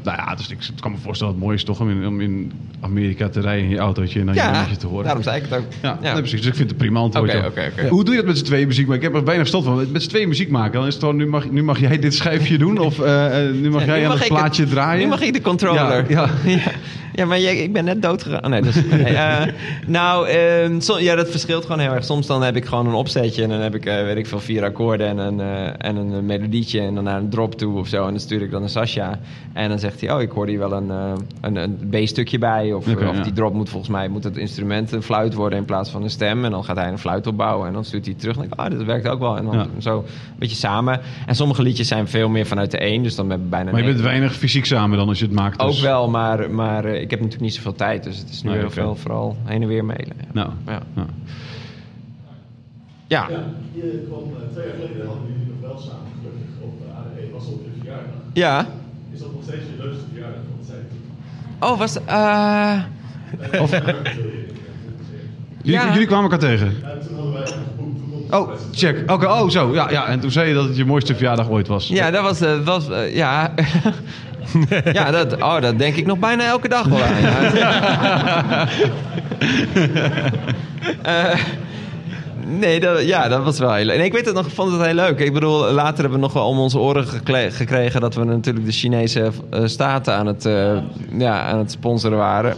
nou 0.04 0.18
ja, 0.18 0.36
dus 0.36 0.50
ik 0.50 0.58
kan 0.80 0.92
me 0.92 0.98
voorstellen 0.98 1.34
dat 1.34 1.42
het 1.42 1.50
mooi 1.50 1.56
is 1.58 1.64
toch 1.64 1.80
om 1.80 1.90
in, 1.90 2.08
om 2.08 2.22
in 2.22 2.52
Amerika 2.82 3.30
te 3.30 3.40
rijden 3.42 3.64
in 3.64 3.70
je 3.70 3.78
autootje 3.78 4.20
en 4.20 4.26
dan 4.26 4.36
je 4.36 4.60
liedje 4.60 4.78
te 4.78 4.88
horen. 4.88 5.04
daarom 5.04 5.24
zei 5.24 5.38
ik 5.38 5.44
het 5.50 5.60
ook. 5.60 5.66
Ja, 5.82 5.98
Ja. 6.02 6.12
Nee, 6.14 6.22
precies. 6.22 6.40
Dus 6.42 6.50
ik 6.50 6.56
vind 6.56 6.70
het 6.70 6.72
een 6.72 6.86
prima 6.86 7.00
antwoord. 7.00 7.34
Hoe 7.90 8.04
doe 8.04 8.14
je 8.14 8.20
dat 8.20 8.28
met 8.30 8.38
z'n 8.38 8.46
tweeën 8.46 8.68
muziek 8.68 8.88
maken? 8.88 9.02
Ik 9.04 9.08
heb 9.08 9.18
er 9.18 9.24
bijna 9.26 9.40
verstand 9.40 9.64
van. 9.64 9.92
Met 9.92 10.04
z'n 10.04 10.10
tweeën 10.10 10.28
muziek 10.28 10.50
maken, 10.50 10.74
dan 10.74 10.88
is 10.88 10.94
het 10.94 11.04
gewoon, 11.04 11.18
nu 11.18 11.28
mag, 11.28 11.50
nu 11.50 11.64
mag 11.64 11.80
jij 11.80 12.00
dit 12.00 12.14
schijfje 12.14 12.58
doen 12.58 12.78
of 12.78 13.00
eh, 13.00 13.48
eh, 13.48 13.54
nu 13.54 13.70
mag 13.70 13.86
jij 13.86 14.02
aan 14.04 14.10
mag 14.10 14.20
het 14.20 14.28
plaatje 14.28 14.66
draaien. 14.66 15.04
Nu 15.04 15.10
mag 15.10 15.22
ik 15.22 15.34
de 15.34 15.42
controller. 15.42 16.06
Ja, 16.12 16.30
ja. 17.18 17.26
maar 17.26 17.40
jij, 17.40 17.58
ik 17.58 17.74
ben 17.74 17.86
net 17.86 18.02
dood 18.02 18.24
gegaan. 18.24 18.44
Oh, 18.44 18.50
nee, 18.50 18.62
dus, 18.62 18.86
nee, 18.86 19.04
eh, 19.04 19.46
nou, 19.88 20.28
ehm, 20.28 20.80
so- 20.80 21.00
ja, 21.00 21.16
dat 21.16 21.30
verschilt 21.30 21.66
gewoon 21.66 21.80
heel 21.80 21.92
erg. 21.94 22.04
Soms 22.06 22.28
dan 22.28 22.44
heb 22.44 22.56
ik 22.56 22.66
gewoon 22.66 22.88
een 22.88 22.94
opzetje 22.94 23.44
en 23.44 23.50
dan 23.50 23.60
heb 23.60 23.76
ik, 23.76 23.86
eh, 23.86 24.04
weet 24.04 24.18
ik 24.18 24.28
veel, 24.28 24.40
vier 24.40 24.64
akkoorden 24.64 25.08
en 25.08 25.18
een, 25.18 25.40
eh, 25.40 25.88
en 25.88 25.96
een 25.96 26.26
melodietje 26.26 26.80
en 26.80 26.96
dan 26.96 27.04
naar 27.04 27.18
een 27.18 27.30
drop 27.30 27.56
toe 27.58 27.78
of 27.78 27.88
zo. 27.88 28.04
En 28.06 28.10
dan 28.10 28.20
stuur 28.20 28.42
ik 28.42 28.52
dan 28.52 28.64
een 28.64 28.70
Sascha. 28.70 29.20
En 29.54 29.70
dan 29.70 29.80
zegt 29.80 30.02
hij, 30.02 30.12
oh, 30.14 30.22
ik 30.22 30.32
hoor 30.32 30.48
hier 30.48 30.60
wel 30.60 30.72
een, 30.74 30.90
een, 31.42 31.56
een 31.56 31.78
B-stukje 31.90 32.38
bij. 32.38 32.74
Of, 32.74 32.88
of 32.88 33.02
ja. 33.02 33.12
die 33.22 33.34
drop 33.34 33.54
moet 33.54 33.70
volgens 33.70 33.92
mij 33.92 34.08
moet 34.08 34.24
het 34.24 34.38
instrument 34.38 34.92
een 34.92 35.04
fluit 35.04 35.34
worden 35.34 35.60
in 35.60 35.66
plaats 35.66 35.90
van 35.90 36.04
een 36.04 36.10
stem. 36.10 36.46
En 36.46 36.52
dan 36.52 36.64
gaat 36.64 36.78
hij 36.78 36.88
een 36.88 37.00
fluit 37.00 37.28
opbouwen 37.28 37.68
en 37.68 37.74
dan 37.74 37.86
stuurt 37.86 38.06
hij 38.06 38.16
terug. 38.16 38.36
En 38.36 38.40
dan 38.42 38.50
denk 38.50 38.68
ik, 38.68 38.72
oh, 38.74 38.78
dat 38.78 38.88
werkt 38.88 39.08
ook 39.08 39.20
wel. 39.20 39.38
En 39.38 39.46
dan 39.46 39.54
Ja. 39.56 39.68
zo 39.78 39.98
een 39.98 40.04
beetje 40.40 40.56
samen. 40.56 41.00
En 41.26 41.36
sommige 41.36 41.62
liedjes 41.62 41.88
zijn 41.88 42.08
veel 42.08 42.30
meer 42.30 42.46
vanuit 42.46 42.72
de 42.72 42.78
één, 42.78 43.04
dus 43.04 43.16
dan 43.16 43.28
ben 43.28 43.50
bijna... 43.50 43.72
Maar 43.72 43.80
je 43.82 43.88
bent 43.88 44.02
weinig 44.02 44.34
fysiek 44.36 44.66
samen 44.66 44.98
dan 44.98 45.08
als 45.08 45.20
je 45.20 45.26
het 45.26 45.34
maakt. 45.34 45.60
dus- 45.60 45.76
ook 45.78 45.82
wel, 45.84 46.10
maar, 46.10 46.52
maar 46.52 46.86
ik 47.08 47.14
heb 47.20 47.20
natuurlijk 47.20 47.42
niet 47.50 47.54
zoveel 47.56 47.76
tijd. 47.76 48.04
Dus 48.04 48.18
het 48.18 48.30
is 48.30 48.44
nu 48.44 48.50
Nee, 48.50 48.58
heel 48.58 48.68
oké. 48.68 48.76
veel 48.76 48.96
vooral 48.96 49.38
heen 49.44 49.62
en 49.62 49.68
weer 49.68 49.86
mailen. 49.86 50.14
Ja. 50.18 50.26
Nou, 50.34 50.50
Ja. 50.66 50.82
ja. 50.96 51.06
Ja. 53.08 53.28
Je 53.74 54.04
kwam 54.08 54.24
eh, 54.24 54.52
twee 54.54 54.66
jaar 54.68 54.76
geleden, 54.76 55.06
hadden 55.08 55.24
jullie 55.32 55.48
nog 55.48 55.70
wel 55.70 55.80
samen 55.80 56.12
gelukkig 56.20 56.62
op 56.62 56.74
eh, 56.88 56.98
ADE, 56.98 57.32
was 57.34 57.46
op 57.48 57.62
je 57.64 57.70
verjaardag. 57.80 58.12
Ja. 58.34 58.68
Is 59.14 59.20
dat 59.20 59.34
nog 59.34 59.44
steeds 59.44 59.62
je 59.78 59.84
leukste 59.84 60.04
verjaardag? 60.14 60.40
Want 60.56 60.66
zei 60.68 60.80
Oh, 61.60 61.78
was... 61.80 62.04
eh 62.06 62.84
Jullie, 65.64 65.82
Ja. 65.82 65.92
jullie 65.94 66.08
kwamen 66.08 66.32
elkaar 66.32 66.50
tegen? 66.50 66.68
En 66.68 67.00
toen 67.08 67.16
hadden 67.16 67.34
wij 67.34 67.46
geboekt, 67.46 67.98
toen 67.98 68.26
kon 68.30 68.40
Oh, 68.40 68.52
check. 68.72 69.12
Oké, 69.12 69.26
oh 69.26 69.50
zo. 69.50 69.74
Ja, 69.74 69.90
ja, 69.92 70.08
en 70.08 70.20
toen 70.20 70.32
zei 70.32 70.48
je 70.48 70.54
dat 70.54 70.68
het 70.68 70.78
je 70.78 70.86
mooiste 70.86 71.14
verjaardag 71.16 71.50
ooit 71.50 71.68
was. 71.68 71.88
ja, 71.88 72.12
dat 72.12 72.22
was... 72.24 72.42
eh, 72.42 72.60
was 72.66 72.90
eh, 72.90 73.16
ja. 73.16 73.54
ja, 74.94 75.12
dat, 75.12 75.34
oh, 75.34 75.62
dat 75.62 75.80
denk 75.80 75.96
ik 75.96 76.06
nog 76.06 76.20
bijna 76.20 76.46
elke 76.46 76.68
dag 76.68 76.88
wel 76.88 77.04
aan. 77.04 77.22
Ja. 77.56 78.68
Eh, 81.02 81.40
nee, 82.46 82.80
dat, 82.80 83.04
ja, 83.04 83.28
dat 83.28 83.44
was 83.44 83.60
wel 83.60 83.74
heel 83.74 83.86
leuk. 83.86 83.98
En 83.98 84.06
ik 84.06 84.14
weet 84.14 84.26
het 84.26 84.36
nog, 84.36 84.52
vond 84.52 84.72
het 84.72 84.82
heel 84.82 84.94
leuk. 84.94 85.20
Ik 85.20 85.34
bedoel, 85.34 85.72
later 85.72 86.00
hebben 86.00 86.20
we 86.20 86.26
nog 86.26 86.34
wel 86.34 86.48
om 86.48 86.60
onze 86.60 86.80
oren 86.80 87.08
gekregen... 87.52 88.02
dat 88.02 88.16
we 88.16 88.24
natuurlijk 88.24 88.66
de 88.66 88.72
Chinese 88.72 89.32
eh, 89.50 89.62
staten 89.66 90.14
aan 90.14 90.26
het, 90.26 90.46
eh, 90.46 90.78
ja, 91.18 91.42
aan 91.42 91.58
het 91.58 91.72
sponsoren 91.72 92.18
waren. 92.18 92.56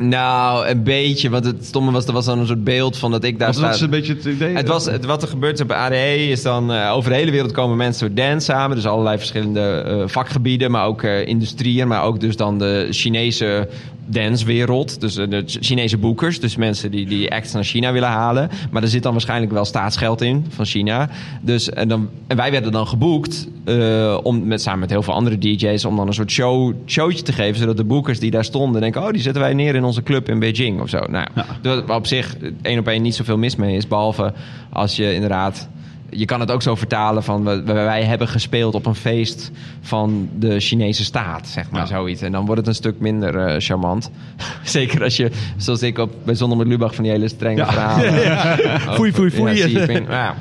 Nou, 0.00 0.66
een 0.66 0.82
beetje. 0.82 1.30
Want 1.30 1.44
het 1.44 1.64
stomme 1.64 1.90
was, 1.90 2.06
er 2.06 2.12
was 2.12 2.24
dan 2.24 2.38
een 2.38 2.46
soort 2.46 2.64
beeld 2.64 2.98
van 2.98 3.10
dat 3.10 3.24
ik 3.24 3.38
daar 3.38 3.48
Was 3.48 3.56
sta. 3.56 3.66
dat 3.66 3.74
is 3.74 3.80
een 3.80 3.90
beetje 3.90 4.14
het 4.14 4.24
idee? 4.24 4.54
Het 4.54 4.68
was, 4.68 4.84
het, 4.84 5.04
wat 5.04 5.22
er 5.22 5.28
gebeurt 5.28 5.60
op 5.60 5.70
ADE 5.70 6.28
is 6.28 6.42
dan... 6.42 6.72
eh, 6.72 6.92
over 6.92 7.10
de 7.10 7.16
hele 7.16 7.30
wereld 7.30 7.52
komen 7.52 7.76
mensen 7.76 8.06
voor 8.06 8.16
dance 8.16 8.44
samen. 8.44 8.76
Dus 8.76 8.86
allerlei 8.86 9.18
verschillende 9.18 9.60
eh, 9.60 10.02
vakgebieden, 10.06 10.70
maar 10.70 10.86
ook 10.86 11.02
eh, 11.02 11.26
industrieën. 11.26 11.88
Maar 11.88 12.02
ook 12.02 12.20
dus 12.20 12.36
dan 12.36 12.58
de 12.58 12.86
Chinese 12.90 13.68
dancewereld. 14.10 15.00
Dus 15.00 15.16
eh, 15.16 15.28
de 15.28 15.42
Chinese 15.46 15.98
boekers. 15.98 16.40
Dus 16.40 16.56
mensen 16.56 16.90
die, 16.90 17.06
die 17.06 17.32
acts 17.32 17.52
naar 17.52 17.64
China 17.64 17.92
willen 17.92 18.08
halen. 18.08 18.50
Maar 18.70 18.82
er 18.82 18.88
zit 18.88 19.02
dan 19.02 19.12
waarschijnlijk 19.12 19.52
wel 19.52 19.64
staatsgeld 19.64 20.20
in 20.20 20.46
van 20.48 20.64
China. 20.64 21.08
Dus, 21.40 21.70
en, 21.70 21.88
dan, 21.88 22.08
en 22.26 22.36
wij 22.36 22.50
werden 22.50 22.72
dan 22.72 22.86
geboekt... 22.86 23.48
eh, 23.64 24.18
om, 24.22 24.46
met, 24.46 24.62
samen 24.62 24.80
met 24.80 24.90
heel 24.90 25.02
veel 25.02 25.14
andere 25.14 25.38
DJ's... 25.38 25.84
om 25.84 25.96
dan 25.96 26.06
een 26.06 26.14
soort 26.14 26.30
show, 26.30 26.74
showtje 26.86 27.22
te 27.22 27.32
geven... 27.32 27.60
zodat 27.60 27.76
de 27.76 27.84
boekers 27.84 28.18
die 28.18 28.30
daar 28.30 28.44
stonden 28.44 28.80
denken... 28.80 29.02
oh, 29.02 29.10
die 29.10 29.22
zetten 29.22 29.42
wij 29.42 29.54
neer 29.54 29.74
in 29.74 29.84
onze 29.84 30.02
club 30.02 30.28
in 30.28 30.38
Beijing 30.38 30.80
of 30.80 30.88
zo. 30.88 30.98
Nou, 30.98 31.26
ja. 31.34 31.46
dat- 31.62 31.90
op 31.90 32.06
zich 32.06 32.36
één 32.62 32.78
op 32.78 32.88
één 32.88 33.02
niet 33.02 33.14
zoveel 33.14 33.38
mis 33.38 33.56
mee 33.56 33.76
is... 33.76 33.88
behalve 33.88 34.32
als 34.72 34.96
je 34.96 35.14
inderdaad... 35.14 35.68
Je 36.10 36.24
kan 36.24 36.40
het 36.40 36.50
ook 36.50 36.62
zo 36.62 36.74
vertalen 36.74 37.22
van 37.22 37.44
we- 37.44 37.62
wij 37.64 38.04
hebben 38.04 38.28
gespeeld 38.28 38.74
op 38.74 38.86
een 38.86 38.94
feest 38.94 39.50
van 39.80 40.28
de 40.38 40.60
Chinese 40.60 41.04
staat, 41.04 41.46
zeg 41.48 41.70
maar 41.70 41.86
zoiets. 41.86 42.22
En 42.22 42.32
dan 42.32 42.44
wordt 42.44 42.60
het 42.60 42.68
een 42.68 42.74
stuk 42.74 43.00
minder 43.00 43.36
eh, 43.46 43.54
charmant. 43.58 44.10
Zeker 44.62 45.02
als 45.02 45.16
je, 45.16 45.30
zoals 45.56 45.82
ik 45.82 45.98
op 45.98 46.12
bij 46.24 46.34
Zonder 46.34 46.58
met 46.58 46.66
Lubach 46.66 46.94
van 46.94 47.04
die 47.04 47.12
hele 47.12 47.28
strenge 47.28 47.56
Ja. 47.56 47.66
verhalen. 47.72 48.14
Ja. 48.22 48.52
over- 48.52 48.92
Foei, 48.94 49.12
foei, 49.12 49.30
foei. 49.30 49.54
Ja, 49.58 50.34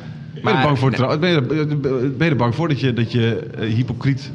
ben- 0.43 0.51
je 0.53 0.57
er 0.57 0.63
bang 0.63 0.79
voor, 0.79 0.91
trouw- 0.91 1.19
ben 1.19 1.29
je, 1.29 1.35
er- 1.35 1.47
ben 2.17 2.25
je 2.27 2.29
er 2.29 2.35
bang 2.35 2.55
voor 2.55 2.67
dat 2.67 2.79
je, 2.79 2.93
dat 2.93 3.11
je 3.11 3.47
eh, 3.59 3.73
hypocriet... 3.73 4.31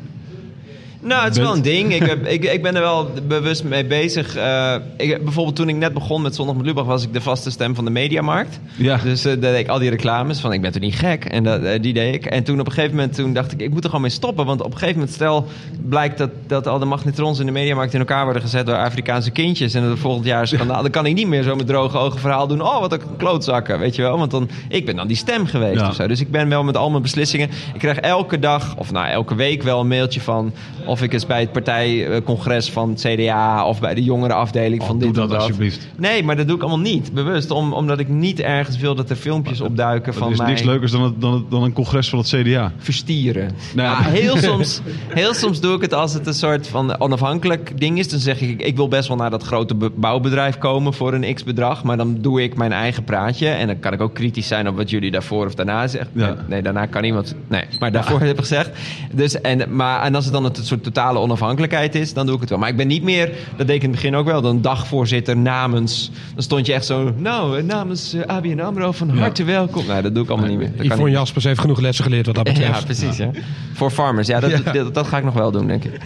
Nou, 1.05 1.25
het 1.25 1.37
is 1.37 1.43
wel 1.43 1.53
een 1.55 1.63
ding. 1.63 1.95
Ik, 1.95 2.03
heb- 2.03 2.27
ik, 2.37 2.45
ik 2.45 2.63
ben 2.63 2.75
er 2.75 2.81
wel 2.81 3.11
bewust 3.29 3.65
mee 3.65 3.85
bezig. 3.85 4.37
Eh, 4.37 4.75
ik, 4.97 5.25
bijvoorbeeld 5.25 5.57
toen 5.57 5.69
ik 5.69 5.77
net 5.77 5.93
begon 5.95 6.23
met 6.23 6.35
Zondag 6.35 6.57
met 6.57 6.67
Lubach... 6.67 6.85
was 6.85 7.03
ik 7.03 7.13
de 7.13 7.21
vaste 7.21 7.51
stem 7.51 7.75
van 7.75 7.85
de 7.85 7.91
Mediamarkt. 7.91 8.61
Ja. 8.77 8.97
Dus 8.97 9.25
eh 9.25 9.33
daar 9.41 9.53
deed 9.53 9.61
ik 9.61 9.69
al 9.69 9.79
die 9.79 9.91
reclames 9.91 10.39
van 10.41 10.53
ik 10.53 10.61
ben 10.61 10.73
toch 10.73 10.83
niet 10.83 10.95
gek. 10.95 11.25
En 11.25 11.45
dat, 11.45 11.63
eh, 11.63 11.83
die 11.83 11.93
deed 11.93 12.15
ik. 12.15 12.27
En 12.27 12.45
toen 12.45 12.61
op 12.61 12.67
een 12.67 12.73
gegeven 12.73 12.97
moment 12.97 13.15
toen 13.15 13.33
dacht 13.33 13.53
ik... 13.53 13.61
ik 13.61 13.71
moet 13.71 13.79
er 13.79 13.87
gewoon 13.87 14.01
mee 14.01 14.11
stoppen. 14.11 14.47
Want 14.47 14.61
op 14.61 14.67
een 14.73 14.79
gegeven 14.79 14.95
moment 14.95 15.15
stel 15.15 15.47
blijkt 15.89 16.19
dat, 16.19 16.31
dat 16.47 16.67
al 16.67 16.79
de 16.79 16.85
magnetrons 16.85 17.39
in 17.39 17.47
de 17.47 17.53
Mediamarkt... 17.53 17.93
in 17.95 17.99
elkaar 17.99 18.25
worden 18.25 18.43
gezet 18.43 18.67
door 18.67 18.77
Afrikaanse 18.77 19.31
kindjes. 19.31 19.75
En 19.75 19.83
het 19.83 19.99
volgend 19.99 20.25
jaar 20.27 20.47
schandaal. 20.47 20.83
Dan 20.83 20.91
kan 20.91 21.07
ik 21.07 21.15
niet 21.15 21.27
meer 21.29 21.43
zo 21.43 21.57
met 21.57 21.67
droge 21.67 21.99
ogen 21.99 22.21
verhaal 22.21 22.47
doen. 22.47 22.61
Oh, 22.63 22.81
wat 22.81 22.93
een 22.93 23.01
klootzakken, 23.17 23.79
weet 23.79 23.95
je 23.97 24.03
wel. 24.03 24.19
Want 24.19 24.31
dan, 24.31 24.49
ik 24.69 24.87
ben 24.87 24.97
dan 24.97 25.07
die 25.07 25.17
stem 25.17 25.47
geweest 25.47 25.81
Ja. 25.81 25.89
of 25.89 25.95
zo. 25.95 26.07
Dus 26.07 26.21
ik 26.21 26.31
ben 26.31 26.49
wel 26.49 26.65
met 26.65 26.77
al 26.77 26.91
mijn 26.91 27.03
beslissingen... 27.03 27.49
Ik 27.75 27.79
krijg 27.81 27.99
elke 27.99 28.39
dag, 28.39 28.75
of 28.79 28.93
nou 28.93 29.07
elke 29.09 29.35
week 29.35 29.63
wel 29.63 29.81
een 29.81 29.89
mailtje 29.89 30.21
van... 30.21 30.53
of 30.87 30.94
ik 31.03 31.13
eens 31.13 31.27
bij 31.27 31.41
het 31.41 31.53
partijcongres 31.53 32.71
van 32.71 32.89
het 32.91 33.01
CDA... 33.01 33.67
of 33.67 33.81
bij 33.81 33.95
de 33.95 34.03
jongerenafdeling 34.03 34.83
van 34.85 34.99
dit 34.99 35.09
Oh, 35.09 35.15
doe 35.15 35.23
of 35.23 35.29
dat 35.31 35.39
dat. 35.39 35.49
alsjeblieft. 35.49 35.89
Nee, 35.97 36.23
maar 36.23 36.37
dat 36.37 36.47
doe 36.47 36.57
ik 36.57 36.63
allemaal 36.63 36.81
niet. 36.81 37.13
Bewust. 37.13 37.51
Om, 37.51 37.73
omdat 37.73 37.99
ik 37.99 38.09
niet 38.09 38.41
ergens 38.41 38.77
wil 38.79 38.95
dat 38.95 39.11
er 39.11 39.17
filmpjes 39.17 39.61
opduiken 39.61 40.15
van 40.15 40.31
is 40.31 40.39
mij. 40.39 40.47
niks 40.47 40.63
leukers 40.63 40.93
dan, 40.93 41.03
het, 41.03 41.21
dan, 41.21 41.33
het- 41.33 41.51
dan 41.51 41.63
een 41.63 41.73
congres 41.73 42.09
van 42.09 42.19
het 42.19 42.29
CDA. 42.29 42.73
Verstieren. 42.79 43.51
Nou, 43.75 43.89
Ja, 44.03 44.11
heel, 44.11 44.37
soms, 44.51 44.81
heel 45.09 45.35
soms 45.35 45.61
doe 45.61 45.75
ik 45.77 45.81
het 45.81 45.95
als 45.95 46.13
het 46.15 46.27
een 46.27 46.35
soort 46.35 46.69
van 46.69 47.01
onafhankelijk 47.01 47.81
ding 47.81 47.99
is. 47.99 48.09
Dan 48.09 48.19
zeg 48.21 48.41
ik, 48.41 48.63
ik 48.63 48.77
wil 48.77 48.89
best 48.89 49.09
wel 49.09 49.17
naar 49.17 49.31
dat 49.31 49.43
grote 49.43 49.75
be- 49.75 49.91
bouwbedrijf 49.97 50.59
komen 50.59 50.95
voor 50.95 51.13
een 51.15 51.35
x-bedrag. 51.35 51.83
Maar 51.85 51.97
dan 51.97 52.17
doe 52.21 52.43
ik 52.43 52.57
mijn 52.57 52.73
eigen 52.73 53.05
praatje. 53.05 53.49
En 53.49 53.67
dan 53.67 53.79
kan 53.79 53.93
ik 53.93 54.01
ook 54.01 54.15
kritisch 54.15 54.47
zijn 54.47 54.69
op 54.69 54.77
wat 54.77 54.91
jullie 54.91 55.11
daarvoor 55.11 55.47
of 55.47 55.55
daarna 55.55 55.87
zeggen. 55.87 56.11
Ja. 56.15 56.37
Nee, 56.49 56.63
daarna 56.63 56.87
kan 56.87 57.03
niemand. 57.03 57.35
Nee, 57.49 57.65
maar 57.79 57.93
daarvoor 57.93 58.21
heb 58.21 58.31
ik 58.31 58.39
gezegd. 58.39 58.71
Dus, 59.13 59.41
en, 59.41 59.77
maar, 59.77 60.03
en 60.03 60.15
als 60.15 60.25
het 60.25 60.33
dan 60.35 60.45
een 60.45 60.51
soort 60.63 60.84
totale 60.85 61.19
onafhankelijkheid 61.19 61.95
is, 61.95 62.13
dan 62.13 62.27
doe 62.27 62.35
ik 62.35 62.41
het 62.41 62.51
wel. 62.51 62.59
Maar 62.59 62.69
ik 62.69 62.77
ben 62.77 62.87
niet 62.87 63.03
meer, 63.03 63.31
dat 63.57 63.67
deed 63.67 63.77
ik 63.77 63.83
in 63.83 63.91
het 63.91 64.01
begin 64.01 64.17
ook 64.17 64.27
wel, 64.27 64.43
dan 64.43 64.61
dagvoorzitter 64.61 65.37
namens. 65.37 66.11
Dan 66.35 66.43
stond 66.43 66.67
je 66.67 66.73
echt 66.73 66.85
zo, 66.85 67.13
nou, 67.17 67.59
eh, 67.59 67.65
namens 67.65 68.13
eh, 68.15 68.23
ABN 68.27 68.61
AMRO 68.61 68.93
van 68.93 69.11
harte 69.19 69.45
welkom. 69.45 69.87
Nee, 69.87 70.03
dat 70.03 70.15
doe 70.15 70.25
ik 70.25 70.31
allemaal 70.31 70.49
niet 70.49 70.59
meer. 70.59 70.69
Dat 70.69 70.77
kan 70.77 70.87
Yvonne 70.87 71.05
niet. 71.05 71.15
Jaspers 71.15 71.45
heeft 71.45 71.61
genoeg 71.61 71.81
lessen 71.81 72.05
geleerd 72.05 72.27
wat 72.27 72.35
dat 72.35 72.45
betreft. 72.55 72.79
Ja, 72.79 72.85
precies. 72.85 73.17
Ja. 73.17 73.31
Voor 73.73 73.91
farmers. 73.91 74.27
Ja, 74.29 74.41
dat, 74.41 74.75
Dat, 74.75 74.95
dat 74.95 75.07
ga 75.07 75.19
ik 75.19 75.25
nog 75.25 75.35
wel 75.35 75.51
doen, 75.51 75.67
denk 75.67 75.85
ik. 75.85 76.01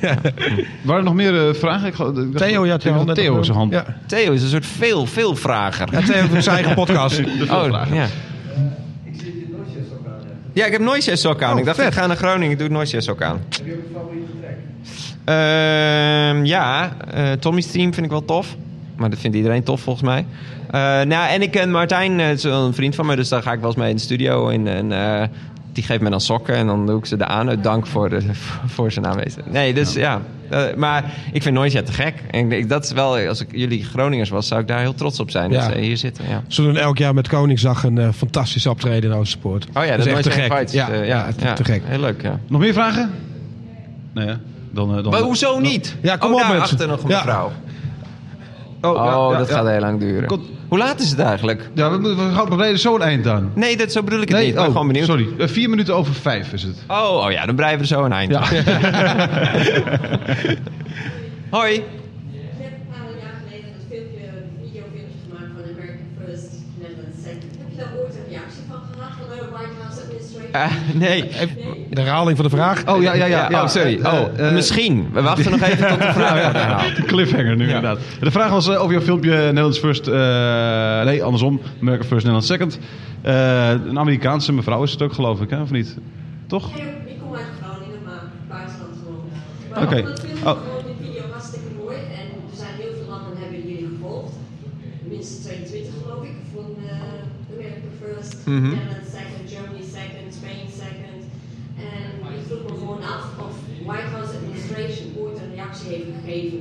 Waren 0.83 0.99
er 0.99 1.03
nog 1.03 1.15
meer 1.15 1.49
eh, 1.49 1.55
vragen? 1.55 1.87
Ik, 1.87 2.37
Theo, 2.37 2.67
ja, 2.67 2.77
Theo, 2.77 3.05
Theo 3.05 3.37
op- 3.37 3.45
zijn 3.45 3.57
hand. 3.57 3.73
Ja. 3.73 3.97
Theo 4.07 4.33
is 4.33 4.43
een 4.43 4.49
soort 4.49 4.67
veel, 4.67 5.07
veel 5.07 5.37
vrager. 5.37 5.89
Ja, 5.93 6.01
Theo 6.01 6.27
heeft 6.27 6.45
zijn 6.45 6.57
eigen 6.57 6.75
podcast. 6.85 7.21
Oh, 7.51 7.87
ja. 7.93 8.07
Ja, 10.53 10.67
ik 10.67 10.73
heb 10.73 10.81
Noise 10.81 11.17
sok 11.17 11.43
aan. 11.43 11.53
Oh, 11.53 11.59
ik 11.59 11.65
dacht, 11.65 11.77
vet. 11.77 11.87
ik 11.87 11.93
ga 11.93 12.07
naar 12.07 12.17
Groningen, 12.17 12.51
ik 12.53 12.59
doe 12.59 12.69
Noise 12.69 13.01
sok 13.01 13.23
aan. 13.23 13.39
Ehm, 15.29 16.45
ja, 16.45 16.93
eh 17.11 17.33
Tommy's 17.33 17.69
Stream 17.69 17.95
vind 17.95 18.07
ik 18.07 18.13
wel 18.13 18.25
tof. 18.25 18.57
Maar 18.97 19.11
dat 19.11 19.19
vindt 19.19 19.37
iedereen 19.37 19.63
tof 19.63 19.81
volgens 19.81 20.05
mij. 20.05 20.27
Eh, 20.71 20.81
nou, 21.07 21.29
en 21.29 21.43
ik 21.43 21.51
ken 21.51 21.71
Martijn, 21.71 22.21
eh, 22.21 22.31
is 22.31 22.43
wel 22.43 22.67
een 22.67 22.75
vriend 22.75 22.95
van 22.95 23.07
me, 23.07 23.17
dus 23.17 23.29
daar 23.29 23.43
ga 23.43 23.53
ik 23.53 23.59
wel 23.59 23.69
eens 23.69 23.79
mee 23.79 23.91
in 23.91 23.97
de 23.97 24.03
studio. 24.03 24.49
En, 24.49 24.67
en 24.67 24.93
eh, 24.93 25.29
die 25.73 25.83
geeft 25.85 26.01
me 26.01 26.11
dan 26.11 26.21
sokken 26.21 26.55
en 26.55 26.67
dan 26.67 26.87
doe 26.87 26.99
ik 26.99 27.07
ze 27.07 27.17
er 27.17 27.25
aan 27.25 27.49
uit 27.49 27.63
dank 27.63 27.87
voor, 27.87 28.09
de, 28.09 28.21
voor 28.75 28.93
zijn 28.93 29.07
aanwezigheid. 29.07 29.53
Nee, 29.53 29.75
dus 29.75 29.93
ja. 29.95 30.21
Eh, 30.49 30.63
maar 30.77 31.05
ik 31.33 31.43
vind 31.43 31.55
Noise 31.55 31.83
te 31.83 31.93
gek. 31.93 32.15
En 32.31 32.53
ik, 32.53 32.69
dat 32.69 32.85
is 32.85 32.93
wel, 32.93 33.17
als 33.17 33.41
ik 33.41 33.49
jullie 33.53 33.85
Groningers 33.85 34.31
was, 34.31 34.49
zou 34.49 34.61
ik 34.61 34.69
daar 34.69 34.81
heel 34.81 34.95
trots 34.95 35.21
op 35.21 35.31
zijn. 35.31 35.51
Ja. 35.51 35.61
Dat 35.61 35.73
ze 35.73 35.81
hier 35.81 35.97
zitten. 35.97 36.25
Ja. 36.29 36.43
Ze 36.47 36.63
doen 36.63 36.77
elk 36.77 36.99
jaar 36.99 37.15
met 37.15 37.29
Koningsdag 37.29 37.85
een 37.85 38.13
fantastisch 38.13 38.67
optreden 38.67 39.11
in 39.11 39.17
Oosterpoort. 39.17 39.67
Oh 39.75 39.85
ja, 39.85 39.97
dat 39.97 40.07
is 40.07 40.13
echt 40.13 40.23
te 40.23 40.31
gek. 40.31 40.53
Fights. 40.53 40.73
Ja, 40.73 40.93
ja, 40.95 41.29
ja, 41.39 41.53
te 41.53 41.65
gek. 41.65 41.83
Heel 41.85 42.01
leuk, 42.01 42.23
ja. 42.23 42.39
Nog 42.47 42.61
meer 42.61 42.73
vragen? 42.73 43.11
Nee, 44.13 44.27
hè? 44.27 44.35
Dan, 44.71 44.97
eh, 44.97 45.03
dan, 45.03 45.13
Maar 45.13 45.21
hoezo 45.21 45.59
niet? 45.59 45.97
Ja, 46.03 46.17
kom 46.17 46.29
oh, 46.29 46.35
op, 46.35 46.41
daar 46.41 46.49
mensen. 46.51 46.71
achter 46.73 46.89
nog 46.89 47.03
een 47.03 47.09
Ja. 47.09 47.17
mevrouw. 47.25 47.53
Oh, 48.83 48.91
Oh, 48.91 49.33
ja, 49.33 49.39
dat 49.39 49.49
ja. 49.49 49.55
gaat 49.55 49.67
heel 49.67 49.81
lang 49.81 50.01
duren. 50.01 50.27
Komt- 50.29 50.47
Hoe 50.69 50.79
laat 50.79 51.01
is 51.01 51.11
het 51.11 51.19
eigenlijk? 51.19 51.71
Ja, 51.75 51.91
we, 51.91 51.99
moeten- 51.99 52.29
we 52.29 52.35
gaan 52.35 52.49
we 52.49 52.57
rijden 52.57 52.79
zo 52.79 52.95
een 52.95 53.03
eind 53.03 53.27
aan. 53.27 53.51
Nee, 53.55 53.77
dat, 53.77 53.93
zo 53.93 54.03
bedoel 54.03 54.21
ik 54.21 54.29
het 54.29 54.39
niet. 54.39 54.49
Ik 54.49 54.55
ben 54.55 54.63
oh, 54.65 54.71
gewoon 54.71 54.87
benieuwd. 54.87 55.07
sorry. 55.07 55.29
Eh, 55.39 55.49
vier 55.49 55.71
minuten 55.71 55.95
over 55.95 56.15
vijf 56.15 56.53
is 56.53 56.63
het. 56.63 56.77
Oh, 56.89 57.23
oh 57.25 57.31
ja, 57.33 57.47
dan 57.47 57.55
breien 57.55 57.75
we 57.75 57.81
er 57.81 57.87
zo 57.87 58.05
een 58.05 58.13
eind. 58.13 58.33
Ja. 58.33 58.41
Hoi. 61.57 61.75
Ik 61.75 61.83
heb 62.65 62.73
een 62.81 62.87
paar 62.93 63.11
jaar 63.23 63.37
geleden 63.43 63.69
een 63.75 63.85
filmpje, 63.91 64.27
videofilmpje 64.63 65.03
gemaakt 65.27 65.51
van 65.57 65.63
American 65.73 66.07
First, 66.21 66.51
Netherlands 66.81 67.19
Second. 67.27 67.53
Heb 67.61 67.69
je 67.73 67.77
daar 67.83 67.93
ooit 68.01 68.15
een 68.19 68.27
reactie 68.35 68.65
van 68.71 68.81
gehad 68.91 69.13
van 69.19 69.27
de 69.33 69.37
White 69.55 69.77
Eh, 70.53 70.71
nee. 70.95 71.25
De 71.91 72.01
herhaling 72.01 72.37
van 72.37 72.45
de 72.47 72.57
vraag. 72.57 72.87
Oh, 72.87 73.03
ja, 73.03 73.15
ja, 73.15 73.25
ja. 73.27 73.51
ja. 73.51 73.63
oh, 73.63 73.69
sorry. 73.69 74.01
Eh, 74.03 74.13
oh, 74.13 74.47
eh, 74.47 74.53
misschien. 74.53 75.09
We 75.13 75.23
wachten 75.23 75.51
nog 75.51 75.61
even 75.63 75.89
tot 75.89 75.99
de 76.01 76.13
vraag 76.13 76.35
Ja, 76.37 76.43
wordt 76.43 76.57
herhaald. 76.59 76.97
De 76.97 77.03
cliffhanger 77.03 77.57
nu 77.57 77.67
inderdaad. 77.67 77.99
De 78.21 78.31
vraag 78.31 78.51
was 78.51 78.69
over 78.69 78.93
jouw 78.93 79.01
filmpje 79.03 79.31
Nederlands 79.31 79.79
First... 79.79 80.07
eh, 80.09 80.15
nee, 81.05 81.25
andersom. 81.25 81.61
American 81.81 82.07
First, 82.07 82.25
Nederlands 82.27 82.47
Second. 82.47 82.79
Eh, 83.23 83.69
een 83.71 83.99
Amerikaanse 83.99 84.53
mevrouw 84.53 84.83
is 84.83 84.91
het 84.93 85.03
ook, 85.03 85.13
geloof 85.13 85.41
ik, 85.41 85.51
hè? 85.51 85.61
Of 85.61 85.71
niet? 85.71 85.97
Toch? 86.47 86.75
Nee, 86.77 86.85
ik 87.07 87.19
kom 87.23 87.35
uit 87.35 87.45
Groningen, 87.63 88.03
maar 88.05 88.23
buitenland 88.49 88.95
gewoon. 89.05 89.85
Oké. 89.85 89.97
ik 89.97 90.05
vond 90.07 90.19
het 90.19 90.27
filmpje 90.27 90.47
Oh. 90.51 90.57
gewoon 90.63 90.85
die 90.87 90.97
video 91.09 91.23
hartstikke 91.33 91.69
mooi. 91.83 91.97
En 92.21 92.27
er 92.51 92.57
zijn 92.63 92.75
heel 92.83 92.93
veel 92.99 93.09
landen 93.15 93.35
hebben 93.43 93.59
jullie 93.69 93.89
gevolgd. 93.95 94.33
Minstens 95.11 95.41
22 95.47 95.93
geloof 96.03 96.23
ik, 96.31 96.37
van 96.55 96.69
eh, 96.91 97.55
American 97.55 97.93
First, 98.03 98.31
Mhm. 98.45 98.69
Netherlands 98.75 99.11
Second, 99.19 99.43
Germany 99.55 99.85
Second, 99.99 100.29
Spain 100.41 100.67
Second. 100.83 101.21
En 101.93 102.03
ik 102.39 102.43
vroeg 102.49 102.63
me 102.71 102.75
gewoon 102.83 103.03
af 103.17 103.25
of 103.47 103.53
White 103.89 104.11
House 104.15 104.33
Administration 104.39 105.07
ooit 105.23 105.37
een 105.43 105.51
reactie 105.57 105.89
heeft 105.95 106.11
gegeven. 106.19 106.61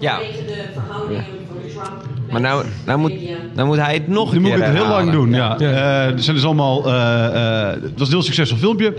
Ja. 0.00 0.14
Vanwege 0.14 0.44
de 0.44 0.68
verhoudingen 0.72 1.24
van 1.24 1.70
Trump 1.70 2.02
met 2.06 2.17
Maar 2.30 2.40
nou, 2.40 2.64
nou, 2.86 2.98
moet, 2.98 3.12
nou 3.54 3.68
moet 3.68 3.76
hij 3.76 3.94
het 3.94 4.08
nog 4.08 4.30
Nu 4.30 4.36
een 4.36 4.42
moet 4.42 4.50
keer 4.50 4.60
ik 4.60 4.66
het 4.66 4.76
heel 4.76 4.88
lang 4.88 5.10
doen, 5.10 5.32
ja. 5.32 5.58
Eh, 5.58 6.04
er 6.06 6.20
zijn 6.22 6.36
dus 6.36 6.44
allemaal... 6.44 6.86
eh, 6.86 7.24
eh, 7.26 7.82
het 7.82 7.98
was 7.98 8.08
een 8.08 8.14
heel 8.14 8.22
succesvol 8.22 8.58
filmpje. 8.58 8.94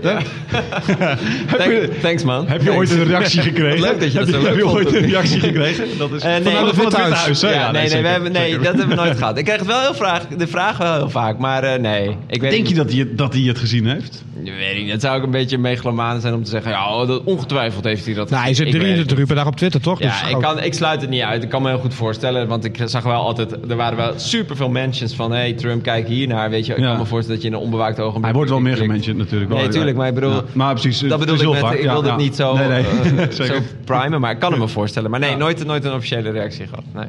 Je, 1.58 1.88
thanks 2.02 2.24
man. 2.24 2.48
heb 2.48 2.62
je 2.62 2.72
ooit 2.72 2.90
een 2.90 3.04
reactie 3.04 3.40
gekregen? 3.50 3.80
Leuk 3.80 4.00
dat 4.00 4.12
je 4.12 4.18
dat 4.18 4.26
heb 4.26 4.34
zo 4.34 4.40
je, 4.40 4.44
leuk 4.46 4.54
heb 4.54 4.64
je 4.64 4.68
ooit 4.68 4.94
een 4.94 5.08
reactie 5.10 5.40
gekregen? 5.40 5.84
Dat 5.98 6.12
is 6.12 6.22
Eh, 6.22 6.30
nee, 6.30 6.42
vanuit 6.42 6.58
van 6.58 6.68
het 6.68 6.76
Witte 6.96 7.00
Huis. 7.14 7.42
hè? 7.42 7.50
Ja, 7.52 7.70
nee, 7.70 7.88
nee, 7.88 8.02
we 8.02 8.08
hebben, 8.08 8.32
nee 8.32 8.54
dat 8.58 8.64
hebben 8.64 8.88
we 8.88 8.94
nooit 8.94 9.18
gehad. 9.18 9.38
Ik 9.38 9.44
krijg 9.44 9.58
het 9.60 9.68
wel 9.68 9.80
heel 9.80 9.94
vraag, 9.94 10.26
de 10.26 10.46
vraag 10.46 10.76
wel 10.76 10.94
heel 10.94 11.10
vaak, 11.10 11.38
maar 11.38 11.62
eh, 11.62 11.80
nee. 11.80 12.16
Ik 12.28 12.40
weet 12.40 12.50
Denk 12.50 12.66
je 12.66 12.74
dat 12.74 12.90
hij, 12.90 12.98
het- 12.98 13.18
dat 13.18 13.32
hij 13.32 13.42
het 13.42 13.58
gezien 13.58 13.86
heeft? 13.86 14.24
Ik 14.44 14.52
weet 14.58 14.82
niet. 14.82 14.90
Het 14.92 15.00
zou 15.00 15.16
ook 15.18 15.22
een 15.24 15.30
beetje 15.30 15.58
megalomaan 15.58 16.20
zijn 16.20 16.34
om 16.34 16.44
te 16.44 16.50
zeggen, 16.50 16.70
ja, 16.70 16.94
oh, 17.00 17.06
dat, 17.08 17.22
ongetwijfeld 17.24 17.84
heeft 17.84 18.04
hij 18.04 18.14
dat 18.14 18.30
Nou, 18.30 18.42
hij 18.42 18.54
zit 18.54 18.66
Ik 18.66 18.72
23 18.72 19.18
uur 19.18 19.26
per 19.26 19.34
dag 19.36 19.46
op 19.46 19.56
Twitter, 19.56 19.80
toch? 19.80 19.98
Ja, 20.00 20.06
Dus 20.20 20.30
ik, 20.30 20.38
kan, 20.40 20.60
ik 20.62 20.74
sluit 20.74 21.00
het 21.00 21.10
niet 21.10 21.22
uit. 21.22 21.42
Ik 21.42 21.48
kan 21.48 21.62
me 21.62 21.68
heel 21.68 21.78
goed 21.78 21.94
voorstellen. 21.94 22.48
Want 22.48 22.64
ik 22.64 22.78
zag 22.84 23.02
wel 23.02 23.19
altijd... 23.24 23.70
Er 23.70 23.76
waren 23.76 23.96
wel 23.96 24.12
superveel 24.16 24.68
mentions 24.68 25.14
van... 25.14 25.32
hey, 25.32 25.52
Trump, 25.52 25.82
kijk 25.82 26.08
hier 26.08 26.26
naar. 26.28 26.50
Weet 26.50 26.66
je, 26.66 26.72
ik 26.72 26.78
Ja. 26.78 26.88
kan 26.88 26.98
me 26.98 27.04
voorstellen 27.06 27.40
dat 27.40 27.42
je 27.42 27.48
in 27.48 27.54
een 27.60 27.66
onbewaakt 27.66 28.00
ogenblik... 28.00 28.24
Hij 28.24 28.32
wordt 28.34 28.50
wel 28.50 28.60
meer 28.60 28.76
gementioned 28.76 29.18
natuurlijk. 29.18 29.50
Nee, 29.50 29.68
tuurlijk. 29.68 29.96
Maar 29.96 30.08
ik 30.08 30.14
bedoel... 30.14 30.30
Ja, 30.32 30.42
maar 30.52 30.72
precies. 30.74 30.98
Dat 31.08 31.18
bedoel 31.18 31.34
ik 31.34 31.40
heel 31.40 31.50
met... 31.52 31.60
vaak. 31.60 31.72
Ik 31.74 31.82
Ja, 31.82 31.92
wil 31.92 32.04
ja. 32.04 32.08
het 32.10 32.18
niet 32.20 32.34
zo, 32.36 32.54
Nee, 32.56 32.68
nee. 32.68 32.84
eh, 32.84 33.16
Zeker. 33.30 33.54
zo 33.54 33.60
primen. 33.84 34.20
Maar 34.20 34.30
ik 34.30 34.38
kan 34.38 34.50
het 34.50 34.60
me 34.60 34.68
voorstellen. 34.68 35.10
Maar 35.10 35.20
nee, 35.20 35.36
nooit, 35.36 35.66
nooit 35.66 35.84
een 35.84 35.92
officiële 35.92 36.30
reactie 36.30 36.66
gehad. 36.66 36.84
Nee. 36.94 37.06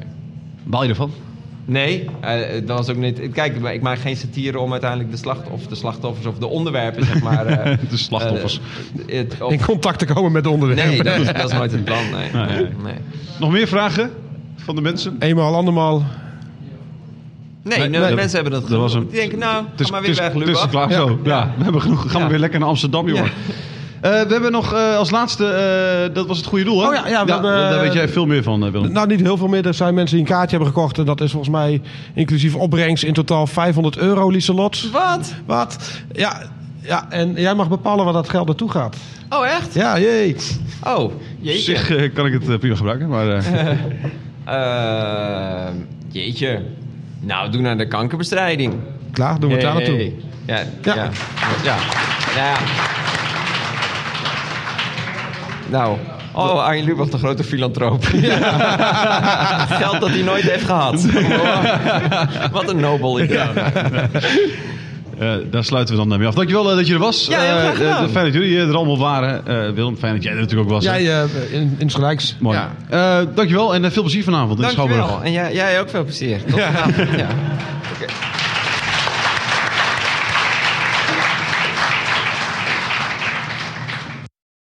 Baal 0.62 0.82
je 0.82 0.88
ervan? 0.88 1.10
Nee, 1.64 2.04
eh, 2.20 2.36
dat 2.66 2.76
was 2.78 2.88
ook 2.88 2.96
niet... 2.96 3.20
Kijk, 3.32 3.56
ik 3.56 3.82
maak 3.82 3.98
geen 3.98 4.16
satire 4.16 4.58
om 4.58 4.70
uiteindelijk 4.72 5.10
de, 5.10 5.16
slacht, 5.16 5.48
of 5.50 5.66
de 5.66 5.74
slachtoffers 5.74 6.26
of 6.26 6.38
de 6.38 6.46
onderwerpen, 6.46 7.04
zeg 7.06 7.22
maar... 7.22 7.46
eh, 7.46 7.78
De 7.90 7.96
slachtoffers. 7.96 8.60
eh, 9.08 9.20
of- 9.40 9.52
in 9.52 9.64
contact 9.64 9.98
te 9.98 10.04
komen 10.06 10.32
met 10.32 10.42
de 10.44 10.50
onderwerpen. 10.50 10.86
nee, 10.88 11.02
dat 11.02 11.18
is, 11.18 11.26
dat 11.26 11.50
is 11.50 11.52
nooit 11.56 11.72
het 11.72 11.84
plan. 11.84 12.02
Nee, 12.10 12.30
Nee. 12.46 12.56
nee, 12.56 12.66
nee. 12.84 12.94
Nog 13.40 13.50
meer 13.52 13.66
vragen 13.68 14.10
van 14.64 14.74
de 14.74 14.80
mensen? 14.80 15.16
Eenmaal, 15.18 15.54
andermaal. 15.54 16.02
Nee, 17.64 17.78
Nee, 17.78 17.88
nee, 17.88 18.14
mensen 18.14 18.40
hebben 18.42 18.60
het 18.60 18.68
dat 18.68 18.78
was 18.78 18.92
hem. 18.92 19.06
Die 19.10 19.20
denken, 19.20 19.38
nou, 19.38 19.64
ga 19.76 19.90
maar 19.90 20.02
weer 20.02 20.14
weg, 20.14 20.32
het 20.32 20.36
is 20.42 20.46
Lubach. 20.46 20.68
klaar 20.68 20.90
Ja. 20.90 20.96
zo. 20.96 21.18
Ja, 21.24 21.52
we 21.56 21.62
hebben 21.64 21.80
genoeg. 21.82 22.10
Gaan 22.10 22.22
we 22.22 22.28
weer 22.28 22.38
lekker 22.38 22.58
naar 22.60 22.68
Amsterdam, 22.68 23.08
jongen. 23.08 23.24
Eh, 24.00 24.10
we 24.10 24.26
hebben 24.32 24.52
nog 24.52 24.72
eh, 24.74 24.96
als 24.96 25.10
laatste, 25.10 25.46
eh, 25.46 26.14
dat 26.14 26.26
was 26.26 26.36
het 26.36 26.46
goede 26.46 26.64
doel, 26.64 26.80
hè? 26.82 26.88
Oh 26.88 26.94
ja, 26.94 27.08
ja, 27.08 27.24
we 27.24 27.32
hebben, 27.32 27.52
daar 27.52 27.80
weet 27.80 27.92
jij 27.92 28.08
veel 28.08 28.26
meer 28.26 28.42
van, 28.42 28.64
eh, 28.66 28.70
Willem. 28.72 28.92
Nou, 28.92 29.06
niet 29.06 29.20
heel 29.20 29.36
veel 29.36 29.48
meer. 29.48 29.66
Er 29.66 29.74
zijn 29.74 29.94
mensen 29.94 30.16
die 30.16 30.26
een 30.26 30.32
kaartje 30.32 30.56
hebben 30.56 30.74
gekocht. 30.74 30.98
En 30.98 31.04
dat 31.04 31.20
is 31.20 31.30
volgens 31.30 31.52
mij 31.52 31.80
inclusief 32.14 32.54
opbrengst 32.54 33.04
in 33.04 33.12
totaal 33.12 33.46
500 33.46 33.96
euro, 33.98 34.30
Lieselot. 34.30 34.90
Wat? 34.90 35.34
Wat? 35.46 35.90
Ja, 36.12 36.42
ja, 36.80 37.06
en 37.10 37.32
jij 37.34 37.54
mag 37.54 37.68
bepalen 37.68 38.04
waar 38.04 38.14
dat 38.14 38.28
geld 38.28 38.46
naartoe 38.46 38.70
gaat. 38.70 38.96
Oh, 39.30 39.46
echt? 39.46 39.74
Ja, 39.74 39.98
jee. 39.98 40.36
Oh, 40.86 40.98
Op 40.98 41.12
jeetje. 41.40 41.76
zich 41.76 42.12
kan 42.12 42.26
ik 42.26 42.32
het 42.42 42.58
prima 42.60 42.76
gebruiken, 42.76 43.08
maar... 43.08 43.26
Eh, 44.52 45.68
jeetje. 46.10 46.62
Nou, 47.20 47.50
doe 47.50 47.60
naar 47.60 47.78
de 47.78 47.88
kankerbestrijding. 47.88 48.74
Klaar, 49.12 49.40
doen 49.40 49.48
we 49.48 49.54
het 49.54 49.64
daar 49.64 49.74
naartoe. 49.74 49.94
Hey. 49.94 50.14
Ja, 50.46 50.56
ja. 50.56 50.94
Ja. 50.94 50.94
Ja. 50.94 51.10
ja. 51.64 51.76
Ja, 52.34 52.42
ja. 52.42 52.56
Nou, 55.68 55.96
oh, 56.34 56.64
Arjen 56.64 56.84
Lubach, 56.84 57.08
de 57.08 57.18
grote 57.18 57.44
filantroop. 57.44 58.04
Geld 59.80 60.00
dat 60.00 60.08
hij 60.08 60.22
nooit 60.22 60.42
heeft 60.42 60.64
gehad. 60.64 61.06
Wat 62.52 62.68
een 62.68 62.80
nobel 62.80 63.20
idee. 63.20 63.38
Eh, 65.22 65.32
daar 65.50 65.64
sluiten 65.64 65.96
we 65.98 66.08
dan 66.08 66.18
mee 66.18 66.28
af. 66.28 66.34
Dankjewel 66.34 66.70
eh, 66.70 66.76
dat 66.76 66.86
je 66.86 66.92
er 66.94 66.98
was. 66.98 67.26
Ja, 67.26 67.40
heel 67.40 67.72
graag 67.74 68.02
Eh, 68.04 68.10
fijn 68.10 68.24
dat 68.24 68.34
jullie 68.34 68.58
er 68.58 68.74
allemaal 68.76 68.98
waren. 68.98 69.46
Eh, 69.46 69.70
Willem, 69.74 69.96
fijn 69.96 70.14
dat 70.14 70.22
jij 70.22 70.32
er 70.32 70.38
natuurlijk 70.38 70.68
ook 70.68 70.74
was. 70.74 70.84
Jij 70.84 71.12
eh, 71.22 71.22
in, 71.50 71.74
in 71.78 71.90
gelijks. 71.90 72.36
Mooi. 72.38 72.58
Ja. 72.58 73.20
Eh, 73.20 73.26
dankjewel 73.34 73.74
en 73.74 73.92
veel 73.92 74.02
plezier 74.02 74.24
vanavond 74.24 74.58
in 74.58 74.62
Dankjewel. 74.62 74.86
Schouwburg. 74.96 75.24
En 75.24 75.32
jij, 75.32 75.54
jij 75.54 75.80
ook 75.80 75.88
veel 75.90 76.04
plezier. 76.04 76.38
Tot 76.44 76.60
vanavond. 76.60 76.96
Ja. 77.22 77.26
Oké. 77.94 78.12